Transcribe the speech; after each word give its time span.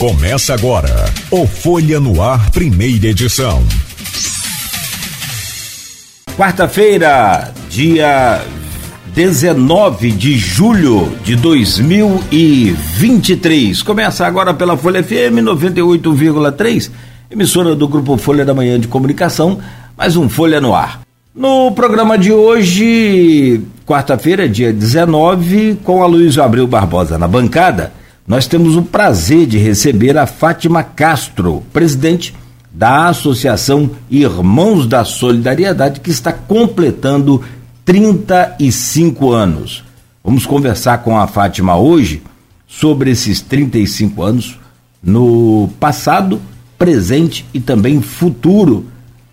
Começa 0.00 0.54
agora 0.54 0.88
o 1.30 1.46
Folha 1.46 2.00
no 2.00 2.20
Ar, 2.22 2.50
primeira 2.52 3.08
edição. 3.08 3.62
Quarta-feira, 6.34 7.52
dia 7.68 8.40
19 9.14 10.10
de 10.12 10.38
julho 10.38 11.12
de 11.22 11.36
2023. 11.36 13.82
Começa 13.82 14.26
agora 14.26 14.54
pela 14.54 14.74
Folha 14.74 15.04
FM 15.04 15.44
98,3, 15.44 16.90
emissora 17.30 17.76
do 17.76 17.86
Grupo 17.86 18.16
Folha 18.16 18.42
da 18.42 18.54
Manhã 18.54 18.80
de 18.80 18.88
Comunicação, 18.88 19.58
mais 19.98 20.16
um 20.16 20.30
Folha 20.30 20.62
no 20.62 20.74
Ar. 20.74 21.02
No 21.34 21.72
programa 21.72 22.16
de 22.16 22.32
hoje, 22.32 23.60
quarta-feira, 23.84 24.48
dia 24.48 24.72
19, 24.72 25.78
com 25.84 26.02
a 26.02 26.06
Luiz 26.06 26.38
Abreu 26.38 26.66
Barbosa 26.66 27.18
na 27.18 27.28
bancada, 27.28 27.99
nós 28.30 28.46
temos 28.46 28.76
o 28.76 28.82
prazer 28.82 29.44
de 29.44 29.58
receber 29.58 30.16
a 30.16 30.24
Fátima 30.24 30.84
Castro, 30.84 31.64
presidente 31.72 32.32
da 32.70 33.08
Associação 33.08 33.90
Irmãos 34.08 34.86
da 34.86 35.04
Solidariedade, 35.04 35.98
que 35.98 36.12
está 36.12 36.32
completando 36.32 37.42
35 37.84 39.32
anos. 39.32 39.82
Vamos 40.22 40.46
conversar 40.46 40.98
com 40.98 41.18
a 41.18 41.26
Fátima 41.26 41.76
hoje 41.76 42.22
sobre 42.68 43.10
esses 43.10 43.40
35 43.40 44.22
anos 44.22 44.60
no 45.02 45.68
passado, 45.80 46.40
presente 46.78 47.44
e 47.52 47.58
também 47.58 48.00
futuro 48.00 48.86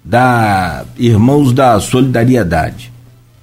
da 0.03 0.85
Irmãos 0.97 1.53
da 1.53 1.79
Solidariedade. 1.79 2.91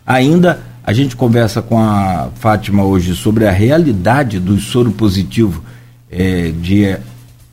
Ainda 0.05 0.59
a 0.85 0.93
gente 0.93 1.17
conversa 1.17 1.63
com 1.63 1.79
a 1.79 2.29
Fátima 2.35 2.85
hoje 2.85 3.17
sobre 3.17 3.47
a 3.47 3.51
realidade 3.51 4.39
do 4.39 4.59
soro 4.61 4.93
positivo 4.93 5.65
é, 6.11 6.51
de 6.51 6.97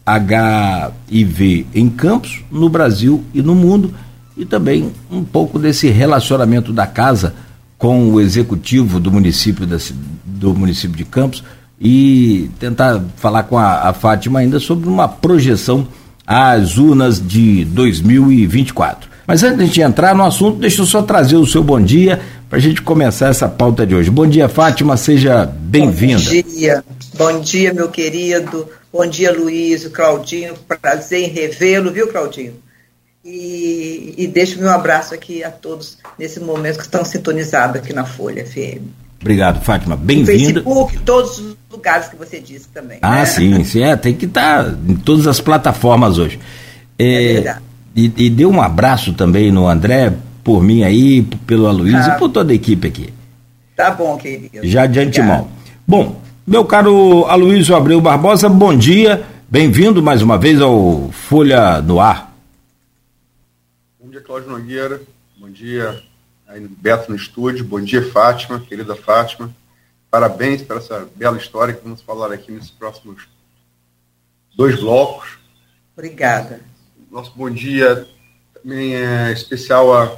HIV 0.05 1.65
em 1.73 1.89
campos, 1.89 2.43
no 2.51 2.67
Brasil 2.67 3.23
e 3.33 3.41
no 3.41 3.55
mundo, 3.55 3.93
e 4.35 4.45
também 4.45 4.91
um 5.09 5.23
pouco 5.23 5.57
desse 5.57 5.89
relacionamento 5.89 6.73
da 6.73 6.85
casa 6.85 7.33
com 7.77 8.09
o 8.09 8.19
executivo 8.19 8.99
do 8.99 9.09
município, 9.09 9.65
da, 9.65 9.77
do 10.25 10.53
município 10.53 10.97
de 10.97 11.05
Campos 11.05 11.43
e 11.79 12.49
tentar 12.59 13.01
falar 13.15 13.43
com 13.43 13.57
a, 13.57 13.89
a 13.89 13.93
Fátima 13.93 14.39
ainda 14.39 14.59
sobre 14.59 14.89
uma 14.89 15.07
projeção 15.07 15.87
às 16.27 16.77
urnas 16.77 17.25
de 17.25 17.63
2024. 17.65 19.09
Mas 19.25 19.43
antes 19.43 19.69
de 19.69 19.81
entrar 19.81 20.13
no 20.13 20.23
assunto, 20.23 20.59
deixa 20.59 20.81
eu 20.81 20.85
só 20.85 21.01
trazer 21.01 21.37
o 21.37 21.47
seu 21.47 21.63
bom 21.63 21.79
dia 21.79 22.19
para 22.51 22.57
a 22.57 22.61
gente 22.61 22.81
começar 22.81 23.29
essa 23.29 23.47
pauta 23.47 23.87
de 23.87 23.95
hoje. 23.95 24.09
Bom 24.09 24.27
dia, 24.27 24.49
Fátima, 24.49 24.97
seja 24.97 25.45
bem-vinda. 25.45 26.21
Bom 26.21 26.41
dia, 26.49 26.83
bom 27.17 27.39
dia, 27.39 27.73
meu 27.73 27.87
querido. 27.87 28.67
Bom 28.91 29.07
dia, 29.07 29.31
Luiz, 29.31 29.87
Claudinho. 29.87 30.55
Prazer 30.67 31.29
em 31.29 31.31
revê-lo, 31.31 31.93
viu, 31.93 32.09
Claudinho? 32.09 32.55
E, 33.23 34.15
e 34.17 34.27
deixo 34.27 34.59
meu 34.59 34.69
abraço 34.69 35.13
aqui 35.13 35.41
a 35.45 35.49
todos 35.49 35.97
nesse 36.19 36.41
momento 36.41 36.75
que 36.75 36.83
estão 36.83 37.05
sintonizados 37.05 37.77
aqui 37.77 37.93
na 37.93 38.03
Folha 38.03 38.45
FM. 38.45 38.83
Obrigado, 39.21 39.63
Fátima. 39.63 39.95
Bem-vinda. 39.95 40.33
Facebook, 40.33 40.99
todos 41.05 41.39
os 41.39 41.55
lugares 41.71 42.09
que 42.09 42.17
você 42.17 42.41
disse 42.41 42.67
também. 42.67 42.99
Ah, 43.01 43.19
né? 43.19 43.25
sim, 43.27 43.63
sim. 43.63 43.81
É, 43.81 43.95
tem 43.95 44.13
que 44.13 44.25
estar 44.25 44.65
tá 44.65 44.77
em 44.89 44.95
todas 44.95 45.25
as 45.25 45.39
plataformas 45.39 46.17
hoje. 46.17 46.37
É, 46.99 47.05
é 47.05 47.33
verdade. 47.35 47.61
E, 47.95 48.11
e 48.17 48.29
dê 48.29 48.45
um 48.45 48.61
abraço 48.61 49.13
também 49.13 49.53
no 49.53 49.69
André, 49.69 50.11
por 50.43 50.61
mim 50.63 50.83
aí, 50.83 51.21
pelo 51.45 51.67
Aloysio 51.67 51.97
ah, 51.97 52.15
e 52.15 52.19
por 52.19 52.29
toda 52.29 52.51
a 52.51 52.55
equipe 52.55 52.87
aqui. 52.87 53.13
Tá 53.75 53.91
bom, 53.91 54.17
querido. 54.17 54.65
Já 54.67 54.85
de 54.85 54.99
antemão. 54.99 55.49
Bom, 55.87 56.21
meu 56.45 56.65
caro 56.65 57.25
Aloysio 57.25 57.75
Abreu 57.75 58.01
Barbosa, 58.01 58.49
bom 58.49 58.75
dia. 58.75 59.23
Bem-vindo 59.49 60.01
mais 60.01 60.21
uma 60.21 60.37
vez 60.37 60.61
ao 60.61 61.09
Folha 61.11 61.81
no 61.81 61.99
Ar. 61.99 62.33
Bom 63.99 64.09
dia, 64.09 64.21
Cláudio 64.21 64.49
Nogueira. 64.49 65.01
Bom 65.37 65.49
dia, 65.49 66.01
aí 66.47 66.65
Beto 66.67 67.11
no 67.11 67.15
estúdio. 67.15 67.65
Bom 67.65 67.81
dia, 67.81 68.09
Fátima, 68.11 68.59
querida 68.59 68.95
Fátima. 68.95 69.49
Parabéns 70.09 70.61
por 70.61 70.77
essa 70.77 71.07
bela 71.15 71.37
história 71.37 71.73
que 71.73 71.83
vamos 71.83 72.01
falar 72.01 72.31
aqui 72.31 72.51
nesses 72.51 72.71
próximos 72.71 73.27
dois 74.55 74.79
blocos. 74.79 75.39
Obrigada 75.95 76.71
nosso 77.11 77.33
bom 77.35 77.49
dia 77.49 78.07
também 78.53 78.95
é 78.95 79.31
especial 79.33 79.93
a, 79.93 80.17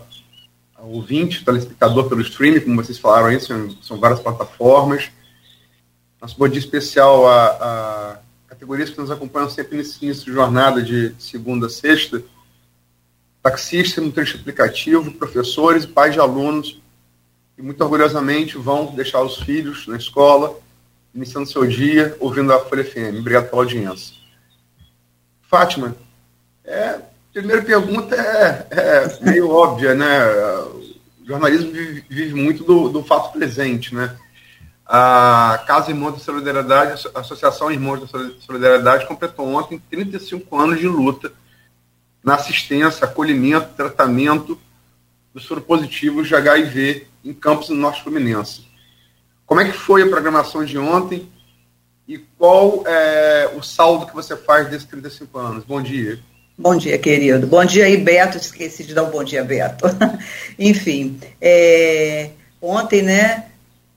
ouvinte, 0.86 1.44
telespectador 1.44 2.10
pelo 2.10 2.22
streaming, 2.22 2.60
como 2.62 2.84
vocês 2.84 2.98
falaram 3.00 3.28
aí, 3.28 3.40
são, 3.40 3.70
são 3.82 4.00
várias 4.00 4.20
plataformas. 4.20 5.10
Nosso 6.22 6.38
bom 6.38 6.48
dia 6.48 6.60
especial 6.60 7.28
a, 7.28 7.46
a, 7.46 8.20
categorias 8.48 8.90
que 8.90 9.00
nos 9.00 9.12
acompanham 9.12 9.50
sempre 9.50 9.78
nesse 9.78 10.04
início 10.04 10.26
de 10.26 10.32
jornada 10.32 10.82
de 10.82 11.14
segunda 11.20 11.68
a 11.68 11.70
sexta, 11.70 12.24
taxista, 13.42 14.02
motorista 14.02 14.38
aplicativo, 14.38 15.12
professores 15.12 15.86
pais 15.86 16.14
de 16.14 16.20
alunos 16.20 16.82
que 17.56 17.62
muito 17.62 17.82
orgulhosamente 17.82 18.58
vão 18.58 18.96
deixar 18.96 19.22
os 19.22 19.38
filhos 19.38 19.86
na 19.88 19.98
escola, 19.98 20.60
iniciando 21.14 21.50
seu 21.50 21.68
dia, 21.68 22.16
ouvindo 22.20 22.52
a 22.52 22.60
Folha 22.60 22.84
FM. 22.84 23.20
Obrigado 23.20 23.50
pela 23.50 23.62
audiência. 23.62 24.16
Fátima, 25.44 25.96
é, 26.64 27.00
primeira 27.34 27.64
pergunta 27.64 28.16
é, 28.16 28.68
é, 28.70 29.20
meio 29.22 29.50
óbvia, 29.50 29.96
né? 29.96 30.08
O 31.20 31.26
jornalismo 31.26 31.72
vive, 31.72 32.06
vive 32.08 32.34
muito 32.36 32.64
do, 32.64 32.90
do, 32.90 33.04
fato 33.04 33.34
presente, 33.34 33.94
né? 33.96 34.16
A 34.86 35.64
Casa 35.66 35.90
Irmãos 35.90 36.14
da 36.14 36.20
Solidariedade, 36.20 37.08
a 37.16 37.20
Associação 37.20 37.72
Irmãos 37.72 38.02
da 38.02 38.08
Solidariedade, 38.40 39.08
completou 39.08 39.48
ontem 39.48 39.82
35 39.90 40.56
anos 40.60 40.80
de 40.80 40.88
luta 40.88 41.32
na 42.24 42.36
assistência, 42.36 43.06
acolhimento, 43.06 43.74
tratamento 43.76 44.60
dos 45.34 45.46
soropositivos 45.46 46.28
de 46.28 46.36
HIV 46.36 47.08
em 47.26 47.34
campos 47.34 47.70
no 47.70 47.76
Norte 47.76 48.04
Fluminense. 48.04 48.68
Como 49.46 49.60
é 49.60 49.66
que 49.66 49.78
foi 49.78 50.04
a 50.04 50.10
programação 50.10 50.64
de 50.64 50.78
ontem 50.78 51.28
e 52.08 52.18
qual 52.18 52.84
é 52.86 53.52
o 53.56 53.64
saldo 53.64 54.06
que 54.06 54.14
você 54.14 54.36
faz 54.36 54.70
desses 54.70 54.88
35 54.88 55.40
anos? 55.40 55.64
Bom 55.64 55.82
dia. 55.82 56.20
Bom 56.56 56.76
dia, 56.76 57.00
querido. 57.00 57.48
Bom 57.48 57.66
dia 57.66 57.86
aí, 57.86 57.98
Beto. 57.98 58.38
Esqueci 58.38 58.84
de 58.84 58.94
dar 58.94 59.04
um 59.04 59.10
bom 59.10 59.24
dia, 59.24 59.44
Beto. 59.44 59.86
Enfim, 60.60 61.20
é, 61.42 62.30
ontem, 62.62 63.02
né, 63.02 63.46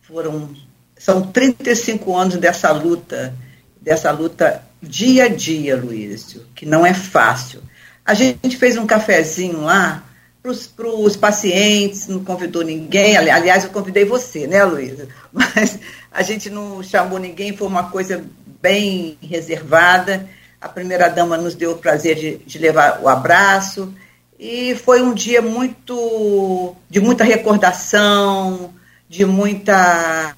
foram, 0.01 0.49
são 0.97 1.21
35 1.21 2.17
anos 2.17 2.37
dessa 2.39 2.73
luta, 2.73 3.35
dessa 3.79 4.11
luta 4.11 4.63
dia 4.83 5.25
a 5.25 5.29
dia, 5.29 5.77
Luísio, 5.77 6.47
que 6.55 6.65
não 6.65 6.87
é 6.87 6.95
fácil. 6.95 7.61
A 8.03 8.15
gente 8.15 8.57
fez 8.57 8.79
um 8.79 8.87
cafezinho 8.87 9.61
lá 9.61 10.03
para 10.43 10.89
os 10.89 11.15
pacientes, 11.15 12.09
não 12.09 12.25
convidou 12.25 12.63
ninguém. 12.63 13.19
Aliás, 13.19 13.65
eu 13.65 13.71
convidei 13.71 14.07
você, 14.07 14.47
né, 14.47 14.65
Luísa? 14.65 15.09
Mas 15.31 15.79
a 16.11 16.23
gente 16.23 16.49
não 16.49 16.83
chamou 16.83 17.19
ninguém, 17.19 17.55
foi 17.55 17.69
uma 17.69 17.91
coisa 17.91 18.25
bem 18.63 19.19
reservada. 19.21 20.27
A 20.61 20.69
primeira-dama 20.69 21.37
nos 21.37 21.55
deu 21.55 21.73
o 21.73 21.79
prazer 21.79 22.17
de, 22.17 22.37
de 22.39 22.59
levar 22.59 23.01
o 23.03 23.09
abraço. 23.09 23.93
E 24.39 24.75
foi 24.75 25.03
um 25.03 25.15
dia 25.15 25.41
muito 25.41 26.75
de 26.89 27.01
muita 27.01 27.25
recordação, 27.25 28.75
de 29.09 29.25
muita 29.25 30.35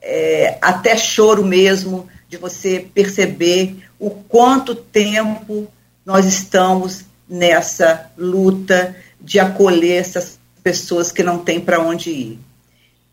é, 0.00 0.58
até 0.60 0.96
choro 0.96 1.44
mesmo, 1.44 2.08
de 2.28 2.36
você 2.36 2.86
perceber 2.92 3.76
o 3.98 4.10
quanto 4.10 4.74
tempo 4.74 5.68
nós 6.04 6.26
estamos 6.26 7.04
nessa 7.28 8.10
luta 8.16 8.96
de 9.20 9.38
acolher 9.38 10.00
essas 10.00 10.38
pessoas 10.62 11.12
que 11.12 11.22
não 11.22 11.38
têm 11.38 11.60
para 11.60 11.80
onde 11.80 12.10
ir. 12.10 12.38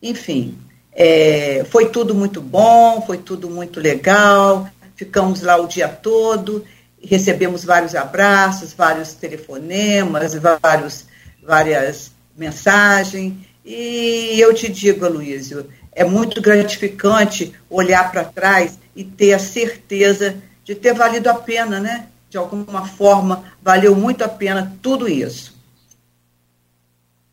Enfim, 0.02 0.58
é, 0.92 1.64
foi 1.70 1.90
tudo 1.90 2.14
muito 2.14 2.40
bom, 2.40 3.02
foi 3.06 3.18
tudo 3.18 3.48
muito 3.48 3.80
legal 3.80 4.68
ficamos 4.98 5.42
lá 5.42 5.56
o 5.56 5.68
dia 5.68 5.88
todo, 5.88 6.64
recebemos 7.00 7.64
vários 7.64 7.94
abraços, 7.94 8.72
vários 8.72 9.14
telefonemas, 9.14 10.34
vários, 10.34 11.06
várias 11.40 12.10
mensagens. 12.36 13.34
E 13.64 14.40
eu 14.40 14.52
te 14.52 14.68
digo, 14.68 15.06
Aloysio, 15.06 15.68
é 15.92 16.04
muito 16.04 16.42
gratificante 16.42 17.54
olhar 17.70 18.10
para 18.10 18.24
trás 18.24 18.76
e 18.94 19.04
ter 19.04 19.34
a 19.34 19.38
certeza 19.38 20.36
de 20.64 20.74
ter 20.74 20.92
valido 20.94 21.30
a 21.30 21.34
pena, 21.34 21.78
né? 21.78 22.08
De 22.28 22.36
alguma 22.36 22.86
forma, 22.86 23.44
valeu 23.62 23.94
muito 23.94 24.24
a 24.24 24.28
pena 24.28 24.76
tudo 24.82 25.08
isso. 25.08 25.56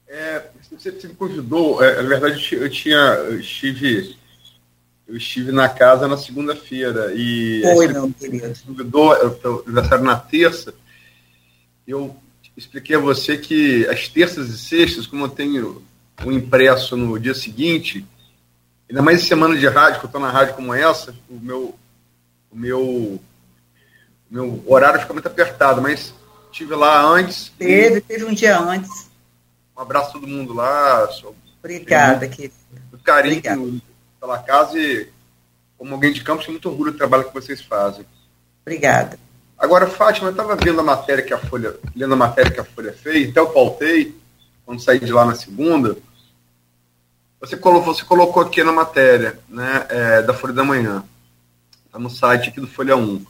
É, 0.07 0.43
você, 0.71 0.91
você 0.91 1.07
me 1.07 1.15
convidou, 1.15 1.83
é, 1.83 2.01
na 2.01 2.07
verdade 2.07 2.55
eu 2.55 2.69
tinha, 2.69 2.97
eu 2.97 3.39
estive 3.39 4.15
eu 5.07 5.15
estive 5.15 5.51
na 5.51 5.69
casa 5.69 6.07
na 6.07 6.17
segunda-feira 6.17 7.13
e 7.15 7.61
Foi, 7.61 7.87
não, 7.87 8.11
convidou 8.65 9.09
o 9.09 9.63
aniversário 9.65 10.03
na 10.03 10.15
terça. 10.15 10.73
Eu 11.87 12.15
expliquei 12.57 12.95
a 12.95 12.99
você 12.99 13.37
que 13.37 13.85
as 13.87 14.07
terças 14.07 14.49
e 14.49 14.57
sextas, 14.57 15.05
como 15.05 15.25
eu 15.25 15.29
tenho 15.29 15.83
o 16.23 16.31
impresso 16.31 16.97
no 16.97 17.19
dia 17.19 17.35
seguinte, 17.35 18.05
ainda 18.89 19.01
mais 19.01 19.21
em 19.21 19.25
semana 19.25 19.55
de 19.55 19.67
rádio, 19.67 19.99
que 19.99 20.05
eu 20.05 20.09
estou 20.09 20.21
na 20.21 20.31
rádio 20.31 20.55
como 20.55 20.73
essa, 20.73 21.13
o 21.29 21.39
meu, 21.39 21.75
o 22.51 22.57
meu, 22.57 23.21
meu 24.29 24.63
horário 24.65 25.01
fica 25.01 25.13
muito 25.13 25.27
apertado, 25.27 25.81
mas 25.81 26.13
tive 26.51 26.73
lá 26.73 27.05
antes. 27.05 27.51
Teve, 27.59 28.01
teve 28.01 28.25
um 28.25 28.33
dia 28.33 28.57
antes. 28.57 29.07
Um 29.77 29.81
abraço 29.81 30.09
a 30.09 30.13
todo 30.13 30.27
mundo 30.27 30.53
lá. 30.53 31.07
Obrigada, 31.59 32.27
querido. 32.27 32.53
Carinho 33.03 33.37
Obrigada. 33.37 33.94
Pela 34.25 34.39
casa 34.39 34.77
e, 34.79 35.07
como 35.77 35.93
alguém 35.93 36.11
de 36.11 36.23
campo, 36.23 36.41
tenho 36.41 36.53
muito 36.53 36.67
orgulho 36.67 36.91
do 36.91 36.97
trabalho 36.97 37.25
que 37.25 37.33
vocês 37.33 37.61
fazem. 37.61 38.05
Obrigada. 38.63 39.19
Agora, 39.57 39.87
Fátima, 39.87 40.27
eu 40.27 40.31
estava 40.31 40.55
vendo 40.55 40.81
a 40.81 40.83
matéria 40.83 41.23
que 41.23 41.33
a 41.33 41.37
Folha, 41.37 41.75
lendo 41.95 42.13
a 42.13 42.17
matéria 42.17 42.51
que 42.51 42.59
a 42.59 42.65
Folha 42.65 42.91
fez, 42.91 43.29
até 43.29 43.39
eu 43.39 43.49
pautei, 43.49 44.15
quando 44.65 44.81
saí 44.81 44.99
de 44.99 45.13
lá 45.13 45.25
na 45.25 45.35
segunda. 45.35 45.95
Você 47.39 47.55
colocou, 47.55 47.93
você 47.93 48.03
colocou 48.03 48.41
aqui 48.41 48.63
na 48.63 48.71
matéria 48.71 49.39
né, 49.47 49.85
é, 49.89 50.21
da 50.23 50.33
Folha 50.33 50.53
da 50.53 50.63
Manhã. 50.63 51.03
Está 51.85 51.99
no 51.99 52.09
site 52.09 52.49
aqui 52.49 52.59
do 52.59 52.67
Folha 52.67 52.97
1. 52.97 53.23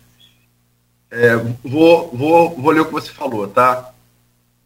É, 1.11 1.35
vou, 1.63 2.09
vou, 2.15 2.55
vou 2.55 2.71
ler 2.71 2.81
o 2.81 2.85
que 2.85 2.93
você 2.93 3.11
falou, 3.11 3.47
tá? 3.47 3.91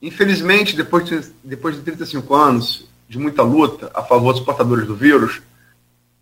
Infelizmente, 0.01 0.75
depois 0.75 1.05
de, 1.05 1.33
depois 1.43 1.75
de 1.75 1.81
35 1.81 2.33
anos 2.35 2.87
de 3.07 3.17
muita 3.17 3.41
luta 3.41 3.91
a 3.93 4.03
favor 4.03 4.33
dos 4.33 4.43
portadores 4.43 4.87
do 4.87 4.95
vírus, 4.95 5.41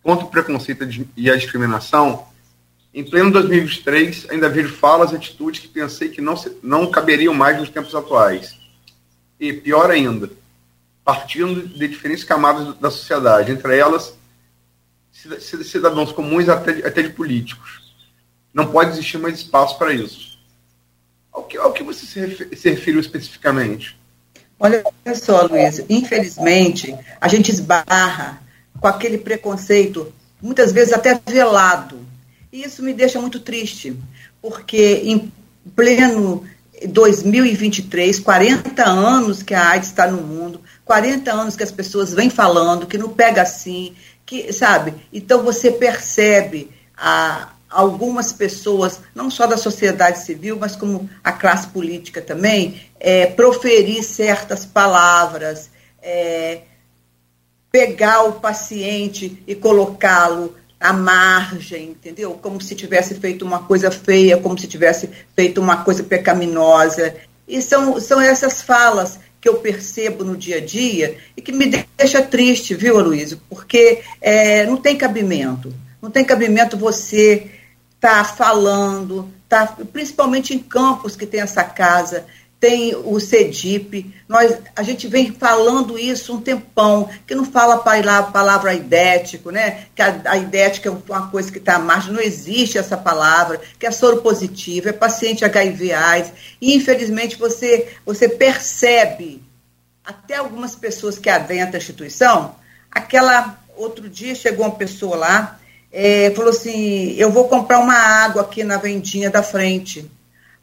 contra 0.02 0.24
o 0.24 0.30
preconceito 0.30 0.88
e 1.16 1.30
a 1.30 1.36
discriminação, 1.36 2.26
em 2.92 3.04
pleno 3.04 3.30
2023, 3.30 4.26
ainda 4.30 4.48
vejo 4.48 4.74
falas 4.74 5.12
e 5.12 5.16
atitudes 5.16 5.60
que 5.60 5.68
pensei 5.68 6.08
que 6.08 6.20
não, 6.20 6.36
se, 6.36 6.56
não 6.62 6.90
caberiam 6.90 7.34
mais 7.34 7.58
nos 7.58 7.68
tempos 7.68 7.94
atuais. 7.94 8.58
E, 9.38 9.52
pior 9.52 9.90
ainda, 9.90 10.30
partindo 11.04 11.68
de 11.68 11.86
diferentes 11.86 12.24
camadas 12.24 12.76
da 12.78 12.90
sociedade, 12.90 13.52
entre 13.52 13.76
elas 13.76 14.16
cidadãos 15.64 16.12
comuns 16.12 16.48
até, 16.48 16.86
até 16.86 17.02
de 17.02 17.10
políticos. 17.10 17.94
Não 18.52 18.70
pode 18.70 18.90
existir 18.90 19.18
mais 19.18 19.36
espaço 19.36 19.76
para 19.78 19.92
isso. 19.92 20.38
Ao 21.32 21.44
que, 21.44 21.56
ao 21.56 21.72
que 21.72 21.82
você 21.82 22.06
se, 22.06 22.20
refer, 22.20 22.56
se 22.56 22.70
referiu 22.70 23.00
especificamente? 23.00 23.98
Olha 24.58 24.82
só, 25.14 25.46
Luiz, 25.46 25.84
infelizmente, 25.88 26.96
a 27.20 27.28
gente 27.28 27.50
esbarra 27.50 28.42
com 28.80 28.86
aquele 28.86 29.18
preconceito, 29.18 30.12
muitas 30.40 30.72
vezes 30.72 30.92
até 30.92 31.20
velado. 31.26 31.98
E 32.52 32.62
isso 32.62 32.82
me 32.82 32.94
deixa 32.94 33.20
muito 33.20 33.40
triste, 33.40 33.96
porque 34.40 35.02
em 35.04 35.32
pleno 35.74 36.44
2023, 36.86 38.20
40 38.20 38.88
anos 38.88 39.42
que 39.42 39.54
a 39.54 39.70
AIDS 39.70 39.88
está 39.88 40.06
no 40.06 40.22
mundo, 40.22 40.60
40 40.84 41.32
anos 41.32 41.56
que 41.56 41.62
as 41.62 41.72
pessoas 41.72 42.14
vêm 42.14 42.30
falando 42.30 42.86
que 42.86 42.96
não 42.96 43.08
pega 43.10 43.42
assim, 43.42 43.94
que, 44.24 44.52
sabe? 44.52 44.94
Então 45.12 45.42
você 45.42 45.70
percebe 45.72 46.70
a, 46.96 47.50
algumas 47.68 48.32
pessoas, 48.32 49.00
não 49.14 49.30
só 49.30 49.46
da 49.46 49.56
sociedade 49.56 50.20
civil, 50.20 50.56
mas 50.58 50.76
como 50.76 51.08
a 51.22 51.32
classe 51.32 51.68
política 51.68 52.20
também, 52.20 52.80
é, 52.98 53.26
proferir 53.26 54.02
certas 54.02 54.64
palavras, 54.64 55.70
é, 56.02 56.62
pegar 57.70 58.24
o 58.24 58.34
paciente 58.34 59.42
e 59.46 59.54
colocá-lo 59.54 60.54
à 60.80 60.92
margem, 60.92 61.90
entendeu? 61.90 62.38
Como 62.40 62.60
se 62.60 62.74
tivesse 62.74 63.14
feito 63.16 63.44
uma 63.44 63.60
coisa 63.60 63.90
feia, 63.90 64.38
como 64.38 64.58
se 64.58 64.66
tivesse 64.66 65.10
feito 65.34 65.60
uma 65.60 65.84
coisa 65.84 66.02
pecaminosa. 66.02 67.14
E 67.46 67.60
são, 67.60 68.00
são 68.00 68.20
essas 68.20 68.62
falas 68.62 69.18
que 69.40 69.48
eu 69.48 69.56
percebo 69.56 70.24
no 70.24 70.36
dia 70.36 70.58
a 70.58 70.60
dia 70.60 71.16
e 71.36 71.42
que 71.42 71.52
me 71.52 71.66
deixa 71.96 72.22
triste, 72.22 72.74
viu, 72.74 72.98
Aloysio? 72.98 73.40
Porque 73.48 74.02
é, 74.20 74.64
não 74.66 74.76
tem 74.76 74.96
cabimento. 74.96 75.72
Não 76.00 76.10
tem 76.10 76.24
cabimento 76.24 76.76
você 76.76 77.50
estar 77.96 78.18
tá 78.18 78.24
falando, 78.24 79.28
tá, 79.48 79.76
principalmente 79.92 80.54
em 80.54 80.58
campos 80.58 81.16
que 81.16 81.26
tem 81.26 81.40
essa 81.40 81.64
casa, 81.64 82.24
tem 82.60 82.94
o 82.96 83.20
CEDIP, 83.20 84.12
nós, 84.28 84.58
a 84.74 84.82
gente 84.82 85.06
vem 85.06 85.32
falando 85.32 85.96
isso 85.96 86.34
um 86.34 86.40
tempão, 86.40 87.08
que 87.24 87.34
não 87.34 87.44
fala 87.44 87.76
a 87.76 88.22
palavra 88.22 88.74
idético, 88.74 89.50
né? 89.50 89.86
que 89.94 90.02
a, 90.02 90.20
a 90.24 90.36
idética 90.36 90.88
é 90.88 90.92
uma 90.92 91.30
coisa 91.30 91.52
que 91.52 91.58
está 91.58 91.76
à 91.76 91.78
margem, 91.78 92.12
não 92.12 92.20
existe 92.20 92.76
essa 92.76 92.96
palavra, 92.96 93.60
que 93.78 93.86
é 93.86 93.90
soro 93.92 94.22
positivo, 94.22 94.88
é 94.88 94.92
paciente 94.92 95.44
HIV 95.44 95.92
AIDS, 95.92 96.32
e 96.60 96.74
infelizmente 96.74 97.36
você, 97.36 97.88
você 98.04 98.28
percebe, 98.28 99.40
até 100.04 100.36
algumas 100.36 100.74
pessoas 100.74 101.18
que 101.18 101.30
adentram 101.30 101.74
a 101.74 101.78
instituição, 101.78 102.56
aquela, 102.90 103.56
outro 103.76 104.08
dia 104.08 104.34
chegou 104.34 104.66
uma 104.66 104.74
pessoa 104.74 105.16
lá, 105.16 105.60
é, 105.92 106.32
falou 106.32 106.50
assim, 106.50 107.14
eu 107.14 107.30
vou 107.30 107.46
comprar 107.46 107.78
uma 107.78 107.94
água 107.94 108.42
aqui 108.42 108.64
na 108.64 108.78
vendinha 108.78 109.30
da 109.30 109.42
frente, 109.42 110.10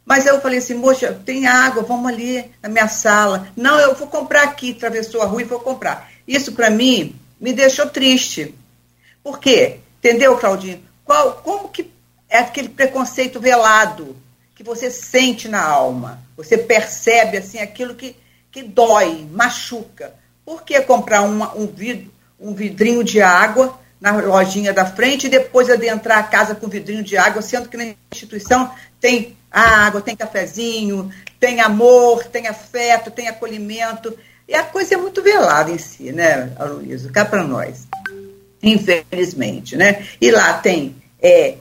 mas 0.06 0.24
eu 0.24 0.40
falei 0.40 0.60
assim, 0.60 0.74
moça, 0.74 1.20
tem 1.24 1.48
água, 1.48 1.82
vamos 1.82 2.12
ali 2.12 2.48
na 2.62 2.68
minha 2.68 2.86
sala. 2.86 3.48
Não, 3.56 3.80
eu 3.80 3.92
vou 3.96 4.06
comprar 4.06 4.44
aqui, 4.44 4.70
atravessou 4.70 5.20
a 5.20 5.26
rua 5.26 5.42
e 5.42 5.44
vou 5.44 5.58
comprar. 5.58 6.08
Isso, 6.28 6.52
para 6.52 6.70
mim, 6.70 7.16
me 7.40 7.52
deixou 7.52 7.86
triste. 7.86 8.54
Por 9.20 9.40
quê? 9.40 9.80
Entendeu, 9.98 10.38
Claudinho? 10.38 10.80
Qual, 11.04 11.32
como 11.42 11.68
que 11.68 11.90
é 12.28 12.38
aquele 12.38 12.68
preconceito 12.68 13.40
velado 13.40 14.16
que 14.54 14.62
você 14.62 14.92
sente 14.92 15.48
na 15.48 15.60
alma? 15.60 16.20
Você 16.36 16.56
percebe, 16.56 17.38
assim, 17.38 17.58
aquilo 17.58 17.96
que, 17.96 18.14
que 18.52 18.62
dói, 18.62 19.26
machuca. 19.32 20.14
Por 20.44 20.62
que 20.62 20.80
comprar 20.82 21.22
uma, 21.22 21.52
um, 21.56 21.66
vidro, 21.66 22.12
um 22.38 22.54
vidrinho 22.54 23.02
de 23.02 23.20
água 23.20 23.76
na 24.00 24.12
lojinha 24.12 24.72
da 24.72 24.86
frente 24.86 25.26
e 25.26 25.30
depois 25.30 25.68
adentrar 25.68 26.18
a 26.18 26.22
casa 26.22 26.54
com 26.54 26.68
vidrinho 26.68 27.02
de 27.02 27.16
água, 27.16 27.42
sendo 27.42 27.68
que 27.68 27.76
na 27.76 27.92
instituição 28.12 28.70
tem 29.00 29.35
água, 29.50 30.00
tem 30.00 30.16
cafezinho, 30.16 31.10
tem 31.38 31.60
amor, 31.60 32.24
tem 32.24 32.46
afeto, 32.46 33.10
tem 33.10 33.28
acolhimento. 33.28 34.16
E 34.48 34.54
a 34.54 34.62
coisa 34.62 34.94
é 34.94 34.96
muito 34.96 35.22
velada 35.22 35.70
em 35.70 35.78
si, 35.78 36.12
né, 36.12 36.52
Aloysio? 36.58 37.12
Cá 37.12 37.24
para 37.24 37.42
nós. 37.42 37.86
Infelizmente, 38.62 39.76
né? 39.76 40.06
E 40.20 40.30
lá 40.30 40.54
tem 40.54 40.96
é, 41.20 41.56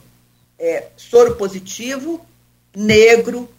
é, 0.60 0.88
soro 0.96 1.36
positivo, 1.36 2.26
negro, 2.76 3.50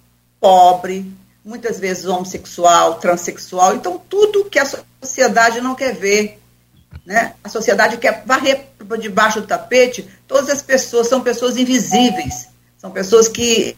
pobre, 0.41 1.11
muitas 1.45 1.79
vezes 1.79 2.05
homossexual, 2.05 2.95
transexual. 2.95 3.77
Então, 3.77 4.01
tudo 4.09 4.47
que 4.47 4.59
a 4.59 4.67
sociedade 5.01 5.61
não 5.61 5.75
quer 5.75 5.95
ver. 5.95 6.41
Né? 7.05 7.35
A 7.43 7.49
sociedade 7.49 7.99
quer 7.99 8.25
varrer 8.27 8.67
por 8.79 8.99
debaixo 8.99 9.41
do 9.41 9.47
tapete. 9.47 10.09
Todas 10.27 10.51
as 10.51 10.61
pessoas 10.61 11.07
são 11.07 11.21
pessoas 11.21 11.57
invisíveis. 11.57 12.49
São 12.79 12.91
pessoas 12.91 13.29
que 13.29 13.77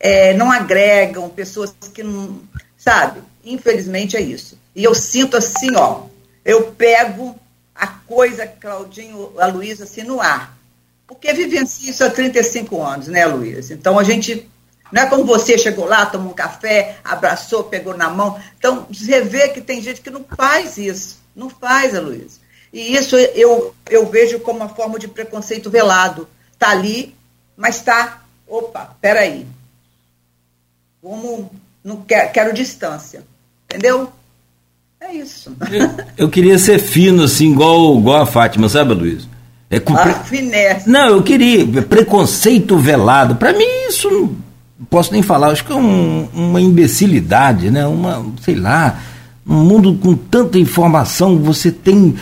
é, 0.00 0.32
não 0.32 0.50
agregam, 0.50 1.28
pessoas 1.28 1.74
que 1.92 2.02
não. 2.02 2.40
Sabe? 2.76 3.20
Infelizmente 3.44 4.16
é 4.16 4.20
isso. 4.22 4.58
E 4.74 4.82
eu 4.82 4.94
sinto 4.94 5.36
assim, 5.36 5.76
ó, 5.76 6.06
eu 6.42 6.72
pego 6.72 7.38
a 7.74 7.86
coisa, 7.86 8.46
Claudinho, 8.46 9.32
a 9.38 9.46
Luísa, 9.46 9.84
assim, 9.84 10.02
no 10.02 10.20
ar. 10.20 10.56
Porque 11.06 11.32
vivencio 11.32 11.90
isso 11.90 12.02
há 12.02 12.08
35 12.08 12.82
anos, 12.82 13.08
né, 13.08 13.26
Luísa? 13.26 13.74
Então 13.74 13.98
a 13.98 14.04
gente. 14.04 14.48
Não 14.90 15.02
é 15.02 15.06
como 15.06 15.24
você 15.24 15.56
chegou 15.56 15.84
lá, 15.84 16.06
tomou 16.06 16.32
um 16.32 16.34
café, 16.34 16.96
abraçou, 17.04 17.62
pegou 17.62 17.96
na 17.96 18.10
mão. 18.10 18.40
Então, 18.58 18.86
você 18.90 19.20
vê 19.20 19.48
que 19.48 19.60
tem 19.60 19.80
gente 19.80 20.00
que 20.00 20.10
não 20.10 20.24
faz 20.36 20.78
isso. 20.78 21.20
Não 21.34 21.48
faz, 21.48 21.92
Luísa. 21.94 22.40
E 22.72 22.96
isso 22.96 23.16
eu, 23.16 23.72
eu 23.88 24.06
vejo 24.06 24.40
como 24.40 24.58
uma 24.58 24.68
forma 24.68 24.98
de 24.98 25.06
preconceito 25.06 25.70
velado. 25.70 26.28
Está 26.52 26.70
ali, 26.70 27.14
mas 27.56 27.76
está. 27.76 28.22
Opa, 28.48 28.96
peraí. 29.00 29.46
Vamos, 31.02 31.46
não 31.84 31.96
quero, 31.96 32.32
quero 32.32 32.54
distância. 32.54 33.22
Entendeu? 33.64 34.10
É 35.00 35.14
isso. 35.14 35.56
Eu, 35.70 35.90
eu, 36.16 36.28
queria 36.28 36.58
ser 36.58 36.78
fino, 36.78 37.24
assim, 37.24 37.52
igual, 37.52 37.96
igual 37.98 38.22
a 38.22 38.26
Fátima, 38.26 38.68
sabe, 38.68 38.92
Luiz? 38.92 39.26
É 39.70 39.80
com 39.80 39.96
ah, 39.96 40.14
finesse. 40.24 40.90
Não, 40.90 41.08
eu 41.08 41.22
queria. 41.22 41.82
Preconceito 41.82 42.76
velado. 42.76 43.36
Para 43.36 43.52
mim, 43.52 43.88
isso 43.88 44.10
não 44.10 44.86
posso 44.90 45.12
nem 45.12 45.22
falar. 45.22 45.48
Acho 45.48 45.64
que 45.64 45.72
é 45.72 45.76
um, 45.76 46.28
uma 46.34 46.60
imbecilidade, 46.60 47.70
né? 47.70 47.86
Uma, 47.86 48.26
sei 48.42 48.56
lá. 48.56 49.00
Um 49.46 49.64
mundo 49.64 49.94
com 49.94 50.14
tanta 50.14 50.58
informação, 50.58 51.38
você 51.38 51.72
tem 51.72 52.16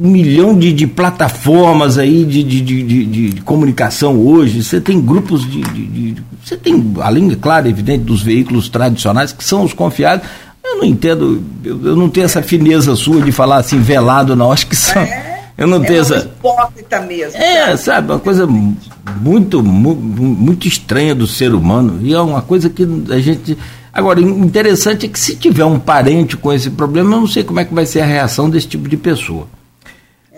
um 0.00 0.08
milhão 0.08 0.58
de, 0.58 0.72
de 0.72 0.86
plataformas 0.86 1.98
aí 1.98 2.24
de, 2.24 2.42
de, 2.42 2.62
de, 2.62 3.04
de, 3.04 3.40
comunicação 3.42 4.18
hoje, 4.18 4.64
você 4.64 4.80
tem 4.80 4.98
grupos 4.98 5.42
de, 5.48 6.16
Você 6.42 6.56
tem, 6.56 6.94
além, 7.02 7.30
é 7.30 7.36
claro, 7.36 7.68
evidente, 7.68 8.04
dos 8.04 8.22
veículos 8.22 8.70
tradicionais, 8.70 9.30
que 9.30 9.44
são 9.44 9.62
os 9.62 9.74
confiáveis. 9.74 10.26
Eu 10.64 10.78
não 10.78 10.84
entendo, 10.84 11.42
eu, 11.62 11.84
eu 11.84 11.96
não 11.96 12.08
tenho 12.08 12.24
essa 12.24 12.40
fineza 12.42 12.96
sua 12.96 13.20
de 13.20 13.30
falar 13.30 13.58
assim, 13.58 13.78
velado, 13.78 14.34
não. 14.34 14.50
Acho 14.50 14.66
que 14.68 14.76
são. 14.76 15.02
É, 15.02 15.40
eu 15.58 15.66
não 15.66 15.82
é 15.84 15.86
tenho 15.86 16.00
essa. 16.00 16.16
hipócrita 16.16 17.00
mesmo. 17.02 17.36
É, 17.36 17.66
sabe? 17.66 17.82
sabe, 17.82 18.12
uma 18.12 18.18
coisa 18.18 18.46
muito, 18.46 19.62
muito, 19.62 20.00
muito 20.00 20.66
estranha 20.66 21.14
do 21.14 21.26
ser 21.26 21.52
humano. 21.52 22.00
E 22.02 22.14
é 22.14 22.20
uma 22.20 22.40
coisa 22.40 22.70
que 22.70 22.88
a 23.10 23.18
gente. 23.18 23.58
Agora, 23.92 24.18
interessante 24.18 25.04
é 25.04 25.08
que 25.10 25.20
se 25.20 25.36
tiver 25.36 25.64
um 25.66 25.78
parente 25.78 26.38
com 26.38 26.50
esse 26.50 26.70
problema, 26.70 27.16
eu 27.16 27.20
não 27.20 27.26
sei 27.26 27.44
como 27.44 27.60
é 27.60 27.66
que 27.66 27.74
vai 27.74 27.84
ser 27.84 28.00
a 28.00 28.06
reação 28.06 28.48
desse 28.48 28.66
tipo 28.66 28.88
de 28.88 28.96
pessoa. 28.96 29.46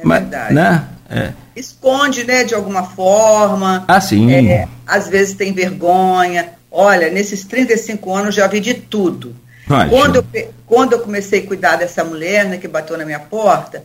É 0.02 0.06
Mas, 0.06 0.21
verdade. 0.21 0.54
Né? 0.54 0.88
É. 1.09 1.32
Esconde, 1.54 2.25
né, 2.25 2.44
de 2.44 2.54
alguma 2.54 2.85
forma. 2.85 3.85
Ah, 3.87 4.00
sim. 4.00 4.32
É, 4.32 4.66
às 4.87 5.09
vezes 5.09 5.35
tem 5.35 5.52
vergonha. 5.52 6.50
Olha, 6.71 7.11
nesses 7.11 7.44
35 7.44 8.14
anos 8.14 8.35
já 8.35 8.47
vi 8.47 8.61
de 8.61 8.75
tudo. 8.75 9.37
Quando 9.88 10.16
eu, 10.16 10.54
quando 10.66 10.92
eu 10.94 11.00
comecei 11.00 11.40
a 11.40 11.47
cuidar 11.47 11.76
dessa 11.76 12.02
mulher 12.04 12.47
né, 12.47 12.59
que 12.59 12.68
bateu 12.68 12.97
na 12.99 13.04
minha 13.04 13.21
porta, 13.21 13.85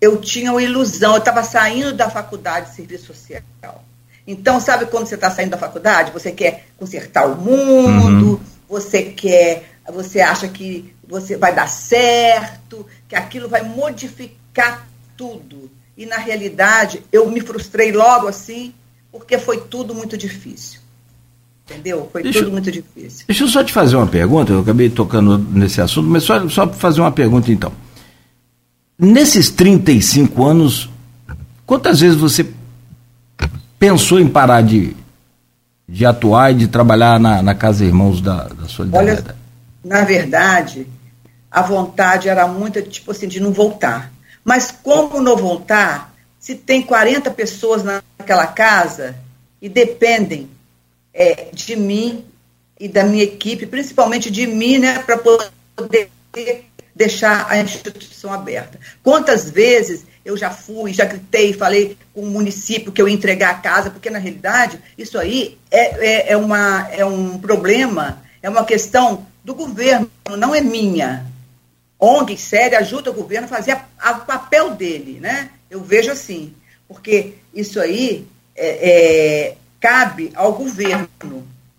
eu 0.00 0.20
tinha 0.20 0.52
uma 0.52 0.62
ilusão, 0.62 1.12
eu 1.14 1.18
estava 1.18 1.42
saindo 1.42 1.92
da 1.92 2.08
faculdade 2.08 2.70
de 2.70 2.76
serviço 2.76 3.06
social. 3.06 3.42
Então, 4.26 4.60
sabe 4.60 4.86
quando 4.86 5.06
você 5.06 5.16
está 5.16 5.30
saindo 5.30 5.50
da 5.50 5.58
faculdade? 5.58 6.12
Você 6.12 6.30
quer 6.30 6.66
consertar 6.78 7.26
o 7.26 7.36
mundo, 7.36 8.32
uhum. 8.32 8.40
você 8.68 9.02
quer, 9.04 9.64
você 9.92 10.20
acha 10.20 10.46
que 10.48 10.94
você 11.06 11.36
vai 11.36 11.54
dar 11.54 11.68
certo, 11.68 12.86
que 13.08 13.16
aquilo 13.16 13.48
vai 13.48 13.62
modificar 13.62 14.86
tudo. 15.18 15.68
E 15.96 16.06
na 16.06 16.16
realidade, 16.16 17.02
eu 17.12 17.28
me 17.28 17.40
frustrei 17.40 17.90
logo 17.90 18.28
assim, 18.28 18.72
porque 19.10 19.36
foi 19.36 19.58
tudo 19.62 19.92
muito 19.92 20.16
difícil. 20.16 20.78
Entendeu? 21.66 22.08
Foi 22.10 22.22
deixa, 22.22 22.38
tudo 22.38 22.52
muito 22.52 22.70
difícil. 22.70 23.24
Deixa 23.26 23.44
eu 23.44 23.48
só 23.48 23.62
te 23.64 23.72
fazer 23.72 23.96
uma 23.96 24.06
pergunta, 24.06 24.52
eu 24.52 24.60
acabei 24.60 24.88
tocando 24.88 25.36
nesse 25.36 25.80
assunto, 25.80 26.08
mas 26.08 26.22
só, 26.22 26.48
só 26.48 26.72
fazer 26.72 27.00
uma 27.00 27.10
pergunta 27.10 27.50
então. 27.50 27.72
Nesses 28.96 29.50
35 29.50 30.44
anos, 30.44 30.88
quantas 31.66 32.00
vezes 32.00 32.16
você 32.16 32.48
pensou 33.78 34.18
em 34.18 34.28
parar 34.28 34.62
de, 34.62 34.96
de 35.86 36.06
atuar 36.06 36.52
e 36.52 36.54
de 36.54 36.68
trabalhar 36.68 37.18
na, 37.20 37.42
na 37.42 37.54
Casa 37.54 37.84
Irmãos 37.84 38.20
da, 38.20 38.44
da 38.44 38.66
Solidariedade? 38.66 39.28
Olha, 39.28 39.36
na 39.84 40.04
verdade, 40.04 40.86
a 41.50 41.62
vontade 41.62 42.28
era 42.28 42.46
muito, 42.46 42.80
tipo 42.82 43.10
assim, 43.10 43.28
de 43.28 43.40
não 43.40 43.52
voltar. 43.52 44.12
Mas 44.44 44.70
como 44.70 45.20
não 45.20 45.36
voltar, 45.36 46.14
se 46.38 46.54
tem 46.54 46.82
40 46.82 47.30
pessoas 47.32 47.82
naquela 47.82 48.46
casa 48.46 49.16
e 49.60 49.68
dependem 49.68 50.48
é, 51.12 51.48
de 51.52 51.76
mim 51.76 52.24
e 52.78 52.88
da 52.88 53.04
minha 53.04 53.24
equipe, 53.24 53.66
principalmente 53.66 54.30
de 54.30 54.46
mim, 54.46 54.78
né, 54.78 55.00
para 55.00 55.18
poder 55.18 56.10
deixar 56.94 57.46
a 57.48 57.60
instituição 57.60 58.32
aberta. 58.32 58.78
Quantas 59.02 59.50
vezes 59.50 60.04
eu 60.24 60.36
já 60.36 60.50
fui, 60.50 60.92
já 60.92 61.04
gritei, 61.04 61.52
falei 61.52 61.96
com 62.12 62.22
o 62.22 62.26
município 62.26 62.92
que 62.92 63.00
eu 63.00 63.08
ia 63.08 63.14
entregar 63.14 63.50
a 63.50 63.54
casa, 63.54 63.90
porque 63.90 64.10
na 64.10 64.18
realidade 64.18 64.78
isso 64.96 65.18
aí 65.18 65.58
é, 65.70 66.06
é, 66.06 66.32
é, 66.32 66.36
uma, 66.36 66.88
é 66.90 67.04
um 67.04 67.38
problema, 67.38 68.22
é 68.42 68.48
uma 68.48 68.64
questão 68.64 69.26
do 69.44 69.54
governo, 69.54 70.10
não 70.36 70.54
é 70.54 70.60
minha. 70.60 71.24
ONG 71.98 72.36
séria 72.36 72.78
ajuda 72.78 73.10
o 73.10 73.14
governo 73.14 73.46
a 73.46 73.48
fazer 73.48 73.74
o 73.74 74.20
papel 74.26 74.70
dele, 74.70 75.18
né? 75.20 75.50
Eu 75.70 75.82
vejo 75.82 76.10
assim, 76.10 76.54
porque 76.86 77.34
isso 77.52 77.80
aí 77.80 78.26
é, 78.56 79.48
é 79.48 79.56
cabe 79.80 80.30
ao 80.34 80.52
governo. 80.52 81.08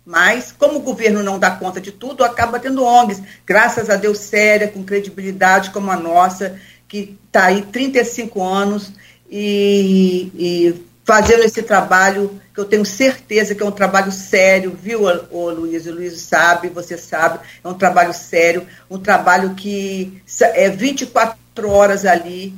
Mas, 0.04 0.50
como 0.50 0.78
o 0.78 0.82
governo 0.82 1.22
não 1.22 1.38
dá 1.38 1.52
conta 1.52 1.80
de 1.80 1.92
tudo, 1.92 2.24
acaba 2.24 2.58
tendo 2.58 2.84
ONGs, 2.84 3.22
graças 3.46 3.88
a 3.88 3.96
Deus, 3.96 4.18
séria, 4.18 4.66
com 4.66 4.82
credibilidade 4.82 5.70
como 5.70 5.90
a 5.90 5.96
nossa, 5.96 6.58
que 6.88 7.16
está 7.26 7.46
aí 7.46 7.62
35 7.62 8.42
anos 8.42 8.92
e, 9.30 10.32
e, 10.34 10.74
fazendo 11.10 11.42
esse 11.42 11.60
trabalho, 11.60 12.40
que 12.54 12.60
eu 12.60 12.64
tenho 12.64 12.86
certeza 12.86 13.52
que 13.52 13.60
é 13.60 13.66
um 13.66 13.72
trabalho 13.72 14.12
sério, 14.12 14.78
viu, 14.80 15.06
o 15.32 15.50
Luiz? 15.50 15.84
O 15.84 15.92
Luiz 15.92 16.20
sabe, 16.20 16.68
você 16.68 16.96
sabe, 16.96 17.40
é 17.64 17.68
um 17.68 17.74
trabalho 17.74 18.14
sério, 18.14 18.64
um 18.88 18.96
trabalho 18.96 19.56
que 19.56 20.22
é 20.40 20.70
24 20.70 21.68
horas 21.68 22.06
ali, 22.06 22.54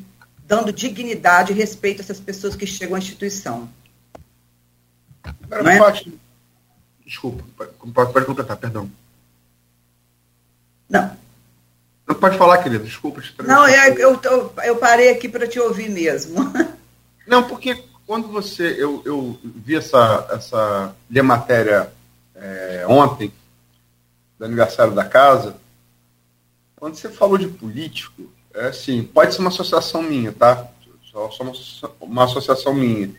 dando 0.46 0.70
dignidade 0.70 1.50
e 1.50 1.56
respeito 1.56 2.00
a 2.00 2.04
essas 2.04 2.20
pessoas 2.20 2.54
que 2.54 2.66
chegam 2.66 2.94
à 2.94 2.98
instituição. 2.98 3.70
Agora, 5.50 5.72
é? 5.72 5.78
pode... 5.78 6.20
Desculpa, 7.06 7.42
pode, 7.94 8.12
pode 8.12 8.26
completar, 8.26 8.58
perdão. 8.58 8.90
Não. 10.90 11.16
Não 12.06 12.16
pode 12.16 12.36
falar, 12.36 12.58
querido, 12.58 12.84
desculpa. 12.84 13.22
Não, 13.44 13.66
eu, 13.66 14.20
eu, 14.22 14.54
eu 14.62 14.76
parei 14.76 15.08
aqui 15.08 15.26
para 15.26 15.48
te 15.48 15.58
ouvir 15.58 15.88
mesmo. 15.88 16.52
Não, 17.26 17.44
porque 17.44 17.91
quando 18.06 18.28
você. 18.28 18.76
Eu, 18.78 19.02
eu 19.04 19.38
vi 19.42 19.76
essa, 19.76 20.26
essa 20.30 20.94
li 21.10 21.20
a 21.20 21.22
matéria 21.22 21.92
é, 22.34 22.84
ontem, 22.88 23.32
do 24.38 24.44
aniversário 24.44 24.94
da 24.94 25.04
casa. 25.04 25.56
Quando 26.76 26.96
você 26.96 27.08
falou 27.08 27.38
de 27.38 27.46
político, 27.46 28.22
é 28.54 28.66
assim, 28.66 29.02
pode 29.02 29.34
ser 29.34 29.40
uma 29.40 29.50
associação 29.50 30.02
minha, 30.02 30.32
tá? 30.32 30.66
Só, 31.10 31.30
só 31.30 31.44
uma, 31.44 31.52
uma 32.00 32.24
associação 32.24 32.74
minha. 32.74 33.10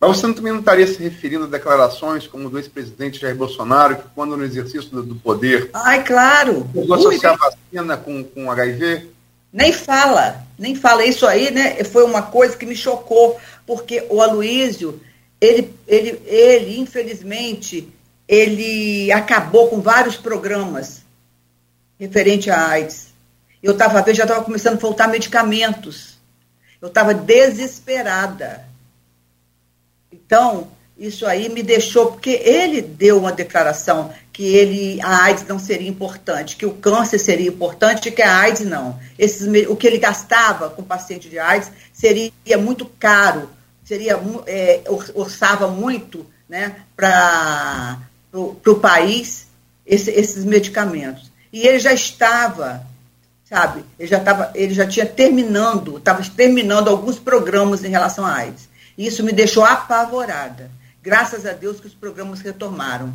Mas 0.00 0.16
você 0.16 0.32
também 0.32 0.52
não 0.52 0.60
estaria 0.60 0.86
se 0.86 1.02
referindo 1.02 1.44
a 1.44 1.46
declarações 1.46 2.26
como 2.26 2.48
do 2.48 2.58
ex-presidente 2.58 3.20
Jair 3.20 3.36
Bolsonaro, 3.36 3.96
que 3.96 4.08
quando 4.14 4.34
no 4.34 4.44
exercício 4.44 4.90
do, 4.90 5.02
do 5.02 5.14
poder. 5.14 5.68
Ai, 5.74 6.02
claro! 6.02 6.66
Associar 6.94 7.34
a 7.34 7.50
vacina 7.50 7.98
com, 7.98 8.24
com 8.24 8.50
HIV? 8.50 9.10
Nem 9.52 9.72
fala, 9.72 10.42
nem 10.58 10.74
fala. 10.74 11.04
Isso 11.04 11.26
aí 11.26 11.50
né, 11.50 11.84
foi 11.84 12.02
uma 12.04 12.22
coisa 12.22 12.56
que 12.56 12.64
me 12.64 12.74
chocou, 12.74 13.38
porque 13.70 14.04
o 14.10 14.20
Aloísio, 14.20 15.00
ele, 15.40 15.72
ele, 15.86 16.20
ele, 16.26 16.80
infelizmente, 16.80 17.88
ele 18.26 19.12
acabou 19.12 19.68
com 19.68 19.80
vários 19.80 20.16
programas 20.16 21.02
referente 21.96 22.50
à 22.50 22.66
AIDS. 22.66 23.14
Eu 23.62 23.74
estava 23.74 24.02
já 24.12 24.24
estava 24.24 24.42
começando 24.42 24.74
a 24.74 24.80
faltar 24.80 25.08
medicamentos. 25.08 26.18
Eu 26.82 26.88
estava 26.88 27.14
desesperada 27.14 28.68
então, 30.30 30.68
isso 30.96 31.26
aí 31.26 31.48
me 31.48 31.62
deixou, 31.62 32.12
porque 32.12 32.30
ele 32.30 32.80
deu 32.80 33.18
uma 33.18 33.32
declaração 33.32 34.12
que 34.32 34.44
ele, 34.44 35.00
a 35.02 35.24
AIDS 35.24 35.44
não 35.46 35.58
seria 35.58 35.88
importante, 35.88 36.56
que 36.56 36.64
o 36.64 36.74
câncer 36.74 37.18
seria 37.18 37.48
importante 37.48 38.08
e 38.08 38.12
que 38.12 38.22
a 38.22 38.38
AIDS 38.38 38.64
não. 38.64 38.98
Esses, 39.18 39.48
o 39.68 39.74
que 39.74 39.86
ele 39.86 39.98
gastava 39.98 40.70
com 40.70 40.82
paciente 40.82 41.28
de 41.28 41.38
AIDS 41.38 41.72
seria 41.92 42.30
muito 42.58 42.86
caro, 42.86 43.50
seria 43.90 44.20
é, 44.46 44.84
orçava 45.14 45.66
muito 45.66 46.24
né, 46.48 46.76
para 46.94 47.98
o 48.32 48.76
país 48.76 49.48
esse, 49.84 50.12
esses 50.12 50.44
medicamentos. 50.44 51.28
E 51.52 51.66
ele 51.66 51.80
já 51.80 51.92
estava, 51.92 52.86
sabe, 53.44 53.84
ele 53.98 54.08
já, 54.08 54.18
estava, 54.18 54.52
ele 54.54 54.72
já 54.72 54.86
tinha 54.86 55.04
terminando, 55.04 55.98
estava 55.98 56.22
terminando 56.22 56.86
alguns 56.86 57.18
programas 57.18 57.82
em 57.82 57.88
relação 57.88 58.24
à 58.24 58.32
AIDS. 58.32 58.68
Isso 58.96 59.24
me 59.24 59.32
deixou 59.32 59.64
apavorada. 59.64 60.70
Graças 61.02 61.44
a 61.44 61.52
Deus 61.52 61.80
que 61.80 61.88
os 61.88 61.94
programas 61.94 62.40
retomaram. 62.42 63.12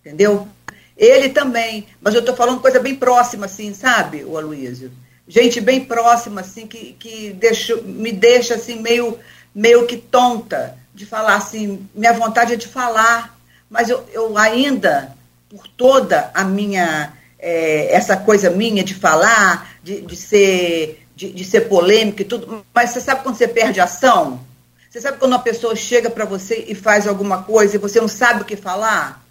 Entendeu? 0.00 0.48
Ele 0.96 1.28
também, 1.28 1.86
mas 2.00 2.14
eu 2.14 2.20
estou 2.20 2.34
falando 2.34 2.62
coisa 2.62 2.80
bem 2.80 2.94
próxima, 2.94 3.44
assim, 3.44 3.74
sabe, 3.74 4.24
o 4.24 4.38
Aloysio? 4.38 4.90
Gente 5.28 5.60
bem 5.60 5.84
próxima, 5.84 6.40
assim, 6.40 6.66
que, 6.66 6.94
que 6.98 7.34
deixo, 7.34 7.82
me 7.82 8.10
deixa 8.10 8.54
assim 8.54 8.80
meio, 8.80 9.18
meio 9.58 9.88
que 9.88 9.96
tonta 9.96 10.78
de 10.94 11.04
falar 11.04 11.34
assim, 11.34 11.84
minha 11.92 12.12
vontade 12.12 12.52
é 12.52 12.56
de 12.56 12.68
falar, 12.68 13.36
mas 13.68 13.88
eu, 13.88 14.08
eu 14.12 14.38
ainda, 14.38 15.12
por 15.50 15.66
toda 15.66 16.30
a 16.32 16.44
minha, 16.44 17.12
é, 17.36 17.92
essa 17.92 18.16
coisa 18.16 18.50
minha 18.50 18.84
de 18.84 18.94
falar, 18.94 19.76
de, 19.82 20.00
de 20.02 20.14
ser 20.14 21.04
de, 21.16 21.32
de, 21.32 21.44
ser 21.44 21.62
polêmica 21.62 22.22
e 22.22 22.24
tudo, 22.24 22.64
mas 22.72 22.90
você 22.90 23.00
sabe 23.00 23.24
quando 23.24 23.34
você 23.34 23.48
perde 23.48 23.80
ação? 23.80 24.40
Você 24.88 25.00
sabe 25.00 25.18
quando 25.18 25.32
uma 25.32 25.40
pessoa 25.40 25.74
chega 25.74 26.08
para 26.08 26.24
você 26.24 26.64
e 26.68 26.74
faz 26.76 27.08
alguma 27.08 27.42
coisa 27.42 27.74
e 27.74 27.80
você 27.80 28.00
não 28.00 28.06
sabe 28.06 28.42
o 28.42 28.44
que 28.44 28.54
falar? 28.54 29.26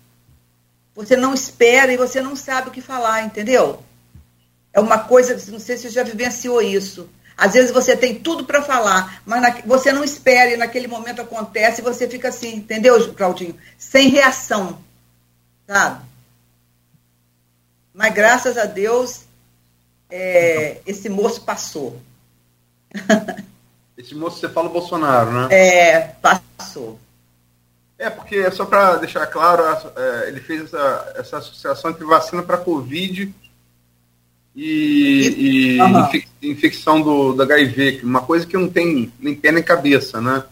Você 0.93 1.15
não 1.15 1.33
espera 1.33 1.93
e 1.93 1.95
você 1.95 2.21
não 2.21 2.35
sabe 2.35 2.67
o 2.67 2.71
que 2.71 2.81
falar, 2.81 3.23
entendeu? 3.23 3.81
É 4.73 4.81
uma 4.81 4.99
coisa, 4.99 5.33
não 5.49 5.59
sei 5.59 5.77
se 5.77 5.83
você 5.83 5.89
já 5.89 6.03
vivenciou 6.03 6.61
isso. 6.61 7.09
Às 7.37 7.53
vezes 7.53 7.71
você 7.71 7.95
tem 7.95 8.15
tudo 8.15 8.45
para 8.45 8.63
falar, 8.63 9.21
mas 9.23 9.41
na, 9.41 9.51
você 9.63 9.91
não 9.91 10.03
espera 10.03 10.51
e 10.51 10.57
naquele 10.57 10.87
momento 10.87 11.21
acontece 11.21 11.81
e 11.81 11.83
você 11.83 12.09
fica 12.09 12.29
assim, 12.29 12.55
entendeu, 12.55 13.13
Claudinho? 13.13 13.55
Sem 13.77 14.09
reação, 14.09 14.79
sabe? 15.67 16.03
Mas 17.93 18.13
graças 18.13 18.57
a 18.57 18.65
Deus, 18.65 19.25
é, 20.09 20.81
esse 20.85 21.09
moço 21.09 21.41
passou. 21.41 22.01
Esse 23.97 24.13
moço, 24.13 24.39
você 24.39 24.47
fala 24.47 24.69
Bolsonaro, 24.69 25.31
né? 25.31 25.47
É, 25.49 26.01
passou. 26.21 26.99
É, 27.97 28.11
porque 28.11 28.51
só 28.51 28.63
para 28.63 28.97
deixar 28.97 29.25
claro, 29.25 29.63
é, 29.95 30.27
ele 30.27 30.39
fez 30.39 30.65
essa, 30.65 31.13
essa 31.15 31.37
associação 31.39 31.89
entre 31.89 32.05
vacina 32.05 32.43
para 32.43 32.59
Covid 32.59 33.33
e, 34.57 35.77
e 35.77 35.79
uhum. 35.79 36.09
infecção 36.41 36.99
do, 36.99 37.33
do 37.33 37.43
HIV, 37.43 37.99
uma 38.01 38.21
coisa 38.21 38.43
que 38.43 38.57
não 38.57 38.67
tem 38.67 39.13
nem 39.19 39.35
pé 39.35 39.51
nem 39.51 39.61
cabeça, 39.61 40.19
né? 40.19 40.43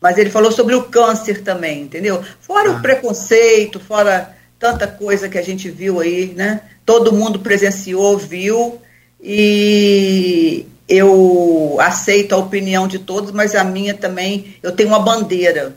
Mas 0.00 0.18
ele 0.18 0.28
falou 0.28 0.50
sobre 0.50 0.74
o 0.74 0.82
câncer 0.82 1.42
também, 1.42 1.82
entendeu? 1.82 2.22
Fora 2.40 2.70
ah. 2.70 2.72
o 2.72 2.82
preconceito, 2.82 3.78
fora 3.78 4.36
tanta 4.58 4.88
coisa 4.88 5.28
que 5.28 5.38
a 5.38 5.42
gente 5.42 5.70
viu 5.70 6.00
aí, 6.00 6.34
né? 6.34 6.62
Todo 6.84 7.12
mundo 7.12 7.38
presenciou, 7.38 8.18
viu, 8.18 8.80
e 9.22 10.66
eu 10.88 11.76
aceito 11.80 12.34
a 12.34 12.38
opinião 12.38 12.88
de 12.88 12.98
todos, 12.98 13.30
mas 13.30 13.54
a 13.54 13.62
minha 13.62 13.94
também, 13.94 14.56
eu 14.62 14.72
tenho 14.72 14.88
uma 14.88 14.98
bandeira. 14.98 15.76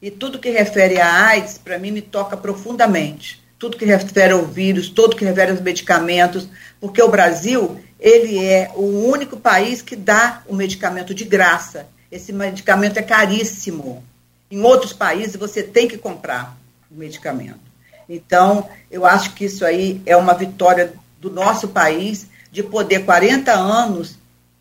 E 0.00 0.10
tudo 0.10 0.38
que 0.38 0.50
refere 0.50 0.98
à 0.98 1.26
AIDS, 1.26 1.58
para 1.58 1.78
mim, 1.78 1.90
me 1.90 2.00
toca 2.00 2.36
profundamente. 2.36 3.40
Tudo 3.58 3.76
que 3.76 3.84
refere 3.84 4.32
ao 4.32 4.44
vírus, 4.46 4.88
tudo 4.88 5.16
que 5.16 5.24
refere 5.24 5.50
aos 5.50 5.60
medicamentos, 5.60 6.48
porque 6.80 7.02
o 7.02 7.08
Brasil, 7.08 7.80
ele 7.98 8.42
é 8.42 8.70
o 8.74 9.08
único 9.08 9.36
país 9.36 9.82
que 9.82 9.96
dá 9.96 10.42
o 10.46 10.54
medicamento 10.54 11.14
de 11.14 11.24
graça. 11.24 11.86
Esse 12.10 12.32
medicamento 12.32 12.98
é 12.98 13.02
caríssimo. 13.02 14.04
Em 14.50 14.62
outros 14.62 14.92
países, 14.92 15.36
você 15.36 15.62
tem 15.62 15.88
que 15.88 15.98
comprar 15.98 16.56
o 16.90 16.94
medicamento. 16.94 17.68
Então, 18.08 18.68
eu 18.90 19.04
acho 19.04 19.34
que 19.34 19.44
isso 19.44 19.64
aí 19.64 20.00
é 20.06 20.16
uma 20.16 20.32
vitória 20.32 20.94
do 21.20 21.30
nosso 21.30 21.68
país 21.68 22.26
de 22.50 22.62
poder, 22.62 23.04
40 23.04 23.52
anos, 23.52 24.16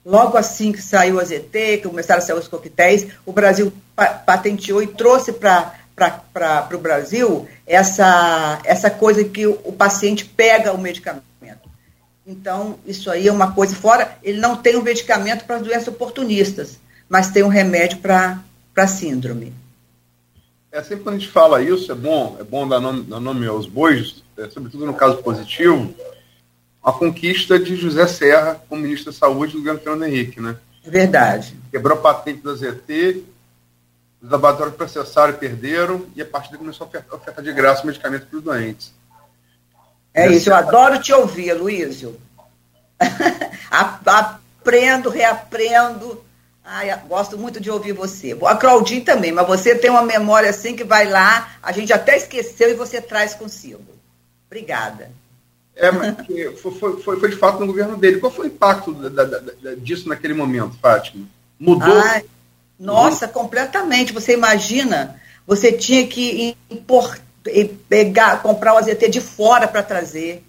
logo 0.05 0.37
assim 0.37 0.71
que 0.71 0.81
saiu 0.81 1.19
a 1.19 1.23
ZT, 1.23 1.77
que 1.77 1.87
começaram 1.87 2.21
a 2.21 2.25
sair 2.25 2.37
os 2.37 2.47
coquetéis, 2.47 3.07
o 3.25 3.31
Brasil 3.31 3.71
patenteou 4.25 4.81
e 4.83 4.87
trouxe 4.87 5.31
para 5.31 5.73
o 6.73 6.77
Brasil 6.77 7.47
essa, 7.65 8.59
essa 8.65 8.89
coisa 8.89 9.23
que 9.23 9.47
o, 9.47 9.59
o 9.63 9.71
paciente 9.71 10.25
pega 10.25 10.73
o 10.73 10.77
medicamento. 10.77 11.23
Então, 12.27 12.77
isso 12.85 13.09
aí 13.09 13.29
é 13.29 13.31
uma 13.31 13.53
coisa 13.53 13.73
fora, 13.73 14.17
ele 14.21 14.37
não 14.41 14.57
tem 14.57 14.75
um 14.75 14.81
medicamento 14.81 15.45
para 15.45 15.55
as 15.55 15.61
doenças 15.61 15.87
oportunistas, 15.87 16.77
mas 17.07 17.31
tem 17.31 17.41
um 17.41 17.47
remédio 17.47 17.99
para 17.99 18.43
a 18.75 18.87
síndrome. 18.87 19.53
É 20.69 20.83
sempre 20.83 21.05
quando 21.05 21.15
a 21.15 21.19
gente 21.19 21.31
fala 21.31 21.61
isso, 21.61 21.89
é 21.89 21.95
bom, 21.95 22.35
é 22.37 22.43
bom 22.43 22.67
dar 22.67 22.81
nome, 22.81 23.03
dar 23.03 23.21
nome 23.21 23.47
aos 23.47 23.65
bois, 23.65 24.21
é, 24.37 24.49
sobretudo 24.49 24.85
no 24.85 24.93
caso 24.93 25.23
positivo, 25.23 25.95
a 26.83 26.91
conquista 26.91 27.57
de 27.57 27.77
José 27.77 28.05
Serra 28.07 28.61
como 28.67 28.81
ministro 28.81 29.09
da 29.09 29.17
Saúde 29.17 29.53
do 29.53 29.59
governo 29.59 29.79
Fernando 29.79 30.03
Henrique, 30.03 30.41
né? 30.41 30.57
É 30.83 30.89
verdade. 30.89 31.57
Quebrou 31.71 31.97
a 31.97 32.01
patente 32.01 32.41
da 32.41 32.53
ZT, 32.53 33.23
os 34.21 34.29
laboratórios 34.29 34.75
processaram 34.75 35.33
e 35.33 35.37
perderam, 35.37 36.05
e 36.13 36.21
a 36.21 36.25
partir 36.25 36.49
daí 36.49 36.59
começou 36.59 36.83
a 36.83 36.87
ofertar, 36.89 37.15
ofertar 37.17 37.43
de 37.43 37.53
graça 37.53 37.87
medicamentos 37.87 38.27
para 38.27 38.37
os 38.37 38.43
doentes. 38.43 38.96
É 40.17 40.31
isso, 40.31 40.49
eu 40.49 40.55
adoro 40.55 40.99
te 40.99 41.13
ouvir, 41.13 41.53
Luísio. 41.53 42.19
Aprendo, 43.69 45.09
reaprendo. 45.09 46.23
Ai, 46.65 46.93
gosto 47.07 47.37
muito 47.37 47.59
de 47.59 47.69
ouvir 47.69 47.93
você. 47.93 48.35
A 48.43 48.55
Claudinha 48.55 49.05
também, 49.05 49.31
mas 49.31 49.45
você 49.45 49.75
tem 49.75 49.91
uma 49.91 50.01
memória 50.01 50.49
assim 50.49 50.75
que 50.75 50.83
vai 50.83 51.07
lá, 51.07 51.55
a 51.61 51.71
gente 51.71 51.93
até 51.93 52.17
esqueceu 52.17 52.71
e 52.71 52.73
você 52.73 52.99
traz 52.99 53.35
consigo. 53.35 53.85
Obrigada. 54.47 55.11
É, 55.75 55.91
mas 55.91 56.15
foi, 56.59 56.99
foi, 57.01 57.19
foi, 57.19 57.29
de 57.29 57.35
fato 57.35 57.59
no 57.59 57.67
governo 57.67 57.95
dele. 57.95 58.19
Qual 58.19 58.31
foi 58.31 58.47
o 58.47 58.49
impacto 58.49 58.91
da, 58.93 59.23
da, 59.23 59.39
da, 59.39 59.75
disso 59.75 60.09
naquele 60.09 60.33
momento, 60.33 60.75
Fátima? 60.81 61.27
Mudou? 61.59 62.01
Ai, 62.01 62.25
nossa, 62.79 63.27
completamente. 63.27 64.11
Você 64.11 64.33
imagina, 64.33 65.21
você 65.45 65.71
tinha 65.71 66.07
que 66.07 66.57
impor, 66.71 67.19
pegar, 67.89 68.41
comprar 68.41 68.73
o 68.73 68.77
azeite 68.77 69.09
de 69.09 69.21
fora 69.21 69.67
para 69.67 69.83
trazer. 69.83 70.43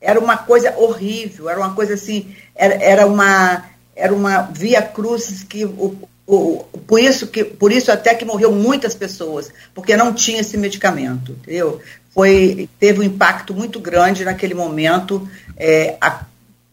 Era 0.00 0.18
uma 0.18 0.36
coisa 0.36 0.74
horrível, 0.78 1.48
era 1.48 1.58
uma 1.58 1.74
coisa 1.74 1.94
assim, 1.94 2.34
era, 2.54 2.74
era 2.74 3.06
uma 3.06 3.70
era 4.00 4.14
uma 4.14 4.42
via 4.42 4.80
cruz 4.80 5.42
que 5.42 5.64
o, 5.64 6.08
o, 6.26 6.64
por 6.86 6.98
isso 7.00 7.26
que 7.26 7.44
por 7.44 7.70
isso 7.70 7.92
até 7.92 8.14
que 8.14 8.24
morreu 8.24 8.50
muitas 8.50 8.94
pessoas 8.94 9.52
porque 9.74 9.96
não 9.96 10.14
tinha 10.14 10.40
esse 10.40 10.56
medicamento 10.56 11.32
entendeu 11.32 11.80
foi 12.14 12.68
teve 12.78 13.00
um 13.00 13.02
impacto 13.02 13.54
muito 13.54 13.78
grande 13.78 14.24
naquele 14.24 14.54
momento 14.54 15.28
é, 15.56 15.96
há, 16.00 16.24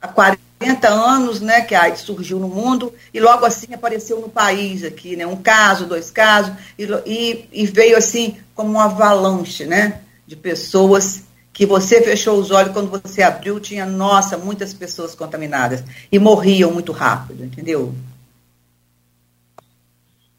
há 0.02 0.08
40 0.08 0.88
anos 0.88 1.42
né 1.42 1.62
que 1.62 1.76
a 1.76 1.84
AIDS 1.84 2.02
surgiu 2.02 2.40
no 2.40 2.48
mundo 2.48 2.94
e 3.14 3.20
logo 3.20 3.46
assim 3.46 3.74
apareceu 3.74 4.22
no 4.22 4.30
país 4.30 4.84
aqui 4.84 5.16
né 5.16 5.28
um 5.28 5.38
caso 5.38 5.86
dois 5.86 6.10
casos 6.10 6.54
e, 6.78 7.46
e 7.52 7.66
veio 7.66 7.98
assim 7.98 8.38
como 8.58 8.72
uma 8.72 8.86
avalanche 8.86 9.66
né 9.66 10.02
de 10.28 10.36
pessoas 10.36 11.24
que 11.58 11.66
você 11.66 12.04
fechou 12.04 12.40
os 12.40 12.52
olhos 12.52 12.72
quando 12.72 12.92
você 12.92 13.24
abriu, 13.24 13.60
tinha, 13.60 13.84
nossa, 13.84 14.38
muitas 14.38 14.76
pessoas 14.76 15.16
contaminadas 15.16 15.84
e 16.12 16.20
morriam 16.20 16.72
muito 16.72 16.92
rápido, 16.92 17.44
entendeu? 17.44 17.96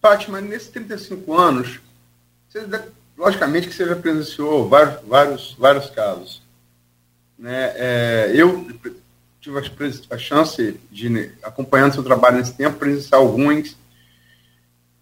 Fátima, 0.01 0.41
nesses 0.41 0.69
35 0.69 1.35
anos, 1.35 1.81
você, 2.49 2.65
logicamente 3.17 3.67
que 3.67 3.75
você 3.75 3.85
já 3.85 3.97
presenciou 3.97 4.69
vários, 4.69 5.01
vários, 5.09 5.57
vários 5.59 5.91
casos. 5.91 6.41
Né? 7.37 7.73
É, 7.75 8.33
eu 8.33 8.69
tive 9.41 9.59
a, 9.59 10.15
a, 10.15 10.19
chance 10.19 10.79
de, 10.89 11.33
acompanhando 11.43 11.95
seu 11.95 12.05
trabalho 12.05 12.37
nesse 12.37 12.55
tempo, 12.55 12.79
presenciar 12.79 13.21
alguns. 13.21 13.77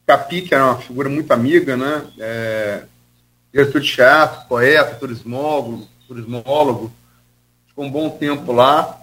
Capi, 0.06 0.40
que 0.40 0.54
era 0.54 0.64
uma 0.64 0.80
figura 0.80 1.10
muito 1.10 1.30
amiga, 1.30 1.76
né? 1.76 2.06
É, 2.18 2.84
diretor 3.56 3.80
de 3.80 3.90
teatro, 3.90 4.46
poeta, 4.48 4.96
turismólogo, 4.96 5.88
turismólogo, 6.06 6.92
ficou 7.66 7.86
um 7.86 7.90
bom 7.90 8.10
tempo 8.10 8.52
lá. 8.52 9.00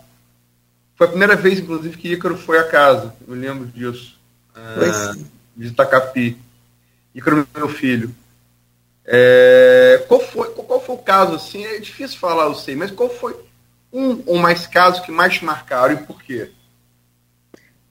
Foi 0.95 1.07
a 1.07 1.09
primeira 1.09 1.35
vez, 1.35 1.57
inclusive, 1.57 1.97
que 1.97 2.13
Ícaro 2.13 2.37
foi 2.37 2.59
a 2.59 2.67
casa, 2.67 3.15
eu 3.27 3.33
lembro 3.33 3.65
disso. 3.65 4.15
É, 4.55 5.13
de 5.57 5.67
Itacapi. 5.67 6.37
Ícaro, 7.15 7.47
meu 7.55 7.67
filho. 7.67 8.13
É, 9.03 10.05
qual, 10.07 10.19
foi, 10.19 10.49
qual 10.51 10.79
foi 10.79 10.95
o 10.95 10.99
caso, 10.99 11.33
assim, 11.33 11.65
é 11.65 11.79
difícil 11.79 12.19
falar, 12.19 12.45
eu 12.45 12.55
sei, 12.55 12.75
mas 12.75 12.91
qual 12.91 13.09
foi 13.09 13.35
um 13.91 14.21
ou 14.25 14.37
mais 14.37 14.67
casos 14.67 14.99
que 15.03 15.11
mais 15.11 15.33
te 15.33 15.43
marcaram 15.43 15.95
e 15.95 15.97
por 15.97 16.21
quê? 16.21 16.51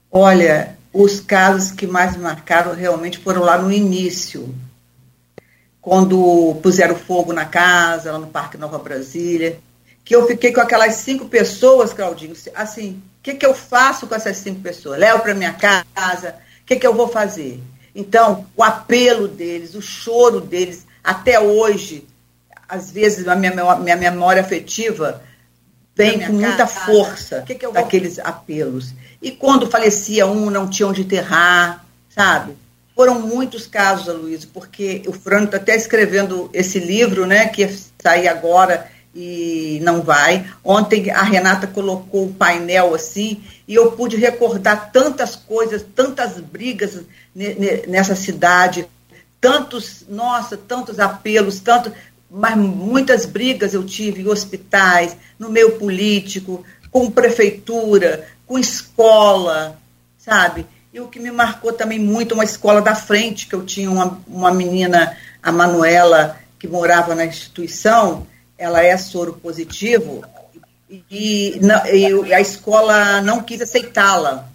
Olha, 0.09 0.77
os 0.93 1.19
casos 1.19 1.71
que 1.71 1.85
mais 1.85 2.15
me 2.15 2.23
marcaram 2.23 2.73
realmente 2.73 3.17
foram 3.17 3.41
lá 3.41 3.57
no 3.57 3.71
início, 3.71 4.53
quando 5.83 6.57
puseram 6.63 6.95
fogo 6.95 7.33
na 7.33 7.43
casa, 7.43 8.13
lá 8.13 8.17
no 8.17 8.27
Parque 8.27 8.57
Nova 8.57 8.79
Brasília, 8.79 9.59
que 10.05 10.15
eu 10.15 10.25
fiquei 10.25 10.53
com 10.53 10.61
aquelas 10.61 10.95
cinco 10.95 11.25
pessoas, 11.25 11.91
Claudinho, 11.91 12.33
assim, 12.55 13.01
o 13.19 13.21
que, 13.21 13.33
que 13.33 13.45
eu 13.45 13.53
faço 13.53 14.07
com 14.07 14.15
essas 14.15 14.37
cinco 14.37 14.61
pessoas? 14.61 14.97
Levo 14.97 15.21
para 15.21 15.33
minha 15.33 15.51
casa? 15.51 16.35
O 16.61 16.65
que, 16.65 16.77
que 16.77 16.87
eu 16.87 16.93
vou 16.93 17.09
fazer? 17.09 17.61
Então, 17.93 18.45
o 18.55 18.63
apelo 18.63 19.27
deles, 19.27 19.75
o 19.75 19.81
choro 19.81 20.39
deles, 20.39 20.87
até 21.03 21.37
hoje, 21.37 22.07
às 22.67 22.89
vezes 22.89 23.27
a 23.27 23.35
minha, 23.35 23.53
minha 23.75 23.97
memória 23.97 24.41
afetiva 24.41 25.21
vem 25.93 26.17
com 26.25 26.31
muita 26.31 26.65
casa. 26.65 26.85
força 26.85 27.41
que 27.45 27.55
que 27.55 27.69
daqueles 27.69 28.19
apelos. 28.19 28.93
E 29.21 29.31
quando 29.31 29.69
falecia 29.69 30.25
um, 30.25 30.49
não 30.49 30.69
tinha 30.69 30.87
onde 30.87 31.01
enterrar, 31.01 31.85
sabe? 32.09 32.55
Foram 32.95 33.21
muitos 33.21 33.65
casos, 33.65 34.07
Aloysio, 34.07 34.49
porque 34.53 35.01
o 35.07 35.13
Franco 35.13 35.45
está 35.45 35.57
até 35.57 35.75
escrevendo 35.75 36.49
esse 36.53 36.79
livro, 36.79 37.25
né, 37.25 37.47
que 37.47 37.61
ia 37.61 37.75
sair 38.01 38.27
agora 38.27 38.87
e 39.15 39.79
não 39.83 40.01
vai. 40.01 40.45
Ontem 40.63 41.09
a 41.11 41.23
Renata 41.23 41.67
colocou 41.67 42.25
um 42.25 42.33
painel 42.33 42.93
assim 42.93 43.43
e 43.67 43.75
eu 43.75 43.91
pude 43.91 44.15
recordar 44.15 44.91
tantas 44.91 45.35
coisas, 45.35 45.85
tantas 45.95 46.39
brigas 46.39 46.99
nessa 47.87 48.15
cidade, 48.15 48.87
tantos, 49.39 50.05
nossa, 50.07 50.55
tantos 50.55 50.99
apelos, 50.99 51.59
tanto, 51.59 51.91
mas 52.29 52.55
muitas 52.57 53.25
brigas 53.25 53.73
eu 53.73 53.83
tive 53.83 54.21
em 54.21 54.27
hospitais, 54.27 55.15
no 55.37 55.49
meio 55.49 55.77
político, 55.77 56.63
com 56.89 57.11
prefeitura, 57.11 58.27
com 58.47 58.57
escola, 58.57 59.79
sabe? 60.17 60.65
E 60.93 60.99
o 60.99 61.07
que 61.07 61.19
me 61.19 61.31
marcou 61.31 61.73
também 61.73 61.97
muito, 61.97 62.35
uma 62.35 62.43
escola 62.43 62.79
da 62.79 62.93
frente, 62.93 63.47
que 63.47 63.55
eu 63.55 63.65
tinha 63.65 63.89
uma, 63.89 64.21
uma 64.27 64.53
menina, 64.53 65.17
a 65.41 65.51
Manuela, 65.51 66.37
que 66.59 66.67
morava 66.67 67.15
na 67.15 67.25
instituição, 67.25 68.27
ela 68.55 68.79
é 68.83 68.95
soro 68.95 69.33
positivo, 69.33 70.23
e, 70.87 71.03
e, 71.09 72.27
e 72.27 72.33
a 72.33 72.39
escola 72.39 73.21
não 73.21 73.41
quis 73.41 73.59
aceitá-la. 73.59 74.47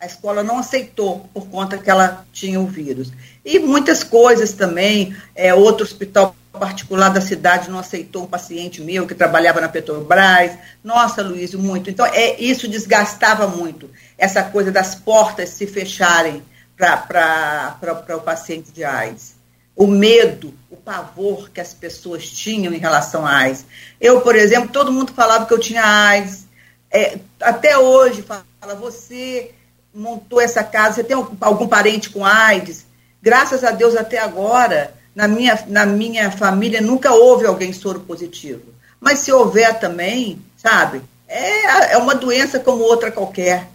A 0.00 0.06
escola 0.06 0.42
não 0.42 0.58
aceitou 0.58 1.30
por 1.32 1.46
conta 1.46 1.78
que 1.78 1.88
ela 1.88 2.26
tinha 2.32 2.58
o 2.58 2.66
vírus. 2.66 3.12
E 3.44 3.60
muitas 3.60 4.02
coisas 4.02 4.52
também, 4.52 5.16
é, 5.36 5.54
outro 5.54 5.84
hospital 5.84 6.34
particular 6.58 7.08
da 7.08 7.20
cidade 7.20 7.70
não 7.70 7.78
aceitou 7.78 8.24
um 8.24 8.26
paciente 8.26 8.80
meu 8.82 9.06
que 9.06 9.14
trabalhava 9.14 9.60
na 9.60 9.68
Petrobras. 9.68 10.52
Nossa, 10.84 11.22
Luiz, 11.22 11.54
muito. 11.54 11.88
Então, 11.88 12.04
é, 12.06 12.38
isso 12.40 12.68
desgastava 12.68 13.46
muito, 13.46 13.90
essa 14.18 14.42
coisa 14.42 14.70
das 14.70 14.94
portas 14.94 15.48
se 15.48 15.66
fecharem 15.66 16.42
para 16.76 18.16
o 18.16 18.20
paciente 18.20 18.70
de 18.70 18.84
AIDS. 18.84 19.34
O 19.74 19.86
medo, 19.86 20.52
o 20.70 20.76
pavor 20.76 21.48
que 21.50 21.60
as 21.60 21.72
pessoas 21.72 22.28
tinham 22.28 22.74
em 22.74 22.78
relação 22.78 23.26
à 23.26 23.36
AIDS. 23.36 23.64
Eu, 23.98 24.20
por 24.20 24.36
exemplo, 24.36 24.68
todo 24.68 24.92
mundo 24.92 25.12
falava 25.14 25.46
que 25.46 25.54
eu 25.54 25.58
tinha 25.58 25.82
AIDS. 25.82 26.46
É, 26.90 27.18
até 27.40 27.78
hoje, 27.78 28.20
fala, 28.20 28.44
você 28.78 29.52
montou 29.94 30.40
essa 30.40 30.62
casa, 30.62 30.96
você 30.96 31.04
tem 31.04 31.16
algum 31.40 31.66
parente 31.66 32.10
com 32.10 32.24
AIDS? 32.24 32.84
Graças 33.22 33.64
a 33.64 33.70
Deus, 33.70 33.96
até 33.96 34.18
agora, 34.18 34.92
na 35.14 35.28
minha, 35.28 35.62
na 35.68 35.86
minha 35.86 36.30
família 36.30 36.80
nunca 36.80 37.12
houve 37.12 37.46
alguém 37.46 37.72
soro 37.72 38.00
positivo. 38.00 38.62
Mas 39.00 39.18
se 39.20 39.32
houver 39.32 39.78
também, 39.78 40.40
sabe, 40.56 41.02
é, 41.28 41.94
é 41.94 41.98
uma 41.98 42.14
doença 42.14 42.60
como 42.60 42.82
outra 42.82 43.10
qualquer. 43.10 43.68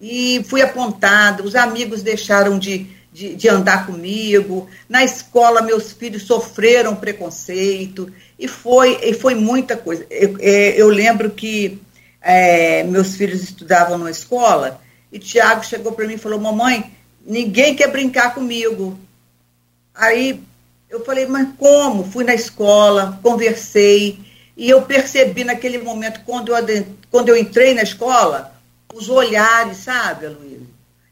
E 0.00 0.44
fui 0.48 0.60
apontada, 0.60 1.42
os 1.42 1.54
amigos 1.54 2.02
deixaram 2.02 2.58
de, 2.58 2.86
de, 3.12 3.34
de, 3.34 3.48
andar 3.48 3.86
comigo. 3.86 4.68
Na 4.88 5.04
escola, 5.04 5.62
meus 5.62 5.92
filhos 5.92 6.24
sofreram 6.24 6.96
preconceito, 6.96 8.12
e 8.38 8.48
foi, 8.48 8.98
e 9.02 9.14
foi 9.14 9.34
muita 9.34 9.76
coisa. 9.76 10.04
Eu, 10.10 10.36
é, 10.40 10.80
eu 10.80 10.88
lembro 10.88 11.30
que 11.30 11.80
é, 12.20 12.82
meus 12.82 13.14
filhos 13.14 13.42
estudavam 13.42 13.96
na 13.96 14.10
escola, 14.10 14.80
e 15.12 15.18
Tiago 15.18 15.64
chegou 15.64 15.92
para 15.92 16.06
mim 16.06 16.14
e 16.14 16.18
falou: 16.18 16.40
Mamãe, 16.40 16.92
ninguém 17.24 17.76
quer 17.76 17.90
brincar 17.90 18.34
comigo. 18.34 18.98
Aí 19.94 20.42
eu 20.94 21.04
falei: 21.04 21.26
Mas 21.26 21.48
como? 21.58 22.04
Fui 22.04 22.24
na 22.24 22.34
escola, 22.34 23.18
conversei, 23.22 24.18
e 24.56 24.70
eu 24.70 24.82
percebi 24.82 25.44
naquele 25.44 25.78
momento, 25.78 26.20
quando 26.24 26.54
eu, 26.54 26.86
quando 27.10 27.28
eu 27.28 27.36
entrei 27.36 27.74
na 27.74 27.82
escola, 27.82 28.54
os 28.94 29.08
olhares, 29.08 29.78
sabe, 29.78 30.28
Luísa? 30.28 30.64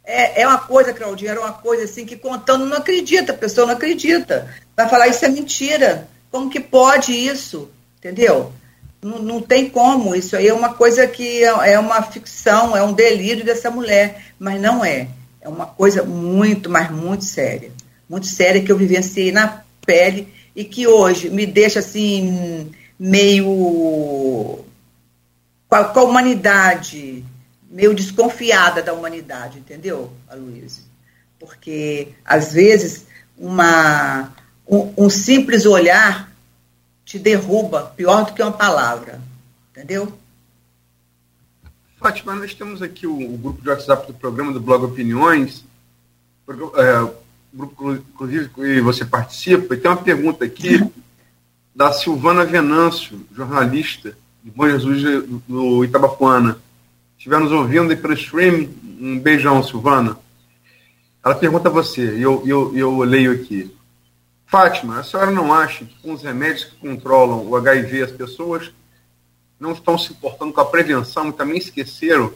É, 0.04 0.42
é 0.42 0.46
uma 0.46 0.58
coisa, 0.58 0.92
Claudinha, 0.92 1.32
era 1.32 1.40
uma 1.40 1.52
coisa 1.52 1.84
assim 1.84 2.04
que 2.04 2.16
contando 2.16 2.66
não 2.66 2.76
acredita, 2.76 3.32
a 3.32 3.36
pessoa 3.36 3.66
não 3.66 3.74
acredita. 3.74 4.48
Vai 4.76 4.88
falar, 4.88 5.08
isso 5.08 5.24
é 5.24 5.28
mentira. 5.28 6.08
Como 6.30 6.50
que 6.50 6.58
pode 6.58 7.12
isso? 7.12 7.70
Entendeu? 7.98 8.52
Não, 9.00 9.18
não 9.20 9.40
tem 9.40 9.68
como. 9.68 10.14
Isso 10.14 10.36
aí 10.36 10.48
é 10.48 10.54
uma 10.54 10.74
coisa 10.74 11.06
que 11.06 11.44
é, 11.44 11.72
é 11.72 11.78
uma 11.78 12.02
ficção, 12.02 12.76
é 12.76 12.82
um 12.82 12.92
delírio 12.92 13.44
dessa 13.44 13.70
mulher. 13.70 14.24
Mas 14.38 14.60
não 14.60 14.84
é. 14.84 15.08
É 15.40 15.48
uma 15.48 15.66
coisa 15.66 16.02
muito, 16.02 16.68
mas 16.68 16.90
muito 16.90 17.24
séria. 17.24 17.70
Muito 18.08 18.26
séria 18.26 18.62
que 18.62 18.72
eu 18.72 18.76
vivenciei 18.76 19.30
na 19.30 19.61
pele 19.84 20.32
e 20.54 20.64
que 20.64 20.86
hoje 20.86 21.30
me 21.30 21.46
deixa 21.46 21.80
assim 21.80 22.70
meio 22.98 24.64
com 25.68 25.74
a, 25.74 25.84
com 25.84 26.00
a 26.00 26.04
humanidade 26.04 27.24
meio 27.72 27.94
desconfiada 27.94 28.82
da 28.82 28.92
humanidade, 28.92 29.58
entendeu, 29.58 30.12
Aloysio? 30.28 30.84
Porque, 31.40 32.08
às 32.22 32.52
vezes, 32.52 33.06
uma, 33.36 34.30
um, 34.68 34.92
um, 35.06 35.10
simples 35.10 35.64
olhar 35.64 36.30
te 37.04 37.18
derruba 37.18 37.92
pior 37.96 38.26
do 38.26 38.34
que 38.34 38.42
uma 38.42 38.52
palavra, 38.52 39.20
entendeu? 39.70 40.16
Fátima, 41.98 42.34
nós 42.34 42.54
temos 42.54 42.82
aqui 42.82 43.06
o, 43.06 43.34
o 43.34 43.38
grupo 43.38 43.62
de 43.62 43.70
WhatsApp 43.70 44.06
do 44.06 44.14
programa 44.14 44.52
do 44.52 44.60
Blog 44.60 44.84
Opiniões, 44.84 45.64
é, 46.48 47.21
grupo, 47.52 47.92
inclusive, 47.92 48.48
que 48.48 48.80
você 48.80 49.04
participa, 49.04 49.74
e 49.74 49.78
tem 49.78 49.90
uma 49.90 49.96
pergunta 49.96 50.44
aqui 50.44 50.80
da 51.74 51.92
Silvana 51.92 52.44
Venâncio, 52.44 53.20
jornalista 53.34 54.16
de 54.42 54.50
Bom 54.50 54.68
Jesus 54.68 55.24
do 55.48 55.84
Itabapuana 55.84 56.58
estiver 57.22 57.38
nos 57.38 57.52
ouvindo 57.52 57.92
aí 57.92 57.96
pelo 57.96 58.14
stream, 58.14 58.68
um 59.00 59.16
beijão, 59.16 59.62
Silvana. 59.62 60.18
Ela 61.24 61.36
pergunta 61.36 61.68
a 61.68 61.72
você, 61.72 62.16
e 62.16 62.22
eu, 62.22 62.42
eu, 62.44 62.76
eu 62.76 62.98
leio 62.98 63.30
aqui. 63.30 63.72
Fátima, 64.44 64.98
a 64.98 65.04
senhora 65.04 65.30
não 65.30 65.54
acha 65.54 65.84
que 65.84 65.94
com 66.02 66.14
os 66.14 66.22
remédios 66.22 66.64
que 66.64 66.76
controlam 66.76 67.46
o 67.46 67.54
HIV 67.54 68.02
as 68.02 68.10
pessoas 68.10 68.72
não 69.58 69.70
estão 69.70 69.96
se 69.96 70.12
importando 70.12 70.52
com 70.52 70.60
a 70.60 70.64
prevenção 70.64 71.28
e 71.28 71.32
também 71.32 71.58
esqueceram 71.58 72.34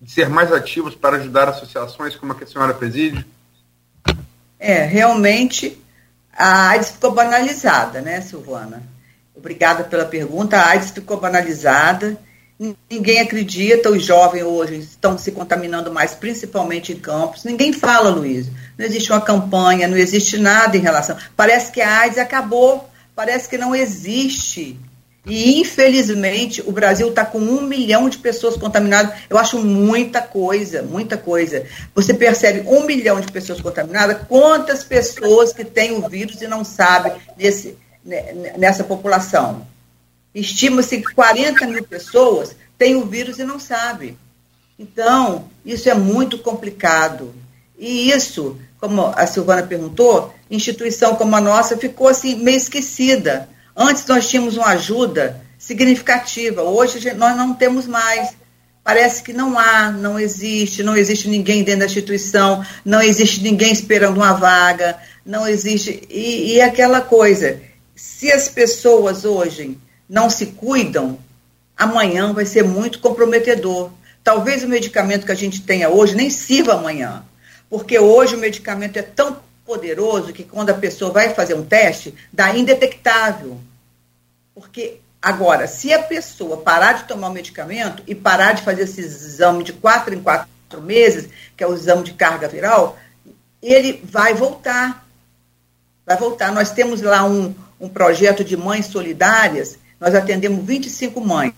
de 0.00 0.10
ser 0.10 0.30
mais 0.30 0.50
ativos 0.50 0.94
para 0.94 1.18
ajudar 1.18 1.50
associações 1.50 2.16
como 2.16 2.32
a 2.32 2.34
que 2.34 2.44
a 2.44 2.46
senhora 2.46 2.72
preside? 2.72 3.26
É, 4.60 4.84
realmente 4.84 5.82
a 6.32 6.68
AIDS 6.68 6.90
ficou 6.90 7.12
banalizada, 7.12 8.00
né, 8.00 8.20
Silvana? 8.20 8.82
Obrigada 9.34 9.82
pela 9.82 10.04
pergunta. 10.04 10.56
A 10.58 10.68
AIDS 10.68 10.90
ficou 10.90 11.18
banalizada 11.18 12.16
Ninguém 12.90 13.20
acredita, 13.20 13.90
os 13.90 14.04
jovens 14.04 14.42
hoje 14.42 14.80
estão 14.80 15.16
se 15.16 15.32
contaminando 15.32 15.90
mais, 15.90 16.14
principalmente 16.14 16.92
em 16.92 16.96
campos. 16.96 17.42
Ninguém 17.42 17.72
fala, 17.72 18.10
Luiz. 18.10 18.48
Não 18.76 18.84
existe 18.84 19.10
uma 19.10 19.20
campanha, 19.22 19.88
não 19.88 19.96
existe 19.96 20.36
nada 20.36 20.76
em 20.76 20.80
relação. 20.80 21.16
Parece 21.34 21.72
que 21.72 21.80
a 21.80 22.00
AIDS 22.00 22.18
acabou, 22.18 22.86
parece 23.16 23.48
que 23.48 23.56
não 23.56 23.74
existe. 23.74 24.78
E, 25.26 25.60
infelizmente, 25.60 26.62
o 26.66 26.72
Brasil 26.72 27.08
está 27.10 27.26
com 27.26 27.38
um 27.38 27.60
milhão 27.62 28.08
de 28.08 28.18
pessoas 28.18 28.56
contaminadas. 28.56 29.14
Eu 29.28 29.36
acho 29.36 29.58
muita 29.58 30.22
coisa, 30.22 30.82
muita 30.82 31.18
coisa. 31.18 31.66
Você 31.94 32.14
percebe 32.14 32.66
um 32.66 32.84
milhão 32.84 33.20
de 33.20 33.30
pessoas 33.30 33.60
contaminadas, 33.60 34.26
quantas 34.26 34.82
pessoas 34.82 35.52
que 35.52 35.64
têm 35.64 35.92
o 35.92 36.08
vírus 36.08 36.40
e 36.40 36.46
não 36.46 36.64
sabem 36.64 37.12
nesse, 37.36 37.76
nessa 38.56 38.82
população? 38.82 39.66
Estima-se 40.34 41.02
que 41.02 41.12
40 41.12 41.66
mil 41.66 41.84
pessoas 41.84 42.56
têm 42.78 42.96
o 42.96 43.04
vírus 43.04 43.38
e 43.38 43.44
não 43.44 43.58
sabem. 43.58 44.16
Então, 44.78 45.50
isso 45.66 45.90
é 45.90 45.94
muito 45.94 46.38
complicado. 46.38 47.34
E 47.78 48.10
isso, 48.10 48.56
como 48.80 49.12
a 49.14 49.26
Silvana 49.26 49.62
perguntou, 49.62 50.34
instituição 50.50 51.14
como 51.14 51.36
a 51.36 51.40
nossa 51.40 51.76
ficou 51.76 52.08
assim 52.08 52.36
meio 52.36 52.56
esquecida. 52.56 53.46
Antes 53.76 54.06
nós 54.06 54.28
tínhamos 54.28 54.56
uma 54.56 54.68
ajuda 54.68 55.40
significativa, 55.58 56.62
hoje 56.62 57.12
nós 57.14 57.36
não 57.36 57.54
temos 57.54 57.86
mais. 57.86 58.34
Parece 58.82 59.22
que 59.22 59.32
não 59.32 59.58
há, 59.58 59.90
não 59.90 60.18
existe, 60.18 60.82
não 60.82 60.96
existe 60.96 61.28
ninguém 61.28 61.62
dentro 61.62 61.80
da 61.80 61.86
instituição, 61.86 62.64
não 62.84 63.00
existe 63.02 63.42
ninguém 63.42 63.72
esperando 63.72 64.16
uma 64.16 64.32
vaga, 64.32 64.98
não 65.24 65.46
existe. 65.46 66.02
E, 66.08 66.54
e 66.54 66.60
aquela 66.60 67.00
coisa, 67.00 67.60
se 67.94 68.32
as 68.32 68.48
pessoas 68.48 69.24
hoje 69.24 69.78
não 70.08 70.30
se 70.30 70.46
cuidam, 70.46 71.18
amanhã 71.76 72.32
vai 72.32 72.46
ser 72.46 72.64
muito 72.64 72.98
comprometedor. 72.98 73.90
Talvez 74.24 74.64
o 74.64 74.68
medicamento 74.68 75.26
que 75.26 75.32
a 75.32 75.36
gente 75.36 75.62
tenha 75.62 75.88
hoje 75.88 76.16
nem 76.16 76.30
sirva 76.30 76.74
amanhã, 76.74 77.24
porque 77.68 77.98
hoje 77.98 78.34
o 78.34 78.38
medicamento 78.38 78.96
é 78.96 79.02
tão 79.02 79.38
poderoso 79.70 80.32
que 80.32 80.42
quando 80.42 80.70
a 80.70 80.74
pessoa 80.74 81.12
vai 81.12 81.32
fazer 81.32 81.54
um 81.54 81.64
teste, 81.64 82.12
dá 82.32 82.56
indetectável. 82.56 83.60
Porque 84.52 84.98
agora, 85.22 85.68
se 85.68 85.92
a 85.92 86.02
pessoa 86.02 86.56
parar 86.56 86.94
de 86.94 87.04
tomar 87.04 87.28
o 87.28 87.32
medicamento 87.32 88.02
e 88.04 88.14
parar 88.14 88.54
de 88.54 88.62
fazer 88.62 88.82
esse 88.82 89.00
exame 89.00 89.62
de 89.62 89.72
quatro 89.72 90.12
em 90.12 90.20
quatro 90.20 90.80
meses, 90.82 91.28
que 91.56 91.62
é 91.62 91.66
o 91.68 91.74
exame 91.74 92.02
de 92.02 92.14
carga 92.14 92.48
viral, 92.48 92.98
ele 93.62 94.02
vai 94.02 94.34
voltar. 94.34 95.06
Vai 96.04 96.16
voltar. 96.16 96.50
Nós 96.50 96.72
temos 96.72 97.00
lá 97.00 97.22
um, 97.24 97.54
um 97.78 97.88
projeto 97.88 98.42
de 98.42 98.56
mães 98.56 98.86
solidárias 98.86 99.78
nós 100.00 100.14
atendemos 100.14 100.64
25 100.64 101.20
mães, 101.20 101.52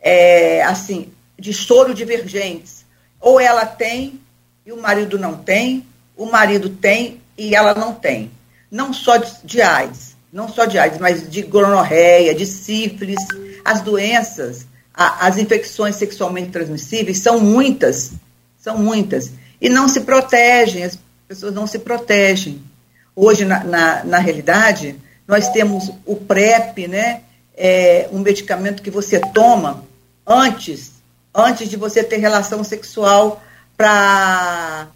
é, 0.00 0.62
assim, 0.62 1.12
de 1.36 1.52
soro 1.52 1.92
divergentes. 1.92 2.86
Ou 3.20 3.40
ela 3.40 3.66
tem 3.66 4.20
e 4.64 4.70
o 4.70 4.80
marido 4.80 5.18
não 5.18 5.36
tem, 5.36 5.84
o 6.22 6.30
marido 6.30 6.68
tem 6.68 7.20
e 7.36 7.54
ela 7.54 7.74
não 7.74 7.94
tem. 7.94 8.30
Não 8.70 8.92
só 8.92 9.16
de, 9.16 9.30
de 9.44 9.62
AIDS, 9.62 10.16
não 10.32 10.48
só 10.48 10.64
de 10.64 10.78
AIDS, 10.78 10.98
mas 10.98 11.28
de 11.28 11.42
gonorreia, 11.42 12.34
de 12.34 12.46
sífilis, 12.46 13.20
as 13.64 13.80
doenças, 13.80 14.66
a, 14.92 15.26
as 15.26 15.38
infecções 15.38 15.96
sexualmente 15.96 16.50
transmissíveis 16.50 17.18
são 17.18 17.40
muitas, 17.40 18.12
são 18.58 18.78
muitas. 18.78 19.30
E 19.60 19.68
não 19.68 19.88
se 19.88 20.00
protegem, 20.00 20.84
as 20.84 20.98
pessoas 21.28 21.54
não 21.54 21.66
se 21.66 21.78
protegem. 21.78 22.62
Hoje, 23.14 23.44
na, 23.44 23.62
na, 23.64 24.04
na 24.04 24.18
realidade, 24.18 24.96
nós 25.28 25.48
temos 25.50 25.90
o 26.06 26.16
PrEP, 26.16 26.88
né? 26.88 27.22
é, 27.56 28.08
um 28.12 28.18
medicamento 28.18 28.82
que 28.82 28.90
você 28.90 29.20
toma 29.20 29.84
antes, 30.26 30.92
antes 31.34 31.68
de 31.68 31.76
você 31.76 32.02
ter 32.02 32.18
relação 32.18 32.64
sexual 32.64 33.42
para 33.76 34.88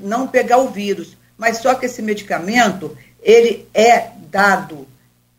não 0.00 0.26
pegar 0.26 0.58
o 0.58 0.68
vírus. 0.68 1.16
Mas 1.36 1.58
só 1.58 1.74
que 1.74 1.86
esse 1.86 2.02
medicamento, 2.02 2.96
ele 3.22 3.68
é 3.72 4.10
dado, 4.30 4.86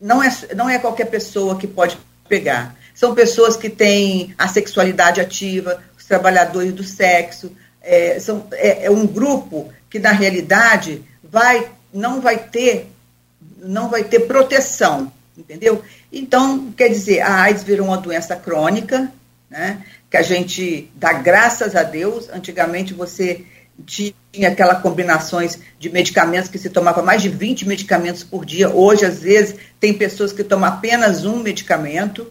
não 0.00 0.22
é, 0.22 0.30
não 0.54 0.68
é 0.68 0.78
qualquer 0.78 1.06
pessoa 1.06 1.58
que 1.58 1.66
pode 1.66 1.98
pegar. 2.28 2.74
São 2.94 3.14
pessoas 3.14 3.56
que 3.56 3.70
têm 3.70 4.34
a 4.36 4.48
sexualidade 4.48 5.20
ativa, 5.20 5.82
os 5.96 6.04
trabalhadores 6.04 6.72
do 6.72 6.82
sexo, 6.82 7.52
é, 7.80 8.18
são, 8.20 8.46
é, 8.52 8.86
é 8.86 8.90
um 8.90 9.06
grupo 9.06 9.72
que, 9.88 9.98
na 9.98 10.12
realidade, 10.12 11.02
vai, 11.22 11.68
não 11.92 12.20
vai 12.20 12.38
ter 12.38 12.88
não 13.62 13.88
vai 13.88 14.04
ter 14.04 14.20
proteção, 14.20 15.12
entendeu? 15.36 15.82
Então, 16.12 16.72
quer 16.76 16.88
dizer, 16.88 17.20
a 17.20 17.42
AIDS 17.42 17.62
virou 17.62 17.86
uma 17.86 17.96
doença 17.96 18.36
crônica, 18.36 19.10
né? 19.48 19.82
Que 20.10 20.16
a 20.16 20.22
gente 20.22 20.90
dá 20.94 21.12
graças 21.12 21.76
a 21.76 21.82
Deus. 21.82 22.28
Antigamente 22.32 22.92
você 22.92 23.44
tinha 23.86 24.48
aquelas 24.48 24.80
combinações 24.80 25.58
de 25.78 25.90
medicamentos 25.90 26.48
que 26.48 26.58
se 26.58 26.70
tomava 26.70 27.02
mais 27.02 27.22
de 27.22 27.28
20 27.28 27.66
medicamentos 27.66 28.22
por 28.22 28.44
dia. 28.44 28.70
Hoje, 28.70 29.04
às 29.04 29.20
vezes, 29.20 29.56
tem 29.80 29.92
pessoas 29.92 30.32
que 30.32 30.44
tomam 30.44 30.68
apenas 30.68 31.24
um 31.24 31.36
medicamento 31.38 32.30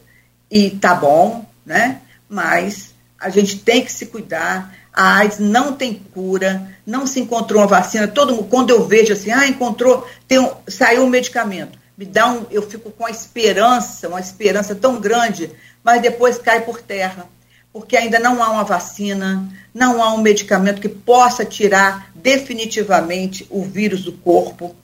e 0.49 0.69
tá 0.69 0.93
bom, 0.95 1.45
né? 1.65 2.01
Mas 2.29 2.93
a 3.19 3.29
gente 3.29 3.59
tem 3.59 3.83
que 3.83 3.91
se 3.91 4.07
cuidar. 4.07 4.75
A 4.93 5.17
AIDS 5.17 5.39
não 5.39 5.73
tem 5.73 5.93
cura, 5.93 6.69
não 6.85 7.07
se 7.07 7.19
encontrou 7.19 7.61
uma 7.61 7.67
vacina. 7.67 8.07
Todo 8.07 8.33
mundo, 8.33 8.47
quando 8.49 8.69
eu 8.69 8.85
vejo 8.85 9.13
assim, 9.13 9.31
ah, 9.31 9.47
encontrou, 9.47 10.07
tem 10.27 10.39
um, 10.39 10.51
saiu 10.67 11.03
um 11.03 11.09
medicamento 11.09 11.81
me 12.01 12.05
dá 12.07 12.31
um, 12.31 12.47
eu 12.49 12.63
fico 12.67 12.89
com 12.89 13.05
a 13.05 13.11
esperança, 13.11 14.07
uma 14.07 14.19
esperança 14.19 14.73
tão 14.73 14.99
grande, 14.99 15.51
mas 15.83 16.01
depois 16.01 16.39
cai 16.39 16.61
por 16.61 16.81
terra. 16.81 17.27
Porque 17.73 17.95
ainda 17.95 18.19
não 18.19 18.43
há 18.43 18.51
uma 18.51 18.63
vacina, 18.63 19.49
não 19.73 20.03
há 20.03 20.13
um 20.13 20.21
medicamento 20.21 20.81
que 20.81 20.89
possa 20.89 21.45
tirar 21.45 22.11
definitivamente 22.13 23.47
o 23.49 23.63
vírus 23.63 24.03
do 24.03 24.11
corpo, 24.11 24.75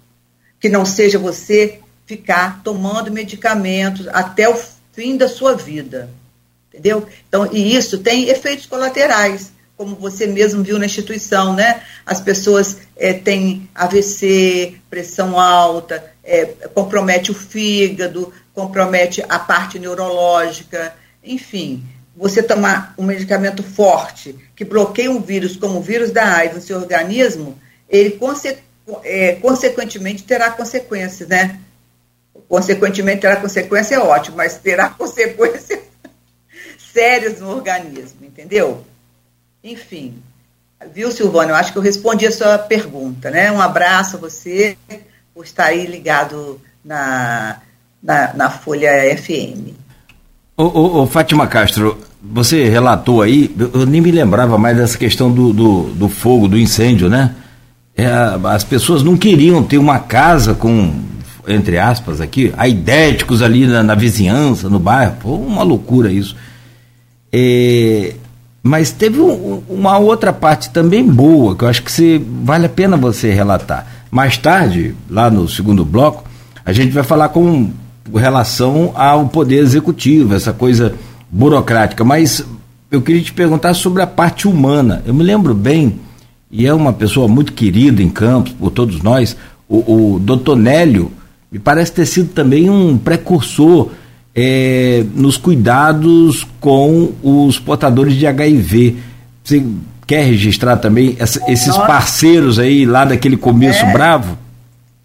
que 0.59 0.69
não 0.69 0.85
seja 0.85 1.19
você 1.19 1.79
ficar 2.05 2.61
tomando 2.63 3.11
medicamentos 3.11 4.07
até 4.07 4.47
o 4.47 4.57
fim 4.93 5.17
da 5.17 5.27
sua 5.27 5.55
vida. 5.55 6.09
Entendeu? 6.69 7.05
Então, 7.27 7.49
e 7.51 7.75
isso 7.75 7.97
tem 7.97 8.29
efeitos 8.29 8.65
colaterais, 8.65 9.51
como 9.75 9.95
você 9.95 10.25
mesmo 10.25 10.63
viu 10.63 10.79
na 10.79 10.85
instituição, 10.85 11.53
né? 11.53 11.81
As 12.05 12.21
pessoas 12.21 12.77
é, 12.95 13.13
têm 13.13 13.69
AVC, 13.75 14.77
pressão 14.89 15.39
alta, 15.39 16.03
é, 16.23 16.45
compromete 16.73 17.31
o 17.31 17.35
fígado, 17.35 18.33
compromete 18.53 19.23
a 19.27 19.37
parte 19.37 19.77
neurológica, 19.77 20.95
enfim 21.23 21.83
você 22.17 22.41
tomar 22.41 22.95
um 22.97 23.03
medicamento 23.03 23.61
forte 23.61 24.35
que 24.55 24.65
bloqueia 24.65 25.11
um 25.11 25.21
vírus 25.21 25.55
como 25.55 25.77
o 25.77 25.83
vírus 25.83 26.09
da 26.09 26.37
AIDS 26.37 26.55
no 26.55 26.61
seu 26.61 26.79
organismo, 26.79 27.57
ele 27.87 28.11
conse 28.11 28.57
é, 29.03 29.35
consequentemente 29.35 30.23
terá 30.23 30.49
consequências, 30.49 31.29
né? 31.29 31.59
Consequentemente 32.49 33.21
terá 33.21 33.35
consequência 33.35 33.95
é 33.95 33.99
ótimo, 33.99 34.37
mas 34.37 34.57
terá 34.57 34.89
consequências 34.97 35.81
sérias 36.91 37.39
no 37.39 37.49
organismo, 37.49 38.25
entendeu? 38.25 38.83
Enfim, 39.63 40.19
viu, 40.91 41.11
Silvana? 41.11 41.51
Eu 41.51 41.55
acho 41.55 41.71
que 41.71 41.77
eu 41.77 41.83
respondi 41.83 42.25
a 42.25 42.31
sua 42.31 42.57
pergunta, 42.57 43.29
né? 43.29 43.51
Um 43.51 43.61
abraço 43.61 44.17
a 44.17 44.19
você 44.19 44.75
por 45.35 45.45
estar 45.45 45.65
aí 45.65 45.85
ligado 45.85 46.59
na, 46.83 47.61
na, 48.01 48.33
na 48.33 48.49
Folha 48.49 49.15
FM. 49.17 49.86
Ô, 50.59 50.63
ô, 50.63 51.03
ô, 51.03 51.05
Fátima 51.05 51.45
Castro, 51.45 51.99
você 52.19 52.67
relatou 52.67 53.21
aí, 53.21 53.55
eu 53.71 53.85
nem 53.85 54.01
me 54.01 54.09
lembrava 54.09 54.57
mais 54.57 54.75
dessa 54.75 54.97
questão 54.97 55.31
do, 55.31 55.53
do, 55.53 55.83
do 55.93 56.09
fogo, 56.09 56.47
do 56.47 56.57
incêndio, 56.57 57.07
né? 57.07 57.35
É, 57.95 58.07
as 58.43 58.63
pessoas 58.63 59.03
não 59.03 59.15
queriam 59.15 59.61
ter 59.61 59.77
uma 59.77 59.99
casa 59.99 60.55
com, 60.55 60.95
entre 61.47 61.77
aspas 61.77 62.19
aqui, 62.19 62.51
aidéticos 62.57 63.43
ali 63.43 63.67
na, 63.67 63.83
na 63.83 63.93
vizinhança, 63.93 64.67
no 64.67 64.79
bairro. 64.79 65.17
Pô, 65.19 65.35
uma 65.35 65.61
loucura 65.61 66.11
isso. 66.11 66.35
É, 67.31 68.15
mas 68.63 68.91
teve 68.91 69.19
um, 69.19 69.61
uma 69.69 69.99
outra 69.99 70.33
parte 70.33 70.71
também 70.71 71.05
boa, 71.05 71.55
que 71.55 71.65
eu 71.65 71.67
acho 71.67 71.83
que 71.83 71.91
você, 71.91 72.19
vale 72.43 72.65
a 72.65 72.69
pena 72.69 72.97
você 72.97 73.31
relatar. 73.31 73.85
Mais 74.09 74.37
tarde, 74.37 74.95
lá 75.07 75.29
no 75.29 75.47
segundo 75.47 75.85
bloco, 75.85 76.23
a 76.65 76.73
gente 76.73 76.91
vai 76.91 77.03
falar 77.03 77.29
com 77.29 77.69
relação 78.15 78.93
ao 78.95 79.27
poder 79.27 79.57
executivo, 79.57 80.35
essa 80.35 80.53
coisa 80.53 80.93
burocrática, 81.29 82.03
mas 82.03 82.45
eu 82.89 83.01
queria 83.01 83.21
te 83.21 83.33
perguntar 83.33 83.73
sobre 83.73 84.01
a 84.01 84.07
parte 84.07 84.47
humana. 84.47 85.03
Eu 85.05 85.13
me 85.13 85.23
lembro 85.23 85.53
bem, 85.53 85.99
e 86.49 86.65
é 86.65 86.73
uma 86.73 86.93
pessoa 86.93 87.27
muito 87.27 87.51
querida 87.51 88.01
em 88.01 88.09
Campos, 88.09 88.53
por 88.53 88.71
todos 88.71 89.01
nós, 89.01 89.35
o, 89.67 90.13
o 90.13 90.19
doutor 90.19 90.55
Nélio, 90.55 91.11
me 91.51 91.59
parece 91.59 91.91
ter 91.91 92.05
sido 92.05 92.29
também 92.33 92.69
um 92.69 92.97
precursor 92.97 93.89
é, 94.35 95.03
nos 95.15 95.35
cuidados 95.35 96.45
com 96.59 97.11
os 97.23 97.57
portadores 97.57 98.13
de 98.13 98.27
HIV. 98.27 98.97
Você 99.43 99.65
quer 100.05 100.23
registrar 100.23 100.77
também 100.77 101.15
essa, 101.19 101.41
esses 101.51 101.67
Nossa. 101.67 101.85
parceiros 101.85 102.59
aí 102.59 102.85
lá 102.85 103.03
daquele 103.03 103.35
começo 103.35 103.83
é. 103.83 103.91
bravo? 103.91 104.37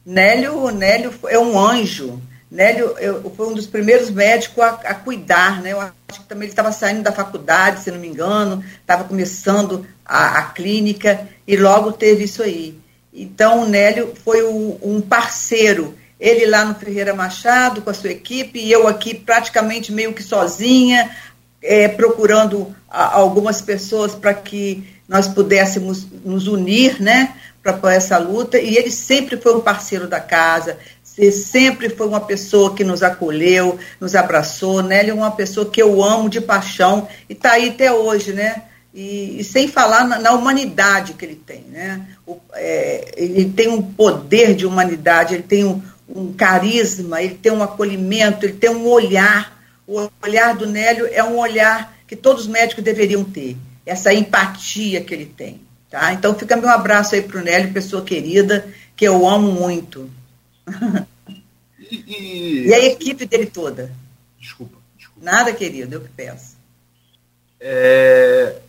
Nélio, 0.04 0.70
Nélio 0.70 1.12
é 1.28 1.38
um 1.38 1.58
anjo. 1.58 2.20
Nélio 2.52 2.94
eu, 2.98 3.32
foi 3.34 3.46
um 3.46 3.54
dos 3.54 3.66
primeiros 3.66 4.10
médicos 4.10 4.62
a, 4.62 4.68
a 4.68 4.94
cuidar, 4.94 5.62
né? 5.62 5.72
Eu 5.72 5.80
acho 5.80 6.20
que 6.20 6.26
também 6.26 6.44
ele 6.44 6.52
estava 6.52 6.70
saindo 6.70 7.02
da 7.02 7.10
faculdade, 7.10 7.80
se 7.80 7.90
não 7.90 7.98
me 7.98 8.06
engano, 8.06 8.62
estava 8.78 9.04
começando 9.04 9.86
a, 10.04 10.38
a, 10.38 10.42
clínica 10.42 11.26
e 11.46 11.56
logo 11.56 11.92
teve 11.92 12.24
isso 12.24 12.42
aí. 12.42 12.78
Então, 13.10 13.62
o 13.62 13.66
Nélio 13.66 14.12
foi 14.22 14.42
o, 14.42 14.78
um 14.82 15.00
parceiro. 15.00 15.96
Ele 16.20 16.44
lá 16.44 16.62
no 16.66 16.74
Ferreira 16.74 17.14
Machado, 17.14 17.80
com 17.80 17.88
a 17.88 17.94
sua 17.94 18.10
equipe, 18.10 18.58
e 18.58 18.70
eu 18.70 18.86
aqui 18.86 19.14
praticamente 19.14 19.90
meio 19.90 20.12
que 20.12 20.22
sozinha, 20.22 21.10
é, 21.62 21.88
procurando 21.88 22.76
a, 22.86 23.16
algumas 23.16 23.62
pessoas 23.62 24.14
para 24.14 24.34
que 24.34 24.86
nós 25.08 25.26
pudéssemos 25.26 26.06
nos 26.22 26.46
unir, 26.46 27.00
né, 27.00 27.34
para 27.62 27.94
essa 27.94 28.18
luta. 28.18 28.58
E 28.58 28.76
ele 28.76 28.90
sempre 28.90 29.38
foi 29.38 29.56
um 29.56 29.60
parceiro 29.60 30.06
da 30.06 30.20
casa, 30.20 30.78
você 31.12 31.31
sempre 31.31 31.90
foi 31.90 32.09
uma 32.09 32.20
pessoa 32.20 32.75
que 32.75 32.83
nos 32.83 33.03
acolheu, 33.03 33.79
nos 34.01 34.14
abraçou, 34.14 34.83
né? 34.83 35.01
Ele 35.01 35.11
é 35.11 35.14
uma 35.14 35.31
pessoa 35.31 35.68
que 35.68 35.83
eu 35.83 36.03
amo 36.03 36.31
de 36.31 36.40
paixão 36.40 37.07
e 37.29 37.35
está 37.35 37.53
aí 37.53 37.68
até 37.68 37.92
hoje, 37.92 38.33
né? 38.33 38.62
E, 38.94 39.38
e 39.38 39.44
sem 39.44 39.68
falar 39.68 40.09
na, 40.09 40.18
na, 40.18 40.33
humanidade 40.33 41.12
que 41.12 41.22
ele 41.27 41.35
tem, 41.35 41.66
né? 41.70 42.01
O, 42.27 42.38
é, 42.55 43.12
ele 43.14 43.44
tem 43.51 43.68
um 43.68 43.83
poder 43.83 44.55
de 44.55 44.64
humanidade, 44.64 45.35
ele 45.35 45.42
tem 45.42 45.66
um, 45.66 45.83
um, 46.09 46.33
carisma, 46.33 47.22
ele 47.22 47.35
tem 47.35 47.53
um 47.53 47.62
acolhimento, 47.62 48.46
ele 48.46 48.55
tem 48.55 48.70
um 48.70 48.87
olhar. 48.87 49.61
O 49.87 50.09
olhar 50.22 50.57
do 50.57 50.66
Nélio 50.66 51.07
é 51.12 51.22
um 51.22 51.37
olhar 51.37 51.94
que 52.07 52.16
todos 52.16 52.44
os 52.44 52.48
médicos 52.48 52.83
deveriam 52.83 53.22
ter, 53.22 53.55
essa 53.85 54.14
empatia 54.14 55.03
que 55.03 55.12
ele 55.12 55.27
tem, 55.27 55.61
tá? 55.90 56.14
Então 56.14 56.35
fica 56.35 56.57
meu 56.57 56.70
abraço 56.70 57.14
aí 57.14 57.20
para 57.20 57.38
o 57.38 57.44
Nélio, 57.44 57.70
pessoa 57.70 58.03
querida, 58.03 58.66
que 58.96 59.07
eu 59.07 59.29
amo 59.29 59.53
muito. 59.53 60.09
E, 61.90 61.96
e... 62.07 62.66
e, 62.68 62.75
a 62.75 62.87
equipe 62.87 63.27
dele 63.27 63.46
toda? 63.46 63.92
Desculpa, 64.38 64.79
desculpa. 64.96 65.20
Nada, 65.31 65.53
querido, 65.53 65.94
eu 65.94 66.01
que 66.01 66.09
peço. 66.09 66.57
É... 67.61 68.61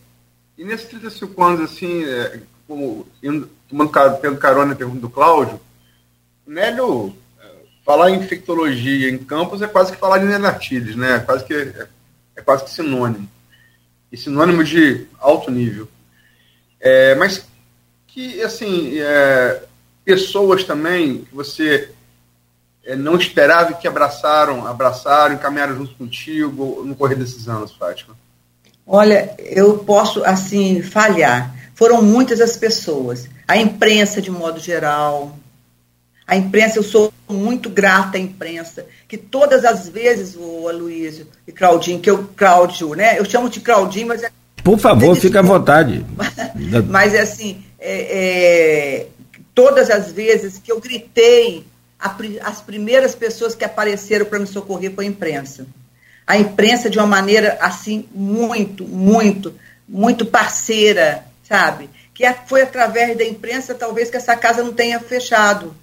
E 0.57 0.63
nesses 0.63 0.87
35 0.87 1.43
anos, 1.43 1.71
assim, 1.71 2.03
é, 2.05 2.41
como, 2.67 3.07
indo, 3.21 3.49
tomando 3.67 3.91
carona 4.37 4.67
na 4.67 4.75
pergunta 4.75 4.99
do 4.99 5.09
Cláudio, 5.09 5.59
Nélio, 6.45 7.15
é, 7.41 7.51
falar 7.85 8.11
em 8.11 8.19
infectologia 8.19 9.09
em 9.09 9.17
campos 9.17 9.61
é 9.61 9.67
quase 9.67 9.91
que 9.91 9.97
falar 9.97 10.21
em 10.21 10.27
Nenartides, 10.27 10.95
né? 10.95 11.15
É 11.15 11.19
quase 11.19 11.45
que, 11.45 11.53
é, 11.53 11.87
é, 12.35 12.41
quase 12.41 12.65
que 12.65 12.71
sinônimo. 12.71 13.27
E 14.11 14.17
sinônimo 14.17 14.63
de 14.63 15.07
alto 15.19 15.49
nível. 15.49 15.87
É, 16.79 17.15
mas 17.15 17.47
que, 18.07 18.41
assim, 18.41 18.99
é, 18.99 19.63
pessoas 20.03 20.63
também 20.63 21.19
que 21.25 21.35
você 21.35 21.89
é, 22.83 22.95
não 22.95 23.15
esperava 23.15 23.71
e 23.71 23.75
que 23.75 23.87
abraçaram, 23.87 24.67
abraçaram, 24.67 25.37
caminharam 25.37 25.75
junto 25.75 25.95
contigo 25.95 26.83
no 26.85 26.95
correr 26.95 27.15
desses 27.15 27.47
anos, 27.47 27.71
Fátima? 27.73 28.15
Olha, 28.85 29.33
eu 29.39 29.77
posso, 29.79 30.23
assim, 30.25 30.81
falhar. 30.81 31.55
Foram 31.73 32.01
muitas 32.01 32.41
as 32.41 32.57
pessoas. 32.57 33.29
A 33.47 33.57
imprensa, 33.57 34.21
de 34.21 34.29
modo 34.29 34.59
geral. 34.59 35.37
A 36.27 36.35
imprensa, 36.35 36.79
eu 36.79 36.83
sou 36.83 37.13
muito 37.29 37.69
grata 37.69 38.17
à 38.17 38.19
imprensa, 38.19 38.85
que 39.07 39.17
todas 39.17 39.65
as 39.65 39.89
vezes, 39.89 40.35
o 40.37 40.67
Aloysio 40.67 41.27
e 41.47 41.51
Claudinho, 41.51 41.99
que 41.99 42.09
eu, 42.09 42.29
Cláudio, 42.35 42.93
né? 42.93 43.19
Eu 43.19 43.25
chamo 43.25 43.49
de 43.49 43.59
Claudinho, 43.59 44.07
mas 44.07 44.23
é 44.23 44.29
por 44.63 44.79
favor, 44.79 45.13
fique 45.15 45.37
à 45.37 45.41
vontade. 45.41 46.05
Mas 46.87 47.13
é 47.13 47.19
assim, 47.19 47.61
é, 47.77 48.01
é, 48.01 49.07
todas 49.53 49.89
as 49.89 50.11
vezes 50.11 50.57
que 50.57 50.71
eu 50.71 50.79
gritei, 50.79 51.65
as 52.41 52.61
primeiras 52.61 53.15
pessoas 53.15 53.55
que 53.55 53.63
apareceram 53.63 54.25
para 54.25 54.39
me 54.39 54.47
socorrer 54.47 54.91
foi 54.93 55.05
a 55.05 55.09
imprensa. 55.09 55.65
A 56.25 56.37
imprensa 56.37 56.89
de 56.89 56.97
uma 56.97 57.07
maneira 57.07 57.57
assim 57.61 58.07
muito, 58.13 58.83
muito, 58.85 59.53
muito 59.87 60.25
parceira, 60.25 61.25
sabe? 61.43 61.89
Que 62.13 62.25
foi 62.45 62.61
através 62.61 63.17
da 63.17 63.23
imprensa 63.23 63.73
talvez 63.73 64.09
que 64.09 64.17
essa 64.17 64.35
casa 64.35 64.63
não 64.63 64.73
tenha 64.73 64.99
fechado, 64.99 65.75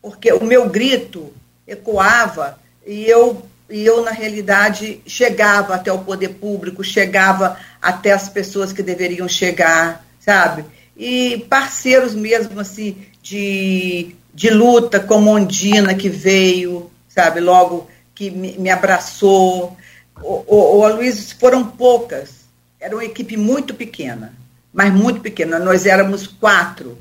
porque 0.00 0.32
o 0.32 0.44
meu 0.44 0.68
grito 0.68 1.32
ecoava 1.66 2.58
e 2.86 3.04
eu 3.04 3.44
e 3.68 3.84
eu 3.84 4.02
na 4.02 4.10
realidade 4.10 5.00
chegava 5.06 5.74
até 5.74 5.90
o 5.90 6.00
poder 6.00 6.34
público, 6.34 6.84
chegava 6.84 7.58
até 7.80 8.12
as 8.12 8.28
pessoas 8.28 8.72
que 8.72 8.82
deveriam 8.82 9.26
chegar, 9.26 10.04
sabe? 10.20 10.66
E 10.96 11.44
parceiros 11.48 12.14
mesmo 12.14 12.60
assim 12.60 13.06
de, 13.24 14.14
de 14.34 14.50
luta, 14.50 15.00
como 15.00 15.30
Ondina, 15.30 15.94
que 15.94 16.10
veio, 16.10 16.90
sabe, 17.08 17.40
logo 17.40 17.88
que 18.14 18.30
me, 18.30 18.52
me 18.58 18.68
abraçou. 18.70 19.74
O, 20.22 20.44
o, 20.46 20.86
o 20.86 21.12
foram 21.40 21.64
poucas, 21.64 22.44
era 22.78 22.94
uma 22.94 23.04
equipe 23.04 23.34
muito 23.38 23.72
pequena, 23.72 24.34
mas 24.72 24.92
muito 24.92 25.22
pequena. 25.22 25.58
Nós 25.58 25.86
éramos 25.86 26.26
quatro. 26.26 26.98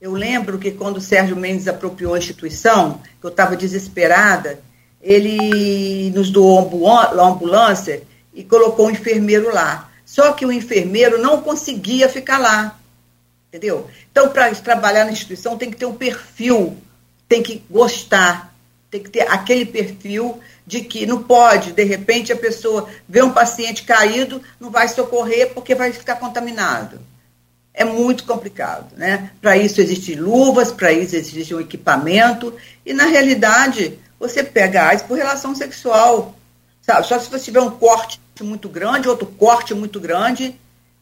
Eu 0.00 0.12
lembro 0.12 0.56
que 0.56 0.70
quando 0.70 0.98
o 0.98 1.00
Sérgio 1.00 1.36
Mendes 1.36 1.66
apropriou 1.66 2.14
a 2.14 2.18
instituição, 2.18 3.00
que 3.20 3.26
eu 3.26 3.30
estava 3.30 3.56
desesperada, 3.56 4.60
ele 5.02 6.10
nos 6.10 6.30
doou 6.30 6.86
a 6.88 7.26
ambulância 7.26 8.02
e 8.32 8.44
colocou 8.44 8.86
um 8.86 8.90
enfermeiro 8.90 9.52
lá. 9.52 9.90
Só 10.06 10.32
que 10.32 10.46
o 10.46 10.52
enfermeiro 10.52 11.20
não 11.20 11.40
conseguia 11.40 12.08
ficar 12.08 12.38
lá 12.38 12.78
entendeu? 13.54 13.88
Então, 14.10 14.30
para 14.30 14.52
trabalhar 14.56 15.04
na 15.04 15.12
instituição, 15.12 15.56
tem 15.56 15.70
que 15.70 15.76
ter 15.76 15.86
um 15.86 15.94
perfil, 15.94 16.76
tem 17.28 17.40
que 17.40 17.62
gostar, 17.70 18.52
Tem 18.90 19.02
que 19.02 19.10
ter 19.10 19.22
aquele 19.22 19.64
perfil 19.66 20.38
de 20.64 20.80
que 20.80 21.04
não 21.04 21.20
pode, 21.20 21.72
de 21.72 21.82
repente, 21.82 22.32
a 22.32 22.36
pessoa 22.36 22.88
vê 23.08 23.22
um 23.22 23.32
paciente 23.32 23.82
caído, 23.82 24.40
não 24.60 24.70
vai 24.70 24.86
socorrer 24.86 25.52
porque 25.52 25.74
vai 25.74 25.92
ficar 25.92 26.14
contaminado. 26.14 27.00
É 27.72 27.84
muito 27.84 28.22
complicado, 28.22 28.96
né? 28.96 29.32
Para 29.40 29.56
isso 29.56 29.80
existem 29.80 30.14
luvas, 30.14 30.70
para 30.70 30.92
isso 30.92 31.16
existe 31.16 31.52
um 31.52 31.60
equipamento, 31.60 32.54
e 32.86 32.92
na 32.92 33.06
realidade 33.06 33.98
você 34.18 34.44
pega 34.44 34.86
AIDS 34.86 35.04
por 35.04 35.18
relação 35.18 35.56
sexual. 35.56 36.36
Sabe? 36.80 37.04
Só 37.04 37.18
se 37.18 37.28
você 37.28 37.46
tiver 37.46 37.62
um 37.62 37.72
corte 37.72 38.20
muito 38.42 38.68
grande, 38.68 39.08
outro 39.08 39.26
corte 39.26 39.74
muito 39.74 39.98
grande, 39.98 40.54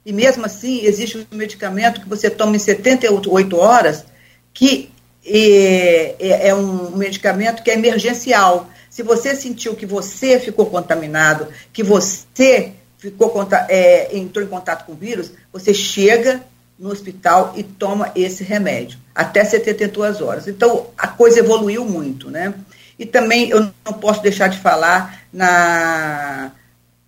e 0.04 0.12
mesmo 0.12 0.44
assim 0.44 0.84
existe 0.84 1.16
um 1.18 1.36
medicamento 1.36 2.00
que 2.00 2.08
você 2.08 2.28
toma 2.28 2.56
em 2.56 2.58
78 2.58 3.56
horas, 3.56 4.04
que 4.52 4.90
é, 5.24 6.16
é, 6.18 6.48
é 6.48 6.54
um 6.54 6.96
medicamento 6.96 7.62
que 7.62 7.70
é 7.70 7.74
emergencial. 7.74 8.68
Se 8.90 9.02
você 9.02 9.34
sentiu 9.36 9.74
que 9.74 9.86
você 9.86 10.40
ficou 10.40 10.66
contaminado, 10.66 11.48
que 11.72 11.82
você 11.82 12.72
ficou 12.98 13.48
é, 13.68 14.16
entrou 14.16 14.44
em 14.44 14.48
contato 14.48 14.84
com 14.84 14.92
o 14.92 14.96
vírus, 14.96 15.32
você 15.52 15.72
chega 15.72 16.42
no 16.78 16.90
hospital 16.90 17.52
e 17.56 17.62
toma 17.62 18.10
esse 18.16 18.42
remédio, 18.42 18.98
até 19.14 19.44
72 19.44 20.20
horas. 20.20 20.48
Então, 20.48 20.88
a 20.98 21.06
coisa 21.06 21.38
evoluiu 21.38 21.84
muito, 21.84 22.28
né? 22.28 22.52
E 22.98 23.06
também 23.06 23.50
eu 23.50 23.60
não 23.84 23.92
posso 23.92 24.20
deixar 24.20 24.48
de 24.48 24.58
falar 24.58 25.22
na, 25.32 26.52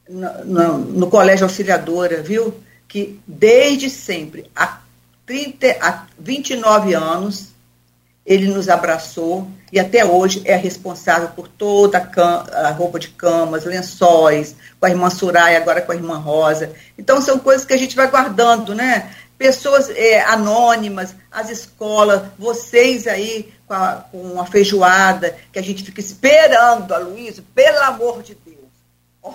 no, 0.08 0.78
no 0.78 1.06
Colégio 1.08 1.44
Auxiliadora, 1.44 2.22
viu? 2.22 2.54
Que 2.94 3.20
desde 3.26 3.90
sempre, 3.90 4.48
há, 4.54 4.78
30, 5.26 5.78
há 5.80 6.06
29 6.16 6.94
anos, 6.94 7.48
ele 8.24 8.46
nos 8.46 8.68
abraçou 8.68 9.48
e 9.72 9.80
até 9.80 10.04
hoje 10.04 10.42
é 10.44 10.54
responsável 10.54 11.30
por 11.30 11.48
toda 11.48 11.98
a, 11.98 12.68
a, 12.68 12.70
roupa 12.70 13.00
de 13.00 13.08
camas, 13.08 13.64
lençóis, 13.64 14.54
com 14.78 14.86
a 14.86 14.90
irmã 14.90 15.10
Soraya, 15.10 15.58
agora 15.58 15.82
com 15.82 15.90
a 15.90 15.96
irmã 15.96 16.18
Rosa. 16.18 16.72
Então 16.96 17.20
são 17.20 17.36
coisas 17.36 17.66
que 17.66 17.72
a 17.72 17.76
gente 17.76 17.96
vai 17.96 18.08
guardando, 18.08 18.76
né? 18.76 19.12
Pessoas 19.36 19.90
é, 19.90 20.22
anônimas, 20.26 21.16
as 21.32 21.50
escolas, 21.50 22.22
vocês 22.38 23.08
aí 23.08 23.52
com 23.66 23.74
a, 23.74 24.04
com 24.12 24.40
a 24.40 24.46
feijoada, 24.46 25.36
que 25.52 25.58
a 25.58 25.62
gente 25.62 25.82
fica 25.82 25.98
esperando, 25.98 26.94
Aloysio, 26.94 27.42
pelo 27.52 27.80
amor 27.80 28.22
de 28.22 28.36
Deus, 28.36 28.70
oh, 29.20 29.34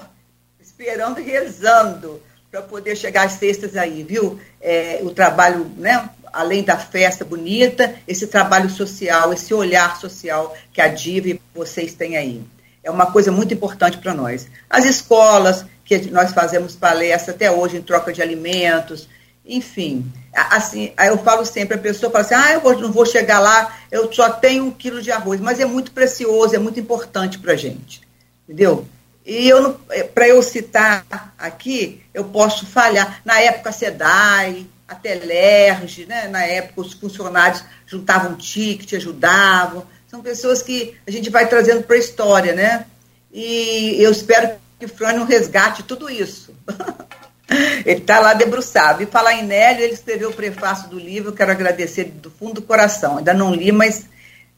esperando 0.61 1.19
e 1.19 1.23
rezando 1.23 2.21
para 2.51 2.61
poder 2.61 2.95
chegar 2.95 3.25
às 3.25 3.33
sextas 3.33 3.75
aí, 3.75 4.03
viu? 4.03 4.39
É, 4.59 4.99
o 5.03 5.11
trabalho, 5.11 5.69
né? 5.77 6.09
além 6.31 6.63
da 6.63 6.77
festa 6.77 7.25
bonita, 7.25 7.95
esse 8.07 8.27
trabalho 8.27 8.69
social, 8.69 9.33
esse 9.33 9.53
olhar 9.53 9.99
social 9.99 10.55
que 10.71 10.81
a 10.81 10.87
Diva 10.87 11.29
e 11.29 11.41
vocês 11.53 11.93
têm 11.93 12.17
aí. 12.17 12.43
É 12.83 12.89
uma 12.89 13.11
coisa 13.11 13.31
muito 13.31 13.53
importante 13.53 13.97
para 13.97 14.13
nós. 14.13 14.47
As 14.69 14.85
escolas, 14.85 15.65
que 15.83 16.09
nós 16.11 16.31
fazemos 16.31 16.75
palestra 16.75 17.33
até 17.33 17.51
hoje 17.51 17.77
em 17.77 17.81
troca 17.81 18.13
de 18.13 18.21
alimentos, 18.21 19.09
enfim. 19.45 20.05
Assim, 20.33 20.93
eu 20.97 21.17
falo 21.17 21.45
sempre, 21.45 21.75
a 21.75 21.79
pessoa 21.79 22.11
fala 22.11 22.23
assim, 22.23 22.35
ah, 22.35 22.53
eu 22.53 22.79
não 22.79 22.91
vou 22.91 23.05
chegar 23.05 23.39
lá, 23.39 23.75
eu 23.91 24.11
só 24.13 24.29
tenho 24.29 24.65
um 24.65 24.71
quilo 24.71 25.01
de 25.01 25.11
arroz, 25.11 25.41
mas 25.41 25.59
é 25.59 25.65
muito 25.65 25.91
precioso, 25.91 26.55
é 26.55 26.59
muito 26.59 26.79
importante 26.79 27.39
para 27.39 27.53
a 27.53 27.57
gente, 27.57 28.01
entendeu? 28.43 28.87
E 29.29 29.47
eu, 29.47 29.79
para 30.15 30.27
eu 30.27 30.41
citar 30.41 31.05
aqui, 31.37 32.01
eu 32.11 32.23
posso 32.23 32.65
falhar. 32.65 33.21
Na 33.23 33.39
época, 33.39 33.69
a 33.69 33.71
SEDAI, 33.71 34.65
a 34.87 34.95
Telerge, 34.95 36.07
né? 36.07 36.27
na 36.27 36.43
época 36.43 36.81
os 36.81 36.93
funcionários 36.93 37.63
juntavam 37.85 38.35
ticket, 38.35 38.93
ajudavam. 38.93 39.85
São 40.07 40.23
pessoas 40.23 40.63
que 40.63 40.95
a 41.07 41.11
gente 41.11 41.29
vai 41.29 41.47
trazendo 41.47 41.83
para 41.83 41.95
a 41.95 41.99
história, 41.99 42.53
né? 42.53 42.87
E 43.31 43.97
eu 43.99 44.11
espero 44.11 44.57
que 44.79 44.87
o 44.87 44.89
Frânio 44.89 45.25
resgate 45.25 45.83
tudo 45.83 46.09
isso. 46.09 46.51
ele 47.85 47.99
está 47.99 48.19
lá 48.19 48.33
debruçado. 48.33 49.03
E 49.03 49.05
falar 49.05 49.35
em 49.35 49.45
Nélio, 49.45 49.83
ele 49.83 49.93
escreveu 49.93 50.31
o 50.31 50.33
prefácio 50.33 50.89
do 50.89 50.97
livro, 50.97 51.33
quero 51.33 51.51
agradecer 51.51 52.05
do 52.05 52.31
fundo 52.31 52.55
do 52.55 52.61
coração. 52.63 53.19
Ainda 53.19 53.35
não 53.35 53.53
li, 53.53 53.71
mas 53.71 54.05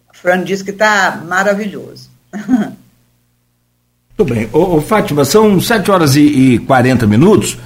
o 0.10 0.18
Frânio 0.18 0.46
disse 0.46 0.64
que 0.64 0.72
está 0.72 1.22
maravilhoso. 1.28 2.10
Muito 4.22 4.36
bem. 4.36 4.48
Ô, 4.54 4.76
ô, 4.78 4.82
Fátima, 4.82 5.26
são 5.26 5.60
7 5.60 5.90
horas 5.90 6.16
e, 6.16 6.22
e 6.22 6.60
40 6.60 7.08
minutos. 7.08 7.58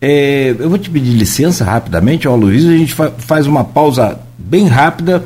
É, 0.00 0.56
eu 0.58 0.68
vou 0.68 0.76
te 0.76 0.90
pedir 0.90 1.12
licença 1.12 1.64
rapidamente, 1.64 2.26
ó, 2.26 2.34
Luiz, 2.34 2.64
a 2.64 2.76
gente 2.76 2.92
fa 2.92 3.12
faz 3.16 3.46
uma 3.46 3.62
pausa 3.62 4.18
bem 4.36 4.66
rápida 4.66 5.22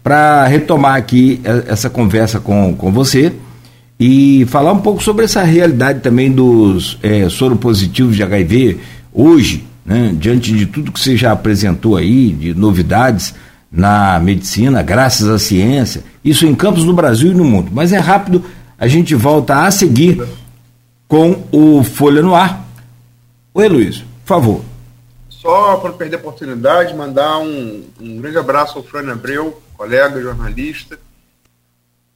para 0.00 0.46
retomar 0.46 0.94
aqui 0.94 1.40
essa 1.66 1.90
conversa 1.90 2.38
com, 2.38 2.72
com 2.74 2.92
você 2.92 3.32
e 3.98 4.46
falar 4.48 4.72
um 4.72 4.78
pouco 4.78 5.02
sobre 5.02 5.24
essa 5.24 5.42
realidade 5.42 6.00
também 6.00 6.30
dos 6.30 6.98
é, 7.02 7.28
soropositivos 7.28 8.14
de 8.14 8.22
HIV 8.22 8.78
hoje, 9.12 9.64
né, 9.84 10.14
diante 10.16 10.52
de 10.52 10.66
tudo 10.66 10.92
que 10.92 11.00
você 11.00 11.16
já 11.16 11.32
apresentou 11.32 11.96
aí, 11.96 12.30
de 12.30 12.54
novidades 12.54 13.34
na 13.72 14.20
medicina, 14.20 14.82
graças 14.82 15.28
à 15.28 15.38
ciência, 15.38 16.02
isso 16.24 16.46
em 16.46 16.54
campos 16.54 16.84
no 16.84 16.92
Brasil 16.92 17.32
e 17.32 17.34
no 17.34 17.44
mundo. 17.44 17.70
Mas 17.72 17.92
é 17.92 17.98
rápido, 17.98 18.44
a 18.78 18.86
gente 18.86 19.14
volta 19.14 19.66
a 19.66 19.70
seguir 19.70 20.26
com 21.06 21.44
o 21.52 21.82
Folha 21.82 22.22
no 22.22 22.34
Ar. 22.34 22.64
Oi, 23.52 23.68
Luiz 23.68 24.08
favor. 24.28 24.62
Só 25.30 25.76
para 25.78 25.92
perder 25.92 26.16
a 26.16 26.18
oportunidade, 26.18 26.94
mandar 26.94 27.38
um, 27.38 27.84
um 27.98 28.20
grande 28.20 28.36
abraço 28.36 28.76
ao 28.76 28.84
Frânio 28.84 29.12
Abreu, 29.12 29.60
colega, 29.74 30.20
jornalista. 30.20 30.98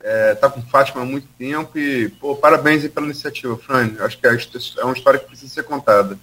É, 0.04 0.34
tá 0.34 0.50
com 0.50 0.60
Fátima 0.60 1.02
há 1.02 1.04
muito 1.06 1.28
tempo 1.38 1.78
e, 1.78 2.08
pô, 2.20 2.34
parabéns 2.34 2.86
pela 2.88 3.06
iniciativa, 3.06 3.56
Frânio. 3.56 4.04
Acho 4.04 4.18
que 4.18 4.26
é, 4.26 4.30
é 4.30 4.84
uma 4.84 4.94
história 4.94 5.18
que 5.18 5.26
precisa 5.26 5.54
ser 5.54 5.62
contada. 5.62 6.18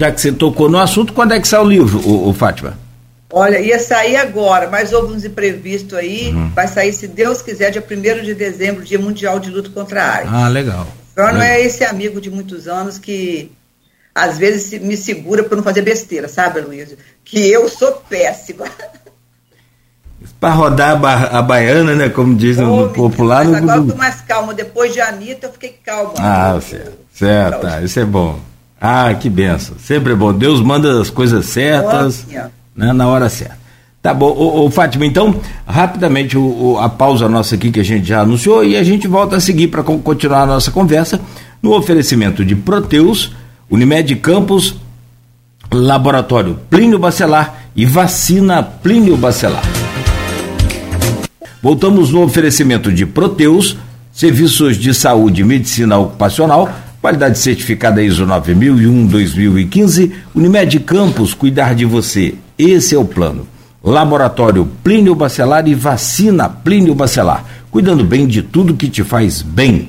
Já 0.00 0.10
que 0.10 0.20
você 0.20 0.32
tocou 0.32 0.68
no 0.68 0.78
assunto, 0.78 1.12
quando 1.12 1.32
é 1.32 1.40
que 1.40 1.46
sai 1.46 1.60
o 1.60 1.68
livro, 1.68 2.00
o, 2.00 2.30
o 2.30 2.34
Fátima? 2.34 2.76
Olha, 3.32 3.58
ia 3.58 3.78
sair 3.78 4.16
agora, 4.16 4.68
mas 4.68 4.92
houve 4.92 5.14
uns 5.14 5.24
imprevistos 5.24 5.94
aí. 5.94 6.28
Uhum. 6.28 6.50
Vai 6.50 6.68
sair, 6.68 6.92
se 6.92 7.08
Deus 7.08 7.40
quiser, 7.40 7.70
dia 7.70 7.82
1 7.82 8.22
de 8.22 8.34
dezembro, 8.34 8.84
Dia 8.84 8.98
Mundial 8.98 9.40
de 9.40 9.50
Luta 9.50 9.70
contra 9.70 10.02
a 10.04 10.14
AIDS. 10.16 10.32
Ah, 10.32 10.48
legal. 10.48 10.86
Frânio 11.14 11.40
é 11.40 11.60
esse 11.62 11.82
amigo 11.82 12.20
de 12.20 12.30
muitos 12.30 12.68
anos 12.68 12.98
que 12.98 13.50
às 14.14 14.36
vezes 14.36 14.78
me 14.82 14.96
segura 14.96 15.42
para 15.42 15.56
não 15.56 15.64
fazer 15.64 15.80
besteira, 15.80 16.28
sabe, 16.28 16.60
Luiz? 16.60 16.94
Que 17.24 17.50
eu 17.50 17.68
sou 17.70 17.92
péssima. 18.08 18.66
Para 20.38 20.54
rodar 20.54 20.90
a, 20.90 20.96
ba 20.96 21.14
a, 21.32 21.42
baiana, 21.42 21.94
né? 21.94 22.08
Como 22.10 22.34
diz 22.34 22.58
no, 22.58 22.90
popular. 22.90 23.44
Mas 23.46 23.54
agora 23.54 23.78
eu 23.78 23.82
estou 23.82 23.96
mais 23.96 24.20
calmo. 24.20 24.52
Depois 24.52 24.92
de 24.92 25.00
Anitta, 25.00 25.46
eu 25.46 25.52
fiquei 25.52 25.70
calma. 25.84 26.14
Ah, 26.18 26.60
certo. 26.60 26.92
Certo, 27.12 27.60
tá, 27.60 27.80
isso 27.80 27.98
é 27.98 28.04
bom. 28.04 28.38
Ah, 28.80 29.14
que 29.14 29.30
benção. 29.30 29.76
Sempre 29.78 30.12
é 30.12 30.16
bom. 30.16 30.32
Deus 30.32 30.60
manda 30.60 31.00
as 31.00 31.08
coisas 31.10 31.46
certas 31.46 32.26
né, 32.74 32.92
na 32.92 33.06
hora 33.06 33.28
certa. 33.28 33.62
Tá 34.02 34.12
bom, 34.12 34.26
ô, 34.26 34.64
ô, 34.64 34.70
Fátima, 34.70 35.06
então, 35.06 35.40
rapidamente 35.64 36.36
o, 36.36 36.42
o, 36.42 36.78
a 36.78 36.88
pausa 36.88 37.28
nossa 37.28 37.54
aqui 37.54 37.70
que 37.70 37.78
a 37.78 37.84
gente 37.84 38.04
já 38.04 38.22
anunciou 38.22 38.64
e 38.64 38.76
a 38.76 38.82
gente 38.82 39.06
volta 39.06 39.36
a 39.36 39.40
seguir 39.40 39.68
para 39.68 39.84
continuar 39.84 40.42
a 40.42 40.46
nossa 40.46 40.72
conversa 40.72 41.20
no 41.62 41.72
oferecimento 41.72 42.44
de 42.44 42.56
Proteus 42.56 43.32
Unimed 43.70 44.16
Campos, 44.16 44.74
Laboratório 45.72 46.58
Plínio 46.68 46.98
Bacelar 46.98 47.68
e 47.76 47.86
Vacina 47.86 48.60
Plínio 48.62 49.16
Bacelar. 49.16 49.62
Voltamos 51.62 52.10
no 52.10 52.24
oferecimento 52.24 52.90
de 52.90 53.06
Proteus, 53.06 53.76
serviços 54.12 54.76
de 54.76 54.92
saúde 54.92 55.42
e 55.42 55.44
medicina 55.44 55.96
ocupacional, 55.96 56.68
qualidade 57.00 57.38
certificada 57.38 58.02
ISO 58.02 58.26
9001-2015, 58.26 60.10
Unimed 60.34 60.80
Campos, 60.80 61.34
cuidar 61.34 61.76
de 61.76 61.84
você. 61.84 62.34
Esse 62.62 62.94
é 62.94 62.98
o 62.98 63.04
plano. 63.04 63.48
Laboratório 63.82 64.68
Plínio 64.84 65.16
Bacelar 65.16 65.66
e 65.66 65.74
Vacina 65.74 66.48
Plínio 66.48 66.94
Bacelar, 66.94 67.44
cuidando 67.72 68.04
bem 68.04 68.24
de 68.24 68.40
tudo 68.40 68.76
que 68.76 68.88
te 68.88 69.02
faz 69.02 69.42
bem. 69.42 69.88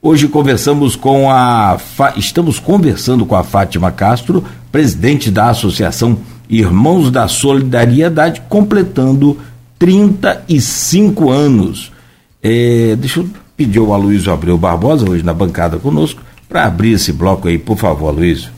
Hoje 0.00 0.26
conversamos 0.26 0.96
com 0.96 1.30
a 1.30 1.76
estamos 2.16 2.58
conversando 2.58 3.26
com 3.26 3.36
a 3.36 3.44
Fátima 3.44 3.92
Castro, 3.92 4.42
presidente 4.72 5.30
da 5.30 5.50
Associação 5.50 6.16
Irmãos 6.48 7.10
da 7.10 7.28
Solidariedade, 7.28 8.42
completando 8.48 9.36
35 9.78 11.30
anos. 11.30 11.92
É, 12.42 12.96
deixa 12.98 13.20
eu 13.20 13.28
pedir 13.58 13.78
ao 13.78 13.92
Aloysio 13.92 14.32
Abreu 14.32 14.56
Barbosa, 14.56 15.08
hoje 15.08 15.22
na 15.22 15.34
bancada 15.34 15.78
conosco, 15.78 16.22
para 16.48 16.64
abrir 16.64 16.92
esse 16.92 17.12
bloco 17.12 17.46
aí, 17.46 17.58
por 17.58 17.76
favor, 17.76 18.08
Aloysio. 18.08 18.53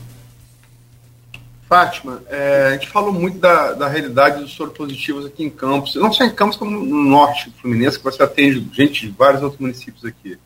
Fátima, 1.67 2.23
é, 2.29 2.67
a 2.67 2.73
gente 2.73 2.87
falou 2.87 3.11
muito 3.11 3.39
da, 3.39 3.73
da 3.73 3.87
realidade 3.89 4.39
dos 4.39 4.53
soropositivos 4.53 5.25
aqui 5.25 5.43
em 5.43 5.49
Campos, 5.49 5.95
não 5.95 6.13
só 6.13 6.23
em 6.23 6.33
Campos, 6.33 6.55
como 6.55 6.71
no 6.71 7.03
norte 7.03 7.53
fluminense, 7.61 7.97
que 7.97 8.03
você 8.05 8.23
atende 8.23 8.65
gente 8.73 9.07
de 9.07 9.11
vários 9.11 9.43
outros 9.43 9.59
municípios 9.59 10.05
aqui. 10.05 10.39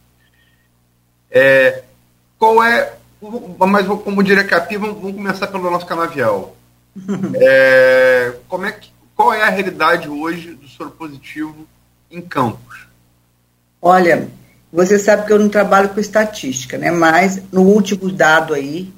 É, 1.29 1.83
qual 2.39 2.63
é, 2.63 2.95
mas 3.57 3.85
como 3.85 4.23
diria 4.23 4.43
Capi, 4.43 4.77
vamos, 4.77 4.95
vamos 4.95 5.15
começar 5.15 5.47
pelo 5.47 5.69
nosso 5.69 5.85
canavial. 5.85 6.55
É, 7.35 8.33
como 8.49 8.65
é 8.65 8.71
que, 8.73 8.91
qual 9.15 9.33
é 9.33 9.43
a 9.43 9.49
realidade 9.49 10.09
hoje 10.09 10.53
do 10.55 10.67
soro 10.67 10.91
positivo 10.91 11.65
em 12.09 12.21
Campos? 12.21 12.85
Olha, 13.81 14.27
você 14.73 14.99
sabe 14.99 15.25
que 15.25 15.31
eu 15.31 15.39
não 15.39 15.47
trabalho 15.47 15.89
com 15.89 15.99
estatística, 15.99 16.77
né? 16.77 16.91
Mas 16.91 17.41
no 17.51 17.61
último 17.61 18.11
dado 18.11 18.53
aí, 18.53 18.91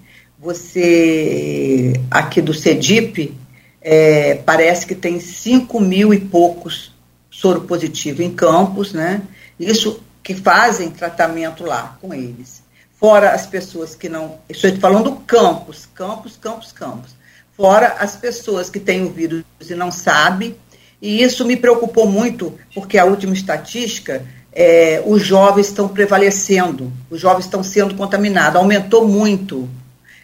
você 0.44 1.94
aqui 2.12 2.42
do 2.42 2.54
CEDIP, 2.54 3.34
é, 3.82 4.36
parece 4.36 4.86
que 4.86 4.94
tem 4.94 5.20
5 5.20 5.80
mil 5.80 6.14
e 6.14 6.20
poucos 6.20 6.92
soro 7.30 7.62
positivo 7.62 8.22
em 8.22 8.32
campos, 8.32 8.94
né? 8.94 9.22
Isso 9.60 10.02
que 10.22 10.36
fazem 10.36 10.90
tratamento 10.90 11.64
lá 11.64 11.98
com 12.02 12.14
eles. 12.14 12.62
Fora 13.00 13.32
as 13.32 13.46
pessoas 13.46 13.96
que 13.96 14.10
não. 14.10 14.38
Estou 14.50 14.76
falando 14.78 15.16
campos, 15.28 15.88
campos, 15.94 16.38
campos, 16.38 16.72
campos. 16.72 17.16
Fora 17.56 17.96
as 18.00 18.16
pessoas 18.16 18.70
que 18.70 18.80
têm 18.80 19.04
o 19.04 19.12
vírus 19.12 19.44
e 19.70 19.76
não 19.76 19.92
sabem. 19.92 20.56
E 21.02 21.22
isso 21.22 21.46
me 21.46 21.58
preocupou 21.58 22.06
muito, 22.06 22.58
porque 22.74 22.98
a 22.98 23.06
última 23.06 23.34
estatística, 23.34 24.26
é, 24.54 25.04
os 25.06 25.22
jovens 25.22 25.68
estão 25.68 25.90
prevalecendo, 25.90 26.92
os 27.10 27.20
jovens 27.20 27.46
estão 27.46 27.62
sendo 27.62 27.96
contaminados, 27.96 28.56
aumentou 28.56 29.06
muito. 29.06 29.68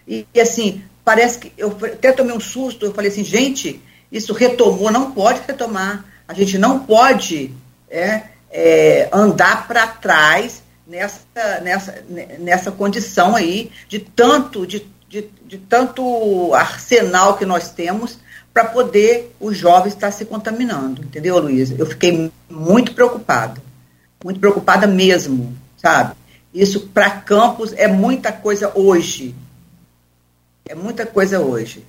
E, 0.09 0.25
e 0.33 0.41
assim, 0.41 0.81
parece 1.05 1.37
que. 1.37 1.53
Eu 1.55 1.77
até 1.83 2.11
tomei 2.11 2.35
um 2.35 2.39
susto, 2.39 2.85
eu 2.85 2.93
falei 2.93 3.11
assim, 3.11 3.23
gente, 3.23 3.79
isso 4.11 4.33
retomou, 4.33 4.91
não 4.91 5.11
pode 5.11 5.41
retomar. 5.47 6.03
A 6.27 6.33
gente 6.33 6.57
não 6.57 6.79
pode 6.79 7.51
é, 7.89 8.23
é, 8.51 9.07
andar 9.13 9.67
para 9.67 9.85
trás 9.85 10.63
nessa, 10.87 11.21
nessa, 11.61 12.03
nessa 12.39 12.71
condição 12.71 13.35
aí 13.35 13.71
de 13.87 13.99
tanto, 13.99 14.65
de, 14.65 14.85
de, 15.07 15.29
de 15.45 15.57
tanto 15.59 16.53
arsenal 16.53 17.37
que 17.37 17.45
nós 17.45 17.69
temos 17.69 18.17
para 18.51 18.65
poder 18.65 19.33
os 19.39 19.55
jovens 19.55 19.93
estar 19.93 20.11
se 20.11 20.25
contaminando, 20.25 21.03
entendeu, 21.03 21.39
Luísa? 21.39 21.75
Eu 21.77 21.85
fiquei 21.85 22.31
muito 22.49 22.93
preocupada, 22.93 23.61
muito 24.23 24.39
preocupada 24.39 24.87
mesmo, 24.87 25.55
sabe? 25.77 26.15
Isso 26.53 26.87
para 26.87 27.11
campos 27.11 27.73
é 27.73 27.87
muita 27.87 28.31
coisa 28.31 28.71
hoje. 28.73 29.35
É 30.69 30.75
muita 30.75 31.03
coisa 31.03 31.39
hoje. 31.39 31.83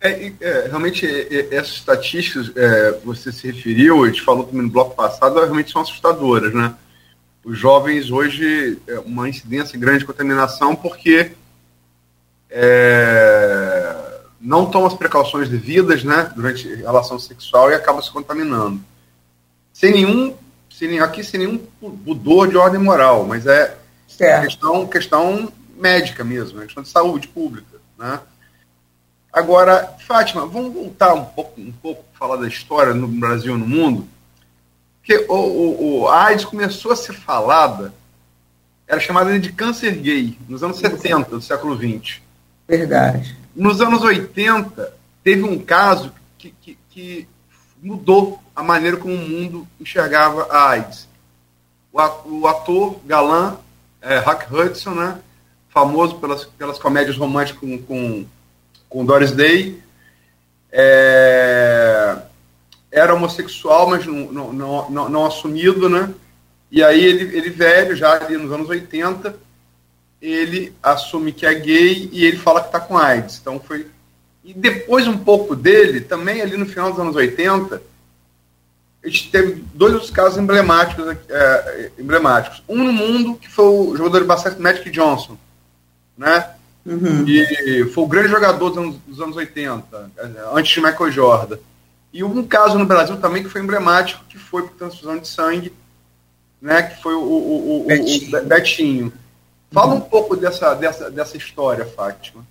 É, 0.00 0.32
é, 0.40 0.66
realmente, 0.66 1.06
essas 1.52 1.74
estatísticas, 1.74 2.50
é, 2.56 2.90
você 3.04 3.30
se 3.30 3.46
referiu, 3.46 4.02
a 4.02 4.08
gente 4.08 4.22
falou 4.22 4.42
também 4.42 4.62
no 4.62 4.68
bloco 4.68 4.96
passado, 4.96 5.36
realmente 5.36 5.70
são 5.70 5.80
assustadoras, 5.80 6.52
né? 6.52 6.74
Os 7.44 7.56
jovens 7.56 8.10
hoje, 8.10 8.78
é 8.88 8.98
uma 8.98 9.28
incidência 9.28 9.78
grande 9.78 10.00
de 10.00 10.06
contaminação 10.06 10.74
porque 10.74 11.30
é, 12.50 13.96
não 14.40 14.66
tomam 14.66 14.88
as 14.88 14.94
precauções 14.94 15.48
devidas, 15.48 16.02
né, 16.02 16.32
durante 16.34 16.68
a 16.72 16.76
relação 16.78 17.16
sexual 17.16 17.70
e 17.70 17.74
acabam 17.74 18.02
se 18.02 18.10
contaminando. 18.10 18.80
Sem 19.72 19.92
nenhum, 19.92 20.36
sem, 20.68 20.98
aqui 20.98 21.22
sem 21.22 21.38
nenhum 21.38 21.58
pudor 22.04 22.48
de 22.48 22.56
ordem 22.56 22.80
moral, 22.80 23.24
mas 23.24 23.46
é 23.46 23.78
questão, 24.42 24.84
questão 24.88 25.52
médica 25.76 26.24
mesmo, 26.24 26.60
é 26.60 26.64
questão 26.64 26.82
de 26.82 26.88
saúde 26.88 27.28
pública, 27.28 27.78
né? 27.98 28.20
Agora, 29.32 29.94
Fátima, 30.06 30.46
vamos 30.46 30.72
voltar 30.72 31.12
um 31.12 31.24
pouco, 31.24 31.60
um 31.60 31.72
pouco 31.72 32.04
falar 32.18 32.36
da 32.36 32.48
história 32.48 32.94
no 32.94 33.06
Brasil 33.06 33.54
e 33.54 33.58
no 33.58 33.68
mundo. 33.68 34.08
Porque 34.98 35.26
o, 35.28 35.34
o, 35.34 36.00
o 36.00 36.08
AIDS 36.08 36.44
começou 36.46 36.92
a 36.92 36.96
ser 36.96 37.12
falada, 37.12 37.92
era 38.88 38.98
chamada 38.98 39.38
de 39.38 39.52
câncer 39.52 39.94
gay, 39.96 40.38
nos 40.48 40.62
anos 40.62 40.78
70 40.78 41.30
do 41.30 41.42
século 41.42 41.76
XX. 41.76 42.20
Verdade. 42.66 43.36
Nos 43.54 43.80
anos 43.80 44.02
80, 44.02 44.92
teve 45.22 45.42
um 45.42 45.58
caso 45.58 46.12
que, 46.38 46.50
que, 46.60 46.78
que 46.88 47.28
mudou 47.82 48.42
a 48.54 48.62
maneira 48.62 48.96
como 48.96 49.14
o 49.14 49.18
mundo 49.18 49.68
enxergava 49.78 50.48
a 50.50 50.70
AIDS. 50.70 51.06
O 51.92 52.46
ator 52.46 53.00
galã 53.04 53.58
é, 54.00 54.18
Huck 54.18 54.52
Hudson, 54.52 54.90
né, 54.90 55.18
famoso 55.76 56.14
pelas, 56.16 56.46
pelas 56.46 56.78
comédias 56.78 57.18
românticas 57.18 57.60
com, 57.60 57.78
com 57.82 58.24
com 58.88 59.04
Doris 59.04 59.32
Day. 59.32 59.78
É, 60.72 62.16
era 62.90 63.14
homossexual, 63.14 63.90
mas 63.90 64.06
não, 64.06 64.32
não, 64.32 64.90
não, 64.90 65.08
não, 65.08 65.26
assumido, 65.26 65.88
né? 65.88 66.12
E 66.70 66.82
aí 66.82 67.04
ele, 67.04 67.36
ele 67.36 67.50
velho, 67.50 67.94
já 67.94 68.14
ali 68.14 68.38
nos 68.38 68.50
anos 68.50 68.68
80, 68.68 69.36
ele 70.20 70.74
assume 70.82 71.32
que 71.32 71.44
é 71.44 71.54
gay 71.54 72.08
e 72.10 72.24
ele 72.24 72.38
fala 72.38 72.60
que 72.60 72.68
está 72.68 72.80
com 72.80 72.96
AIDS. 72.96 73.38
Então 73.38 73.60
foi. 73.60 73.86
E 74.42 74.54
depois 74.54 75.06
um 75.06 75.18
pouco 75.18 75.54
dele, 75.54 76.00
também 76.00 76.40
ali 76.40 76.56
no 76.56 76.66
final 76.66 76.90
dos 76.90 77.00
anos 77.00 77.16
80, 77.16 77.82
a 79.04 79.08
gente 79.08 79.30
teve 79.30 79.64
dois 79.74 79.92
outros 79.92 80.10
casos 80.10 80.38
emblemáticos, 80.38 81.16
é, 81.28 81.90
emblemáticos. 81.98 82.62
Um 82.68 82.84
no 82.84 82.92
mundo, 82.92 83.36
que 83.36 83.48
foi 83.48 83.66
o 83.66 83.96
jogador 83.96 84.20
de 84.20 84.26
basquete 84.26 84.58
Magic 84.58 84.90
Johnson, 84.90 85.36
né? 86.16 86.50
Uhum. 86.84 87.24
E 87.26 87.84
foi 87.92 88.04
o 88.04 88.06
grande 88.06 88.28
jogador 88.28 88.70
dos 88.70 88.78
anos, 88.78 88.96
dos 89.06 89.20
anos 89.20 89.36
80, 89.36 90.10
antes 90.52 90.72
de 90.72 90.80
Michael 90.80 91.10
Jordan. 91.10 91.58
E 92.12 92.22
um 92.22 92.42
caso 92.44 92.78
no 92.78 92.86
Brasil 92.86 93.16
também 93.16 93.42
que 93.42 93.48
foi 93.48 93.60
emblemático, 93.60 94.24
que 94.28 94.38
foi 94.38 94.62
por 94.62 94.76
transfusão 94.76 95.18
de 95.18 95.26
sangue, 95.26 95.72
né, 96.62 96.82
que 96.82 97.02
foi 97.02 97.14
o, 97.14 97.20
o, 97.20 97.82
o, 97.82 97.86
Betinho. 97.86 98.38
o 98.38 98.44
Betinho. 98.44 99.12
Fala 99.72 99.92
uhum. 99.92 99.98
um 99.98 100.00
pouco 100.00 100.36
dessa, 100.36 100.74
dessa, 100.74 101.10
dessa 101.10 101.36
história, 101.36 101.84
Fátima. 101.84 102.46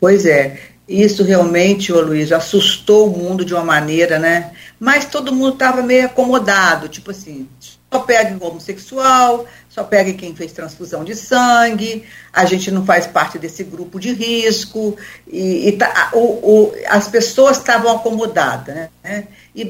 Pois 0.00 0.26
é, 0.26 0.60
isso 0.88 1.22
realmente, 1.22 1.92
ô 1.92 2.00
Luiz, 2.00 2.32
assustou 2.32 3.06
o 3.06 3.16
mundo 3.16 3.44
de 3.44 3.54
uma 3.54 3.64
maneira, 3.64 4.18
né? 4.18 4.52
Mas 4.78 5.04
todo 5.04 5.32
mundo 5.32 5.52
estava 5.52 5.82
meio 5.82 6.06
acomodado, 6.06 6.88
tipo 6.88 7.12
assim, 7.12 7.48
só 7.60 8.00
pega 8.00 8.44
homossexual, 8.44 9.46
só 9.70 9.84
pega 9.84 10.12
quem 10.14 10.34
fez 10.34 10.50
transfusão 10.50 11.04
de 11.04 11.14
sangue, 11.14 12.04
a 12.32 12.44
gente 12.44 12.72
não 12.72 12.84
faz 12.84 13.06
parte 13.06 13.38
desse 13.38 13.62
grupo 13.62 14.00
de 14.00 14.12
risco, 14.12 14.96
e, 15.28 15.68
e 15.68 15.72
tá, 15.72 16.10
o, 16.12 16.18
o, 16.18 16.74
as 16.88 17.06
pessoas 17.06 17.58
estavam 17.58 17.94
acomodadas, 17.94 18.88
né? 19.02 19.28
E 19.54 19.64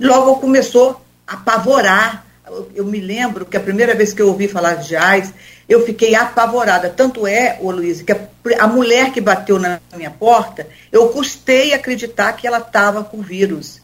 logo 0.00 0.40
começou 0.40 1.00
a 1.24 1.34
apavorar. 1.34 2.26
Eu, 2.74 2.84
me 2.84 3.00
lembro 3.00 3.46
que 3.46 3.56
a 3.56 3.60
primeira 3.60 3.94
vez 3.94 4.12
que 4.12 4.20
eu 4.20 4.28
ouvi 4.28 4.48
falar 4.48 4.74
de 4.74 4.94
AIDS, 4.96 5.32
eu 5.68 5.86
fiquei 5.86 6.14
apavorada. 6.14 6.90
Tanto 6.90 7.26
é, 7.26 7.56
ô 7.60 7.70
Luiz, 7.70 8.02
que 8.02 8.12
a, 8.12 8.18
a 8.58 8.66
mulher 8.66 9.12
que 9.12 9.20
bateu 9.20 9.58
na 9.58 9.80
minha 9.96 10.10
porta, 10.10 10.66
eu 10.92 11.08
custei 11.08 11.72
acreditar 11.72 12.32
que 12.34 12.46
ela 12.46 12.58
estava 12.58 13.02
com 13.02 13.22
vírus 13.22 13.83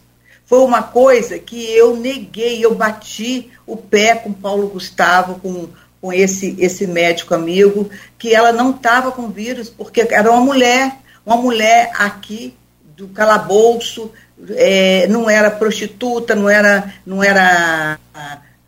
foi 0.50 0.58
uma 0.62 0.82
coisa 0.82 1.38
que 1.38 1.64
eu 1.76 1.94
neguei, 1.94 2.64
eu 2.64 2.74
bati 2.74 3.52
o 3.64 3.76
pé 3.76 4.16
com 4.16 4.32
Paulo 4.32 4.66
Gustavo, 4.66 5.38
com, 5.38 5.68
com 6.00 6.12
esse, 6.12 6.56
esse 6.58 6.88
médico 6.88 7.36
amigo, 7.36 7.88
que 8.18 8.34
ela 8.34 8.50
não 8.50 8.72
estava 8.72 9.12
com 9.12 9.30
vírus, 9.30 9.70
porque 9.70 10.00
era 10.10 10.28
uma 10.28 10.40
mulher, 10.40 10.96
uma 11.24 11.36
mulher 11.36 11.92
aqui 11.94 12.52
do 12.96 13.06
calabouço, 13.06 14.10
é, 14.56 15.06
não 15.06 15.30
era 15.30 15.52
prostituta, 15.52 16.34
não 16.34 16.50
era, 16.50 16.94
não 17.06 17.22
era, 17.22 17.96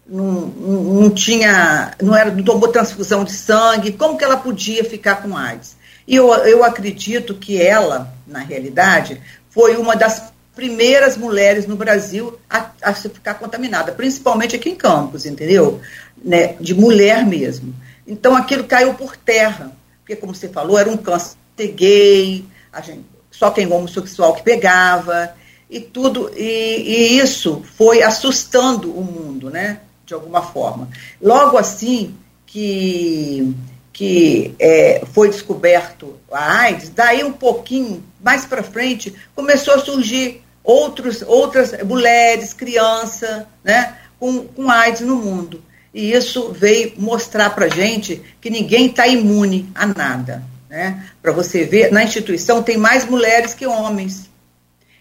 não, 0.06 0.22
não 0.22 1.10
tinha, 1.10 1.94
não 2.00 2.14
era, 2.14 2.30
não 2.30 2.44
tomou 2.44 2.68
transfusão 2.68 3.24
de 3.24 3.32
sangue, 3.32 3.90
como 3.90 4.16
que 4.16 4.22
ela 4.22 4.36
podia 4.36 4.84
ficar 4.84 5.16
com 5.16 5.36
AIDS? 5.36 5.76
E 6.06 6.14
eu, 6.14 6.32
eu 6.32 6.62
acredito 6.62 7.34
que 7.34 7.60
ela, 7.60 8.14
na 8.24 8.38
realidade, 8.38 9.20
foi 9.50 9.76
uma 9.76 9.96
das 9.96 10.31
primeiras 10.54 11.16
mulheres 11.16 11.66
no 11.66 11.76
Brasil 11.76 12.38
a, 12.48 12.70
a 12.82 12.94
ficar 12.94 13.34
contaminada, 13.34 13.92
principalmente 13.92 14.56
aqui 14.56 14.70
em 14.70 14.74
Campos, 14.76 15.24
entendeu? 15.24 15.80
Né, 16.22 16.54
de 16.60 16.74
mulher 16.74 17.26
mesmo. 17.26 17.74
Então 18.06 18.36
aquilo 18.36 18.64
caiu 18.64 18.94
por 18.94 19.16
terra, 19.16 19.72
porque 20.00 20.16
como 20.16 20.34
você 20.34 20.48
falou, 20.48 20.78
era 20.78 20.90
um 20.90 20.96
câncer 20.96 21.36
gay, 21.74 22.44
gente, 22.84 23.04
só 23.30 23.50
quem 23.50 23.70
homossexual 23.70 24.34
que 24.34 24.42
pegava, 24.42 25.34
e 25.72 25.80
tudo, 25.80 26.30
e, 26.36 26.42
e, 26.42 27.18
isso 27.18 27.62
foi 27.76 28.02
assustando 28.02 28.92
o 28.92 29.02
mundo, 29.02 29.48
né? 29.48 29.80
De 30.04 30.12
alguma 30.12 30.42
forma. 30.42 30.86
Logo 31.20 31.56
assim 31.56 32.14
que, 32.44 33.54
que 33.92 34.54
é, 34.58 35.02
foi 35.12 35.28
descoberto 35.28 36.18
a 36.30 36.60
AIDS, 36.60 36.88
daí 36.88 37.22
um 37.22 37.32
pouquinho 37.32 38.02
mais 38.20 38.46
para 38.46 38.62
frente 38.62 39.14
começou 39.34 39.74
a 39.74 39.78
surgir 39.78 40.42
outros, 40.64 41.22
outras 41.22 41.82
mulheres, 41.82 42.54
crianças, 42.54 43.44
né, 43.62 43.96
com, 44.18 44.46
com 44.46 44.70
AIDS 44.70 45.02
no 45.02 45.16
mundo. 45.16 45.62
E 45.92 46.12
isso 46.12 46.50
veio 46.52 46.94
mostrar 46.96 47.50
para 47.50 47.68
gente 47.68 48.22
que 48.40 48.48
ninguém 48.48 48.86
está 48.86 49.06
imune 49.06 49.70
a 49.74 49.86
nada. 49.86 50.42
Né? 50.70 51.06
Para 51.20 51.32
você 51.32 51.64
ver, 51.64 51.92
na 51.92 52.02
instituição 52.02 52.62
tem 52.62 52.78
mais 52.78 53.04
mulheres 53.04 53.52
que 53.52 53.66
homens. 53.66 54.30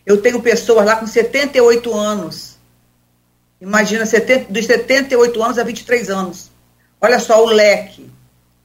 Eu 0.05 0.21
tenho 0.21 0.41
pessoas 0.41 0.85
lá 0.85 0.97
com 0.97 1.07
78 1.07 1.93
anos. 1.93 2.57
Imagina, 3.61 4.05
70, 4.05 4.51
dos 4.51 4.65
78 4.65 5.41
anos 5.41 5.57
a 5.57 5.63
23 5.63 6.09
anos. 6.09 6.51
Olha 6.99 7.19
só 7.19 7.41
o 7.45 7.47
leque, 7.47 8.11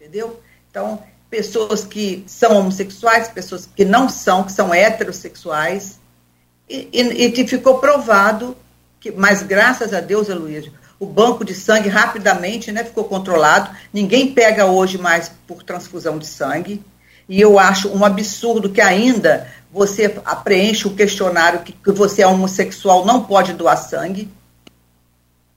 entendeu? 0.07 0.41
Então, 0.71 1.03
pessoas 1.29 1.85
que 1.85 2.25
são 2.27 2.59
homossexuais, 2.59 3.29
pessoas 3.29 3.69
que 3.75 3.85
não 3.85 4.09
são, 4.09 4.45
que 4.45 4.53
são 4.53 4.73
heterossexuais, 4.73 5.99
e, 6.69 6.89
e, 6.93 7.41
e 7.41 7.49
ficou 7.49 7.79
provado 7.79 8.57
que, 9.01 9.11
mas 9.11 9.43
graças 9.43 9.93
a 9.93 10.01
Deus, 10.01 10.31
Aloysio, 10.31 10.73
o 10.99 11.07
banco 11.07 11.45
de 11.45 11.55
sangue 11.55 11.89
rapidamente 11.89 12.73
né, 12.73 12.85
ficou 12.85 13.05
controlado. 13.05 13.71
Ninguém 13.93 14.33
pega 14.33 14.67
hoje 14.67 14.97
mais 14.97 15.31
por 15.47 15.63
transfusão 15.63 16.19
de 16.19 16.27
sangue. 16.27 16.83
E 17.29 17.41
eu 17.41 17.59
acho 17.59 17.89
um 17.89 18.05
absurdo 18.05 18.71
que 18.71 18.81
ainda 18.81 19.49
você 19.71 20.09
preenche 20.43 20.87
o 20.89 20.95
questionário 20.95 21.61
que, 21.61 21.73
que 21.73 21.93
você 21.93 22.23
é 22.23 22.27
homossexual, 22.27 23.05
não 23.05 23.25
pode 23.25 23.53
doar 23.53 23.77
sangue. 23.77 24.31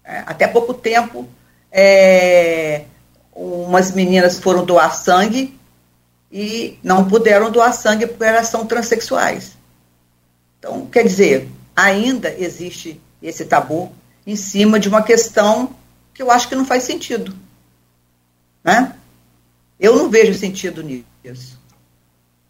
É, 0.03 0.23
até 0.25 0.47
pouco 0.47 0.73
tempo, 0.73 1.27
é, 1.71 2.85
umas 3.33 3.91
meninas 3.91 4.39
foram 4.39 4.65
doar 4.65 4.95
sangue 4.95 5.57
e 6.31 6.77
não 6.83 7.07
puderam 7.07 7.51
doar 7.51 7.73
sangue 7.73 8.07
porque 8.07 8.23
elas 8.23 8.47
são 8.47 8.65
transexuais. 8.65 9.57
Então, 10.57 10.85
quer 10.87 11.03
dizer, 11.03 11.49
ainda 11.75 12.33
existe 12.37 12.99
esse 13.21 13.45
tabu 13.45 13.93
em 14.25 14.35
cima 14.35 14.79
de 14.79 14.89
uma 14.89 15.01
questão 15.01 15.75
que 16.13 16.21
eu 16.21 16.29
acho 16.29 16.47
que 16.47 16.55
não 16.55 16.65
faz 16.65 16.83
sentido. 16.83 17.33
Né? 18.63 18.95
Eu 19.79 19.95
não 19.95 20.09
vejo 20.09 20.37
sentido 20.37 20.83
nisso. 20.83 21.59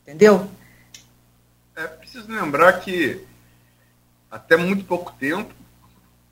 Entendeu? 0.01 0.49
É 1.75 1.87
preciso 1.87 2.27
lembrar 2.27 2.73
que 2.81 3.23
até 4.29 4.57
muito 4.57 4.83
pouco 4.83 5.13
tempo, 5.19 5.53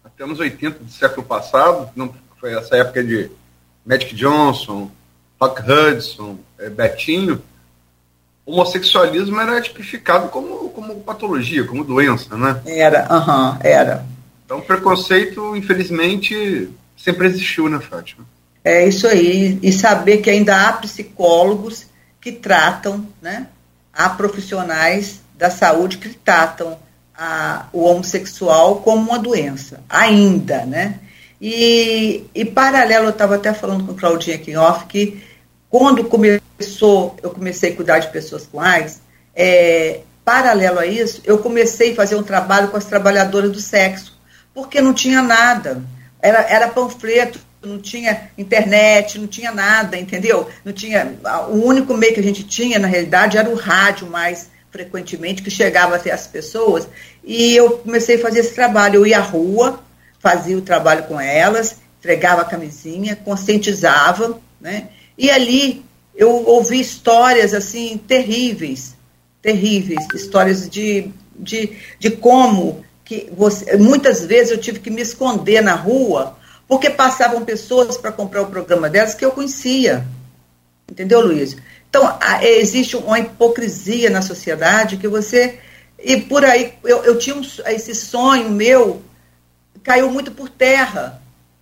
até 0.04 0.26
nos 0.26 0.40
80 0.40 0.80
do 0.80 0.92
século 0.92 1.26
passado, 1.26 1.92
não 1.96 2.14
foi 2.40 2.56
essa 2.56 2.76
época 2.76 3.04
de 3.04 3.32
Magic 3.88 4.14
Johnson, 4.14 4.92
Rock 5.40 5.62
Hudson, 5.62 6.38
é, 6.60 6.70
Betinho, 6.70 7.42
homossexualismo 8.46 9.40
era 9.40 9.62
tipificado 9.62 10.28
como, 10.28 10.70
como 10.70 11.00
patologia, 11.02 11.64
como 11.64 11.86
doença, 11.86 12.36
né? 12.36 12.62
Era, 12.66 13.08
aham, 13.10 13.52
uhum, 13.52 13.58
era. 13.62 14.06
Então, 14.46 14.62
preconceito, 14.62 15.56
infelizmente, 15.56 16.70
sempre 16.98 17.28
existiu, 17.28 17.70
né, 17.70 17.80
Fátima? 17.80 18.26
É 18.64 18.88
isso 18.88 19.08
aí. 19.08 19.58
E 19.62 19.72
saber 19.72 20.18
que 20.18 20.30
ainda 20.30 20.68
há 20.68 20.74
psicólogos 20.74 21.86
que 22.20 22.32
tratam, 22.32 23.08
né? 23.22 23.48
Há 23.94 24.10
profissionais 24.10 25.22
da 25.38 25.50
saúde 25.50 25.98
que 25.98 26.10
tratam 26.10 26.78
a, 27.18 27.68
o 27.72 27.84
homossexual 27.84 28.78
como 28.78 29.10
uma 29.10 29.20
doença, 29.20 29.82
ainda, 29.90 30.66
né? 30.66 31.00
E, 31.42 32.26
e 32.34 32.46
paralelo, 32.46 33.06
eu 33.06 33.12
estava 33.12 33.36
até 33.36 33.54
falando 33.54 33.86
com 33.86 33.94
Claudinha 33.94 34.36
aqui 34.36 34.52
em 34.52 34.58
off, 34.58 34.86
que 34.86 35.22
quando 35.70 36.04
começou, 36.06 37.16
eu 37.22 37.30
comecei 37.30 37.72
a 37.72 37.76
cuidar 37.76 38.00
de 38.00 38.12
pessoas 38.12 38.48
com 38.48 38.60
AIDS, 38.60 39.02
é, 39.36 40.02
paralelo 40.26 40.80
a 40.80 40.86
isso, 40.86 41.22
eu 41.24 41.38
comecei 41.38 41.94
a 41.94 41.96
fazer 41.96 42.16
um 42.16 42.24
trabalho 42.24 42.70
com 42.70 42.78
as 42.78 42.86
trabalhadoras 42.86 43.52
do 43.52 43.60
sexo, 43.60 44.18
porque 44.54 44.82
não 44.82 44.94
tinha 44.94 45.22
nada. 45.22 45.84
Era, 46.20 46.40
era 46.50 46.68
panfleto, 46.70 47.40
não 47.62 47.80
tinha 47.80 48.30
internet, 48.38 49.20
não 49.20 49.28
tinha 49.28 49.52
nada, 49.52 49.98
entendeu? 49.98 50.48
Não 50.66 50.74
tinha. 50.74 51.16
O 51.50 51.66
único 51.66 51.94
meio 51.94 52.14
que 52.14 52.20
a 52.20 52.24
gente 52.24 52.44
tinha, 52.44 52.80
na 52.80 52.88
realidade, 52.88 53.38
era 53.38 53.50
o 53.50 53.56
rádio 53.56 54.08
mais 54.08 54.50
frequentemente, 54.72 55.42
que 55.42 55.52
chegava 55.52 55.96
até 55.96 56.12
as 56.12 56.28
pessoas. 56.28 56.88
E 57.24 57.56
eu 57.56 57.78
comecei 57.78 58.16
a 58.16 58.22
fazer 58.22 58.40
esse 58.40 58.54
trabalho. 58.54 58.96
Eu 58.96 59.08
ia 59.08 59.20
à 59.20 59.22
rua, 59.22 59.80
fazia 60.20 60.58
o 60.58 60.62
trabalho 60.62 61.04
com 61.04 61.20
elas, 61.20 61.78
entregava 62.00 62.42
a 62.42 62.46
camisinha, 62.46 63.16
conscientizava, 63.16 64.40
né? 64.60 64.90
E 65.18 65.30
ali 65.30 65.86
eu 66.16 66.30
ouvi 66.48 66.80
histórias 66.80 67.54
assim 67.54 67.98
terríveis, 67.98 68.96
terríveis, 69.42 70.06
histórias 70.14 70.70
de, 70.70 71.12
de, 71.36 71.78
de 72.00 72.12
como 72.12 72.84
que 73.06 73.30
você, 73.36 73.78
muitas 73.78 74.26
vezes 74.26 74.52
eu 74.52 74.58
tive 74.58 74.80
que 74.80 74.90
me 74.90 75.02
esconder 75.02 75.62
na 75.62 75.76
rua 75.76 76.38
porque 76.68 76.90
passavam 76.90 77.46
pessoas 77.46 77.98
para 77.98 78.12
comprar 78.12 78.42
o 78.42 78.48
programa 78.48 78.90
delas 78.90 79.14
que 79.14 79.24
eu 79.24 79.32
conhecia. 79.32 80.06
Entendeu, 80.92 81.22
Luiz? 81.22 81.56
Então, 81.90 82.18
existe 82.42 82.98
uma 82.98 83.20
hipocrisia 83.20 84.10
na 84.10 84.22
sociedade 84.22 84.98
que 84.98 85.08
você. 85.08 85.60
E 85.98 86.18
por 86.18 86.44
aí, 86.44 86.74
eu, 86.84 87.04
eu 87.04 87.18
tinha 87.18 87.36
um, 87.36 87.42
esse 87.68 87.96
sonho 87.96 88.50
meu, 88.50 89.02
caiu 89.88 90.12
muito 90.12 90.32
por 90.32 90.50
terra, 90.50 91.22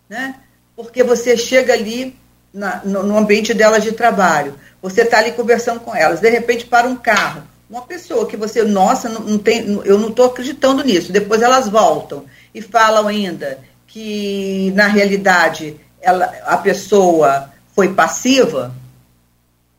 né? 0.09 0.35
Porque 0.75 1.03
você 1.03 1.37
chega 1.37 1.73
ali 1.73 2.17
na, 2.51 2.81
no, 2.83 3.03
no, 3.03 3.15
ambiente 3.15 3.53
delas 3.53 3.83
de 3.83 3.91
trabalho. 3.91 4.55
Você 4.81 5.03
está 5.03 5.19
ali 5.19 5.33
conversando 5.33 5.79
com 5.79 5.95
elas, 5.95 6.21
de 6.21 6.29
repente 6.29 6.65
para 6.65 6.87
um 6.87 6.95
carro. 6.95 7.43
Uma 7.69 7.83
pessoa 7.83 8.25
que 8.25 8.35
você, 8.35 8.63
nossa, 8.63 9.07
não, 9.07 9.21
não 9.21 9.37
tem, 9.37 9.79
eu 9.85 9.99
não 9.99 10.09
estou 10.09 10.25
acreditando 10.25 10.83
nisso. 10.83 11.11
Depois 11.11 11.43
elas 11.43 11.69
voltam 11.69 12.25
e 12.51 12.63
falam 12.63 13.07
ainda 13.07 13.59
que, 13.85 14.71
na 14.75 14.87
realidade, 14.87 15.79
ela, 16.01 16.25
a 16.45 16.57
pessoa 16.57 17.51
foi 17.75 17.93
passiva. 17.93 18.73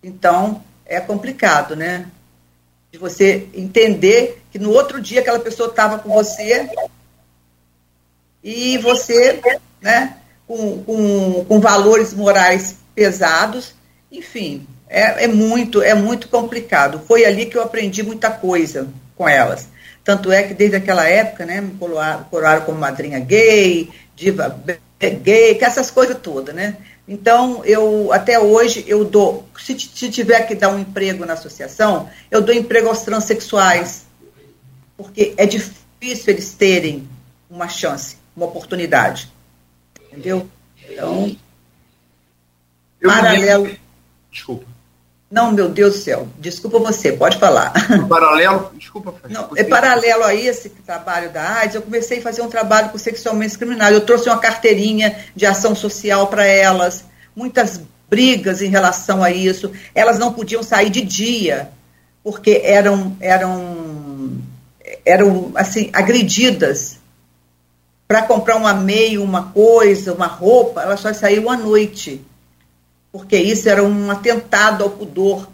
Então, 0.02 0.62
é 0.84 1.00
complicado, 1.00 1.74
né? 1.74 2.06
De 2.92 2.98
você 2.98 3.48
entender 3.52 4.42
que 4.52 4.58
no 4.58 4.70
outro 4.70 5.00
dia 5.00 5.20
aquela 5.20 5.40
pessoa 5.40 5.68
estava 5.68 5.98
com 5.98 6.10
você 6.10 6.70
e 8.48 8.78
você, 8.78 9.40
né? 9.82 10.16
com, 10.46 10.82
com, 10.84 11.44
com 11.44 11.60
valores 11.60 12.14
morais 12.14 12.76
pesados, 12.94 13.74
enfim, 14.10 14.66
é, 14.88 15.24
é, 15.24 15.26
muito, 15.26 15.82
é 15.82 15.94
muito 15.94 16.28
complicado. 16.28 17.02
Foi 17.06 17.24
ali 17.24 17.46
que 17.46 17.58
eu 17.58 17.62
aprendi 17.62 18.02
muita 18.04 18.30
coisa 18.30 18.88
com 19.16 19.28
elas. 19.28 19.68
Tanto 20.04 20.30
é 20.30 20.44
que 20.44 20.54
desde 20.54 20.76
aquela 20.76 21.08
época, 21.08 21.44
né, 21.44 21.60
me 21.60 21.72
coroaram, 21.72 22.24
coroaram 22.24 22.64
como 22.64 22.78
madrinha 22.78 23.18
gay, 23.18 23.90
diva 24.14 24.56
gay, 24.98 25.58
essas 25.60 25.90
coisas 25.90 26.16
todas, 26.22 26.54
né? 26.54 26.76
Então, 27.08 27.64
eu 27.64 28.12
até 28.12 28.38
hoje 28.38 28.84
eu 28.86 29.04
dou, 29.04 29.48
se, 29.58 29.76
se 29.78 30.08
tiver 30.08 30.42
que 30.46 30.54
dar 30.54 30.68
um 30.68 30.78
emprego 30.78 31.26
na 31.26 31.32
associação, 31.32 32.08
eu 32.30 32.40
dou 32.40 32.54
emprego 32.54 32.88
aos 32.88 33.02
transexuais, 33.02 34.06
porque 34.96 35.34
é 35.36 35.46
difícil 35.46 36.32
eles 36.32 36.52
terem 36.54 37.08
uma 37.50 37.68
chance, 37.68 38.16
uma 38.36 38.46
oportunidade. 38.46 39.32
Entendeu? 40.12 40.48
Então, 40.88 41.34
eu 43.00 43.10
paralelo. 43.10 43.70
Desculpa. 44.30 44.66
Não, 45.28 45.50
meu 45.50 45.68
Deus 45.68 45.94
do 45.94 46.00
céu. 46.00 46.28
Desculpa 46.38 46.78
você, 46.78 47.12
pode 47.12 47.38
falar. 47.38 47.72
Paralelo, 48.08 48.70
desculpa. 48.76 49.14
Não, 49.28 49.50
é 49.56 49.64
paralelo 49.64 50.22
a 50.22 50.34
esse 50.34 50.68
trabalho 50.68 51.30
da 51.32 51.58
AIDS, 51.58 51.74
eu 51.74 51.82
comecei 51.82 52.18
a 52.18 52.22
fazer 52.22 52.42
um 52.42 52.48
trabalho 52.48 52.90
com 52.90 52.98
sexualmente 52.98 53.48
discriminado. 53.48 53.94
Eu 53.94 54.02
trouxe 54.02 54.28
uma 54.28 54.38
carteirinha 54.38 55.18
de 55.34 55.44
ação 55.44 55.74
social 55.74 56.28
para 56.28 56.46
elas, 56.46 57.04
muitas 57.34 57.80
brigas 58.08 58.62
em 58.62 58.68
relação 58.68 59.22
a 59.22 59.30
isso. 59.32 59.72
Elas 59.94 60.16
não 60.16 60.32
podiam 60.32 60.62
sair 60.62 60.90
de 60.90 61.02
dia, 61.02 61.70
porque 62.22 62.60
eram, 62.64 63.16
eram, 63.20 64.38
eram 65.04 65.50
assim, 65.56 65.90
agredidas 65.92 66.98
para 68.06 68.22
comprar 68.22 68.56
uma 68.56 68.72
meia, 68.72 69.20
uma 69.20 69.50
coisa, 69.50 70.12
uma 70.12 70.26
roupa, 70.26 70.82
ela 70.82 70.96
só 70.96 71.12
saiu 71.12 71.50
à 71.50 71.56
noite. 71.56 72.24
Porque 73.10 73.36
isso 73.36 73.68
era 73.68 73.82
um 73.82 74.10
atentado 74.10 74.84
ao 74.84 74.90
pudor 74.90 75.48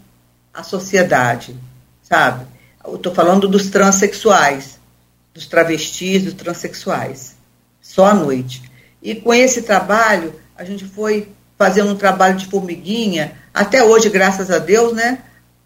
à 0.53 0.63
sociedade, 0.63 1.57
sabe? 2.03 2.47
Eu 2.85 2.97
estou 2.97 3.15
falando 3.15 3.49
dos 3.49 3.71
transexuais, 3.71 4.79
dos 5.33 5.47
travestis, 5.47 6.25
dos 6.25 6.35
transexuais. 6.35 7.37
Só 7.81 8.07
à 8.07 8.15
noite. 8.15 8.63
E 9.03 9.15
com 9.15 9.33
esse 9.33 9.63
trabalho, 9.63 10.35
a 10.57 10.65
gente 10.65 10.85
foi 10.85 11.33
fazendo 11.57 11.93
um 11.93 11.97
trabalho 11.97 12.37
de 12.37 12.47
formiguinha, 12.47 13.37
até 13.55 13.85
hoje, 13.85 14.11
graças 14.11 14.51
a 14.51 14.59
Deus, 14.59 14.93
né? 14.93 15.19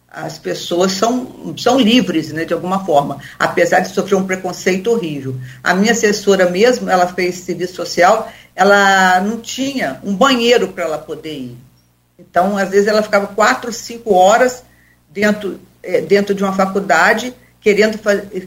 As 0.08 0.38
pessoas 0.38 0.92
são, 0.92 1.54
são 1.58 1.78
livres, 1.78 2.32
né, 2.32 2.44
de 2.44 2.54
alguma 2.54 2.84
forma, 2.84 3.18
apesar 3.38 3.80
de 3.80 3.88
sofrer 3.88 4.16
um 4.16 4.26
preconceito 4.26 4.90
horrível. 4.90 5.36
A 5.62 5.74
minha 5.74 5.92
assessora 5.92 6.48
mesmo, 6.48 6.88
ela 6.88 7.06
fez 7.06 7.36
serviço 7.36 7.74
social, 7.74 8.30
ela 8.54 9.20
não 9.20 9.40
tinha 9.40 10.00
um 10.02 10.14
banheiro 10.14 10.68
para 10.68 10.84
ela 10.84 10.98
poder 10.98 11.34
ir. 11.34 11.56
Então, 12.18 12.56
às 12.56 12.70
vezes, 12.70 12.86
ela 12.86 13.02
ficava 13.02 13.26
quatro, 13.26 13.70
cinco 13.72 14.14
horas 14.14 14.62
dentro, 15.10 15.60
é, 15.82 16.00
dentro 16.00 16.34
de 16.34 16.42
uma 16.42 16.54
faculdade, 16.54 17.34
querendo, 17.60 17.98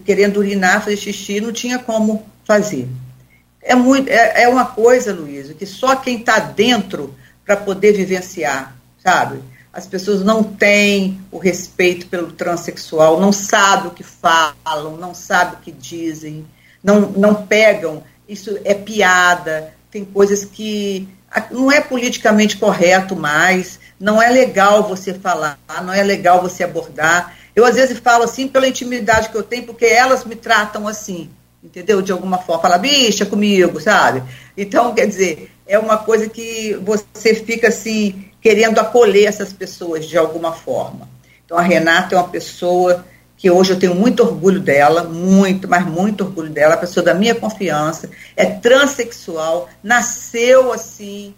querendo 0.04 0.38
urinar, 0.38 0.84
fazer 0.84 0.98
xixi, 0.98 1.40
não 1.40 1.52
tinha 1.52 1.78
como 1.78 2.26
fazer. 2.46 2.88
É, 3.62 3.76
muito, 3.76 4.10
é, 4.10 4.44
é 4.44 4.48
uma 4.48 4.66
coisa, 4.66 5.14
Luiz, 5.14 5.52
que 5.54 5.66
só 5.66 5.96
quem 5.96 6.20
está 6.20 6.40
dentro 6.40 7.14
para 7.46 7.58
poder 7.58 7.92
vivenciar, 7.94 8.76
sabe? 8.98 9.40
As 9.72 9.86
pessoas 9.86 10.24
não 10.24 10.44
têm 10.44 11.22
o 11.32 11.38
respeito 11.38 12.08
pelo 12.08 12.32
transexual, 12.32 13.20
não 13.20 13.32
sabem 13.32 13.88
o 13.88 13.94
que 13.94 14.04
falam, 14.04 14.98
não 14.98 15.14
sabem 15.14 15.56
o 15.56 15.62
que 15.62 15.72
dizem, 15.72 16.46
não, 16.84 17.02
não 17.02 17.46
pegam. 17.46 18.04
Isso 18.28 18.58
é 18.64 18.74
piada, 18.74 19.74
tem 19.92 20.04
coisas 20.04 20.44
que 20.44 21.08
não 21.52 21.72
é 21.72 21.80
politicamente 21.80 22.58
correto 22.58 23.16
mais, 23.16 23.80
não 24.00 24.22
é 24.22 24.30
legal 24.30 24.88
você 24.88 25.14
falar, 25.14 25.60
não 25.84 25.94
é 25.94 26.02
legal 26.02 26.42
você 26.42 26.64
abordar. 26.64 27.36
Eu, 27.56 27.66
às 27.66 27.76
vezes, 27.76 28.00
falo 28.00 28.24
assim 28.24 28.48
pela 28.48 28.68
intimidade 28.68 29.30
que 29.30 29.36
eu 29.36 29.44
tenho, 29.44 29.64
porque 29.66 29.86
elas 29.86 30.24
me 30.26 30.36
tratam 30.36 30.88
assim, 30.88 31.30
entendeu? 31.64 32.02
De 32.02 32.12
alguma 32.12 32.38
forma, 32.38 32.62
fala, 32.62 32.78
bicha 32.78 33.26
comigo, 33.26 33.80
sabe? 33.80 34.24
Então, 34.58 34.94
quer 34.94 35.06
dizer, 35.06 35.52
é 35.68 35.78
uma 35.78 35.98
coisa 35.98 36.28
que 36.28 36.74
você 36.84 37.36
fica 37.36 37.68
assim, 37.68 38.29
querendo 38.42 38.80
acolher 38.80 39.26
essas 39.26 39.52
pessoas 39.52 40.06
de 40.06 40.18
alguma 40.18 40.52
forma. 40.52 41.08
Então, 41.46 41.58
a 41.58 41.62
Renata 41.62 42.16
é 42.16 42.18
uma 42.18 42.30
pessoa 42.30 43.06
que 43.36 43.50
hoje 43.50 43.72
eu 43.72 43.80
tenho 43.80 43.96
muito 43.96 44.22
orgulho 44.22 44.60
dela, 44.60 45.04
muito, 45.04 45.68
mas 45.68 45.86
muito 45.86 46.26
orgulho 46.26 46.50
dela, 46.50 46.74
a 46.74 46.78
pessoa 46.78 47.04
da 47.04 47.14
minha 47.14 47.34
confiança, 47.34 48.10
é 48.36 48.46
transexual, 48.46 49.70
nasceu 49.82 50.74
assim. 50.74 51.34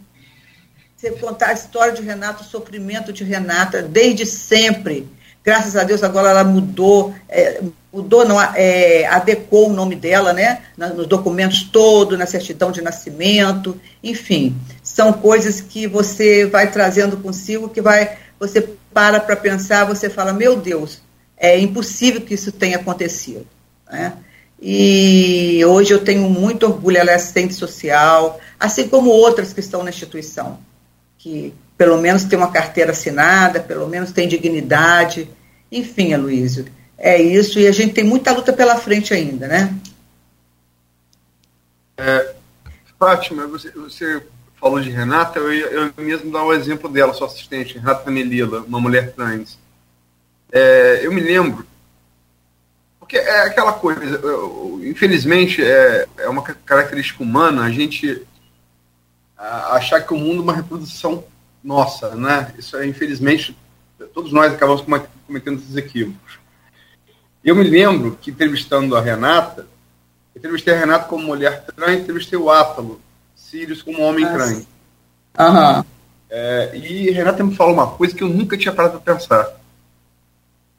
Você 0.98 1.12
contar 1.12 1.50
a 1.50 1.54
história 1.54 1.94
de 1.94 2.02
Renata, 2.02 2.42
o 2.42 2.46
sofrimento 2.46 3.14
de 3.14 3.24
Renata, 3.24 3.84
desde 3.84 4.26
sempre. 4.26 5.08
Graças 5.44 5.76
a 5.76 5.84
Deus 5.84 6.04
agora 6.04 6.30
ela 6.30 6.44
mudou, 6.44 7.14
é, 7.30 7.62
mudou, 7.94 8.26
não, 8.26 8.42
é, 8.42 9.06
adequou 9.08 9.70
o 9.70 9.74
nome 9.74 9.96
dela, 9.96 10.32
né? 10.32 10.62
Nos 10.78 11.08
documentos 11.08 11.64
todos, 11.64 12.18
na 12.18 12.26
certidão 12.26 12.72
de 12.72 12.82
nascimento, 12.82 13.80
enfim, 14.04 14.56
são 14.82 15.12
coisas 15.12 15.60
que 15.60 15.88
você 15.88 16.46
vai 16.46 16.72
trazendo 16.72 17.18
consigo, 17.18 17.70
que 17.70 17.82
vai, 17.82 18.18
você 18.40 18.62
para 18.94 19.20
para 19.20 19.36
pensar, 19.36 19.86
você 19.86 20.10
fala, 20.10 20.34
meu 20.34 20.56
Deus, 20.56 21.02
é 21.38 21.60
impossível 21.60 22.22
que 22.22 22.34
isso 22.34 22.52
tenha 22.52 22.78
acontecido. 22.78 23.46
Né? 23.90 24.14
E 24.62 25.64
hoje 25.66 25.92
eu 25.94 26.00
tenho 26.00 26.30
muito 26.30 26.66
orgulho, 26.66 26.98
ela 26.98 27.12
é 27.12 27.16
assistente 27.16 27.54
social, 27.54 28.40
assim 28.60 28.88
como 28.88 29.10
outras 29.10 29.52
que 29.52 29.60
estão 29.60 29.84
na 29.84 29.90
instituição, 29.90 30.60
que 31.18 31.54
pelo 31.78 32.00
menos 32.00 32.24
tem 32.26 32.38
uma 32.38 32.52
carteira 32.52 32.92
assinada, 32.92 33.60
pelo 33.60 33.88
menos 33.88 34.12
tem 34.12 34.28
dignidade. 34.28 35.28
Enfim, 35.72 36.14
Aloysio, 36.14 36.66
é 37.02 37.20
isso, 37.20 37.60
e 37.60 37.68
a 37.68 37.72
gente 37.72 37.94
tem 37.94 38.04
muita 38.04 38.32
luta 38.32 38.54
pela 38.54 38.78
frente 38.78 39.14
ainda, 39.14 39.48
né? 39.48 39.76
É, 41.98 42.36
Fátima, 43.00 43.48
você, 43.48 43.72
você 43.72 44.24
falou 44.60 44.80
de 44.80 44.92
Renata, 44.92 45.40
eu, 45.40 45.52
eu 45.52 45.94
mesmo 45.98 46.32
dar 46.32 46.46
um 46.46 46.54
exemplo 46.54 46.88
dela, 46.88 47.14
sua 47.14 47.26
assistente, 47.26 47.80
Renata 47.80 48.12
Melila, 48.12 48.62
uma 48.62 48.80
mulher 48.80 49.14
trans. 49.14 49.58
É, 50.52 51.02
eu 51.04 51.12
me 51.12 51.22
lembro, 51.22 51.66
porque 53.00 53.18
é 53.18 53.48
aquela 53.48 53.74
coisa, 53.74 54.04
eu, 54.04 54.80
infelizmente 54.84 55.64
é, 55.64 56.08
é 56.20 56.30
uma 56.30 56.44
característica 56.44 57.24
humana 57.24 57.64
a 57.64 57.72
gente 57.72 58.26
achar 59.36 60.02
que 60.02 60.14
o 60.14 60.18
mundo 60.18 60.42
é 60.42 60.44
uma 60.44 60.54
reprodução 60.54 61.24
nossa, 61.64 62.16
né? 62.16 62.54
Isso 62.60 62.78
é, 62.78 62.86
infelizmente, 62.86 63.58
todos 64.14 64.32
nós 64.32 64.54
acabamos 64.54 64.84
cometendo 65.26 65.60
esses 65.60 65.76
equívocos. 65.76 66.41
Eu 67.44 67.56
me 67.56 67.64
lembro 67.64 68.18
que 68.22 68.32
entrevistando 68.32 68.96
a 68.96 69.02
Renata, 69.02 69.68
entrevistei 70.36 70.74
a 70.74 70.78
Renata 70.78 71.06
como 71.06 71.26
mulher 71.26 71.66
trans, 71.66 72.00
entrevistei 72.00 72.38
o 72.38 72.52
Átalo, 72.52 73.02
Sirius 73.36 73.82
como 73.82 74.02
homem 74.02 74.24
Nossa. 74.24 74.36
trans. 74.36 74.68
Uhum. 75.40 75.84
É, 76.30 76.72
e 76.76 77.12
Renata 77.12 77.44
me 77.44 77.56
falou 77.56 77.74
uma 77.74 77.88
coisa 77.88 78.16
que 78.16 78.24
eu 78.24 78.30
nunca 78.30 78.58
tinha 78.58 78.74
parado 78.74 79.02
para 79.02 79.14
pensar. 79.14 79.50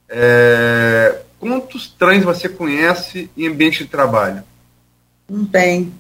É, 0.09 1.21
quantos 1.41 1.89
trans 1.89 2.23
você 2.23 2.49
conhece 2.49 3.31
em 3.37 3.49
ambiente 3.49 3.85
de 3.85 3.91
trabalho? 3.91 4.45
Não 5.29 5.45
tem. 5.45 5.93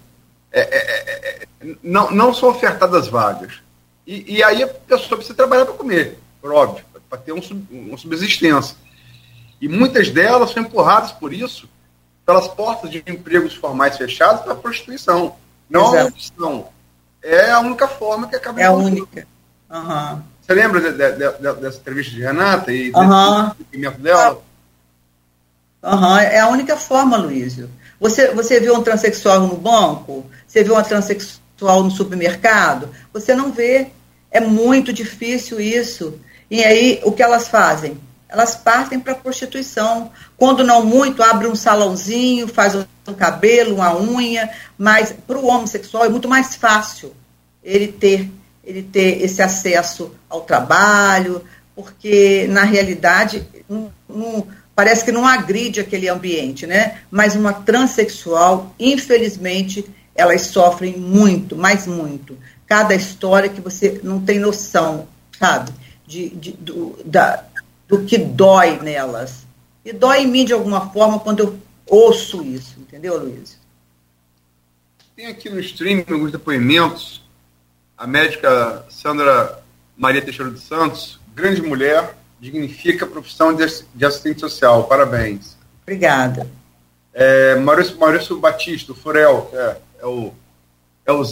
É, 0.52 0.60
é, 0.60 0.76
é, 0.76 1.42
é 1.42 1.76
não, 1.82 2.10
não 2.10 2.34
são 2.34 2.48
ofertadas 2.48 3.08
vagas. 3.08 3.54
E, 4.06 4.36
e, 4.36 4.42
aí 4.42 4.62
a 4.62 4.68
pessoa 4.68 5.16
precisa 5.16 5.34
trabalhar 5.34 5.64
para 5.64 5.74
comer, 5.74 6.18
por 6.40 6.52
óbvio, 6.52 6.84
para 7.08 7.18
ter 7.18 7.32
um, 7.32 7.40
uma 7.70 7.96
subsistência. 7.96 8.76
E 9.62 9.68
muitas 9.68 10.10
delas 10.10 10.50
são 10.50 10.64
empurradas 10.64 11.12
por 11.12 11.32
isso 11.32 11.68
pelas 12.26 12.48
portas 12.48 12.90
de 12.90 13.00
empregos 13.06 13.54
formais 13.54 13.96
fechados 13.96 14.42
para 14.42 14.54
a 14.54 14.56
prostituição. 14.56 15.36
Não 15.70 15.94
Exato. 15.94 15.98
a 15.98 16.08
opção. 16.08 16.68
É 17.22 17.50
a 17.52 17.60
única 17.60 17.86
forma 17.86 18.26
que 18.26 18.34
acaba 18.34 18.60
É 18.60 18.64
a 18.64 18.72
única. 18.72 19.24
Uhum. 19.70 20.22
Você 20.40 20.54
lembra 20.54 20.80
de, 20.80 20.90
de, 20.90 21.12
de, 21.12 21.60
dessa 21.60 21.78
entrevista 21.78 22.12
de 22.12 22.22
Renata 22.22 22.72
e 22.72 22.90
uhum. 22.90 23.50
do 23.70 24.02
dela? 24.02 24.42
Uhum. 25.80 26.18
É 26.18 26.40
a 26.40 26.48
única 26.48 26.76
forma, 26.76 27.16
Luísio. 27.16 27.70
Você, 28.00 28.34
você 28.34 28.58
viu 28.58 28.74
um 28.74 28.82
transexual 28.82 29.40
no 29.46 29.56
banco? 29.56 30.26
Você 30.44 30.64
viu 30.64 30.74
uma 30.74 30.82
transexual 30.82 31.84
no 31.84 31.90
supermercado? 31.92 32.90
Você 33.12 33.32
não 33.32 33.52
vê. 33.52 33.92
É 34.28 34.40
muito 34.40 34.92
difícil 34.92 35.60
isso. 35.60 36.18
E 36.50 36.64
aí, 36.64 37.00
o 37.04 37.12
que 37.12 37.22
elas 37.22 37.46
fazem? 37.46 37.96
Elas 38.32 38.56
partem 38.56 38.98
para 38.98 39.12
a 39.12 39.16
prostituição. 39.16 40.10
Quando 40.36 40.64
não 40.64 40.84
muito, 40.84 41.22
abre 41.22 41.46
um 41.46 41.54
salãozinho, 41.54 42.48
faz 42.48 42.74
um 42.74 43.14
cabelo, 43.14 43.76
uma 43.76 43.94
unha, 44.00 44.50
mas 44.78 45.12
para 45.26 45.38
o 45.38 45.46
homossexual 45.46 46.04
é 46.04 46.08
muito 46.08 46.28
mais 46.28 46.54
fácil 46.54 47.14
ele 47.62 47.88
ter 47.88 48.30
ele 48.64 48.82
ter 48.82 49.22
esse 49.22 49.42
acesso 49.42 50.14
ao 50.28 50.42
trabalho, 50.42 51.42
porque 51.74 52.46
na 52.48 52.62
realidade 52.62 53.46
não, 53.68 53.92
não, 54.08 54.46
parece 54.74 55.04
que 55.04 55.12
não 55.12 55.26
agride 55.26 55.80
aquele 55.80 56.08
ambiente, 56.08 56.66
né? 56.66 57.00
Mas 57.10 57.34
uma 57.34 57.52
transexual, 57.52 58.74
infelizmente, 58.78 59.84
elas 60.14 60.42
sofrem 60.42 60.96
muito, 60.96 61.56
mais 61.56 61.86
muito. 61.86 62.36
Cada 62.66 62.94
história 62.94 63.48
que 63.48 63.60
você 63.60 64.00
não 64.02 64.20
tem 64.20 64.38
noção, 64.38 65.08
sabe? 65.38 65.72
De, 66.06 66.28
de 66.30 66.52
do, 66.52 66.98
da, 67.04 67.44
do 67.92 68.06
que 68.06 68.16
dói 68.16 68.78
nelas. 68.78 69.46
E 69.84 69.92
dói 69.92 70.22
em 70.22 70.26
mim 70.26 70.46
de 70.46 70.54
alguma 70.54 70.88
forma 70.90 71.20
quando 71.20 71.40
eu 71.40 71.58
ouço 71.86 72.42
isso, 72.42 72.80
entendeu, 72.80 73.18
Luiz? 73.18 73.58
Tem 75.14 75.26
aqui 75.26 75.50
no 75.50 75.60
stream 75.60 76.02
alguns 76.08 76.32
depoimentos 76.32 77.22
a 77.98 78.06
médica 78.06 78.86
Sandra 78.88 79.62
Maria 79.94 80.22
Teixeira 80.22 80.50
dos 80.50 80.62
Santos, 80.62 81.20
grande 81.34 81.60
mulher, 81.60 82.16
dignifica 82.40 83.04
a 83.04 83.08
profissão 83.08 83.54
de, 83.54 83.62
assistente 83.62 84.40
social. 84.40 84.84
Parabéns. 84.84 85.56
Obrigada. 85.82 86.50
É, 87.12 87.56
Maurício, 87.56 87.98
Maurício 87.98 88.40
Batista, 88.40 88.92
o 88.92 88.94
Furel, 88.94 89.50
é, 89.52 89.76
é, 90.00 90.06
o, 90.06 90.32
é, 91.04 91.12
o, 91.12 91.22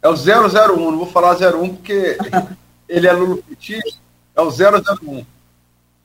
é 0.00 0.08
o 0.08 0.14
001, 0.14 0.90
não 0.92 0.98
vou 0.98 1.08
falar 1.08 1.36
01 1.36 1.74
porque 1.74 2.16
ele 2.88 3.08
é 3.08 3.12
Lula 3.12 3.42
Petista, 3.42 3.98
é 4.34 4.40
o 4.40 4.48
001. 4.48 5.33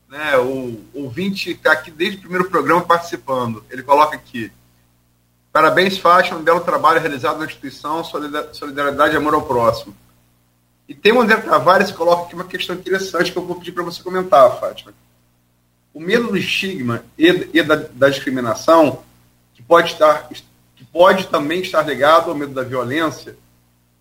Né, 0.10 0.38
o 0.38 0.80
ouvinte 0.92 1.52
está 1.52 1.72
aqui 1.72 1.92
desde 1.92 2.18
o 2.18 2.22
primeiro 2.22 2.50
programa 2.50 2.82
participando. 2.82 3.64
Ele 3.70 3.84
coloca 3.84 4.16
aqui: 4.16 4.52
Parabéns, 5.54 6.00
Faixa, 6.00 6.36
um 6.36 6.42
belo 6.42 6.62
trabalho 6.62 7.00
realizado 7.00 7.38
na 7.38 7.46
instituição, 7.46 8.04
solidariedade 8.04 9.14
e 9.14 9.18
amor 9.18 9.36
ao 9.36 9.44
próximo. 9.44 9.96
E 10.88 10.96
tem 10.96 11.12
o 11.12 11.22
André 11.22 11.38
Tavares 11.38 11.92
que 11.92 11.98
coloca 11.98 12.24
aqui 12.24 12.34
uma 12.34 12.46
questão 12.46 12.76
interessante 12.76 13.32
que 13.32 13.38
eu 13.38 13.46
vou 13.46 13.58
pedir 13.58 13.72
para 13.72 13.84
você 13.84 14.02
comentar, 14.02 14.60
Fátima. 14.60 14.92
O 15.94 16.00
medo 16.00 16.30
do 16.30 16.38
estigma 16.38 17.04
e, 17.16 17.28
e 17.54 17.62
da, 17.62 17.76
da, 17.76 18.10
discriminação, 18.10 19.04
que 19.54 19.62
pode, 19.62 19.94
estar, 19.94 20.28
que 20.28 20.86
pode 20.92 21.28
também 21.28 21.62
estar 21.62 21.84
ligado 21.84 22.32
ao 22.32 22.36
medo 22.36 22.54
da 22.54 22.64
violência, 22.64 23.38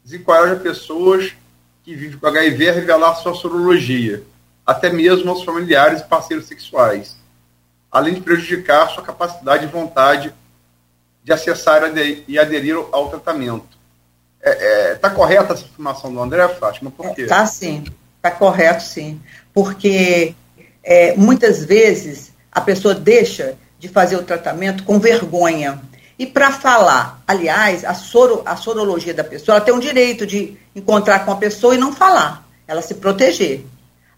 desencoraja 0.03 0.57
pessoas 0.57 1.35
que 1.85 1.95
vivem 1.95 2.19
com 2.19 2.27
HIV 2.27 2.71
a 2.71 2.73
revelar 2.73 3.15
sua 3.17 3.35
sorologia, 3.35 4.23
até 4.69 4.91
mesmo 4.91 5.31
aos 5.31 5.45
familiares 5.45 6.03
e 6.03 6.05
parceiros 6.05 6.45
sexuais, 6.45 7.17
além 7.91 8.13
de 8.13 8.21
prejudicar 8.21 8.91
sua 8.91 9.03
capacidade 9.03 9.65
e 9.65 9.67
vontade 9.67 10.35
de 11.25 11.33
acessar 11.33 11.91
e 11.97 12.39
aderir 12.39 12.77
ao 12.93 13.09
tratamento. 13.09 13.79
Está 14.39 14.51
é, 14.51 14.91
é, 14.91 14.95
tá 14.97 15.09
correta 15.09 15.55
essa 15.55 15.65
afirmação 15.65 16.13
do 16.13 16.21
André, 16.21 16.47
Fátima? 16.49 16.91
Por 16.91 17.15
quê? 17.15 17.23
Está 17.23 17.47
sim, 17.47 17.83
está 18.19 18.31
correto 18.31 18.83
sim. 18.83 19.19
Porque 19.55 20.35
é, 20.85 21.17
muitas 21.17 21.65
vezes 21.65 22.35
a 22.53 22.61
pessoa 22.61 22.95
deixa 22.95 23.57
de 23.79 23.89
fazer 23.89 24.17
o 24.17 24.23
tratamento 24.23 24.85
com 24.85 24.99
vergonha. 24.99 25.81
E 26.19 26.27
para 26.27 26.53
falar, 26.53 27.23
aliás, 27.27 27.87
a, 27.87 27.95
soro, 27.95 28.43
a 28.45 28.55
sorologia 28.55 29.15
da 29.15 29.25
pessoa, 29.25 29.57
ela 29.57 29.65
tem 29.65 29.73
o 29.73 29.81
direito 29.81 30.27
de 30.27 30.59
encontrar 30.77 31.25
com 31.25 31.33
a 31.33 31.37
pessoa 31.37 31.75
e 31.75 31.79
não 31.79 31.91
falar, 31.91 32.47
ela 32.67 32.83
se 32.83 32.97
proteger. 32.97 33.65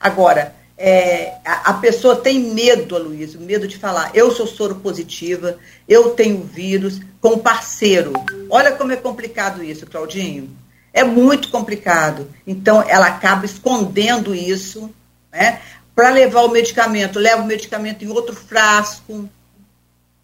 Agora, 0.00 0.54
é, 0.82 1.34
a, 1.44 1.74
pessoa 1.74 2.16
tem 2.16 2.40
medo, 2.54 2.96
Aloysio, 2.96 3.38
medo 3.38 3.68
de 3.68 3.76
falar, 3.76 4.12
eu 4.14 4.30
sou 4.30 4.46
soro 4.46 4.76
positiva, 4.76 5.58
eu 5.86 6.12
tenho 6.12 6.42
vírus, 6.42 7.00
com 7.20 7.38
parceiro. 7.38 8.14
Olha 8.48 8.72
como 8.72 8.90
é 8.90 8.96
complicado 8.96 9.62
isso, 9.62 9.86
Claudinho. 9.86 10.56
É 10.90 11.04
muito 11.04 11.50
complicado. 11.50 12.26
Então, 12.46 12.82
ela 12.88 13.08
acaba 13.08 13.44
escondendo 13.44 14.34
isso, 14.34 14.90
né? 15.30 15.60
Para 15.94 16.08
levar 16.08 16.44
o 16.44 16.50
medicamento, 16.50 17.18
leva 17.18 17.42
o 17.42 17.46
medicamento 17.46 18.02
em 18.02 18.08
outro 18.08 18.34
frasco, 18.34 19.28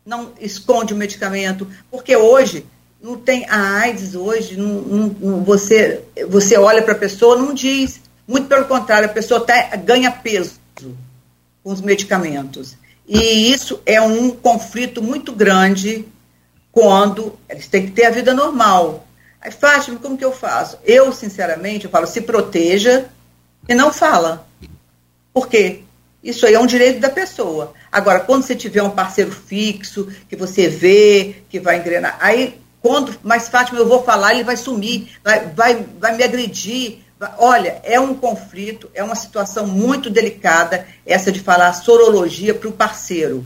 não 0.06 0.32
esconde 0.40 0.94
o 0.94 0.96
medicamento, 0.96 1.68
porque 1.90 2.16
hoje 2.16 2.64
não 2.98 3.16
tem 3.16 3.44
a 3.50 3.80
AIDS 3.80 4.14
hoje, 4.14 4.56
não, 4.56 5.10
não 5.20 5.44
você, 5.44 6.02
você 6.28 6.56
olha 6.56 6.80
para 6.80 6.94
a 6.94 6.98
pessoa, 6.98 7.36
não 7.36 7.52
diz, 7.52 8.00
muito 8.26 8.48
pelo 8.48 8.64
contrário, 8.64 9.08
a 9.08 9.12
pessoa 9.12 9.40
até 9.40 9.76
ganha 9.76 10.10
peso 10.10 10.60
com 11.62 11.70
os 11.70 11.80
medicamentos. 11.80 12.76
E 13.08 13.52
isso 13.52 13.80
é 13.86 14.00
um 14.00 14.30
conflito 14.30 15.02
muito 15.02 15.32
grande 15.32 16.06
quando 16.72 17.38
eles 17.48 17.68
têm 17.68 17.86
que 17.86 17.92
ter 17.92 18.06
a 18.06 18.10
vida 18.10 18.34
normal. 18.34 19.06
Aí, 19.40 19.50
Fátima, 19.50 19.98
como 19.98 20.18
que 20.18 20.24
eu 20.24 20.32
faço? 20.32 20.78
Eu, 20.84 21.12
sinceramente, 21.12 21.84
eu 21.84 21.90
falo, 21.90 22.06
se 22.06 22.20
proteja 22.20 23.06
e 23.68 23.74
não 23.74 23.92
fala. 23.92 24.46
Por 25.32 25.48
quê? 25.48 25.82
Isso 26.22 26.44
aí 26.44 26.54
é 26.54 26.60
um 26.60 26.66
direito 26.66 26.98
da 26.98 27.08
pessoa. 27.08 27.72
Agora, 27.92 28.20
quando 28.20 28.42
você 28.42 28.56
tiver 28.56 28.82
um 28.82 28.90
parceiro 28.90 29.30
fixo, 29.30 30.08
que 30.28 30.34
você 30.34 30.68
vê, 30.68 31.36
que 31.48 31.60
vai 31.60 31.78
engrenar, 31.78 32.18
aí, 32.20 32.60
quando, 32.82 33.14
mas 33.22 33.48
Fátima, 33.48 33.78
eu 33.78 33.86
vou 33.86 34.02
falar, 34.02 34.34
ele 34.34 34.42
vai 34.42 34.56
sumir, 34.56 35.16
vai, 35.22 35.46
vai, 35.46 35.86
vai 36.00 36.16
me 36.16 36.24
agredir. 36.24 36.98
Olha, 37.38 37.80
é 37.82 37.98
um 37.98 38.14
conflito, 38.14 38.90
é 38.94 39.02
uma 39.02 39.14
situação 39.14 39.66
muito 39.66 40.10
delicada, 40.10 40.86
essa 41.06 41.32
de 41.32 41.40
falar 41.40 41.72
sorologia 41.72 42.54
para 42.54 42.68
o 42.68 42.72
parceiro, 42.72 43.44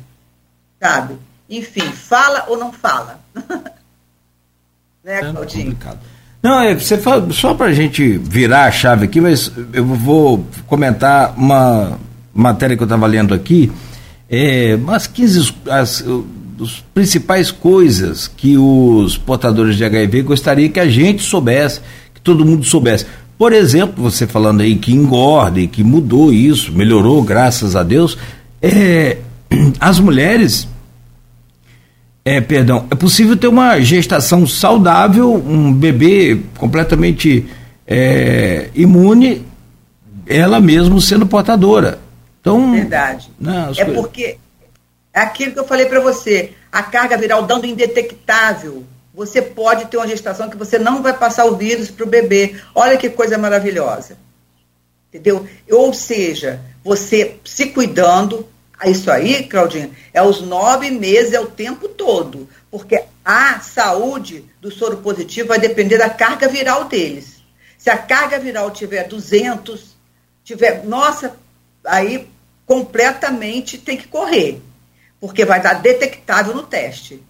sabe? 0.81 1.17
Enfim, 1.49 1.83
fala 1.93 2.47
ou 2.49 2.59
não 2.59 2.73
fala? 2.73 3.21
né, 5.05 5.21
Claudinho? 5.21 5.77
É 5.87 6.11
não, 6.43 6.61
é, 6.61 6.75
você 6.75 6.97
fala, 6.97 7.31
só 7.33 7.53
para 7.55 7.67
a 7.67 7.73
gente 7.73 8.17
virar 8.17 8.65
a 8.65 8.73
chave 8.73 9.05
aqui, 9.05 9.21
mas 9.21 9.53
eu 9.73 9.85
vou 9.85 10.47
comentar 10.67 11.35
uma 11.37 11.99
matéria 12.33 12.77
que 12.77 12.83
eu 12.83 12.87
estava 12.87 13.07
lendo 13.07 13.35
aqui, 13.35 13.71
é, 14.29 14.75
umas 14.75 15.07
15 15.07 15.55
as, 15.69 16.05
as 16.63 16.85
principais 16.95 17.51
coisas 17.51 18.27
que 18.27 18.57
os 18.57 19.19
portadores 19.19 19.77
de 19.77 19.85
HIV 19.85 20.23
gostariam 20.23 20.71
que 20.71 20.81
a 20.81 20.89
gente 20.89 21.23
soubesse, 21.23 21.81
que 22.15 22.21
todo 22.21 22.45
mundo 22.45 22.65
soubesse. 22.65 23.07
Por 23.41 23.55
exemplo, 23.55 24.03
você 24.03 24.27
falando 24.27 24.61
aí 24.61 24.77
que 24.77 24.93
engorda 24.93 25.59
e 25.59 25.67
que 25.67 25.83
mudou 25.83 26.31
isso, 26.31 26.71
melhorou, 26.73 27.23
graças 27.23 27.75
a 27.75 27.83
Deus, 27.83 28.19
é, 28.61 29.17
as 29.81 29.99
mulheres 29.99 30.69
é, 32.23 32.39
perdão, 32.43 32.87
é 32.91 32.95
possível 32.95 33.35
ter 33.39 33.49
uma 33.49 33.81
gestação 33.81 34.47
saudável, 34.47 35.33
um 35.35 35.73
bebê 35.73 36.39
completamente 36.59 37.47
é, 37.87 38.69
imune, 38.75 39.43
ela 40.27 40.61
mesmo 40.61 41.01
sendo 41.01 41.25
portadora. 41.25 41.99
Então, 42.43 42.73
Verdade. 42.73 43.31
Né, 43.41 43.73
é 43.79 43.87
porque 43.87 44.37
é 45.15 45.21
aquilo 45.21 45.53
que 45.53 45.61
eu 45.61 45.67
falei 45.67 45.87
para 45.87 46.01
você, 46.01 46.53
a 46.71 46.83
carga 46.83 47.17
viral 47.17 47.47
dando 47.47 47.65
indetectável. 47.65 48.85
Você 49.13 49.43
pode 49.43 49.87
ter 49.87 49.97
uma 49.97 50.07
gestação 50.07 50.49
que 50.49 50.57
você 50.57 50.79
não 50.79 51.03
vai 51.03 51.17
passar 51.17 51.45
o 51.47 51.57
vírus 51.57 51.91
para 51.91 52.05
o 52.05 52.09
bebê. 52.09 52.57
Olha 52.75 52.97
que 52.97 53.11
coisa 53.11 53.37
maravilhosa. 53.37 54.17
Entendeu? 55.09 55.47
Ou 55.71 55.93
seja, 55.93 56.61
você 56.85 57.37
se 57.45 57.67
cuidando, 57.67 58.49
isso 58.85 59.11
aí, 59.11 59.45
Claudinha, 59.49 59.91
é 60.15 60.23
os 60.23 60.41
nove 60.41 60.91
meses, 60.91 61.33
é 61.33 61.41
o 61.41 61.51
tempo 61.51 61.89
todo. 61.89 62.49
Porque 62.71 63.03
a 63.25 63.59
saúde 63.61 64.45
do 64.61 64.71
soro 64.71 64.99
positivo 64.99 65.49
vai 65.49 65.59
depender 65.59 65.99
da 65.99 66.09
carga 66.09 66.49
viral 66.49 66.85
deles. 66.85 67.43
Se 67.77 67.91
a 67.91 67.99
carga 67.99 68.39
viral 68.39 68.71
tiver 68.71 69.09
200, 69.09 69.97
tiver, 70.45 70.85
nossa, 70.85 71.37
aí 71.85 72.29
completamente 72.65 73.79
tem 73.79 73.97
que 73.97 74.07
correr, 74.07 74.61
porque 75.19 75.45
vai 75.45 75.61
dar 75.61 75.75
detectável 75.75 76.55
no 76.55 76.63
teste. 76.63 77.23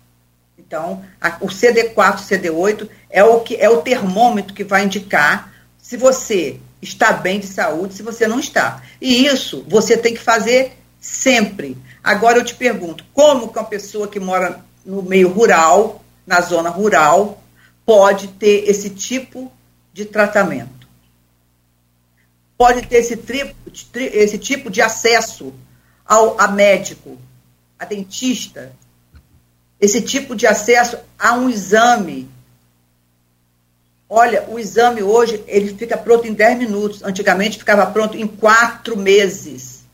Então, 0.70 1.04
a, 1.20 1.36
o 1.40 1.48
CD4, 1.48 2.18
CD8 2.20 2.88
é 3.10 3.24
o 3.24 3.40
que 3.40 3.56
é 3.56 3.68
o 3.68 3.82
termômetro 3.82 4.54
que 4.54 4.62
vai 4.62 4.84
indicar 4.84 5.52
se 5.76 5.96
você 5.96 6.60
está 6.80 7.12
bem 7.12 7.40
de 7.40 7.48
saúde, 7.48 7.94
se 7.94 8.04
você 8.04 8.28
não 8.28 8.38
está. 8.38 8.80
E 9.00 9.26
isso 9.26 9.66
você 9.66 9.96
tem 9.96 10.14
que 10.14 10.20
fazer 10.20 10.78
sempre. 11.00 11.76
Agora 12.04 12.38
eu 12.38 12.44
te 12.44 12.54
pergunto, 12.54 13.04
como 13.12 13.48
que 13.48 13.58
uma 13.58 13.64
pessoa 13.64 14.06
que 14.06 14.20
mora 14.20 14.64
no 14.86 15.02
meio 15.02 15.28
rural, 15.28 16.04
na 16.24 16.40
zona 16.40 16.70
rural, 16.70 17.42
pode 17.84 18.28
ter 18.28 18.70
esse 18.70 18.90
tipo 18.90 19.50
de 19.92 20.04
tratamento? 20.04 20.80
pode 22.60 22.86
ter 22.86 22.98
esse, 22.98 23.16
tri, 23.16 23.54
esse 23.94 24.36
tipo 24.36 24.70
de 24.70 24.82
acesso 24.82 25.50
ao, 26.04 26.38
a 26.38 26.46
médico, 26.46 27.18
a 27.78 27.86
dentista, 27.86 28.76
esse 29.80 30.02
tipo 30.02 30.36
de 30.36 30.46
acesso 30.46 30.98
a 31.18 31.32
um 31.34 31.48
exame. 31.48 32.28
Olha, 34.08 34.44
o 34.48 34.58
exame 34.58 35.02
hoje 35.02 35.42
ele 35.46 35.74
fica 35.74 35.96
pronto 35.96 36.26
em 36.26 36.32
10 36.34 36.58
minutos. 36.58 37.02
Antigamente 37.02 37.58
ficava 37.58 37.86
pronto 37.86 38.16
em 38.16 38.26
quatro 38.26 38.96
meses. 38.96 39.84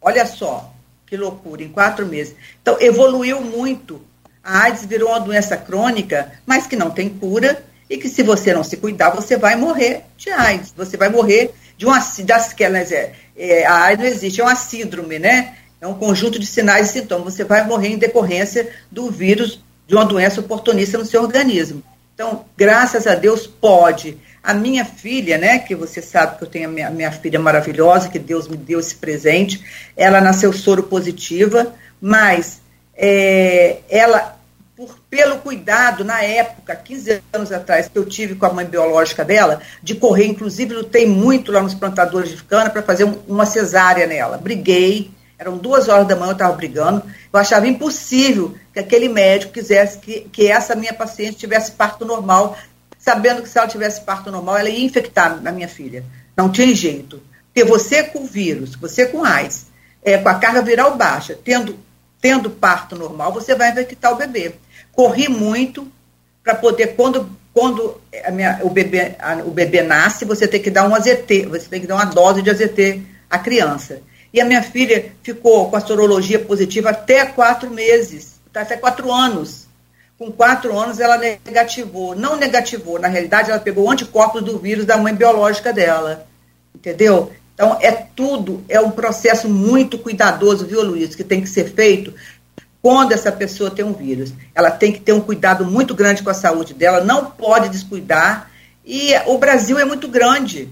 Olha 0.00 0.26
só, 0.26 0.72
que 1.06 1.16
loucura, 1.16 1.62
em 1.62 1.68
quatro 1.68 2.06
meses. 2.06 2.34
Então, 2.60 2.76
evoluiu 2.80 3.40
muito. 3.40 4.00
A 4.42 4.64
AIDS 4.64 4.84
virou 4.84 5.10
uma 5.10 5.20
doença 5.20 5.56
crônica, 5.56 6.32
mas 6.46 6.66
que 6.66 6.76
não 6.76 6.90
tem 6.90 7.08
cura 7.08 7.62
e 7.90 7.98
que 7.98 8.08
se 8.08 8.22
você 8.22 8.52
não 8.52 8.64
se 8.64 8.76
cuidar, 8.76 9.10
você 9.10 9.36
vai 9.36 9.56
morrer 9.56 10.04
de 10.16 10.30
AIDS. 10.30 10.72
Você 10.76 10.96
vai 10.96 11.08
morrer 11.08 11.52
de 11.76 11.86
uma 11.86 11.98
das 12.24 12.52
que 12.52 12.64
é, 12.64 13.14
é, 13.36 13.66
a 13.66 13.84
AIDS 13.84 14.04
não 14.04 14.10
existe, 14.10 14.40
é 14.40 14.44
uma 14.44 14.56
síndrome, 14.56 15.18
né? 15.18 15.56
É 15.80 15.86
um 15.86 15.94
conjunto 15.94 16.38
de 16.38 16.46
sinais 16.46 16.90
e 16.90 16.92
sintomas. 16.94 17.34
Você 17.34 17.44
vai 17.44 17.64
morrer 17.64 17.88
em 17.88 17.98
decorrência 17.98 18.70
do 18.90 19.10
vírus 19.10 19.62
de 19.86 19.94
uma 19.94 20.04
doença 20.04 20.40
oportunista 20.40 20.98
no 20.98 21.04
seu 21.04 21.22
organismo. 21.22 21.82
Então, 22.14 22.44
graças 22.56 23.06
a 23.06 23.14
Deus, 23.14 23.46
pode. 23.46 24.18
A 24.42 24.52
minha 24.52 24.84
filha, 24.84 25.38
né, 25.38 25.58
que 25.58 25.74
você 25.74 26.02
sabe 26.02 26.36
que 26.36 26.44
eu 26.44 26.48
tenho 26.48 26.68
a 26.68 26.72
minha, 26.72 26.90
minha 26.90 27.12
filha 27.12 27.38
maravilhosa, 27.38 28.08
que 28.08 28.18
Deus 28.18 28.48
me 28.48 28.56
deu 28.56 28.80
esse 28.80 28.96
presente, 28.96 29.62
ela 29.96 30.20
nasceu 30.20 30.52
soro 30.52 30.82
positiva, 30.82 31.74
mas 32.00 32.60
é, 32.96 33.78
ela 33.88 34.38
por, 34.78 34.96
pelo 35.10 35.38
cuidado, 35.38 36.04
na 36.04 36.22
época, 36.22 36.76
15 36.76 37.20
anos 37.32 37.50
atrás, 37.50 37.88
que 37.88 37.98
eu 37.98 38.06
tive 38.06 38.36
com 38.36 38.46
a 38.46 38.52
mãe 38.52 38.64
biológica 38.64 39.24
dela, 39.24 39.60
de 39.82 39.96
correr, 39.96 40.26
inclusive 40.26 40.72
lutei 40.72 41.04
muito 41.04 41.50
lá 41.50 41.60
nos 41.60 41.74
plantadores 41.74 42.30
de 42.30 42.44
cana 42.44 42.70
para 42.70 42.82
fazer 42.82 43.02
um, 43.02 43.18
uma 43.26 43.44
cesárea 43.44 44.06
nela. 44.06 44.38
Briguei, 44.38 45.10
eram 45.38 45.56
duas 45.56 45.88
horas 45.88 46.06
da 46.06 46.16
manhã, 46.16 46.30
eu 46.30 46.32
estava 46.32 46.54
brigando. 46.54 47.02
Eu 47.32 47.38
achava 47.38 47.66
impossível 47.66 48.54
que 48.72 48.80
aquele 48.80 49.08
médico 49.08 49.52
quisesse 49.52 49.98
que, 49.98 50.20
que 50.32 50.48
essa 50.48 50.74
minha 50.74 50.92
paciente 50.92 51.36
tivesse 51.36 51.72
parto 51.72 52.04
normal, 52.04 52.56
sabendo 52.98 53.42
que 53.42 53.48
se 53.48 53.58
ela 53.58 53.68
tivesse 53.68 54.00
parto 54.00 54.30
normal, 54.30 54.58
ela 54.58 54.68
ia 54.68 54.84
infectar 54.84 55.40
a 55.44 55.52
minha 55.52 55.68
filha. 55.68 56.04
Não 56.36 56.50
tinha 56.50 56.74
jeito. 56.74 57.22
Porque 57.46 57.68
você 57.68 58.02
com 58.02 58.26
vírus, 58.26 58.74
você 58.74 59.06
com 59.06 59.24
AIDS, 59.24 59.66
é, 60.02 60.18
com 60.18 60.28
a 60.28 60.34
carga 60.34 60.62
viral 60.62 60.96
baixa, 60.96 61.38
tendo, 61.44 61.78
tendo 62.20 62.50
parto 62.50 62.96
normal, 62.96 63.32
você 63.32 63.54
vai 63.54 63.70
infectar 63.70 64.12
o 64.12 64.16
bebê 64.16 64.54
corri 64.98 65.28
muito 65.28 65.86
para 66.42 66.56
poder, 66.56 66.96
quando, 66.96 67.30
quando 67.54 68.00
minha, 68.32 68.58
o, 68.64 68.68
bebê, 68.68 69.14
a, 69.20 69.36
o 69.44 69.50
bebê 69.52 69.80
nasce, 69.80 70.24
você 70.24 70.48
tem 70.48 70.60
que 70.60 70.72
dar 70.72 70.88
um 70.88 70.92
AZT, 70.92 71.46
você 71.48 71.68
tem 71.68 71.80
que 71.80 71.86
dar 71.86 71.94
uma 71.94 72.06
dose 72.06 72.42
de 72.42 72.50
AZT 72.50 73.00
à 73.30 73.38
criança. 73.38 74.02
E 74.32 74.40
a 74.40 74.44
minha 74.44 74.62
filha 74.62 75.12
ficou 75.22 75.70
com 75.70 75.76
a 75.76 75.80
sorologia 75.80 76.38
positiva 76.38 76.90
até 76.90 77.26
quatro 77.26 77.70
meses, 77.70 78.40
até 78.54 78.76
quatro 78.76 79.12
anos. 79.12 79.66
Com 80.18 80.32
quatro 80.32 80.76
anos 80.78 81.00
ela 81.00 81.16
negativou. 81.16 82.14
Não 82.14 82.36
negativou, 82.36 82.98
na 82.98 83.08
realidade 83.08 83.50
ela 83.50 83.60
pegou 83.60 83.90
anticorpos 83.90 84.42
do 84.42 84.58
vírus 84.58 84.84
da 84.84 84.96
mãe 84.96 85.14
biológica 85.14 85.72
dela. 85.72 86.26
Entendeu? 86.74 87.32
Então 87.54 87.76
é 87.80 87.90
tudo, 87.90 88.62
é 88.68 88.80
um 88.80 88.90
processo 88.90 89.48
muito 89.48 89.98
cuidadoso, 89.98 90.66
viu, 90.66 90.82
Luiz, 90.82 91.14
que 91.14 91.24
tem 91.24 91.40
que 91.40 91.48
ser 91.48 91.72
feito 91.72 92.14
quando 92.80 93.12
essa 93.12 93.32
pessoa 93.32 93.70
tem 93.70 93.84
um 93.84 93.92
vírus. 93.92 94.32
Ela 94.54 94.70
tem 94.70 94.92
que 94.92 95.00
ter 95.00 95.12
um 95.12 95.20
cuidado 95.20 95.64
muito 95.64 95.94
grande 95.94 96.22
com 96.22 96.30
a 96.30 96.34
saúde 96.34 96.74
dela, 96.74 97.02
não 97.02 97.26
pode 97.26 97.68
descuidar. 97.68 98.50
E 98.84 99.12
o 99.26 99.38
Brasil 99.38 99.78
é 99.78 99.84
muito 99.84 100.08
grande. 100.08 100.68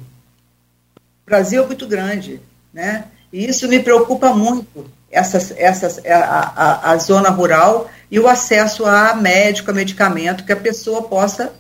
O 0.97 1.27
Brasil 1.27 1.63
é 1.63 1.67
muito 1.67 1.87
grande, 1.87 2.41
né? 2.73 3.07
E 3.33 3.47
isso 3.47 3.69
me 3.69 3.81
preocupa 3.81 4.33
muito, 4.33 4.91
essas, 5.11 5.53
essas, 5.57 6.05
a, 6.07 6.53
a, 6.57 6.91
a 6.93 6.97
zona 6.99 7.31
rural 7.31 7.91
e 8.11 8.19
o 8.21 8.29
acesso 8.29 8.85
a 8.87 9.15
médico, 9.15 9.71
a 9.71 9.75
medicamento, 9.75 10.45
que 10.45 10.53
a 10.53 10.57
pessoa 10.57 11.03
possa 11.03 11.53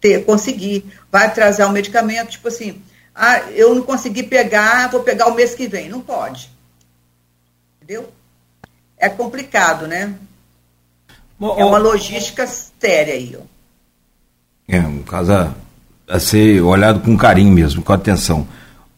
ter, 0.00 0.24
conseguir. 0.24 0.84
Vai 1.10 1.26
atrasar 1.26 1.68
o 1.68 1.72
medicamento, 1.72 2.30
tipo 2.30 2.48
assim, 2.48 2.80
ah, 3.14 3.40
eu 3.50 3.74
não 3.74 3.82
consegui 3.82 4.22
pegar, 4.22 4.90
vou 4.90 5.00
pegar 5.00 5.26
o 5.26 5.34
mês 5.34 5.54
que 5.54 5.66
vem. 5.66 5.88
Não 5.88 6.00
pode. 6.00 6.50
Entendeu? 7.82 8.12
é 8.98 9.08
complicado, 9.08 9.86
né? 9.86 10.14
Bom, 11.38 11.58
é 11.58 11.64
uma 11.64 11.78
logística 11.78 12.46
séria 12.46 13.14
aí. 13.14 13.36
Ó. 13.38 13.42
É, 14.66 14.80
um 14.80 15.02
caso 15.02 15.32
a, 15.32 15.54
a, 16.08 16.18
ser 16.18 16.60
olhado 16.62 17.00
com 17.00 17.16
carinho 17.16 17.52
mesmo, 17.52 17.82
com 17.82 17.92
atenção. 17.92 18.46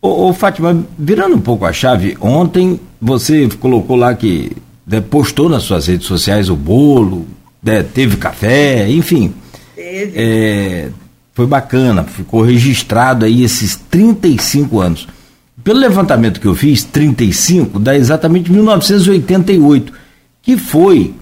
Ô, 0.03 0.29
ô, 0.29 0.33
Fátima, 0.33 0.85
virando 0.99 1.37
um 1.37 1.41
pouco 1.41 1.67
a 1.67 1.73
chave, 1.73 2.17
ontem 2.21 2.81
você 3.01 3.49
colocou 3.61 3.97
lá 3.97 4.15
que 4.15 4.53
né, 4.87 5.01
postou 5.01 5.49
nas 5.49 5.63
suas 5.63 5.87
redes 5.87 6.07
sociais 6.07 6.49
o 6.49 6.57
bolo, 6.57 7.27
né, 7.63 7.83
teve 7.83 8.17
café, 8.17 8.91
enfim. 8.91 9.35
Teve. 9.77 10.13
É, 10.15 10.89
foi 11.35 11.47
bacana, 11.47 12.05
ficou 12.05 12.43
registrado 12.43 13.25
aí 13.25 13.43
esses 13.43 13.77
35 13.77 14.81
anos. 14.81 15.07
Pelo 15.63 15.79
levantamento 15.79 16.41
que 16.41 16.47
eu 16.47 16.55
fiz, 16.55 16.83
35 16.83 17.79
dá 17.79 17.95
exatamente 17.95 18.51
1988, 18.51 19.93
que 20.41 20.57
foi 20.57 21.15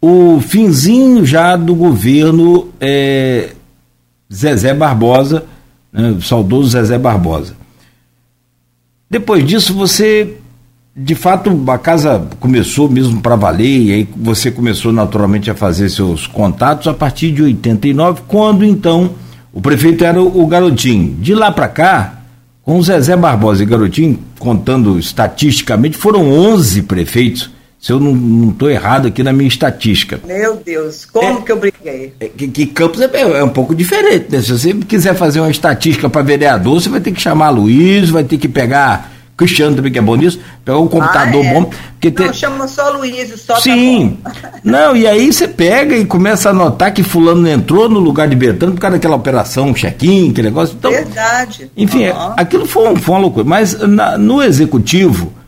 o 0.00 0.40
finzinho 0.40 1.24
já 1.24 1.56
do 1.56 1.74
governo 1.74 2.68
é, 2.78 3.52
Zezé 4.32 4.74
Barbosa, 4.74 5.44
né, 5.90 6.18
saudoso 6.20 6.68
Zezé 6.68 6.98
Barbosa. 6.98 7.61
Depois 9.12 9.46
disso, 9.46 9.74
você, 9.74 10.36
de 10.96 11.14
fato, 11.14 11.50
a 11.68 11.76
casa 11.76 12.28
começou 12.40 12.88
mesmo 12.88 13.20
para 13.20 13.36
valer, 13.36 13.82
e 13.82 13.92
aí 13.92 14.08
você 14.16 14.50
começou 14.50 14.90
naturalmente 14.90 15.50
a 15.50 15.54
fazer 15.54 15.90
seus 15.90 16.26
contatos 16.26 16.88
a 16.88 16.94
partir 16.94 17.30
de 17.30 17.42
89, 17.42 18.22
quando 18.26 18.64
então 18.64 19.10
o 19.52 19.60
prefeito 19.60 20.02
era 20.02 20.18
o, 20.18 20.46
Garotinho. 20.46 21.14
De 21.20 21.34
lá 21.34 21.52
para 21.52 21.68
cá, 21.68 22.22
com 22.62 22.80
Zezé 22.80 23.14
Barbosa 23.14 23.62
e 23.62 23.66
Garotinho, 23.66 24.18
contando 24.38 24.98
estatisticamente, 24.98 25.94
foram 25.94 26.32
11 26.32 26.80
prefeitos 26.84 27.50
se 27.82 27.92
eu 27.92 27.98
não 27.98 28.50
estou 28.50 28.70
errado 28.70 29.08
aqui 29.08 29.24
na 29.24 29.32
minha 29.32 29.48
estatística. 29.48 30.20
Meu 30.24 30.54
Deus, 30.54 31.04
como 31.04 31.40
é, 31.40 31.42
que 31.42 31.50
eu 31.50 31.56
briguei? 31.56 32.14
É, 32.20 32.28
que, 32.28 32.46
que, 32.46 32.66
Campos 32.66 33.00
é, 33.00 33.10
é, 33.12 33.42
um 33.42 33.48
pouco 33.48 33.74
diferente, 33.74 34.26
né? 34.30 34.40
Se 34.40 34.52
você 34.52 34.72
quiser 34.72 35.16
fazer 35.16 35.40
uma 35.40 35.50
estatística 35.50 36.08
para 36.08 36.22
vereador, 36.22 36.80
você 36.80 36.88
vai 36.88 37.00
ter 37.00 37.10
que 37.10 37.20
chamar 37.20 37.50
Luiz, 37.50 38.08
vai 38.08 38.22
ter 38.22 38.38
que 38.38 38.46
pegar 38.46 39.10
Cristiano 39.36 39.74
também 39.74 39.90
que 39.90 39.98
é 39.98 40.02
bom 40.02 40.14
nisso, 40.14 40.38
pegar 40.64 40.78
um 40.78 40.86
computador 40.86 41.44
ah, 41.44 41.48
é? 41.48 41.54
bom. 41.54 41.70
Porque 42.00 42.22
não, 42.22 42.32
chama 42.32 42.68
só 42.68 42.88
Luiz, 42.90 43.40
só 43.40 43.54
tá 43.54 43.60
Sim. 43.60 44.16
Tá 44.22 44.32
não, 44.62 44.96
e 44.96 45.04
aí 45.04 45.32
você 45.32 45.48
pega 45.48 45.96
e 45.96 46.04
começa 46.04 46.50
a 46.50 46.52
notar 46.52 46.94
que 46.94 47.02
fulano 47.02 47.48
entrou 47.48 47.88
no 47.88 47.98
lugar 47.98 48.28
de 48.28 48.36
Bertano 48.36 48.74
por 48.74 48.80
causa 48.80 48.96
daquela 48.96 49.16
operação, 49.16 49.74
check-in, 49.74 50.30
aquele 50.30 50.50
negócio. 50.50 50.76
Então, 50.78 50.92
Verdade. 50.92 51.68
Enfim, 51.76 52.06
uhum. 52.10 52.34
aquilo 52.36 52.64
foi, 52.64 52.94
foi 52.94 53.14
uma 53.16 53.22
loucura. 53.22 53.44
Mas 53.44 53.76
na, 53.80 54.16
no 54.16 54.40
executivo 54.40 55.41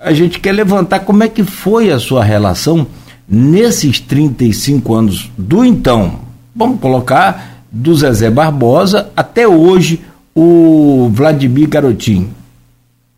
a 0.00 0.12
gente 0.12 0.38
quer 0.38 0.52
levantar 0.52 1.00
como 1.00 1.22
é 1.22 1.28
que 1.28 1.42
foi 1.42 1.90
a 1.90 1.98
sua 1.98 2.22
relação 2.22 2.86
nesses 3.28 4.00
35 4.00 4.94
anos 4.94 5.30
do 5.36 5.64
então, 5.64 6.20
vamos 6.54 6.80
colocar, 6.80 7.64
do 7.70 7.94
Zezé 7.94 8.30
Barbosa 8.30 9.10
até 9.16 9.46
hoje 9.46 10.02
o 10.34 11.10
Vladimir 11.12 11.68
Garotinho. 11.68 12.34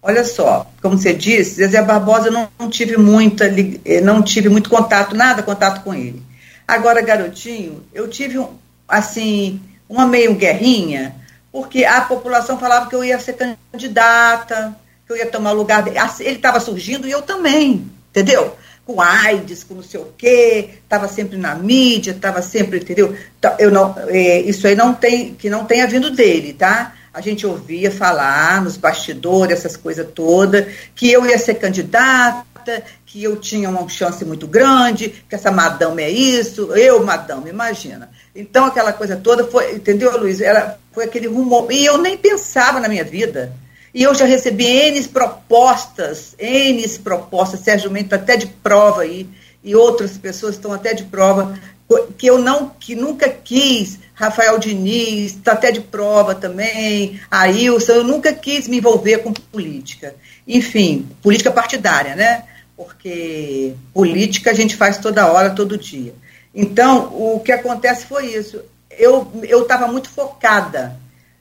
Olha 0.03 0.25
só, 0.25 0.67
como 0.81 0.97
você 0.97 1.13
disse, 1.13 1.57
Zezé 1.57 1.83
Barbosa 1.83 2.31
não, 2.31 2.49
não 2.59 2.71
tive 2.71 2.97
muita, 2.97 3.45
eh, 3.85 4.01
não 4.01 4.23
tive 4.23 4.49
muito 4.49 4.71
contato, 4.71 5.15
nada 5.15 5.43
contato 5.43 5.85
com 5.85 5.95
ele. 5.95 6.23
Agora, 6.67 7.03
Garotinho, 7.03 7.83
eu 7.93 8.09
tive 8.09 8.43
assim 8.89 9.61
uma 9.89 10.07
meio 10.07 10.35
guerrinha, 10.35 11.15
porque 11.53 11.85
a 11.85 12.01
população 12.01 12.59
falava 12.59 12.89
que 12.89 12.95
eu 12.95 13.05
ia 13.05 13.19
ser 13.21 13.37
candidata, 13.71 14.75
que 15.11 15.15
eu 15.15 15.17
ia 15.17 15.27
tomar 15.27 15.53
o 15.53 15.57
lugar 15.57 15.83
dele. 15.83 15.99
Ele 16.21 16.37
estava 16.37 16.61
surgindo 16.61 17.09
e 17.09 17.11
eu 17.11 17.21
também, 17.21 17.91
entendeu? 18.11 18.57
Com 18.87 19.01
AIDS, 19.01 19.65
com 19.65 19.75
não 19.75 19.83
sei 19.83 19.99
o 19.99 20.13
quê, 20.17 20.71
estava 20.85 21.09
sempre 21.09 21.37
na 21.37 21.55
mídia, 21.57 22.13
estava 22.13 22.41
sempre, 22.41 22.79
entendeu? 22.79 23.17
Então, 23.37 23.55
eu 23.59 23.73
não, 23.73 23.95
é, 24.07 24.41
isso 24.41 24.67
aí 24.69 24.77
não 24.77 24.95
tem, 24.95 25.35
que 25.35 25.51
não 25.51 25.65
tenha 25.65 25.87
vindo 25.87 26.11
dele, 26.11 26.53
tá? 26.53 26.95
A 27.13 27.21
gente 27.21 27.45
ouvia 27.45 27.91
falar 27.91 28.63
nos 28.63 28.77
bastidores, 28.77 29.59
essas 29.59 29.77
coisas 29.77 30.07
todas, 30.15 30.67
que 30.95 31.11
eu 31.11 31.27
ia 31.27 31.39
ser 31.39 31.55
candidata, 31.55 32.85
que 33.05 33.25
eu 33.25 33.37
tinha 33.37 33.69
uma 33.69 33.89
chance 33.89 34.25
muito 34.25 34.47
grande, 34.47 35.25
que 35.29 35.35
essa 35.35 35.51
madame 35.51 36.05
é 36.05 36.11
isso, 36.11 36.73
eu, 36.75 37.05
madame, 37.05 37.51
imagina. 37.51 38.11
Então, 38.35 38.67
aquela 38.67 38.93
coisa 38.93 39.17
toda 39.17 39.45
foi, 39.45 39.75
entendeu, 39.75 40.17
Luiz? 40.17 40.41
Era, 40.41 40.79
foi 40.93 41.05
aquele 41.05 41.27
rumor. 41.27 41.67
E 41.73 41.85
eu 41.85 41.99
nem 41.99 42.17
pensava 42.17 42.79
na 42.79 42.89
minha 42.89 43.03
vida. 43.03 43.53
E 43.93 44.03
eu 44.03 44.15
já 44.15 44.25
recebi 44.25 44.65
N 44.65 45.09
propostas, 45.09 46.35
N 46.39 46.89
propostas, 46.99 47.61
Sérgio 47.61 47.91
Mendes 47.91 48.13
até 48.13 48.37
de 48.37 48.47
prova 48.47 49.03
aí, 49.03 49.29
e 49.63 49.75
outras 49.75 50.17
pessoas 50.17 50.55
estão 50.55 50.73
até 50.73 50.95
de 50.95 51.05
prova, 51.05 51.59
que 52.17 52.27
eu 52.27 52.39
não, 52.39 52.69
que 52.69 52.95
nunca 52.95 53.29
quis, 53.29 53.99
Rafael 54.15 54.59
Diniz, 54.59 55.33
está 55.33 55.53
até 55.53 55.73
de 55.73 55.81
prova 55.81 56.35
também, 56.35 57.21
Ailson, 57.31 57.93
eu 57.93 58.05
nunca 58.05 58.33
quis 58.33 58.69
me 58.69 58.79
envolver 58.79 59.19
com 59.19 59.33
política. 59.33 60.15
Enfim, 60.47 61.09
política 61.21 61.51
partidária, 61.51 62.15
né? 62.15 62.45
Porque 62.77 63.75
política 63.93 64.53
a 64.53 64.55
gente 64.55 64.77
faz 64.77 64.99
toda 64.99 65.31
hora, 65.31 65.51
todo 65.51 65.77
dia. 65.77 66.15
Então, 66.55 67.07
o 67.15 67.41
que 67.41 67.53
acontece 67.53 68.07
foi 68.07 68.27
isso. 68.35 68.63
Eu 68.91 69.31
estava 69.63 69.87
muito 69.89 70.09
focada 70.09 70.97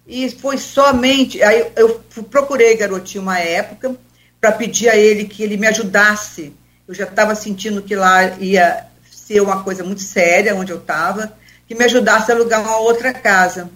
e 0.10 0.28
foi 0.32 0.58
somente. 0.58 1.42
Aí 1.44 1.72
eu 1.76 2.02
procurei 2.32 2.76
garotinho 2.76 3.22
uma 3.22 3.40
época 3.40 3.96
para 4.42 4.52
pedir 4.52 4.90
a 4.90 4.98
ele 4.98 5.26
que 5.26 5.44
ele 5.44 5.56
me 5.56 5.68
ajudasse. 5.68 6.52
Eu 6.88 6.96
já 6.96 7.04
estava 7.04 7.36
sentindo 7.36 7.84
que 7.84 7.96
lá 7.96 8.26
ia 8.40 8.88
ser 9.12 9.40
uma 9.42 9.64
coisa 9.64 9.84
muito 9.84 10.02
séria 10.02 10.56
onde 10.56 10.72
eu 10.72 10.80
estava, 10.80 11.38
que 11.68 11.76
me 11.76 11.86
ajudasse 11.86 12.32
a 12.32 12.36
alugar 12.36 12.62
uma 12.62 12.78
outra 12.78 13.14
casa. 13.14 13.70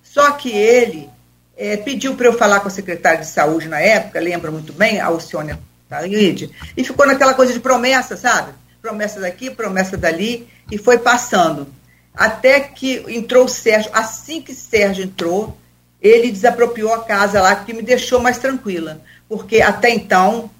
Só 0.00 0.30
que 0.32 0.50
ele 0.50 1.10
é, 1.56 1.76
pediu 1.76 2.14
para 2.14 2.26
eu 2.26 2.38
falar 2.38 2.60
com 2.60 2.68
a 2.68 2.70
secretária 2.70 3.20
de 3.20 3.26
saúde 3.26 3.68
na 3.68 3.80
época, 3.80 4.20
lembra 4.20 4.52
muito 4.52 4.72
bem, 4.72 5.00
a 5.00 5.06
Alcione 5.06 5.58
Taide, 5.88 6.52
e 6.76 6.84
ficou 6.84 7.04
naquela 7.04 7.34
coisa 7.34 7.52
de 7.52 7.58
promessa, 7.58 8.16
sabe? 8.16 8.52
Promessa 8.80 9.18
daqui, 9.18 9.50
promessa 9.50 9.96
dali, 9.96 10.48
e 10.70 10.78
foi 10.78 10.98
passando. 10.98 11.66
Até 12.14 12.60
que 12.60 13.04
entrou 13.08 13.46
o 13.46 13.48
Sérgio. 13.48 13.90
Assim 13.92 14.40
que 14.40 14.54
Sérgio 14.54 15.04
entrou, 15.04 15.56
ele 16.00 16.30
desapropriou 16.30 16.92
a 16.94 17.04
casa 17.04 17.40
lá, 17.40 17.54
que 17.56 17.72
me 17.72 17.82
deixou 17.82 18.20
mais 18.20 18.38
tranquila. 18.38 19.00
Porque 19.28 19.60
até 19.60 19.90
então, 19.90 20.50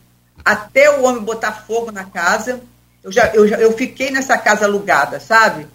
até 0.45 0.91
o 0.91 1.05
homem 1.05 1.23
botar 1.23 1.53
fogo 1.53 1.91
na 1.91 2.05
casa, 2.05 2.61
eu 3.03 3.11
já, 3.11 3.27
eu 3.29 3.49
já 3.49 3.57
eu 3.57 3.73
fiquei 3.73 4.11
nessa 4.11 4.37
casa 4.37 4.67
alugada, 4.67 5.19
sabe? 5.19 5.67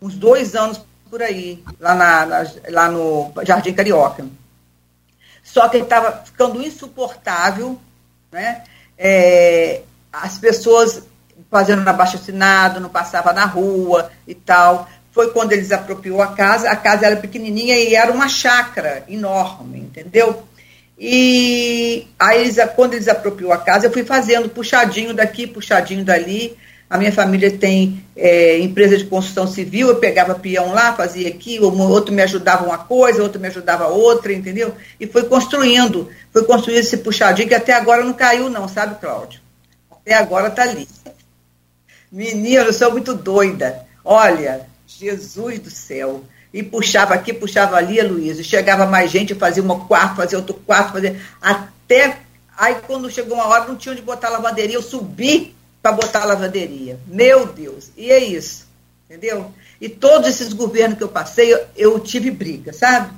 Uns 0.00 0.14
dois 0.14 0.54
anos 0.54 0.80
por 1.10 1.20
aí, 1.20 1.62
lá, 1.80 1.94
na, 1.94 2.26
na 2.26 2.46
lá 2.68 2.88
no 2.88 3.32
Jardim 3.44 3.74
Carioca. 3.74 4.24
Só 5.42 5.68
que 5.68 5.78
ele 5.78 5.84
estava 5.84 6.22
ficando 6.24 6.62
insuportável, 6.62 7.80
né? 8.30 8.62
É, 8.96 9.82
as 10.12 10.38
pessoas 10.38 11.02
fazendo 11.50 11.86
abaixo 11.88 12.16
assinado, 12.16 12.78
não 12.78 12.88
passava 12.88 13.32
na 13.32 13.44
rua 13.44 14.10
e 14.26 14.34
tal 14.34 14.88
foi 15.12 15.30
quando 15.32 15.52
eles 15.52 15.72
apropriou 15.72 16.22
a 16.22 16.28
casa. 16.28 16.70
A 16.70 16.76
casa 16.76 17.06
era 17.06 17.16
pequenininha 17.16 17.76
e 17.76 17.94
era 17.94 18.12
uma 18.12 18.28
chácara 18.28 19.04
enorme, 19.08 19.80
entendeu? 19.80 20.44
E 20.98 22.06
aí, 22.18 22.42
eles, 22.42 22.56
quando 22.76 22.94
eles 22.94 23.08
apropriou 23.08 23.52
a 23.52 23.58
casa, 23.58 23.86
eu 23.86 23.92
fui 23.92 24.04
fazendo 24.04 24.50
puxadinho 24.50 25.14
daqui, 25.14 25.46
puxadinho 25.46 26.04
dali. 26.04 26.56
A 26.90 26.98
minha 26.98 27.12
família 27.12 27.50
tem 27.50 28.04
é, 28.16 28.58
empresa 28.58 28.98
de 28.98 29.04
construção 29.04 29.46
civil, 29.46 29.88
eu 29.88 29.96
pegava 29.96 30.34
peão 30.34 30.72
lá, 30.72 30.92
fazia 30.92 31.28
aqui, 31.28 31.60
outro 31.60 32.12
me 32.12 32.20
ajudava 32.20 32.66
uma 32.66 32.78
coisa, 32.78 33.22
outro 33.22 33.40
me 33.40 33.46
ajudava 33.46 33.86
outra, 33.86 34.32
entendeu? 34.32 34.74
E 34.98 35.06
foi 35.06 35.22
construindo, 35.24 36.08
foi 36.32 36.44
construindo 36.44 36.80
esse 36.80 36.96
puxadinho 36.98 37.48
que 37.48 37.54
até 37.54 37.72
agora 37.72 38.04
não 38.04 38.12
caiu 38.12 38.50
não, 38.50 38.68
sabe, 38.68 39.00
Cláudio? 39.00 39.40
Até 39.90 40.14
agora 40.14 40.50
tá 40.50 40.62
ali. 40.62 40.88
Menina, 42.10 42.64
eu 42.64 42.72
sou 42.72 42.90
muito 42.90 43.14
doida. 43.14 43.86
Olha, 44.04 44.66
Jesus 44.98 45.58
do 45.58 45.70
céu. 45.70 46.24
E 46.52 46.62
puxava 46.62 47.14
aqui, 47.14 47.32
puxava 47.32 47.76
ali, 47.76 48.00
Luísa. 48.02 48.42
Chegava 48.42 48.86
mais 48.86 49.10
gente, 49.10 49.34
fazia 49.34 49.62
um 49.62 49.86
quarto, 49.86 50.16
fazia 50.16 50.38
outro 50.38 50.54
quarto, 50.54 50.94
fazia. 50.94 51.20
Até. 51.40 52.18
Aí, 52.58 52.76
quando 52.86 53.10
chegou 53.10 53.36
uma 53.36 53.46
hora, 53.46 53.66
não 53.66 53.76
tinha 53.76 53.92
onde 53.92 54.02
botar 54.02 54.28
lavanderia. 54.28 54.74
Eu 54.76 54.82
subi 54.82 55.54
para 55.80 55.92
botar 55.92 56.24
lavanderia. 56.24 56.98
Meu 57.06 57.46
Deus. 57.46 57.90
E 57.96 58.10
é 58.10 58.18
isso. 58.18 58.68
Entendeu? 59.08 59.52
E 59.80 59.88
todos 59.88 60.28
esses 60.28 60.52
governos 60.52 60.98
que 60.98 61.04
eu 61.04 61.08
passei, 61.08 61.52
eu, 61.52 61.66
eu 61.76 62.00
tive 62.00 62.30
briga, 62.30 62.72
sabe? 62.72 63.12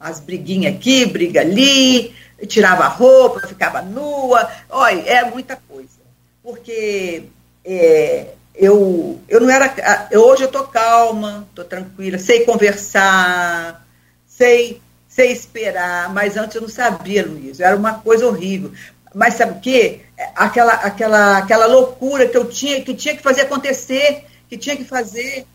As 0.00 0.20
briguinhas 0.20 0.74
aqui, 0.74 1.04
briga 1.06 1.40
ali, 1.40 2.14
tirava 2.46 2.84
a 2.84 2.88
roupa, 2.88 3.46
ficava 3.46 3.82
nua. 3.82 4.48
Olha, 4.70 5.00
é 5.00 5.30
muita 5.30 5.56
coisa. 5.56 5.98
Porque 6.42 7.24
é, 7.64 8.28
eu, 8.58 9.20
eu 9.28 9.40
não 9.40 9.48
era. 9.48 10.08
Eu, 10.10 10.22
hoje 10.22 10.42
eu 10.42 10.48
estou 10.48 10.64
calma, 10.64 11.46
estou 11.48 11.64
tranquila, 11.64 12.18
sei 12.18 12.44
conversar, 12.44 13.86
sei, 14.26 14.82
sei 15.08 15.30
esperar, 15.30 16.12
mas 16.12 16.36
antes 16.36 16.56
eu 16.56 16.62
não 16.62 16.68
sabia, 16.68 17.24
Luiz. 17.24 17.60
Era 17.60 17.76
uma 17.76 17.94
coisa 17.94 18.26
horrível. 18.26 18.72
Mas 19.14 19.34
sabe 19.34 19.52
o 19.52 19.60
quê? 19.60 20.00
Aquela, 20.34 20.72
aquela, 20.72 21.38
aquela 21.38 21.66
loucura 21.66 22.26
que 22.26 22.36
eu 22.36 22.46
tinha, 22.46 22.82
que 22.82 22.94
tinha 22.94 23.16
que 23.16 23.22
fazer 23.22 23.42
acontecer, 23.42 24.24
que 24.48 24.58
tinha 24.58 24.76
que 24.76 24.84
fazer. 24.84 25.46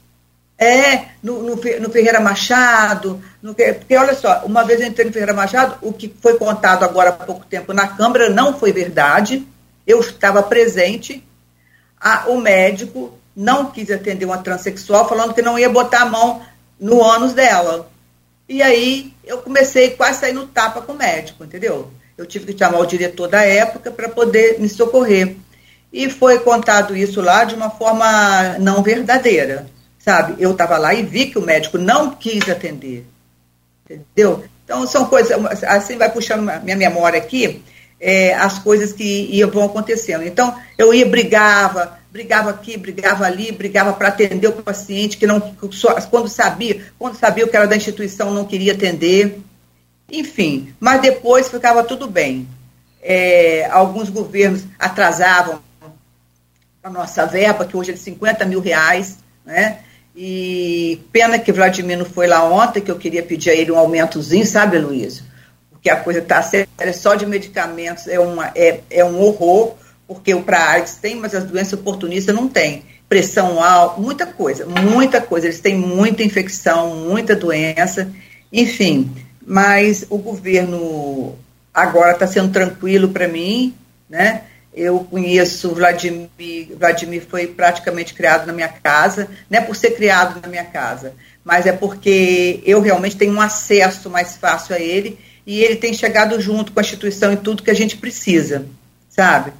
É, 0.57 1.07
no, 1.21 1.43
no, 1.43 1.55
no 1.55 1.89
Ferreira 1.89 2.21
Machado, 2.21 3.21
no, 3.41 3.53
porque 3.53 3.97
olha 3.97 4.13
só, 4.13 4.43
uma 4.45 4.63
vez 4.63 4.79
eu 4.79 4.87
entrei 4.87 5.05
no 5.05 5.11
Ferreira 5.11 5.33
Machado, 5.33 5.77
o 5.81 5.91
que 5.91 6.13
foi 6.21 6.37
contado 6.37 6.85
agora 6.85 7.09
há 7.09 7.13
pouco 7.13 7.43
tempo 7.45 7.73
na 7.73 7.87
Câmara 7.87 8.29
não 8.29 8.57
foi 8.57 8.71
verdade, 8.71 9.45
eu 9.85 9.99
estava 9.99 10.43
presente, 10.43 11.23
a, 12.03 12.25
o 12.27 12.37
médico 12.37 13.17
não 13.33 13.71
quis 13.71 13.89
atender 13.89 14.25
uma 14.25 14.37
transexual, 14.39 15.07
falando 15.07 15.33
que 15.33 15.41
não 15.41 15.57
ia 15.57 15.69
botar 15.69 16.01
a 16.01 16.05
mão 16.05 16.41
no 16.77 17.01
ânus 17.01 17.31
dela. 17.31 17.89
E 18.47 18.61
aí 18.61 19.13
eu 19.23 19.37
comecei 19.37 19.91
quase 19.91 20.17
a 20.17 20.19
sair 20.19 20.33
no 20.33 20.45
tapa 20.45 20.81
com 20.81 20.91
o 20.91 20.97
médico, 20.97 21.45
entendeu? 21.45 21.89
Eu 22.17 22.25
tive 22.25 22.51
que 22.51 22.59
chamar 22.59 22.79
o 22.79 22.85
diretor 22.85 23.29
da 23.29 23.41
época 23.43 23.89
para 23.89 24.09
poder 24.09 24.59
me 24.59 24.67
socorrer. 24.67 25.37
e 25.91 26.09
foi 26.09 26.39
contado 26.39 26.95
isso 26.97 27.21
lá 27.21 27.43
de 27.45 27.55
uma 27.55 27.69
forma 27.69 28.57
não 28.59 28.83
verdadeira, 28.83 29.67
sabe? 29.99 30.35
Eu 30.39 30.51
estava 30.51 30.77
lá 30.77 30.93
e 30.93 31.03
vi 31.03 31.27
que 31.27 31.37
o 31.37 31.41
médico 31.41 31.77
não 31.77 32.11
quis 32.11 32.49
atender, 32.49 33.05
entendeu? 33.85 34.43
Então, 34.65 34.87
são 34.87 35.05
coisas, 35.05 35.31
assim 35.63 35.97
vai 35.97 36.11
puxando 36.11 36.41
minha 36.63 36.75
memória 36.75 37.19
aqui, 37.19 37.63
é, 38.03 38.33
as 38.33 38.59
coisas 38.59 38.91
que 38.91 39.29
iam, 39.31 39.49
vão 39.49 39.63
acontecendo. 39.63 40.25
Então, 40.25 40.53
eu 40.77 40.93
ia, 40.93 41.05
brigava, 41.05 41.97
brigava 42.11 42.49
aqui, 42.49 42.75
brigava 42.75 43.25
ali, 43.25 43.49
brigava 43.53 43.93
para 43.93 44.09
atender 44.09 44.49
o 44.49 44.61
paciente, 44.61 45.15
que 45.15 45.25
não, 45.25 45.39
quando 46.11 46.27
sabia, 46.27 46.81
quando 46.99 47.15
sabia 47.15 47.47
que 47.47 47.55
era 47.55 47.65
da 47.65 47.77
instituição, 47.77 48.33
não 48.33 48.43
queria 48.43 48.73
atender. 48.73 49.39
Enfim, 50.11 50.75
mas 50.81 51.01
depois 51.01 51.47
ficava 51.47 51.81
tudo 51.81 52.05
bem. 52.05 52.45
É, 53.01 53.69
alguns 53.71 54.09
governos 54.09 54.63
atrasavam 54.77 55.61
a 56.83 56.89
nossa 56.89 57.25
verba, 57.25 57.65
que 57.65 57.77
hoje 57.77 57.91
é 57.91 57.93
de 57.93 57.99
50 58.01 58.43
mil 58.45 58.59
reais, 58.59 59.19
né? 59.45 59.79
E 60.13 61.01
pena 61.11 61.39
que 61.39 61.53
Vladimir 61.53 61.97
não 61.97 62.05
foi 62.05 62.27
lá 62.27 62.43
ontem, 62.43 62.81
que 62.81 62.91
eu 62.91 62.99
queria 62.99 63.23
pedir 63.23 63.49
a 63.49 63.53
ele 63.53 63.71
um 63.71 63.77
aumentozinho, 63.77 64.45
sabe, 64.45 64.77
Luiz? 64.77 65.23
Porque 65.83 65.89
a 65.89 65.97
coisa 65.97 66.19
está 66.19 66.41
séria, 66.41 66.93
só 66.93 67.13
de 67.13 67.25
medicamentos 67.25 68.07
é, 68.07 68.17
uma, 68.17 68.53
é, 68.55 68.79
é 68.89 69.03
um 69.03 69.19
horror, 69.19 69.73
porque 70.07 70.33
o 70.33 70.41
para 70.41 70.69
AIDS 70.69 70.95
tem, 70.95 71.17
mas 71.17 71.35
as 71.35 71.43
doenças 71.43 71.73
oportunistas 71.73 72.33
não 72.33 72.47
tem. 72.47 72.85
Pressão 73.09 73.61
alta, 73.61 73.99
muita 73.99 74.25
coisa, 74.25 74.65
muita 74.65 75.19
coisa. 75.19 75.45
Eles 75.45 75.59
têm 75.59 75.75
muita 75.75 76.23
infecção, 76.23 76.95
muita 76.95 77.35
doença, 77.35 78.09
enfim. 78.49 79.11
Mas 79.45 80.05
o 80.09 80.17
governo 80.17 81.35
agora 81.73 82.13
está 82.13 82.27
sendo 82.27 82.53
tranquilo 82.53 83.09
para 83.09 83.27
mim, 83.27 83.75
né? 84.09 84.43
Eu 84.73 85.01
conheço 85.01 85.75
Vladimir, 85.75 86.29
Vladimir 86.79 87.25
foi 87.29 87.47
praticamente 87.47 88.13
criado 88.13 88.47
na 88.47 88.53
minha 88.53 88.69
casa, 88.69 89.27
não 89.49 89.59
é 89.59 89.61
por 89.61 89.75
ser 89.75 89.91
criado 89.91 90.39
na 90.41 90.47
minha 90.47 90.63
casa, 90.63 91.13
mas 91.43 91.65
é 91.65 91.73
porque 91.73 92.61
eu 92.65 92.79
realmente 92.79 93.17
tenho 93.17 93.33
um 93.33 93.41
acesso 93.41 94.09
mais 94.09 94.37
fácil 94.37 94.75
a 94.75 94.79
ele 94.79 95.19
e 95.45 95.59
ele 95.61 95.75
tem 95.75 95.93
chegado 95.93 96.39
junto 96.39 96.71
com 96.71 96.79
a 96.79 96.83
instituição 96.83 97.31
em 97.31 97.37
tudo 97.37 97.63
que 97.63 97.71
a 97.71 97.75
gente 97.75 97.97
precisa, 97.97 98.65
sabe? 99.09 99.51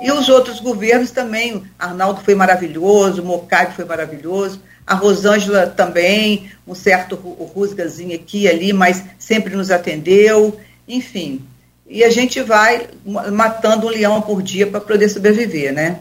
E 0.00 0.10
os 0.10 0.28
outros 0.28 0.60
governos 0.60 1.10
também, 1.10 1.62
Arnaldo 1.78 2.22
foi 2.22 2.34
maravilhoso, 2.34 3.20
o 3.20 3.24
Mocai 3.24 3.72
foi 3.72 3.84
maravilhoso, 3.84 4.62
a 4.86 4.94
Rosângela 4.94 5.66
também, 5.66 6.50
um 6.66 6.74
certo 6.74 7.14
rusgazinho 7.14 8.14
aqui 8.14 8.42
e 8.42 8.48
ali, 8.48 8.72
mas 8.72 9.04
sempre 9.18 9.54
nos 9.54 9.70
atendeu, 9.70 10.58
enfim, 10.88 11.44
e 11.86 12.04
a 12.04 12.08
gente 12.08 12.40
vai 12.40 12.88
matando 13.32 13.88
um 13.88 13.90
leão 13.90 14.22
por 14.22 14.40
dia 14.40 14.64
para 14.64 14.80
poder 14.80 15.08
sobreviver, 15.08 15.72
né? 15.72 15.98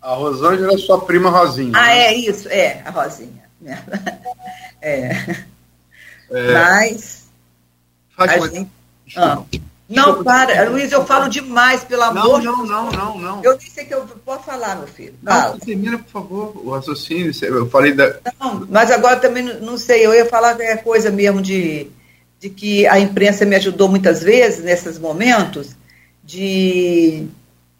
A 0.00 0.14
Rosângela 0.14 0.72
é 0.72 0.78
sua 0.78 1.04
prima 1.04 1.28
Rosinha. 1.28 1.72
Ah, 1.74 1.86
né? 1.86 1.98
é 2.06 2.14
isso, 2.14 2.48
é, 2.48 2.82
a 2.84 2.90
Rosinha. 2.90 3.44
É. 4.82 5.10
é. 6.30 6.52
Mas. 6.52 7.25
Fátima, 8.16 8.48
gente... 8.48 8.70
ah. 9.16 9.42
Não, 9.88 10.24
para, 10.24 10.68
Luiz, 10.68 10.90
eu 10.90 11.06
falo 11.06 11.28
demais, 11.28 11.84
pelo 11.84 12.02
amor 12.02 12.40
de 12.40 12.46
Deus. 12.46 12.56
Não, 12.56 12.66
não, 12.66 12.90
não, 12.90 13.18
não. 13.18 13.44
Eu 13.44 13.56
nem 13.56 13.70
sei 13.70 13.84
que 13.84 13.94
eu 13.94 14.04
posso 14.24 14.42
falar, 14.42 14.74
meu 14.74 14.88
filho. 14.88 15.14
Não, 15.22 15.56
termina, 15.60 15.96
por 15.96 16.10
favor, 16.10 16.52
o 16.56 16.70
raciocínio. 16.70 17.30
Eu 17.42 17.70
falei 17.70 17.94
da. 17.94 18.16
Não, 18.40 18.66
mas 18.68 18.90
agora 18.90 19.20
também 19.20 19.44
não 19.44 19.78
sei, 19.78 20.04
eu 20.04 20.12
ia 20.12 20.26
falar 20.26 20.56
qualquer 20.56 20.82
coisa 20.82 21.08
mesmo 21.08 21.40
de 21.40 21.88
de 22.38 22.50
que 22.50 22.86
a 22.86 22.98
imprensa 22.98 23.44
me 23.44 23.56
ajudou 23.56 23.88
muitas 23.88 24.22
vezes 24.22 24.62
nesses 24.62 24.98
momentos 24.98 25.74
de, 26.22 27.26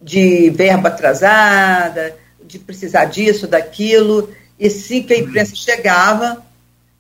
de 0.01 0.51
verba 0.51 0.89
atrasada, 0.89 2.17
de 2.45 2.59
precisar 2.59 3.07
disso, 3.07 3.47
daquilo, 3.47 4.31
e 4.59 4.71
sim 4.71 5.03
que 5.03 5.13
a 5.13 5.19
imprensa 5.19 5.55
chegava, 5.55 6.45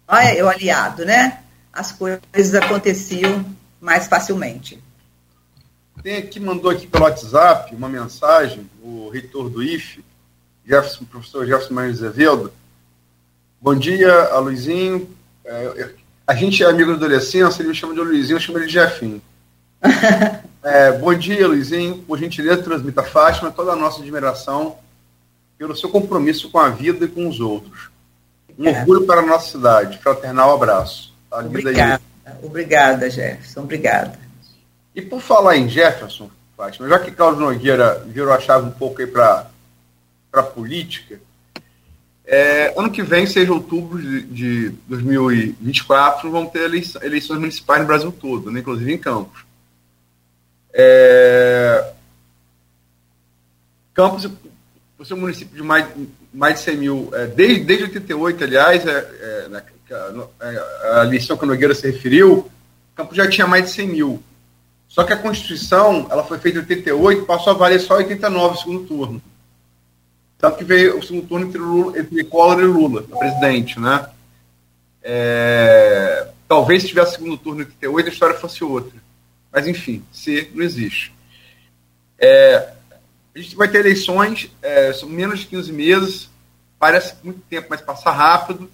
olha, 0.07 0.35
eu 0.35 0.49
aliado, 0.49 1.05
né? 1.05 1.41
As 1.77 1.93
coisas 1.93 2.55
aconteciam 2.55 3.45
mais 3.79 4.07
facilmente. 4.07 4.83
Tem 6.03 6.17
aqui, 6.17 6.41
mandou 6.41 6.71
aqui 6.71 6.87
pelo 6.87 7.05
WhatsApp 7.05 7.75
uma 7.75 7.89
mensagem, 7.89 8.67
o 8.83 9.11
reitor 9.11 9.51
do 9.51 9.63
IFE, 9.63 10.03
Jefferson, 10.65 11.05
professor 11.05 11.45
Jefferson 11.45 11.75
Manuel 11.75 11.93
Azevedo. 11.93 12.53
Bom 13.61 13.75
dia, 13.75 14.39
Luizinho. 14.39 15.15
É, 15.45 15.91
a 16.27 16.35
gente 16.35 16.63
é 16.63 16.67
amigo 16.67 16.93
da 16.93 16.97
adolescência, 16.97 17.61
ele 17.61 17.69
me 17.69 17.75
chama 17.75 17.93
de 17.93 18.01
Luizinho, 18.01 18.37
eu 18.37 18.41
chamo 18.41 18.59
ele 18.59 18.67
de 18.67 18.73
Jefinho. 18.73 19.21
é, 20.65 20.93
bom 20.93 21.13
dia, 21.13 21.47
Luizinho. 21.47 21.99
Por 21.99 22.19
gentileza, 22.19 22.63
transmita 22.63 23.03
a 23.03 23.05
Fátima 23.05 23.51
toda 23.51 23.73
a 23.73 23.77
nossa 23.77 24.01
admiração 24.01 24.79
pelo 25.59 25.77
seu 25.77 25.91
compromisso 25.91 26.51
com 26.51 26.59
a 26.59 26.71
vida 26.71 27.05
e 27.05 27.09
com 27.09 27.29
os 27.29 27.39
outros. 27.39 27.91
Um 28.59 28.67
é. 28.67 28.81
orgulho 28.81 29.07
para 29.07 29.21
a 29.21 29.27
nossa 29.27 29.51
cidade. 29.51 29.99
Fraternal 29.99 30.55
abraço. 30.55 31.16
Obrigada. 31.31 32.03
Obrigada, 32.43 33.11
Jefferson. 33.11 33.61
Obrigada. 33.61 34.19
E 34.95 35.03
por 35.03 35.21
falar 35.21 35.57
em 35.57 35.69
Jefferson, 35.69 36.31
Fátima, 36.57 36.89
já 36.89 36.99
que 36.99 37.11
Cláudio 37.11 37.41
Nogueira 37.41 38.03
virou 38.07 38.33
a 38.33 38.41
chave 38.41 38.67
um 38.67 38.73
pouco 38.73 39.01
aí 39.01 39.07
para 39.07 39.47
a 40.33 40.43
política, 40.43 41.21
é, 42.27 42.75
ano 42.77 42.91
que 42.91 43.03
vem, 43.03 43.27
seja 43.27 43.53
outubro 43.53 44.01
de, 44.01 44.23
de 44.23 44.69
2024, 44.89 46.31
vão 46.31 46.47
ter 46.47 46.63
eleições, 46.63 47.05
eleições 47.05 47.39
municipais 47.39 47.81
no 47.81 47.87
Brasil 47.87 48.11
todo, 48.11 48.51
né, 48.51 48.61
inclusive 48.61 48.93
em 48.93 48.99
Campos. 48.99 49.45
É, 50.73 51.93
Campos, 53.95 54.29
por 54.97 55.07
ser 55.07 55.15
um 55.15 55.19
município 55.19 55.55
de 55.55 55.63
mais, 55.63 55.87
mais 56.35 56.57
de 56.57 56.65
100 56.65 56.77
mil, 56.77 57.11
é, 57.15 57.27
desde, 57.27 57.65
desde 57.65 57.85
88, 57.85 58.45
aliás, 58.45 58.87
é, 58.87 58.91
é, 58.91 59.49
na, 59.49 59.59
é, 59.59 59.65
a, 59.95 61.05
eleição 61.05 61.37
que 61.37 61.45
a 61.45 61.49
Nogueira 61.49 61.75
se 61.75 61.91
referiu, 61.91 62.51
Campos 62.95 63.17
já 63.17 63.29
tinha 63.29 63.47
mais 63.47 63.67
de 63.67 63.71
100 63.73 63.89
mil. 63.89 64.23
Só 64.89 65.05
que 65.05 65.13
a 65.13 65.17
Constituição, 65.17 66.07
ela 66.11 66.25
foi 66.25 66.39
feita 66.39 66.59
em 66.59 66.61
88, 66.63 67.27
passou 67.27 67.53
a 67.53 67.57
valer 67.57 67.79
só 67.81 67.97
89 67.97 68.55
no 68.55 68.61
segundo 68.61 68.87
turno. 68.87 69.23
Tanto 70.39 70.59
que 70.59 70.65
veio 70.65 70.99
o 70.99 71.03
segundo 71.03 71.27
turno 71.27 71.47
entre, 71.47 71.59
Lula, 71.59 71.99
entre 71.99 72.25
Collor 72.25 72.61
e 72.61 72.65
Lula, 72.65 73.03
presidente, 73.03 73.79
né? 73.79 74.09
É, 75.03 76.29
talvez 76.49 76.83
se 76.83 76.89
tivesse 76.89 77.13
segundo 77.13 77.37
turno 77.37 77.63
em 77.63 77.67
88 77.67 78.09
a 78.09 78.13
história 78.13 78.39
fosse 78.39 78.65
outra. 78.65 78.99
Mas, 79.53 79.67
enfim, 79.67 80.03
se 80.13 80.51
não 80.55 80.65
existe. 80.65 81.13
É, 82.19 82.73
a 83.35 83.39
gente 83.39 83.57
vai 83.57 83.69
ter 83.69 83.81
eleições, 83.81 84.51
é, 84.63 84.93
são 84.93 85.09
menos 85.09 85.41
de 85.41 85.47
15 85.47 85.73
meses, 85.73 86.31
parece 86.79 87.15
muito 87.23 87.41
tempo, 87.51 87.69
mas 87.69 87.81
passa 87.81 88.11
rápido. 88.11 88.71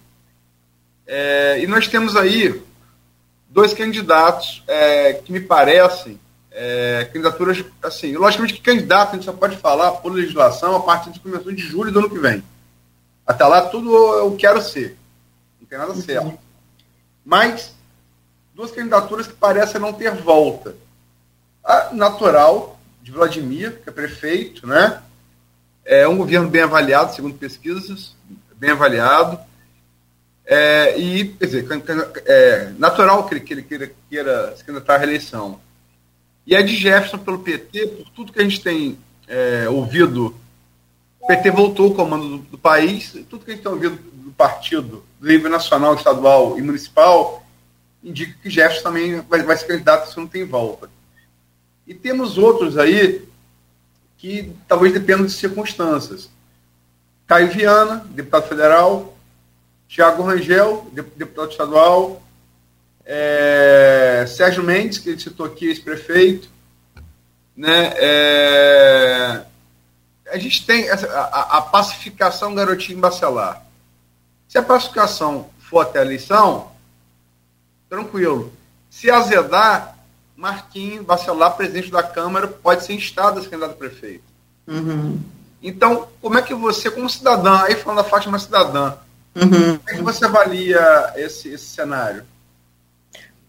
É, 1.05 1.59
e 1.61 1.67
nós 1.67 1.87
temos 1.87 2.15
aí 2.15 2.61
dois 3.49 3.73
candidatos 3.73 4.63
é, 4.67 5.13
que 5.13 5.31
me 5.31 5.39
parecem 5.39 6.19
é, 6.51 7.09
candidaturas, 7.11 7.63
assim, 7.81 8.15
logicamente 8.15 8.53
que 8.53 8.61
candidato 8.61 9.11
a 9.11 9.13
gente 9.13 9.25
só 9.25 9.33
pode 9.33 9.57
falar 9.57 9.91
por 9.93 10.11
legislação 10.11 10.75
a 10.75 10.81
partir 10.81 11.11
de 11.11 11.19
começo 11.19 11.51
de 11.51 11.61
julho 11.61 11.91
do 11.91 11.99
ano 11.99 12.09
que 12.09 12.19
vem. 12.19 12.43
Até 13.25 13.45
lá, 13.45 13.61
tudo 13.61 13.93
eu 14.17 14.35
quero 14.35 14.61
ser. 14.61 14.97
Não 15.59 15.67
tem 15.67 15.77
nada 15.77 15.95
certo. 15.95 16.37
Mas, 17.25 17.73
duas 18.53 18.71
candidaturas 18.71 19.27
que 19.27 19.33
parecem 19.33 19.81
não 19.81 19.93
ter 19.93 20.11
volta. 20.11 20.75
A 21.63 21.93
natural, 21.93 22.79
de 23.01 23.11
Vladimir, 23.11 23.81
que 23.81 23.89
é 23.89 23.91
prefeito, 23.91 24.67
né? 24.67 25.01
É 25.85 26.07
um 26.07 26.17
governo 26.17 26.49
bem 26.49 26.61
avaliado, 26.61 27.15
segundo 27.15 27.37
pesquisas, 27.37 28.15
bem 28.55 28.71
avaliado. 28.71 29.39
É, 30.45 30.97
e, 30.99 31.29
quer 31.29 31.45
dizer, 31.45 31.65
é, 32.25 32.73
natural 32.77 33.27
que 33.27 33.33
ele, 33.33 33.41
que 33.41 33.53
ele 33.53 33.61
queira, 33.63 33.91
queira 34.09 34.55
se 34.57 34.63
candidatar 34.63 34.95
à 34.95 34.97
reeleição. 34.97 35.59
E 36.45 36.55
a 36.55 36.61
de 36.61 36.75
Jefferson 36.75 37.17
pelo 37.17 37.39
PT, 37.39 37.87
por 37.87 38.09
tudo 38.09 38.33
que 38.33 38.39
a 38.39 38.43
gente 38.43 38.61
tem 38.61 38.97
é, 39.27 39.69
ouvido, 39.69 40.35
o 41.19 41.27
PT 41.27 41.51
voltou 41.51 41.89
ao 41.89 41.95
comando 41.95 42.37
do, 42.37 42.37
do, 42.43 42.57
país, 42.57 43.11
tudo 43.29 43.45
que 43.45 43.51
a 43.51 43.53
gente 43.53 43.63
tem 43.63 43.71
ouvido 43.71 43.95
do 43.95 44.31
partido, 44.31 45.03
do 45.19 45.27
nível 45.27 45.49
nacional, 45.49 45.95
estadual 45.95 46.57
e 46.59 46.61
municipal, 46.61 47.45
indica 48.03 48.35
que 48.41 48.49
Jefferson 48.49 48.83
também 48.83 49.21
vai, 49.21 49.41
vai 49.43 49.55
ser 49.55 49.67
candidato 49.67 50.11
se 50.11 50.17
não 50.17 50.27
tem 50.27 50.43
volta. 50.43 50.89
E 51.87 51.93
temos 51.93 52.37
outros 52.37 52.77
aí 52.77 53.25
que 54.17 54.53
talvez 54.67 54.93
dependam 54.93 55.25
de 55.25 55.31
circunstâncias. 55.31 56.29
Caio 57.25 57.49
Viana, 57.49 58.05
deputado 58.09 58.47
federal, 58.47 59.12
Tiago 59.93 60.23
Rangel, 60.23 60.87
deputado 60.91 61.51
estadual, 61.51 62.23
é, 63.05 64.25
Sérgio 64.27 64.63
Mendes, 64.63 64.97
que 64.97 65.09
ele 65.09 65.19
citou 65.19 65.45
aqui, 65.45 65.67
ex-prefeito. 65.67 66.49
Né, 67.55 67.93
é, 67.97 69.45
a 70.31 70.37
gente 70.39 70.65
tem 70.65 70.89
essa, 70.89 71.07
a, 71.07 71.59
a, 71.59 71.61
pacificação 71.61 72.55
garotinho 72.55 72.97
bacelar. 72.97 73.63
Se 74.47 74.57
a 74.57 74.63
pacificação 74.63 75.51
for 75.59 75.81
até 75.81 75.99
a 75.99 76.05
eleição, 76.05 76.71
tranquilo. 77.87 78.51
Se 78.89 79.11
azedar, 79.11 79.95
Marquinhos 80.35 81.05
Bacelar, 81.05 81.55
presidente 81.55 81.91
da 81.91 82.01
Câmara, 82.01 82.47
pode 82.47 82.83
ser 82.83 82.93
instado 82.93 83.39
a 83.39 83.43
ser 83.43 83.49
candidato 83.49 83.73
a 83.73 83.77
prefeito. 83.77 84.23
Uhum. 84.65 85.21
Então, 85.61 86.07
como 86.19 86.35
é 86.35 86.41
que 86.41 86.55
você, 86.55 86.89
como 86.89 87.07
cidadã, 87.07 87.61
aí 87.61 87.75
falando 87.75 87.97
da 87.97 88.09
Fátima 88.09 88.39
cidadã, 88.39 88.95
uhum. 89.35 89.77
como 89.77 89.89
é 89.89 89.93
que 89.95 90.01
você 90.01 90.25
avalia 90.25 91.13
esse, 91.15 91.49
esse 91.49 91.65
cenário? 91.65 92.23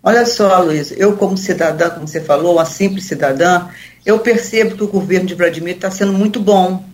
Olha 0.02 0.26
só, 0.26 0.60
Luiz, 0.62 0.92
eu 0.92 1.16
como 1.16 1.36
cidadã, 1.36 1.88
como 1.88 2.06
você 2.06 2.20
falou, 2.20 2.56
uma 2.56 2.66
simples 2.66 3.06
cidadã, 3.06 3.68
eu 4.04 4.18
percebo 4.18 4.76
que 4.76 4.84
o 4.84 4.88
governo 4.88 5.26
de 5.26 5.34
Vladimir 5.34 5.76
está 5.76 5.90
sendo 5.90 6.12
muito 6.12 6.38
bom. 6.38 6.84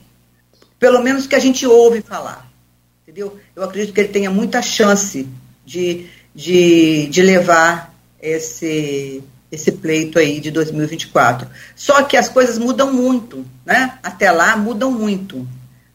Pelo 0.79 1.03
menos 1.03 1.27
que 1.27 1.35
a 1.35 1.41
gente 1.41 1.67
ouve 1.67 2.03
falar. 2.03 2.49
Entendeu? 3.03 3.37
Eu 3.57 3.65
acredito 3.65 3.93
que 3.93 4.01
ele 4.01 4.11
tenha 4.11 4.31
muita 4.31 4.63
chance 4.63 5.29
de, 5.67 6.07
de, 6.33 7.09
de 7.09 7.21
levar 7.21 7.93
esse, 8.23 9.25
esse 9.51 9.73
pleito 9.73 10.19
aí 10.19 10.39
de 10.39 10.53
2024. 10.53 11.49
Só 11.75 12.05
que 12.05 12.17
as 12.17 12.29
coisas 12.29 12.59
mudam 12.59 12.93
muito, 12.93 13.45
né? 13.67 13.99
Até 14.05 14.31
lá 14.31 14.57
mudam 14.57 14.93
muito, 14.93 15.47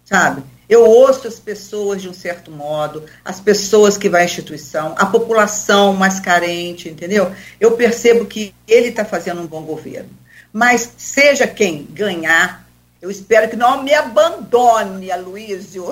sabe? 0.04 0.44
Eu 0.70 0.86
ouço 0.86 1.28
as 1.28 1.40
pessoas 1.40 2.02
de 2.02 2.10
um 2.10 2.14
certo 2.14 2.52
modo, 2.52 3.04
as 3.24 3.40
pessoas 3.40 3.98
que 3.98 4.10
vão 4.10 4.20
à 4.20 4.24
instituição, 4.24 4.96
a 4.98 5.06
população 5.06 5.94
mais 5.94 6.20
carente, 6.20 6.90
entendeu? 6.90 7.32
Eu 7.60 7.72
percebo 7.72 8.26
que 8.26 8.54
ele 8.68 8.88
está 8.88 9.06
fazendo 9.06 9.42
um 9.42 9.48
bom 9.48 9.62
governo. 9.64 10.10
Mas 10.52 10.92
seja 10.98 11.46
quem 11.46 11.84
ganhar, 11.84 12.66
eu 13.02 13.12
espero 13.12 13.50
que 13.50 13.56
não 13.56 13.84
me 13.84 13.94
abandone, 13.94 15.12
Aloysio. 15.12 15.92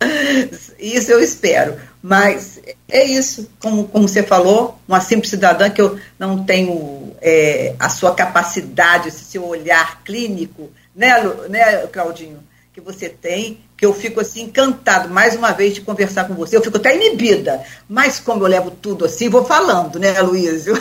Isso 0.78 1.12
eu 1.12 1.20
espero. 1.20 1.80
Mas 2.02 2.60
é 2.88 3.04
isso, 3.04 3.50
como, 3.60 3.88
como 3.88 4.06
você 4.06 4.22
falou, 4.22 4.78
uma 4.86 5.00
simples 5.00 5.30
cidadã 5.30 5.68
que 5.70 5.80
eu 5.80 5.98
não 6.18 6.44
tenho 6.44 7.14
é, 7.20 7.74
a 7.78 7.88
sua 7.88 8.14
capacidade, 8.14 9.08
esse 9.08 9.24
seu 9.24 9.44
olhar 9.44 10.04
clínico, 10.04 10.70
né, 10.94 11.14
né, 11.48 11.86
Claudinho, 11.88 12.38
que 12.72 12.80
você 12.80 13.08
tem, 13.08 13.58
que 13.76 13.84
eu 13.84 13.92
fico 13.92 14.20
assim 14.20 14.42
encantado, 14.42 15.08
mais 15.08 15.36
uma 15.36 15.52
vez, 15.52 15.74
de 15.74 15.82
conversar 15.82 16.24
com 16.26 16.34
você. 16.34 16.56
Eu 16.56 16.62
fico 16.62 16.78
até 16.78 16.96
inibida, 16.96 17.62
mas 17.88 18.18
como 18.18 18.42
eu 18.42 18.48
levo 18.48 18.70
tudo 18.70 19.04
assim, 19.04 19.28
vou 19.28 19.44
falando, 19.44 19.98
né, 19.98 20.20
Luísio? 20.22 20.74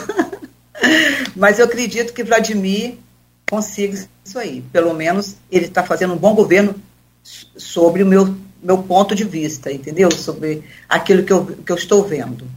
mas 1.36 1.60
eu 1.60 1.66
acredito 1.66 2.14
que 2.14 2.24
Vladimir 2.24 2.98
consiga 3.50 4.08
isso 4.24 4.40
aí. 4.40 4.64
Pelo 4.72 4.94
menos 4.94 5.36
ele 5.52 5.66
está 5.66 5.84
fazendo 5.84 6.14
um 6.14 6.18
bom 6.18 6.34
governo 6.34 6.76
sobre 7.58 8.04
o 8.04 8.06
meu, 8.06 8.36
meu 8.62 8.78
ponto 8.80 9.14
de 9.14 9.24
vista, 9.24 9.72
entendeu? 9.72 10.10
Sobre 10.12 10.64
aquilo 10.88 11.24
que 11.24 11.34
eu, 11.34 11.46
que 11.46 11.72
eu 11.72 11.76
estou 11.76 12.04
vendo. 12.04 12.48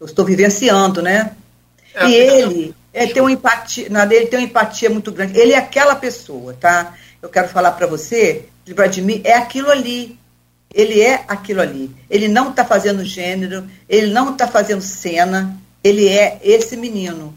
Eu 0.00 0.06
estou 0.06 0.24
vivenciando, 0.24 1.02
né? 1.02 1.32
É, 1.94 2.08
e 2.08 2.14
ele 2.14 2.74
é, 2.92 3.06
tem 3.06 3.20
uma 3.20 3.32
empatia, 3.32 3.88
na 3.90 4.04
dele 4.04 4.26
tem 4.26 4.38
uma 4.38 4.44
empatia 4.46 4.88
muito 4.88 5.12
grande. 5.12 5.38
Ele 5.38 5.52
é 5.52 5.58
aquela 5.58 5.94
pessoa, 5.94 6.54
tá? 6.54 6.94
Eu 7.20 7.28
quero 7.28 7.48
falar 7.48 7.72
para 7.72 7.86
você 7.86 8.46
de 8.64 8.74
Vladimir 8.74 9.20
é 9.24 9.34
aquilo 9.34 9.70
ali. 9.70 10.18
Ele 10.72 11.00
é 11.00 11.24
aquilo 11.26 11.60
ali. 11.60 11.90
Ele 12.10 12.28
não 12.28 12.50
está 12.50 12.64
fazendo 12.64 13.04
gênero, 13.04 13.66
ele 13.88 14.08
não 14.08 14.32
está 14.32 14.46
fazendo 14.46 14.82
cena, 14.82 15.58
ele 15.82 16.06
é 16.08 16.38
esse 16.42 16.76
menino. 16.76 17.34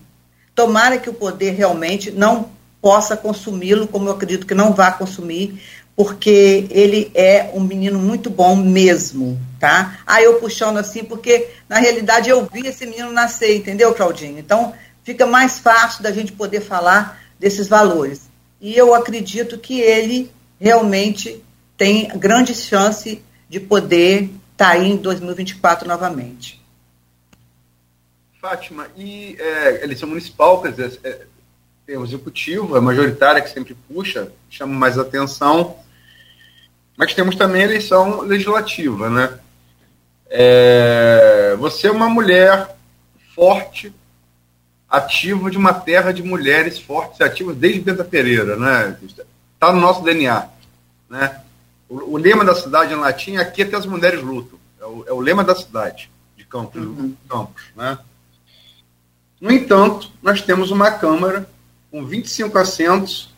Tomara 0.53 0.97
que 0.97 1.09
o 1.09 1.13
poder 1.13 1.51
realmente 1.51 2.11
não 2.11 2.49
possa 2.82 3.15
consumi-lo, 3.15 3.88
como 3.88 4.09
eu 4.09 4.13
acredito 4.13 4.45
que 4.45 4.53
não 4.53 4.73
vai 4.73 4.97
consumir, 4.97 5.61
porque 5.95 6.67
ele 6.69 7.11
é 7.13 7.51
um 7.53 7.61
menino 7.61 7.99
muito 7.99 8.29
bom 8.29 8.55
mesmo, 8.55 9.39
tá? 9.59 9.99
Aí 10.05 10.25
eu 10.25 10.39
puxando 10.39 10.77
assim, 10.77 11.03
porque 11.03 11.49
na 11.69 11.77
realidade 11.77 12.29
eu 12.29 12.47
vi 12.51 12.67
esse 12.67 12.86
menino 12.86 13.11
nascer, 13.11 13.55
entendeu, 13.55 13.93
Claudinho? 13.93 14.39
Então 14.39 14.73
fica 15.03 15.25
mais 15.25 15.59
fácil 15.59 16.03
da 16.03 16.11
gente 16.11 16.32
poder 16.32 16.61
falar 16.61 17.21
desses 17.39 17.67
valores. 17.67 18.30
E 18.62 18.78
eu 18.78 18.93
acredito 18.93 19.57
que 19.57 19.82
ele 19.82 20.32
realmente 20.59 21.43
tem 21.76 22.07
grande 22.18 22.53
chance 22.53 23.24
de 23.49 23.59
poder 23.59 24.30
estar 24.51 24.74
tá 24.74 24.78
em 24.78 24.95
2024 24.95 25.88
novamente. 25.88 26.62
Fátima, 28.39 28.88
e 28.95 29.36
é, 29.39 29.84
eleição 29.84 30.07
municipal, 30.07 30.62
quer 30.62 30.72
dizer, 30.72 30.99
é, 31.03 31.26
tem 31.86 31.97
o 31.97 32.03
executivo, 32.03 32.76
a 32.76 32.82
majoritária 32.82 33.41
que 33.41 33.49
sempre 33.49 33.76
puxa, 33.88 34.32
chama 34.49 34.74
mais 34.74 34.97
atenção, 34.97 35.78
mas 36.95 37.14
temos 37.14 37.36
também 37.36 37.64
a 37.64 37.66
eleição 37.66 38.22
legislativa, 38.22 39.09
né? 39.09 39.39
É, 40.30 41.55
você 41.59 41.88
é 41.88 41.91
uma 41.91 42.09
mulher 42.09 42.76
forte, 43.36 43.93
ativa 44.91 45.49
de 45.49 45.57
uma 45.57 45.73
terra 45.73 46.11
de 46.11 46.21
mulheres 46.21 46.77
fortes 46.77 47.21
e 47.21 47.23
ativas 47.23 47.55
desde 47.55 47.79
Benta 47.79 48.03
Pereira, 48.03 48.57
né? 48.57 48.97
Está 49.53 49.71
no 49.71 49.79
nosso 49.79 50.03
DNA. 50.03 50.49
Né? 51.09 51.41
O, 51.87 52.15
o, 52.15 52.17
lema 52.17 52.43
da 52.43 52.53
cidade 52.53 52.93
em 52.93 52.97
latim 52.97 53.37
é 53.37 53.39
aqui 53.39 53.61
até 53.61 53.77
as 53.77 53.85
mulheres 53.85 54.21
lutam. 54.21 54.59
É 54.81 54.85
o, 54.85 55.05
é 55.07 55.13
o 55.13 55.21
lema 55.21 55.45
da 55.45 55.55
cidade, 55.55 56.11
de 56.35 56.43
Campos. 56.43 56.81
Uhum. 56.81 57.15
Campos 57.29 57.63
né? 57.73 57.97
No 59.39 59.49
entanto, 59.49 60.11
nós 60.21 60.41
temos 60.41 60.71
uma 60.71 60.91
Câmara 60.91 61.49
com 61.89 62.05
25 62.05 62.57
assentos 62.57 63.33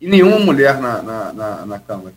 e 0.00 0.08
nenhuma 0.08 0.40
mulher 0.40 0.80
na, 0.80 1.00
na, 1.02 1.32
na, 1.32 1.66
na 1.66 1.78
Câmara. 1.78 2.14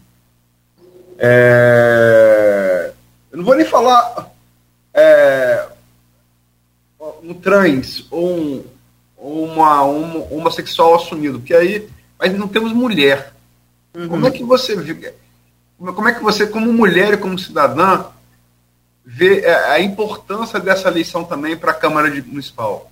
É... 1.19 2.91
Eu 3.31 3.37
não 3.37 3.45
vou 3.45 3.55
nem 3.55 3.65
falar 3.65 4.31
é... 4.93 5.67
um 7.23 7.33
trans 7.33 8.05
ou 8.11 8.37
um, 8.37 8.63
uma, 9.17 9.83
um 9.85 10.33
homossexual 10.33 10.95
assumido, 10.95 11.39
porque 11.39 11.53
aí 11.53 11.87
mas 12.19 12.37
não 12.37 12.47
temos 12.47 12.73
mulher. 12.73 13.33
Uhum. 13.95 14.07
Como 14.07 14.27
é 14.27 14.31
que 14.31 14.43
você 14.43 14.75
como 15.77 16.09
é 16.09 16.13
que 16.13 16.23
você, 16.23 16.47
como 16.47 16.73
mulher 16.73 17.13
e 17.13 17.17
como 17.17 17.37
cidadã, 17.37 18.05
vê 19.05 19.45
a 19.47 19.79
importância 19.79 20.59
dessa 20.59 20.87
eleição 20.87 21.23
também 21.23 21.55
para 21.55 21.71
a 21.71 21.75
Câmara 21.75 22.09
Municipal? 22.25 22.91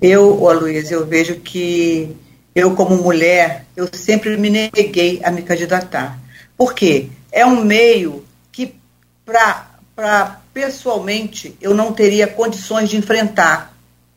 Eu, 0.00 0.34
Luiz, 0.54 0.90
eu 0.90 1.06
vejo 1.06 1.36
que 1.40 2.16
eu, 2.54 2.74
como 2.74 2.96
mulher, 2.96 3.66
eu 3.76 3.86
sempre 3.92 4.36
me 4.38 4.48
neguei 4.48 5.20
a 5.22 5.30
me 5.30 5.42
candidatar. 5.42 6.18
Por 6.56 6.72
quê? 6.72 7.10
É 7.30 7.44
um 7.44 7.62
meio 7.62 8.24
que, 8.50 8.74
para 9.24 10.40
pessoalmente, 10.56 11.54
eu 11.60 11.74
não 11.74 11.92
teria 11.92 12.26
condições 12.26 12.88
de 12.88 12.96
enfrentar, 12.96 13.76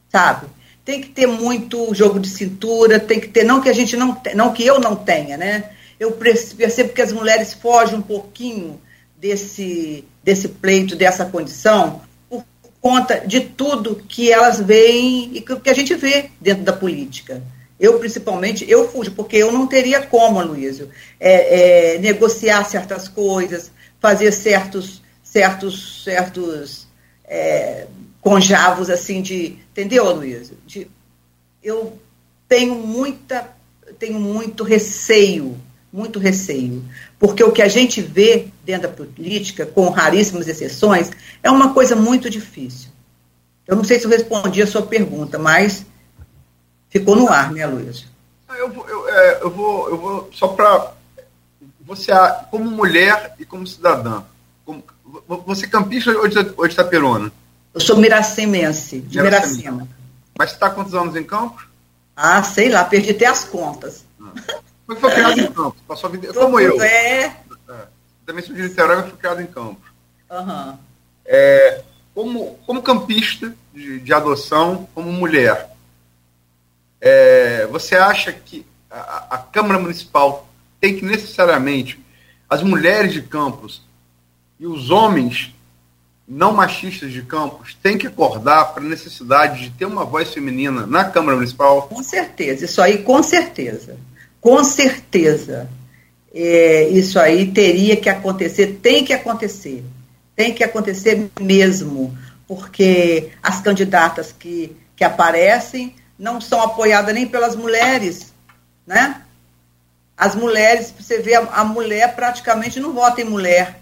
sabe? 0.10 0.48
tem 0.86 1.02
que 1.02 1.10
ter 1.10 1.28
muito 1.28 1.94
jogo 1.94 2.18
de 2.18 2.30
cintura, 2.30 2.98
tem 2.98 3.20
que 3.20 3.28
ter, 3.28 3.44
não 3.44 3.62
que 3.62 3.70
a 3.70 3.74
gente 3.74 3.96
não, 3.96 4.20
não 4.34 4.52
que 4.52 4.66
eu 4.66 4.80
não 4.80 4.96
tenha, 4.96 5.38
né? 5.38 5.66
Eu 6.00 6.14
percebo 6.14 6.94
que 6.94 7.02
as 7.02 7.12
mulheres 7.12 7.54
fogem 7.54 8.00
um 8.00 8.02
pouquinho 8.02 8.82
desse, 9.16 10.04
desse 10.24 10.48
pleito, 10.48 10.96
dessa 10.96 11.26
condição, 11.26 12.02
por 12.28 12.44
conta 12.82 13.20
de 13.20 13.42
tudo 13.42 14.02
que 14.08 14.32
elas 14.32 14.60
veem 14.60 15.30
e 15.36 15.42
que 15.42 15.70
a 15.70 15.76
gente 15.76 15.94
vê 15.94 16.32
dentro 16.42 16.64
da 16.64 16.74
política. 16.74 17.44
Eu, 17.80 18.00
principalmente, 18.00 18.66
eu 18.68 18.90
fujo, 18.90 19.12
porque 19.12 19.38
eu 19.38 19.52
não 19.52 19.68
teria 19.68 20.02
como, 20.02 20.42
Luísio, 20.42 20.90
é, 21.20 21.94
é, 21.94 22.00
negociar 22.00 22.64
certas 22.64 23.08
coisas, 23.08 23.70
fazer 24.00 24.32
certos, 24.32 24.99
certos, 25.32 26.04
certos 26.04 26.88
é, 27.24 27.88
conjavos 28.20 28.90
assim 28.90 29.22
de, 29.22 29.58
entendeu, 29.72 30.12
Luísa? 30.12 30.54
De, 30.66 30.90
eu 31.64 32.00
tenho 32.48 32.76
muita, 32.76 33.48
tenho 34.00 34.20
muito 34.20 34.64
receio, 34.64 35.56
muito 35.94 36.18
receio, 36.20 36.84
porque 37.20 37.44
o 37.44 37.52
que 37.52 37.62
a 37.62 37.68
gente 37.68 38.02
vê 38.02 38.48
dentro 38.66 38.90
da 38.90 38.96
política, 38.96 39.66
com 39.66 39.90
raríssimas 39.90 40.48
exceções, 40.48 41.12
é 41.44 41.52
uma 41.52 41.74
coisa 41.74 41.96
muito 41.96 42.30
difícil. 42.30 42.90
Eu 43.68 43.76
não 43.76 43.84
sei 43.84 44.00
se 44.00 44.06
eu 44.06 44.10
respondi 44.10 44.64
a 44.64 44.68
sua 44.68 44.82
pergunta, 44.82 45.38
mas 45.38 45.86
ficou 46.90 47.16
no 47.16 47.30
ar, 47.30 47.52
né, 47.52 47.68
Luísa? 47.68 48.06
Eu 48.58 48.72
vou, 48.72 48.90
eu, 48.90 49.10
é, 49.10 49.40
eu 49.44 49.52
vou, 49.52 49.90
eu 49.90 49.98
vou 49.98 50.30
só 50.34 50.48
para 50.48 50.94
você, 51.82 52.12
como 52.50 52.70
mulher 52.72 53.36
e 53.38 53.46
como 53.46 53.68
cidadã, 53.68 54.24
você 55.46 55.66
é 55.66 55.70
campista 55.70 56.12
ou 56.12 56.28
de, 56.28 56.38
ou 56.58 56.68
de 56.68 56.74
Itaperuna? 56.74 57.32
Eu 57.74 57.82
sou 57.82 57.98
miracemense, 57.98 59.00
de 59.00 59.22
Miracema. 59.22 59.88
Mas 60.38 60.50
você 60.50 60.56
está 60.56 60.70
quantos 60.70 60.94
anos 60.94 61.16
em 61.16 61.24
Campos? 61.24 61.66
Ah, 62.16 62.42
sei 62.44 62.70
lá, 62.70 62.84
perdi 62.84 63.12
até 63.12 63.26
as 63.26 63.44
contas. 63.44 64.06
É 64.20 64.96
foi 64.96 65.12
criado 65.12 65.40
em 65.40 65.48
Campos? 65.54 65.82
Passou 65.88 66.10
a 66.10 66.12
vida... 66.12 66.34
Como 66.34 66.60
eu. 66.60 66.82
É... 66.82 67.26
é. 67.26 67.36
Também 68.26 68.44
sou 68.44 68.56
de 68.56 68.62
Niterói, 68.62 68.98
mas 68.98 69.10
fui 69.10 69.18
criado 69.18 69.42
em 69.42 69.48
Campos. 69.48 69.90
Uhum. 70.30 70.78
É, 71.26 71.82
como, 72.14 72.60
como 72.66 72.82
campista 72.82 73.56
de, 73.74 74.00
de 74.00 74.14
adoção, 74.14 74.88
como 74.94 75.12
mulher, 75.12 75.70
é, 77.00 77.66
você 77.68 77.96
acha 77.96 78.32
que 78.32 78.66
a, 78.90 79.36
a, 79.36 79.38
Câmara 79.38 79.80
Municipal 79.80 80.50
tem 80.80 80.98
que 80.98 81.06
necessariamente, 81.06 82.04
as 82.50 82.62
mulheres 82.62 83.14
de 83.14 83.22
Campos 83.22 83.82
e 84.60 84.68
os 84.68 84.90
homens 84.90 85.54
não 86.28 86.54
machistas 86.54 87.12
de 87.12 87.24
Campos 87.24 87.76
têm 87.82 87.98
que 87.98 88.06
acordar 88.06 88.74
para 88.74 88.84
a 88.84 88.88
necessidade 88.88 89.64
de 89.64 89.70
ter 89.72 89.86
uma 89.86 90.06
voz 90.06 90.32
feminina 90.32 90.86
na 90.86 91.06
Câmara 91.06 91.38
Municipal? 91.38 91.84
Com 91.84 92.04
certeza, 92.04 92.66
isso 92.66 92.82
aí 92.82 93.00
com 93.00 93.24
certeza. 93.24 93.98
com 94.40 94.64
certeza, 94.64 95.70
é, 96.34 96.88
isso 96.90 97.20
aí 97.20 97.52
teria 97.52 97.98
que 97.98 98.10
acontecer, 98.10 98.80
tem 98.82 99.04
que 99.04 99.12
acontecer, 99.12 99.84
tem 100.36 100.54
que 100.54 100.64
acontecer 100.64 101.30
mesmo, 101.40 102.16
porque 102.48 103.32
as 103.42 103.60
candidatas 103.60 104.32
que, 104.32 104.76
que 104.96 105.04
aparecem 105.04 105.96
não 106.18 106.40
são 106.40 106.62
apoiadas 106.62 107.14
nem 107.14 107.26
pelas 107.26 107.56
mulheres, 107.56 108.34
né? 108.86 109.22
As 110.16 110.36
mulheres, 110.36 110.94
você 110.98 111.20
vê, 111.20 111.36
a, 111.36 111.40
a 111.40 111.64
mulher 111.64 112.14
praticamente 112.14 112.80
não 112.80 112.94
vota 112.94 113.22
em 113.22 113.26
mulher. 113.26 113.79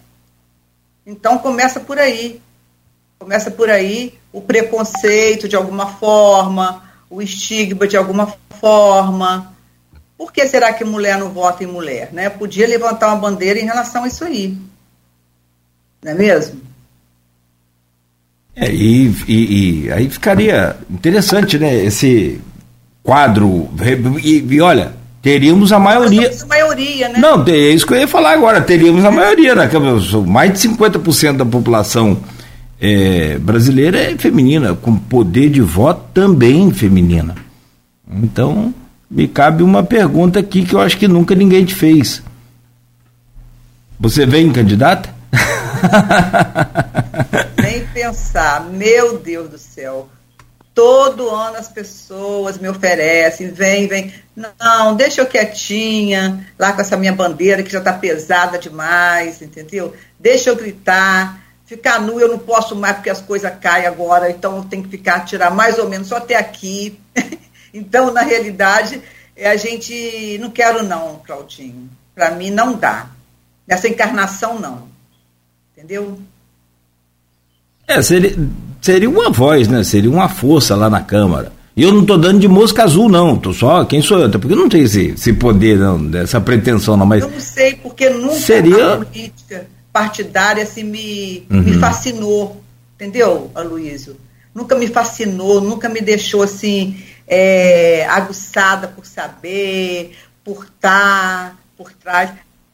Então 1.08 1.38
começa 1.38 1.80
por 1.80 1.98
aí. 1.98 2.42
Começa 3.18 3.50
por 3.50 3.70
aí 3.70 4.14
o 4.34 4.42
preconceito 4.42 5.48
de 5.48 5.56
alguma 5.56 5.88
forma, 5.88 6.84
o 7.10 7.22
estigma 7.22 7.88
de 7.88 7.96
alguma 7.96 8.36
forma. 8.60 9.56
Por 10.18 10.34
que 10.34 10.46
será 10.46 10.74
que 10.74 10.84
mulher 10.84 11.18
não 11.18 11.30
vota 11.30 11.64
em 11.64 11.68
mulher? 11.68 12.12
Né? 12.12 12.30
Podia 12.30 12.68
levantar 12.68 13.08
uma 13.08 13.16
bandeira 13.16 13.58
em 13.58 13.66
relação 13.66 14.04
a 14.04 14.08
isso 14.10 14.26
aí. 14.26 14.58
Não 16.04 16.12
é 16.12 16.14
mesmo? 16.16 16.62
É, 18.54 18.70
e, 18.70 19.08
e, 19.28 19.86
e, 19.86 19.92
aí 19.92 20.10
ficaria 20.10 20.76
interessante, 20.90 21.58
né? 21.58 21.74
Esse 21.86 22.42
quadro. 23.02 23.70
E, 24.24 24.40
e 24.40 24.62
olha, 24.62 24.94
teríamos 25.28 25.74
a 25.74 25.80
maioria. 25.80 26.32
a 26.42 26.46
maioria, 26.46 27.10
né? 27.10 27.20
Não, 27.20 27.44
é 27.46 27.58
isso 27.58 27.86
que 27.86 27.94
eu 27.94 27.98
ia 27.98 28.08
falar 28.08 28.32
agora. 28.32 28.62
Teríamos 28.62 29.04
a 29.04 29.12
maioria, 29.12 29.54
né? 29.54 29.70
Mais 30.26 30.54
de 30.54 30.70
50% 30.70 31.36
da 31.36 31.46
população 31.46 32.18
é, 32.80 33.38
brasileira 33.38 34.00
é 34.00 34.18
feminina, 34.18 34.74
com 34.74 34.96
poder 34.96 35.50
de 35.50 35.60
voto 35.60 36.02
também 36.14 36.72
feminina. 36.72 37.36
Então, 38.10 38.74
me 39.12 39.28
cabe 39.28 39.64
uma 39.64 39.84
pergunta 39.84 40.40
aqui 40.40 40.64
que 40.64 40.74
eu 40.74 40.80
acho 40.80 40.98
que 40.98 41.10
nunca 41.10 41.36
ninguém 41.36 41.66
te 41.66 41.76
fez. 41.76 42.24
Você 44.00 44.26
vem 44.26 44.50
candidata? 44.50 45.14
Nem 47.62 47.86
pensar, 47.88 48.66
meu 48.72 49.20
Deus 49.20 49.50
do 49.50 49.58
céu. 49.58 50.08
Todo 50.78 51.30
ano 51.30 51.58
as 51.58 51.68
pessoas 51.68 52.60
me 52.60 52.70
oferecem, 52.70 53.50
vem, 53.50 53.88
vem. 53.88 54.14
Não, 54.36 54.96
deixa 54.96 55.22
eu 55.22 55.26
quietinha, 55.26 56.48
lá 56.60 56.72
com 56.72 56.82
essa 56.82 56.96
minha 56.96 57.14
bandeira 57.14 57.64
que 57.64 57.72
já 57.72 57.80
está 57.80 57.94
pesada 57.94 58.60
demais, 58.60 59.42
entendeu? 59.42 59.96
Deixa 60.20 60.52
eu 60.52 60.56
gritar 60.56 61.48
Ficar 61.68 62.00
nu 62.00 62.18
eu 62.18 62.30
não 62.30 62.40
posso 62.40 62.78
mais 62.78 62.96
porque 62.96 63.10
as 63.10 63.20
coisas 63.20 63.54
caem 63.60 63.86
agora, 63.86 64.32
então 64.32 64.56
eu 64.56 64.64
tenho 64.64 64.84
que 64.84 64.90
ficar, 64.90 65.26
tirar 65.26 65.52
mais 65.52 65.78
ou 65.78 65.90
menos 65.90 66.08
só 66.08 66.16
até 66.16 66.36
aqui. 66.36 66.98
então, 67.74 68.14
na 68.14 68.22
realidade, 68.22 69.02
a 69.38 69.56
gente 69.58 70.38
não 70.40 70.50
quero 70.50 70.82
não, 70.82 71.20
Claudinho. 71.26 71.90
Para 72.16 72.32
mim 72.32 72.52
não 72.52 72.78
dá. 72.78 73.10
Nessa 73.68 73.90
encarnação 73.90 74.58
não. 74.58 74.88
Entendeu? 75.74 76.22
É, 77.86 78.02
seria, 78.02 78.34
seria 78.82 79.10
uma 79.10 79.30
voz, 79.30 79.68
né? 79.68 79.84
Seria 79.84 80.10
uma 80.10 80.30
força 80.30 80.76
lá 80.76 80.90
na 80.90 81.02
Câmara. 81.02 81.52
E 81.76 81.84
eu 81.84 81.92
não 81.92 82.02
estou 82.02 82.18
dando 82.18 82.40
de 82.40 82.48
mosca 82.48 82.84
azul, 82.84 83.08
não. 83.08 83.38
Tô 83.38 83.54
só, 83.54 83.86
quem 83.86 84.02
sou 84.02 84.20
eu? 84.20 84.32
Porque 84.32 84.54
eu 84.54 84.58
não 84.58 84.68
tenho 84.68 84.86
esse, 84.86 85.10
esse 85.10 85.34
poder, 85.34 85.78
não, 85.78 86.04
dessa 86.04 86.42
pretensão, 86.42 86.98
não. 86.98 87.06
Mas 87.06 87.24
eu 87.24 87.30
não 87.30 87.40
sei, 87.40 87.76
porque 87.76 88.10
nunca 88.10 88.34
seria... 88.34 88.94
a 88.94 88.98
política 88.98 89.68
partidária 89.94 90.64
assim, 90.64 90.84
me, 90.84 91.46
uhum. 91.52 91.62
me 91.62 91.74
fascinou, 91.74 92.64
entendeu, 92.96 93.52
Aloysio? 93.54 94.18
Nunca 94.56 94.76
me 94.76 94.88
fascinou, 94.88 95.62
nunca 95.62 95.88
me 95.88 96.02
deixou 96.02 96.42
assim 96.42 96.98
é, 97.28 98.08
aguçada 98.10 98.88
por 98.88 99.06
saber, 99.06 100.14
por 100.44 100.64
estar 100.64 101.58
por 101.78 101.92
trás. 101.94 102.32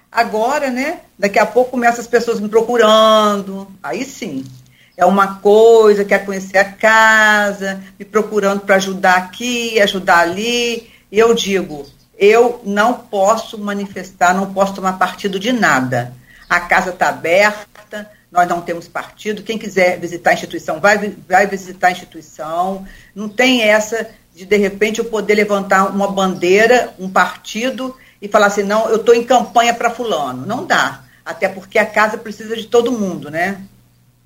Agora, 0.09 0.69
né? 0.69 0.99
Daqui 1.19 1.39
a 1.39 1.45
pouco 1.45 1.71
começam 1.71 1.99
as 1.99 2.07
pessoas 2.07 2.39
me 2.39 2.47
procurando. 2.47 3.67
Aí 3.81 4.05
sim. 4.05 4.45
É 4.95 5.05
uma 5.05 5.35
coisa, 5.35 6.05
quer 6.05 6.25
conhecer 6.25 6.57
a 6.57 6.71
casa, 6.71 7.83
me 7.97 8.05
procurando 8.05 8.61
para 8.61 8.75
ajudar 8.75 9.15
aqui, 9.17 9.79
ajudar 9.81 10.19
ali. 10.19 10.91
E 11.11 11.17
eu 11.17 11.33
digo, 11.33 11.85
eu 12.17 12.61
não 12.63 12.93
posso 12.93 13.57
manifestar, 13.57 14.33
não 14.33 14.53
posso 14.53 14.75
tomar 14.75 14.93
partido 14.93 15.39
de 15.39 15.51
nada 15.51 16.13
a 16.53 16.59
casa 16.59 16.91
está 16.91 17.09
aberta, 17.09 18.11
nós 18.31 18.47
não 18.47 18.61
temos 18.61 18.87
partido. 18.87 19.43
Quem 19.43 19.57
quiser 19.57 19.99
visitar 19.99 20.31
a 20.31 20.33
instituição, 20.33 20.79
vai, 20.79 21.15
vai 21.27 21.47
visitar 21.47 21.87
a 21.87 21.91
instituição. 21.91 22.85
Não 23.15 23.27
tem 23.27 23.63
essa 23.63 24.09
de, 24.35 24.45
de 24.45 24.57
repente, 24.57 24.99
eu 24.99 25.05
poder 25.05 25.35
levantar 25.35 25.85
uma 25.87 26.11
bandeira, 26.11 26.93
um 26.99 27.09
partido, 27.09 27.95
e 28.21 28.27
falar 28.27 28.47
assim: 28.47 28.63
não, 28.63 28.89
eu 28.89 28.97
estou 28.97 29.13
em 29.13 29.23
campanha 29.23 29.73
para 29.73 29.89
Fulano. 29.89 30.45
Não 30.45 30.65
dá. 30.65 31.03
Até 31.25 31.47
porque 31.47 31.79
a 31.79 31.85
casa 31.85 32.17
precisa 32.17 32.55
de 32.55 32.67
todo 32.67 32.91
mundo, 32.91 33.31
né? 33.31 33.61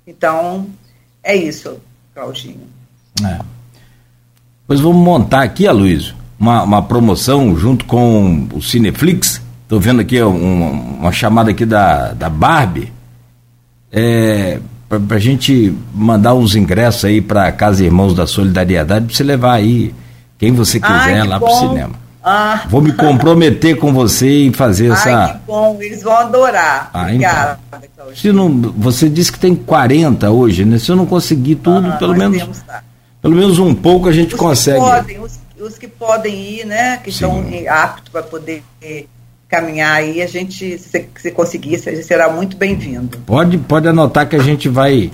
Então, 0.08 0.66
é 1.22 1.36
isso, 1.36 1.78
Claudinho. 2.14 2.66
É. 3.24 3.38
Pois 4.66 4.80
vamos 4.80 4.98
montar 5.04 5.42
aqui, 5.42 5.66
Aloysio, 5.66 6.14
uma, 6.38 6.62
uma 6.62 6.82
promoção 6.82 7.56
junto 7.56 7.84
com 7.84 8.48
o 8.52 8.60
Cineflix 8.60 9.42
Estou 9.68 9.78
vendo 9.78 10.00
aqui 10.00 10.22
um, 10.22 10.98
uma 10.98 11.12
chamada 11.12 11.50
aqui 11.50 11.66
da, 11.66 12.14
da 12.14 12.30
Barbie. 12.30 12.90
É, 13.92 14.58
para 14.88 15.16
a 15.16 15.18
gente 15.18 15.76
mandar 15.94 16.32
uns 16.32 16.56
ingressos 16.56 17.04
aí 17.04 17.20
para 17.20 17.52
Casa 17.52 17.84
Irmãos 17.84 18.14
da 18.14 18.26
Solidariedade, 18.26 19.04
para 19.04 19.14
você 19.14 19.22
levar 19.22 19.52
aí 19.52 19.94
quem 20.38 20.52
você 20.52 20.80
quiser 20.80 21.20
Ai, 21.20 21.28
lá 21.28 21.38
para 21.38 21.50
o 21.50 21.54
cinema. 21.54 21.94
Ah. 22.22 22.64
Vou 22.68 22.80
me 22.80 22.92
comprometer 22.92 23.76
com 23.76 23.92
você 23.92 24.28
e 24.28 24.52
fazer 24.52 24.92
essa. 24.92 25.10
Ai, 25.10 25.32
que 25.32 25.38
bom, 25.46 25.78
eles 25.80 26.02
vão 26.02 26.16
adorar. 26.16 26.90
Ah, 26.92 27.02
Obrigada. 27.02 27.60
Então. 27.82 28.06
Se 28.14 28.32
não, 28.32 28.50
você 28.76 29.08
disse 29.08 29.32
que 29.32 29.38
tem 29.38 29.54
40 29.54 30.30
hoje, 30.30 30.64
né? 30.64 30.78
Se 30.78 30.90
eu 30.90 30.96
não 30.96 31.06
conseguir 31.06 31.56
tudo, 31.56 31.88
ah, 31.88 31.96
pelo 31.96 32.16
menos. 32.16 32.38
Temos, 32.38 32.58
tá. 32.62 32.82
Pelo 33.22 33.34
menos 33.34 33.58
um 33.58 33.74
pouco 33.74 34.08
a 34.08 34.12
gente 34.12 34.34
os 34.34 34.40
consegue. 34.40 34.78
Que 34.78 34.84
podem, 34.84 35.20
os, 35.20 35.38
os, 35.60 35.78
que 35.78 35.88
podem 35.88 36.34
ir, 36.34 36.64
né? 36.66 36.98
Que 36.98 37.10
Sim. 37.10 37.26
estão 37.26 37.74
aptos 37.74 38.10
para 38.10 38.22
poder 38.22 38.62
caminhar 39.48 39.96
aí, 39.96 40.20
a 40.20 40.26
gente, 40.26 40.78
se, 40.78 41.08
se 41.16 41.30
conseguir, 41.30 41.78
será 41.78 42.30
muito 42.30 42.56
bem-vindo. 42.56 43.16
Pode, 43.24 43.56
pode 43.56 43.88
anotar 43.88 44.28
que 44.28 44.36
a 44.36 44.42
gente 44.42 44.68
vai, 44.68 45.10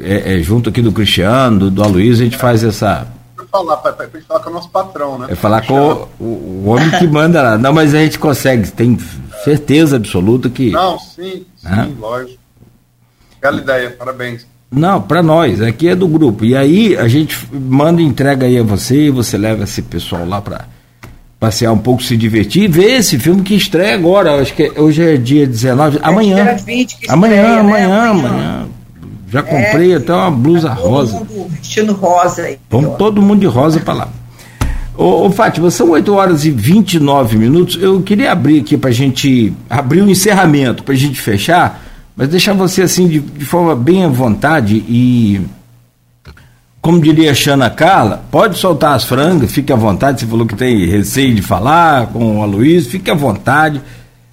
é, 0.00 0.38
é, 0.38 0.42
junto 0.42 0.70
aqui 0.70 0.80
do 0.80 0.90
Cristiano, 0.90 1.58
do, 1.58 1.70
do 1.70 1.82
Aloysio, 1.84 2.22
a 2.22 2.24
gente 2.24 2.38
faz 2.38 2.64
essa. 2.64 3.06
Falar, 3.58 3.76
para 3.78 4.08
falar 4.26 4.40
com 4.40 4.50
o 4.50 4.52
nosso 4.52 4.70
patrão, 4.70 5.18
né? 5.18 5.26
É 5.30 5.34
falar 5.34 5.66
com 5.66 6.08
o, 6.20 6.24
o, 6.24 6.64
homem 6.66 6.90
que 6.92 7.06
manda 7.06 7.42
lá. 7.42 7.58
Não, 7.58 7.72
mas 7.72 7.94
a 7.94 7.98
gente 7.98 8.18
consegue, 8.18 8.70
tem 8.70 8.96
certeza 9.42 9.96
absoluta 9.96 10.48
que. 10.48 10.70
Não, 10.70 10.98
sim, 10.98 11.44
sim, 11.56 11.68
né? 11.68 11.92
lógico. 11.98 12.38
Bela 13.40 13.60
ideia, 13.60 13.90
parabéns. 13.90 14.46
Não, 14.70 15.00
para 15.00 15.22
nós, 15.22 15.62
aqui 15.62 15.88
é 15.88 15.96
do 15.96 16.06
grupo. 16.06 16.44
E 16.44 16.54
aí 16.54 16.96
a 16.96 17.08
gente 17.08 17.36
manda 17.52 18.02
entrega 18.02 18.46
aí 18.46 18.58
a 18.58 18.62
você 18.62 19.06
e 19.06 19.10
você 19.10 19.38
leva 19.38 19.64
esse 19.64 19.82
pessoal 19.82 20.26
lá 20.26 20.40
para 20.42 20.66
passear 21.40 21.72
um 21.72 21.78
pouco, 21.78 22.02
se 22.02 22.16
divertir 22.16 22.64
e 22.64 22.68
ver 22.68 22.98
esse 22.98 23.18
filme 23.18 23.42
que 23.42 23.54
estreia 23.54 23.94
agora. 23.94 24.40
Acho 24.40 24.54
que 24.54 24.64
é, 24.64 24.80
hoje 24.80 25.02
é 25.02 25.16
dia 25.16 25.46
19. 25.46 25.98
Amanhã. 26.02 26.38
É 26.38 26.54
20 26.54 26.96
que 26.98 27.10
amanhã, 27.10 27.36
estreia, 27.36 27.60
amanhã, 27.60 27.88
né? 27.88 28.08
amanhã, 28.08 28.28
amanhã. 28.28 28.67
Já 29.30 29.42
comprei 29.42 29.92
é, 29.92 29.96
até 29.96 30.12
uma 30.12 30.30
blusa 30.30 30.68
tá 30.68 30.74
rosa. 30.74 31.22
vestindo 31.50 31.92
rosa 31.92 32.42
aí. 32.42 32.58
Vamos 32.70 32.96
todo 32.96 33.20
mundo 33.20 33.40
de 33.40 33.46
rosa 33.46 33.80
para 33.80 33.94
lá. 33.94 34.08
Ô, 34.96 35.26
ô, 35.26 35.30
Fátima, 35.30 35.70
são 35.70 35.90
8 35.90 36.12
horas 36.12 36.44
e 36.44 36.50
29 36.50 37.36
minutos. 37.36 37.80
Eu 37.80 38.02
queria 38.02 38.32
abrir 38.32 38.60
aqui 38.60 38.76
para 38.76 38.90
a 38.90 38.92
gente 38.92 39.52
abrir 39.68 40.00
o 40.00 40.06
um 40.06 40.08
encerramento, 40.08 40.82
para 40.82 40.94
a 40.94 40.96
gente 40.96 41.20
fechar, 41.20 41.82
mas 42.16 42.28
deixar 42.28 42.52
você 42.52 42.82
assim 42.82 43.06
de, 43.06 43.20
de 43.20 43.44
forma 43.44 43.76
bem 43.76 44.04
à 44.04 44.08
vontade 44.08 44.76
e 44.88 45.40
como 46.80 47.00
diria 47.00 47.32
a 47.32 47.34
Xana 47.34 47.68
Carla, 47.68 48.24
pode 48.30 48.56
soltar 48.56 48.94
as 48.94 49.04
frangas, 49.04 49.52
fique 49.52 49.72
à 49.72 49.76
vontade. 49.76 50.20
Você 50.20 50.26
falou 50.26 50.46
que 50.46 50.56
tem 50.56 50.86
receio 50.86 51.34
de 51.34 51.42
falar 51.42 52.06
com 52.06 52.38
o 52.38 52.42
Aloysio, 52.42 52.90
fique 52.90 53.10
à 53.10 53.14
vontade. 53.14 53.82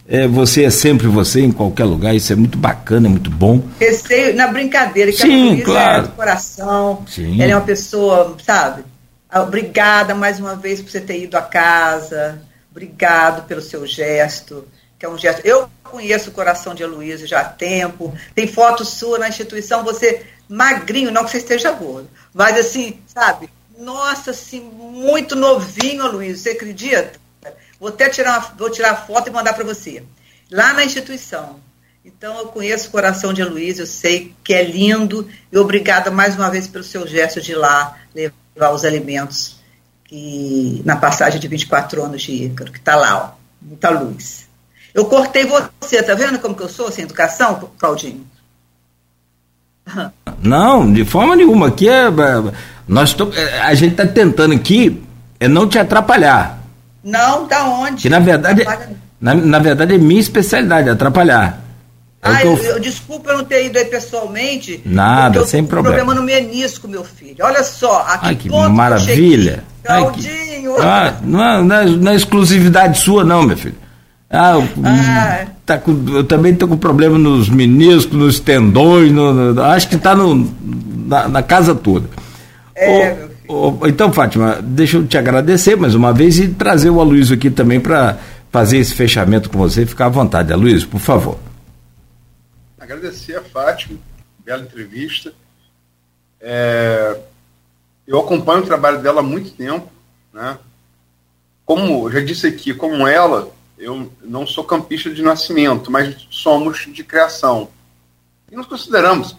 É, 0.07 0.27
você 0.27 0.63
é 0.63 0.69
sempre 0.69 1.07
você 1.07 1.41
em 1.41 1.51
qualquer 1.51 1.85
lugar, 1.85 2.15
isso 2.15 2.31
é 2.31 2.35
muito 2.35 2.57
bacana, 2.57 3.07
é 3.07 3.09
muito 3.09 3.29
bom. 3.29 3.63
Receio 3.79 4.35
na 4.35 4.47
brincadeira, 4.47 5.11
que 5.11 5.17
Sim, 5.17 5.61
a 5.61 5.65
claro. 5.65 5.97
é 5.97 6.07
do 6.07 6.13
coração. 6.13 7.03
Sim. 7.07 7.41
Ela 7.41 7.53
é 7.53 7.55
uma 7.55 7.65
pessoa, 7.65 8.37
sabe? 8.45 8.83
Ah, 9.29 9.41
obrigada 9.41 10.13
mais 10.13 10.39
uma 10.39 10.55
vez 10.55 10.79
por 10.79 10.91
você 10.91 11.01
ter 11.01 11.23
ido 11.23 11.35
à 11.35 11.41
casa. 11.41 12.39
Obrigado 12.69 13.47
pelo 13.47 13.61
seu 13.61 13.85
gesto, 13.87 14.67
que 14.99 15.05
é 15.05 15.09
um 15.09 15.17
gesto. 15.17 15.41
Eu 15.43 15.67
conheço 15.83 16.29
o 16.29 16.33
coração 16.33 16.75
de 16.75 16.83
Aloysio 16.83 17.25
já 17.25 17.39
há 17.39 17.45
tempo. 17.45 18.13
Tem 18.35 18.47
foto 18.47 18.85
sua 18.85 19.17
na 19.17 19.29
instituição, 19.29 19.83
você 19.83 20.23
magrinho, 20.47 21.11
não 21.11 21.25
que 21.25 21.31
você 21.31 21.37
esteja 21.37 21.71
gordo, 21.71 22.07
mas 22.33 22.57
assim, 22.57 22.99
sabe? 23.07 23.49
Nossa, 23.79 24.31
assim, 24.31 24.61
muito 24.61 25.35
novinho, 25.35 26.11
Luiz, 26.11 26.39
você 26.39 26.51
acredita? 26.51 27.13
Vou 27.79 27.89
até 27.89 28.09
tirar, 28.09 28.39
uma, 28.39 28.55
vou 28.57 28.69
tirar 28.69 28.91
a 28.91 28.95
foto 28.95 29.29
e 29.29 29.31
mandar 29.31 29.53
para 29.53 29.63
você. 29.63 30.03
Lá 30.51 30.73
na 30.73 30.83
instituição. 30.83 31.59
Então, 32.03 32.37
eu 32.37 32.47
conheço 32.47 32.87
o 32.87 32.91
coração 32.91 33.33
de 33.33 33.43
Luiz, 33.43 33.79
eu 33.79 33.87
sei 33.87 34.33
que 34.43 34.53
é 34.53 34.63
lindo 34.63 35.27
e 35.51 35.57
obrigada 35.57 36.11
mais 36.11 36.35
uma 36.35 36.51
vez 36.51 36.67
pelo 36.67 36.83
seu 36.83 37.07
gesto 37.07 37.41
de 37.41 37.53
ir 37.53 37.55
lá 37.55 37.97
levar 38.13 38.71
os 38.71 38.85
alimentos 38.85 39.59
que 40.03 40.83
na 40.85 40.95
passagem 40.95 41.39
de 41.39 41.47
24 41.47 42.03
anos 42.03 42.21
de 42.21 42.45
Ícaro, 42.45 42.71
que 42.71 42.77
está 42.77 42.95
lá, 42.95 43.17
ó, 43.17 43.29
muita 43.59 43.89
luz. 43.89 44.47
Eu 44.93 45.05
cortei 45.05 45.45
você, 45.45 46.01
tá 46.03 46.13
vendo 46.13 46.39
como 46.39 46.55
que 46.55 46.61
eu 46.61 46.69
sou 46.69 46.91
sem 46.91 47.03
educação, 47.03 47.71
Claudinho? 47.77 48.25
Não, 50.41 50.91
de 50.91 51.03
forma 51.03 51.35
nenhuma. 51.35 51.67
Aqui 51.67 51.89
é. 51.89 52.05
é 52.05 52.11
nós 52.87 53.13
tô, 53.13 53.31
é, 53.33 53.61
a 53.61 53.73
gente 53.73 53.91
está 53.91 54.05
tentando 54.05 54.53
aqui 54.53 55.03
é 55.39 55.47
não 55.47 55.67
te 55.67 55.77
atrapalhar. 55.77 56.59
Não, 57.05 57.45
da 57.47 57.65
onde? 57.65 58.01
Que 58.01 58.09
na 58.09 58.17
verdade, 58.17 58.65
na, 59.21 59.35
na 59.35 59.59
verdade 59.59 59.93
é 59.93 59.97
minha 59.99 60.19
especialidade, 60.19 60.89
atrapalhar. 60.89 61.61
É 62.23 62.27
ah, 62.27 62.43
eu, 62.43 62.57
eu, 62.57 62.79
desculpa 62.79 63.29
eu 63.29 63.37
não 63.37 63.45
ter 63.45 63.67
ido 63.67 63.77
aí 63.77 63.85
pessoalmente. 63.85 64.81
Nada, 64.83 65.45
sem 65.45 65.63
problema. 65.63 65.95
problema 65.95 66.19
no 66.19 66.25
menisco, 66.25 66.87
meu 66.87 67.03
filho. 67.03 67.35
Olha 67.41 67.63
só, 67.63 68.01
aqui 68.09 68.27
Ai, 68.27 68.35
que 68.35 68.49
maravilha. 68.49 69.63
Claudinho. 69.83 70.81
Ah, 70.81 71.13
não, 71.21 71.43
é, 71.43 71.61
não, 71.61 71.75
é, 71.75 71.85
não 71.85 72.11
é 72.11 72.15
exclusividade 72.15 72.97
sua, 72.97 73.23
não, 73.23 73.43
meu 73.43 73.55
filho. 73.55 73.75
Ah, 74.27 74.55
ah. 74.83 75.45
Tá 75.63 75.77
com, 75.77 75.91
eu 76.09 76.23
também 76.23 76.53
estou 76.53 76.67
com 76.67 76.77
problema 76.77 77.17
nos 77.17 77.47
meniscos, 77.47 78.17
nos 78.17 78.39
tendões, 78.39 79.11
no, 79.11 79.53
no, 79.53 79.63
acho 79.63 79.87
que 79.87 79.95
está 79.95 80.15
na, 80.15 81.27
na, 81.27 81.43
casa 81.43 81.75
toda. 81.75 82.09
É, 82.75 83.15
então, 83.87 84.11
Fátima, 84.11 84.59
deixa 84.61 84.97
eu 84.97 85.07
te 85.07 85.17
agradecer 85.17 85.75
mais 85.75 85.95
uma 85.95 86.13
vez 86.13 86.37
e 86.39 86.47
trazer 86.47 86.89
o 86.89 86.99
Aloysio 86.99 87.35
aqui 87.35 87.49
também 87.49 87.79
para 87.79 88.19
fazer 88.51 88.77
esse 88.77 88.93
fechamento 88.93 89.49
com 89.49 89.57
você. 89.57 89.85
Ficar 89.85 90.05
à 90.05 90.09
vontade, 90.09 90.53
Aloysio, 90.53 90.87
por 90.87 90.99
favor. 90.99 91.37
Agradecer 92.79 93.35
a 93.35 93.41
Fátima, 93.41 93.99
bela 94.43 94.63
entrevista. 94.63 95.33
É, 96.39 97.19
eu 98.07 98.19
acompanho 98.19 98.61
o 98.61 98.65
trabalho 98.65 99.01
dela 99.01 99.21
há 99.21 99.23
muito 99.23 99.51
tempo, 99.51 99.89
né? 100.31 100.57
Como 101.65 102.07
eu 102.07 102.11
já 102.11 102.19
disse 102.19 102.45
aqui, 102.45 102.73
como 102.73 103.07
ela, 103.07 103.51
eu 103.77 104.11
não 104.23 104.45
sou 104.45 104.63
campista 104.63 105.09
de 105.09 105.23
nascimento, 105.23 105.91
mas 105.91 106.27
somos 106.29 106.87
de 106.87 107.03
criação. 107.03 107.69
E 108.51 108.55
nos 108.55 108.67
consideramos. 108.67 109.35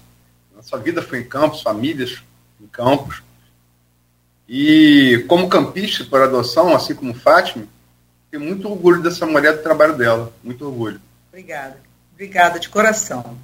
Nossa 0.54 0.76
vida 0.78 1.00
foi 1.00 1.20
em 1.20 1.24
campos, 1.24 1.62
famílias 1.62 2.22
em 2.60 2.66
campos. 2.66 3.22
E 4.48 5.24
como 5.28 5.48
campista 5.48 6.04
por 6.04 6.22
adoção, 6.22 6.74
assim 6.74 6.94
como 6.94 7.14
Fátima, 7.14 7.64
tenho 8.30 8.44
muito 8.44 8.68
orgulho 8.68 9.02
dessa 9.02 9.26
mulher 9.26 9.56
do 9.56 9.62
trabalho 9.62 9.96
dela. 9.96 10.32
Muito 10.42 10.64
orgulho. 10.66 11.00
Obrigada. 11.28 11.78
Obrigada 12.14 12.58
de 12.58 12.68
coração. 12.68 13.36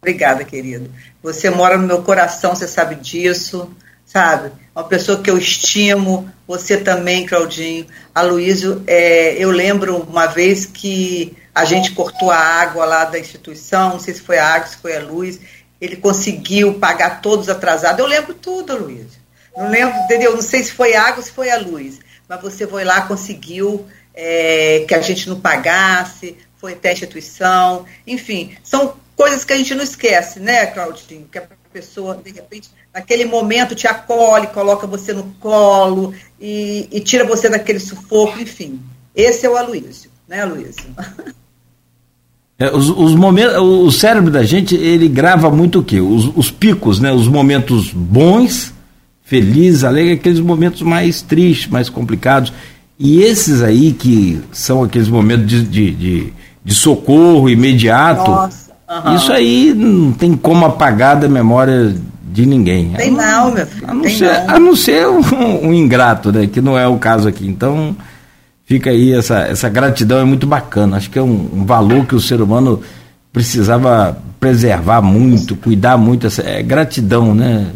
Obrigada, 0.00 0.44
querido. 0.44 0.90
Você 1.22 1.50
mora 1.50 1.76
no 1.76 1.86
meu 1.86 2.02
coração, 2.02 2.54
você 2.54 2.66
sabe 2.66 2.94
disso, 2.94 3.70
sabe? 4.06 4.50
Uma 4.74 4.84
pessoa 4.84 5.20
que 5.20 5.30
eu 5.30 5.36
estimo, 5.36 6.30
você 6.46 6.78
também, 6.78 7.26
Claudinho. 7.26 7.86
Aloysio, 8.14 8.82
é, 8.86 9.34
eu 9.34 9.50
lembro 9.50 9.98
uma 9.98 10.26
vez 10.26 10.64
que 10.66 11.36
a 11.54 11.64
gente 11.64 11.92
cortou 11.92 12.30
a 12.30 12.38
água 12.38 12.84
lá 12.84 13.04
da 13.04 13.18
instituição, 13.18 13.90
não 13.90 14.00
sei 14.00 14.14
se 14.14 14.22
foi 14.22 14.38
a 14.38 14.54
água, 14.54 14.68
se 14.68 14.76
foi 14.78 14.96
a 14.96 15.02
luz, 15.02 15.38
ele 15.80 15.96
conseguiu 15.96 16.74
pagar 16.74 17.20
todos 17.20 17.48
atrasados. 17.48 17.98
Eu 17.98 18.06
lembro 18.06 18.34
tudo, 18.34 18.72
Aloysio. 18.72 19.19
Não 19.56 19.70
lembro, 19.70 19.98
entendeu? 20.00 20.34
Não 20.34 20.42
sei 20.42 20.62
se 20.62 20.72
foi 20.72 20.94
água 20.94 21.18
ou 21.18 21.22
se 21.22 21.32
foi 21.32 21.50
a 21.50 21.58
luz. 21.58 21.98
Mas 22.28 22.40
você 22.40 22.66
foi 22.66 22.84
lá, 22.84 23.02
conseguiu 23.02 23.86
é, 24.14 24.84
que 24.86 24.94
a 24.94 25.00
gente 25.00 25.28
não 25.28 25.40
pagasse, 25.40 26.36
foi 26.56 26.74
até 26.74 26.90
a 26.90 26.92
instituição. 26.92 27.84
Enfim, 28.06 28.52
são 28.62 28.94
coisas 29.16 29.44
que 29.44 29.52
a 29.52 29.56
gente 29.56 29.74
não 29.74 29.82
esquece, 29.82 30.38
né, 30.40 30.66
Claudinho? 30.66 31.26
Que 31.30 31.38
a 31.38 31.46
pessoa, 31.72 32.14
de 32.16 32.30
repente, 32.30 32.70
naquele 32.92 33.24
momento 33.24 33.74
te 33.74 33.86
acolhe, 33.86 34.46
coloca 34.48 34.86
você 34.86 35.12
no 35.12 35.24
colo 35.40 36.14
e, 36.40 36.88
e 36.90 37.00
tira 37.00 37.24
você 37.24 37.48
daquele 37.48 37.80
sufoco, 37.80 38.38
enfim. 38.40 38.80
Esse 39.14 39.46
é 39.46 39.50
o 39.50 39.56
Aloysio, 39.56 40.10
né, 40.28 40.42
Aloysio? 40.42 40.94
É, 42.58 42.70
os, 42.76 42.90
os, 42.90 43.14
momentos, 43.14 43.56
o 43.56 43.90
cérebro 43.90 44.30
da 44.30 44.42
gente 44.42 44.76
ele 44.76 45.08
grava 45.08 45.50
muito 45.50 45.78
o 45.78 45.82
quê? 45.82 45.98
Os, 45.98 46.30
os 46.36 46.50
picos, 46.50 47.00
né? 47.00 47.10
Os 47.10 47.26
momentos 47.26 47.90
bons 47.90 48.74
feliz, 49.30 49.84
alegre, 49.84 50.14
aqueles 50.14 50.40
momentos 50.40 50.82
mais 50.82 51.22
tristes, 51.22 51.70
mais 51.70 51.88
complicados. 51.88 52.52
E 52.98 53.22
esses 53.22 53.62
aí 53.62 53.92
que 53.92 54.42
são 54.50 54.82
aqueles 54.82 55.08
momentos 55.08 55.46
de, 55.46 55.62
de, 55.62 55.90
de, 55.92 56.32
de 56.64 56.74
socorro 56.74 57.48
imediato, 57.48 58.28
Nossa, 58.28 58.72
uhum. 58.90 59.14
isso 59.14 59.32
aí 59.32 59.72
não 59.72 60.10
tem 60.10 60.34
como 60.34 60.66
apagar 60.66 61.14
da 61.14 61.28
memória 61.28 61.94
de 62.32 62.44
ninguém. 62.44 62.90
Tem 62.96 63.12
não, 63.12 63.52
meu 63.52 63.64
filho. 63.64 63.88
A 63.88 63.94
não, 63.94 64.10
ser, 64.10 64.46
não. 64.46 64.56
A 64.56 64.58
não 64.58 64.74
ser 64.74 65.06
um, 65.06 65.68
um, 65.68 65.72
ingrato, 65.72 66.32
né? 66.32 66.48
Que 66.48 66.60
não 66.60 66.76
é 66.76 66.88
o 66.88 66.98
caso 66.98 67.28
aqui. 67.28 67.46
Então, 67.46 67.96
fica 68.64 68.90
aí 68.90 69.12
essa, 69.12 69.42
essa 69.42 69.68
gratidão 69.68 70.18
é 70.18 70.24
muito 70.24 70.48
bacana. 70.48 70.96
Acho 70.96 71.08
que 71.08 71.20
é 71.20 71.22
um, 71.22 71.50
um 71.54 71.64
valor 71.64 72.04
que 72.04 72.16
o 72.16 72.20
ser 72.20 72.42
humano 72.42 72.80
precisava 73.32 74.20
preservar 74.40 75.00
muito, 75.00 75.54
cuidar 75.54 75.96
muito. 75.96 76.26
Essa, 76.26 76.42
é 76.42 76.60
gratidão, 76.64 77.32
né? 77.32 77.68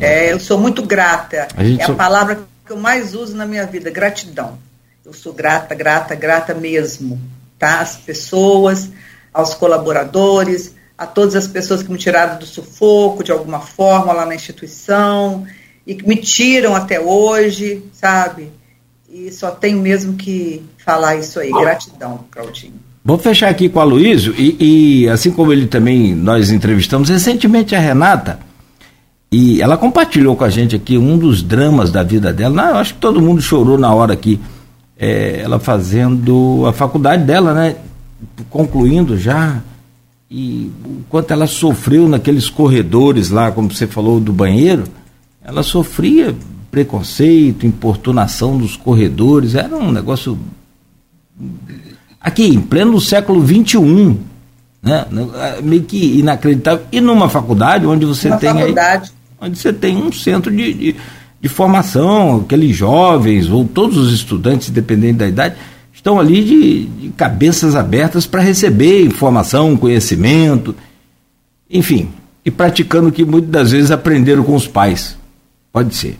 É, 0.00 0.32
eu 0.32 0.40
sou 0.40 0.58
muito 0.58 0.82
grata. 0.82 1.48
A 1.56 1.64
é 1.64 1.82
a 1.82 1.92
palavra 1.94 2.40
que 2.64 2.72
eu 2.72 2.76
mais 2.76 3.14
uso 3.14 3.36
na 3.36 3.46
minha 3.46 3.66
vida, 3.66 3.90
gratidão. 3.90 4.58
Eu 5.04 5.12
sou 5.12 5.32
grata, 5.32 5.74
grata, 5.74 6.14
grata 6.14 6.54
mesmo, 6.54 7.20
tá? 7.58 7.80
As 7.80 7.96
pessoas, 7.96 8.90
aos 9.32 9.54
colaboradores, 9.54 10.74
a 10.96 11.06
todas 11.06 11.34
as 11.34 11.46
pessoas 11.46 11.82
que 11.82 11.90
me 11.90 11.98
tiraram 11.98 12.38
do 12.38 12.46
sufoco 12.46 13.24
de 13.24 13.32
alguma 13.32 13.60
forma 13.60 14.12
lá 14.12 14.26
na 14.26 14.34
instituição 14.34 15.46
e 15.86 15.94
que 15.94 16.06
me 16.06 16.16
tiram 16.16 16.76
até 16.76 17.00
hoje, 17.00 17.82
sabe? 17.92 18.52
E 19.08 19.32
só 19.32 19.50
tenho 19.50 19.80
mesmo 19.80 20.14
que 20.14 20.62
falar 20.84 21.16
isso 21.16 21.40
aí. 21.40 21.50
Gratidão, 21.50 22.24
Claudinho. 22.30 22.74
Vou 23.02 23.18
fechar 23.18 23.48
aqui 23.48 23.68
com 23.68 23.80
a 23.80 23.84
Luísio 23.84 24.34
e, 24.38 25.02
e 25.04 25.08
assim 25.08 25.30
como 25.30 25.52
ele 25.52 25.66
também, 25.66 26.14
nós 26.14 26.50
entrevistamos 26.50 27.08
recentemente 27.08 27.74
a 27.74 27.80
Renata, 27.80 28.38
e 29.32 29.62
ela 29.62 29.76
compartilhou 29.76 30.34
com 30.34 30.42
a 30.42 30.50
gente 30.50 30.74
aqui 30.74 30.98
um 30.98 31.16
dos 31.16 31.40
dramas 31.40 31.92
da 31.92 32.02
vida 32.02 32.32
dela. 32.32 32.70
Eu 32.70 32.76
acho 32.76 32.94
que 32.94 33.00
todo 33.00 33.22
mundo 33.22 33.40
chorou 33.40 33.78
na 33.78 33.94
hora 33.94 34.12
aqui. 34.12 34.40
É, 34.98 35.40
ela 35.42 35.60
fazendo 35.60 36.64
a 36.66 36.72
faculdade 36.72 37.22
dela, 37.24 37.54
né? 37.54 37.76
Concluindo 38.50 39.16
já. 39.16 39.60
E 40.28 40.70
o 40.84 41.02
quanto 41.08 41.32
ela 41.32 41.46
sofreu 41.46 42.08
naqueles 42.08 42.50
corredores 42.50 43.30
lá, 43.30 43.52
como 43.52 43.72
você 43.72 43.86
falou, 43.86 44.18
do 44.18 44.32
banheiro. 44.32 44.84
Ela 45.44 45.62
sofria 45.62 46.34
preconceito, 46.68 47.66
importunação 47.66 48.58
dos 48.58 48.76
corredores. 48.76 49.54
Era 49.54 49.76
um 49.76 49.92
negócio. 49.92 50.36
Aqui, 52.20 52.48
em 52.48 52.60
pleno 52.60 53.00
século 53.00 53.46
XXI. 53.46 54.16
Né? 54.82 55.06
Meio 55.62 55.84
que 55.84 56.18
inacreditável. 56.18 56.84
E 56.90 57.00
numa 57.00 57.28
faculdade 57.28 57.86
onde 57.86 58.04
você 58.04 58.26
Uma 58.28 58.38
tem 58.38 58.52
faculdade. 58.52 59.12
aí 59.12 59.19
onde 59.40 59.58
você 59.58 59.72
tem 59.72 59.96
um 59.96 60.12
centro 60.12 60.54
de, 60.54 60.72
de, 60.74 60.96
de 61.40 61.48
formação, 61.48 62.40
aqueles 62.40 62.76
jovens 62.76 63.48
ou 63.48 63.64
todos 63.64 63.96
os 63.96 64.12
estudantes, 64.12 64.68
independente 64.68 65.18
da 65.18 65.28
idade, 65.28 65.56
estão 65.92 66.18
ali 66.18 66.44
de, 66.44 66.84
de 66.86 67.08
cabeças 67.10 67.74
abertas 67.74 68.26
para 68.26 68.42
receber 68.42 69.04
informação, 69.04 69.76
conhecimento, 69.76 70.74
enfim, 71.70 72.10
e 72.44 72.50
praticando 72.50 73.08
o 73.08 73.12
que 73.12 73.24
muitas 73.24 73.50
das 73.50 73.70
vezes 73.70 73.90
aprenderam 73.90 74.42
com 74.42 74.54
os 74.54 74.66
pais. 74.66 75.16
Pode 75.72 75.94
ser, 75.94 76.18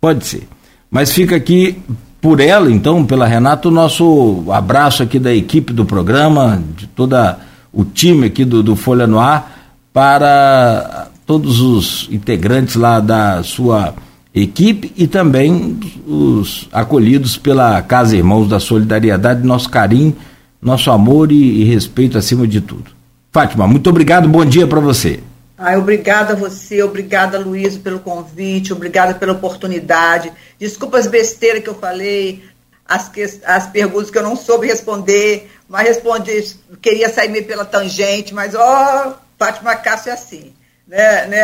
pode 0.00 0.26
ser. 0.26 0.48
Mas 0.90 1.12
fica 1.12 1.36
aqui 1.36 1.76
por 2.20 2.40
ela, 2.40 2.70
então, 2.70 3.04
pela 3.04 3.26
Renata, 3.26 3.68
o 3.68 3.70
nosso 3.70 4.44
abraço 4.50 5.02
aqui 5.02 5.18
da 5.18 5.32
equipe 5.32 5.72
do 5.72 5.84
programa, 5.84 6.62
de 6.76 6.86
toda 6.86 7.38
o 7.72 7.84
time 7.84 8.26
aqui 8.26 8.44
do, 8.44 8.62
do 8.62 8.74
Folha 8.74 9.06
no 9.06 9.20
Ar, 9.20 9.72
para 9.92 11.08
todos 11.28 11.60
os 11.60 12.08
integrantes 12.10 12.74
lá 12.74 13.00
da 13.00 13.42
sua 13.42 13.94
equipe 14.34 14.90
e 14.96 15.06
também 15.06 15.78
os 16.06 16.66
acolhidos 16.72 17.36
pela 17.36 17.82
Casa 17.82 18.16
Irmãos 18.16 18.48
da 18.48 18.58
Solidariedade, 18.58 19.46
nosso 19.46 19.68
carinho, 19.68 20.16
nosso 20.60 20.90
amor 20.90 21.30
e, 21.30 21.60
e 21.60 21.64
respeito 21.64 22.16
acima 22.16 22.48
de 22.48 22.62
tudo. 22.62 22.92
Fátima, 23.30 23.66
muito 23.66 23.90
obrigado, 23.90 24.26
bom 24.26 24.42
dia 24.42 24.66
para 24.66 24.80
você. 24.80 25.20
Ai, 25.58 25.76
obrigada 25.76 26.32
a 26.32 26.36
você, 26.36 26.82
obrigada 26.82 27.38
Luiz 27.38 27.76
pelo 27.76 27.98
convite, 27.98 28.72
obrigada 28.72 29.12
pela 29.12 29.34
oportunidade. 29.34 30.32
Desculpa 30.58 30.96
as 30.96 31.06
besteiras 31.06 31.62
que 31.62 31.68
eu 31.68 31.74
falei, 31.74 32.42
as, 32.86 33.10
que, 33.10 33.22
as 33.44 33.66
perguntas 33.66 34.10
que 34.10 34.16
eu 34.16 34.22
não 34.22 34.34
soube 34.34 34.66
responder, 34.66 35.50
mas 35.68 35.88
respondi, 35.88 36.56
queria 36.80 37.10
sair 37.10 37.28
meio 37.28 37.44
pela 37.44 37.66
tangente, 37.66 38.32
mas 38.32 38.54
ó, 38.54 39.18
Fátima 39.38 39.76
Cássio 39.76 40.08
é 40.08 40.14
assim 40.14 40.57
né, 40.88 41.26
né 41.26 41.42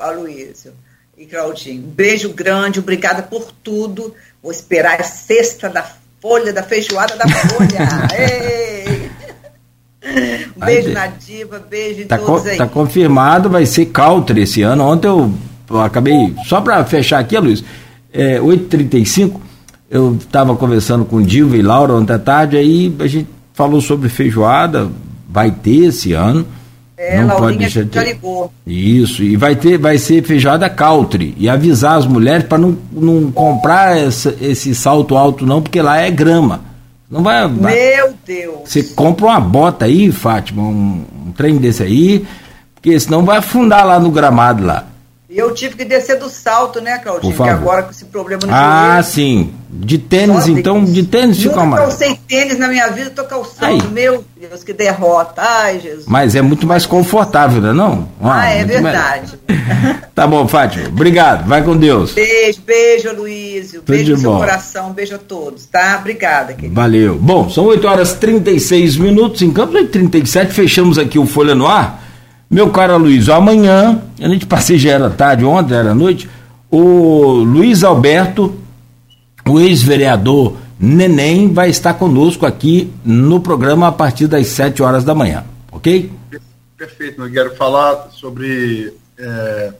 Aloysio 0.00 0.72
e 1.16 1.24
Claudinho. 1.26 1.84
Um 1.84 1.90
beijo 1.90 2.32
grande, 2.32 2.78
obrigada 2.78 3.22
por 3.22 3.50
tudo. 3.62 4.14
Vou 4.42 4.52
esperar 4.52 5.00
a 5.00 5.04
sexta 5.04 5.68
da 5.68 5.84
folha, 6.20 6.52
da 6.52 6.62
feijoada 6.62 7.16
da 7.16 7.26
folha. 7.28 7.78
um 10.56 10.60
beijo 10.64 10.90
na 10.90 11.06
diva, 11.06 11.58
beijo 11.58 12.02
em 12.02 12.06
tá 12.06 12.18
todos 12.18 12.46
aí. 12.46 12.58
Tá 12.58 12.66
confirmado, 12.66 13.48
vai 13.48 13.64
ser 13.66 13.86
Country 13.86 14.42
esse 14.42 14.62
ano. 14.62 14.84
Ontem 14.84 15.08
eu, 15.08 15.32
eu 15.70 15.80
acabei, 15.80 16.34
só 16.44 16.60
para 16.60 16.84
fechar 16.84 17.18
aqui, 17.18 17.38
Luiz, 17.38 17.64
é, 18.12 18.38
8h35, 18.38 19.40
eu 19.90 20.16
estava 20.16 20.54
conversando 20.56 21.04
com 21.04 21.22
Dilva 21.22 21.56
e 21.56 21.62
Laura 21.62 21.94
ontem 21.94 22.12
à 22.12 22.18
tarde, 22.18 22.56
aí 22.56 22.94
a 22.98 23.06
gente 23.06 23.28
falou 23.54 23.80
sobre 23.80 24.08
feijoada, 24.08 24.90
vai 25.28 25.50
ter 25.50 25.86
esse 25.86 26.12
ano. 26.12 26.46
É, 27.04 27.20
não 27.20 27.26
Laurinha 27.26 27.40
pode 27.40 27.58
deixar 27.58 27.84
de 27.84 27.94
já 27.96 28.04
ligou. 28.04 28.52
Isso, 28.64 29.24
e 29.24 29.36
vai 29.36 29.56
ter, 29.56 29.76
vai 29.76 29.98
ser 29.98 30.22
feijoada 30.22 30.70
country. 30.70 31.34
E 31.36 31.48
avisar 31.48 31.98
as 31.98 32.06
mulheres 32.06 32.46
para 32.46 32.58
não, 32.58 32.78
não 32.92 33.32
comprar 33.32 33.98
essa, 33.98 34.32
esse 34.40 34.72
salto 34.72 35.16
alto, 35.16 35.44
não, 35.44 35.60
porque 35.60 35.82
lá 35.82 35.98
é 35.98 36.08
grama. 36.12 36.60
Não 37.10 37.20
vai. 37.20 37.48
Meu 37.48 38.14
Deus! 38.24 38.60
Você 38.64 38.84
compra 38.84 39.26
uma 39.26 39.40
bota 39.40 39.84
aí, 39.84 40.12
Fátima, 40.12 40.62
um, 40.62 41.04
um 41.26 41.32
trem 41.32 41.56
desse 41.56 41.82
aí, 41.82 42.24
porque 42.74 42.98
senão 43.00 43.24
vai 43.24 43.38
afundar 43.38 43.84
lá 43.84 43.98
no 43.98 44.12
gramado 44.12 44.64
lá. 44.64 44.86
E 45.32 45.38
eu 45.38 45.54
tive 45.54 45.76
que 45.76 45.84
descer 45.86 46.18
do 46.18 46.28
salto, 46.28 46.78
né, 46.78 46.98
Claudinho? 46.98 47.34
Que 47.34 47.42
agora 47.48 47.84
com 47.84 47.90
esse 47.90 48.04
problema 48.04 48.42
no 48.46 48.52
Ah, 48.52 49.00
joelho, 49.00 49.04
sim. 49.04 49.54
De 49.70 49.96
tênis, 49.96 50.46
então, 50.46 50.84
de 50.84 51.04
tênis 51.04 51.38
fica 51.38 51.64
mais. 51.64 51.82
Eu 51.82 51.88
calcei 51.88 52.20
tênis 52.28 52.58
na 52.58 52.68
minha 52.68 52.90
vida, 52.90 53.08
tô 53.08 53.24
calçando. 53.24 53.88
Meu 53.88 54.22
Deus, 54.38 54.62
que 54.62 54.74
derrota. 54.74 55.40
Ai, 55.40 55.80
Jesus. 55.80 56.04
Mas 56.06 56.34
é 56.34 56.42
muito 56.42 56.66
mais 56.66 56.84
confortável, 56.84 57.62
né, 57.62 57.72
não? 57.72 58.06
Ah, 58.20 58.40
ah 58.40 58.50
é 58.50 58.62
verdade. 58.66 59.38
tá 60.14 60.26
bom, 60.26 60.46
Fátima. 60.46 60.88
Obrigado. 60.88 61.48
Vai 61.48 61.62
com 61.64 61.78
Deus. 61.78 62.12
Beijo, 62.12 62.60
beijo, 62.66 63.16
Luísio. 63.16 63.82
Beijo 63.88 64.12
no 64.12 64.18
seu 64.18 64.32
coração. 64.32 64.92
Beijo 64.92 65.14
a 65.14 65.18
todos, 65.18 65.64
tá? 65.64 65.96
Obrigada, 65.98 66.52
querido. 66.52 66.74
Valeu. 66.74 67.16
Bom, 67.18 67.48
são 67.48 67.64
8 67.64 67.88
horas 67.88 68.10
e 68.10 68.16
36 68.18 68.98
minutos. 68.98 69.40
Em 69.40 69.50
Campos 69.50 69.76
8 69.76 69.90
37 69.90 70.52
fechamos 70.52 70.98
aqui 70.98 71.18
o 71.18 71.24
Folha 71.24 71.54
no 71.54 71.66
Ar. 71.66 72.01
Meu 72.52 72.68
caro 72.68 72.98
Luiz, 72.98 73.30
amanhã, 73.30 74.02
a 74.20 74.28
gente 74.28 74.44
passei 74.44 74.76
já 74.76 74.90
era 74.90 75.08
tarde, 75.08 75.42
ontem 75.42 75.72
era 75.72 75.94
noite, 75.94 76.28
o 76.70 77.32
Luiz 77.42 77.82
Alberto, 77.82 78.54
o 79.48 79.58
ex-vereador 79.58 80.58
Neném, 80.78 81.50
vai 81.50 81.70
estar 81.70 81.94
conosco 81.94 82.44
aqui 82.44 82.92
no 83.02 83.40
programa 83.40 83.88
a 83.88 83.92
partir 83.92 84.26
das 84.26 84.48
7 84.48 84.82
horas 84.82 85.02
da 85.02 85.14
manhã, 85.14 85.46
ok? 85.70 86.12
Perfeito, 86.76 87.30
quero 87.30 87.56
falar 87.56 88.10
sobre 88.10 88.92
é, 89.18 89.72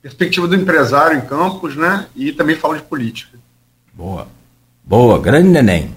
perspectiva 0.00 0.46
do 0.46 0.54
empresário 0.54 1.18
em 1.18 1.22
Campos, 1.22 1.74
né? 1.74 2.06
E 2.14 2.30
também 2.30 2.54
falo 2.54 2.76
de 2.76 2.82
política. 2.82 3.36
Boa, 3.92 4.28
boa, 4.84 5.18
grande 5.18 5.48
Neném. 5.48 5.92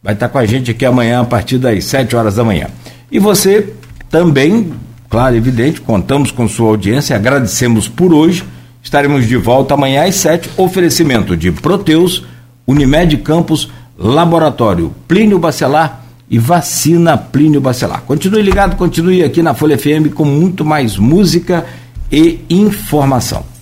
Vai 0.00 0.14
estar 0.14 0.28
com 0.28 0.38
a 0.38 0.46
gente 0.46 0.70
aqui 0.70 0.84
amanhã 0.84 1.22
a 1.22 1.24
partir 1.24 1.58
das 1.58 1.84
7 1.86 2.14
horas 2.14 2.36
da 2.36 2.44
manhã. 2.44 2.68
E 3.10 3.18
você 3.18 3.74
também, 4.10 4.72
claro, 5.08 5.36
evidente, 5.36 5.80
contamos 5.80 6.30
com 6.30 6.48
sua 6.48 6.68
audiência, 6.68 7.16
agradecemos 7.16 7.88
por 7.88 8.12
hoje. 8.12 8.44
Estaremos 8.82 9.26
de 9.26 9.36
volta 9.36 9.74
amanhã 9.74 10.04
às 10.04 10.14
sete. 10.14 10.48
Oferecimento 10.56 11.36
de 11.36 11.50
Proteus, 11.50 12.24
Unimed 12.66 13.16
Campos, 13.18 13.70
Laboratório 13.98 14.94
Plínio 15.08 15.38
Bacelar 15.38 16.04
e 16.30 16.38
Vacina 16.38 17.16
Plínio 17.16 17.60
Bacelar. 17.60 18.02
Continue 18.02 18.42
ligado, 18.42 18.76
continue 18.76 19.24
aqui 19.24 19.42
na 19.42 19.54
Folha 19.54 19.78
FM 19.78 20.12
com 20.14 20.24
muito 20.24 20.64
mais 20.64 20.96
música 20.96 21.66
e 22.10 22.40
informação. 22.48 23.55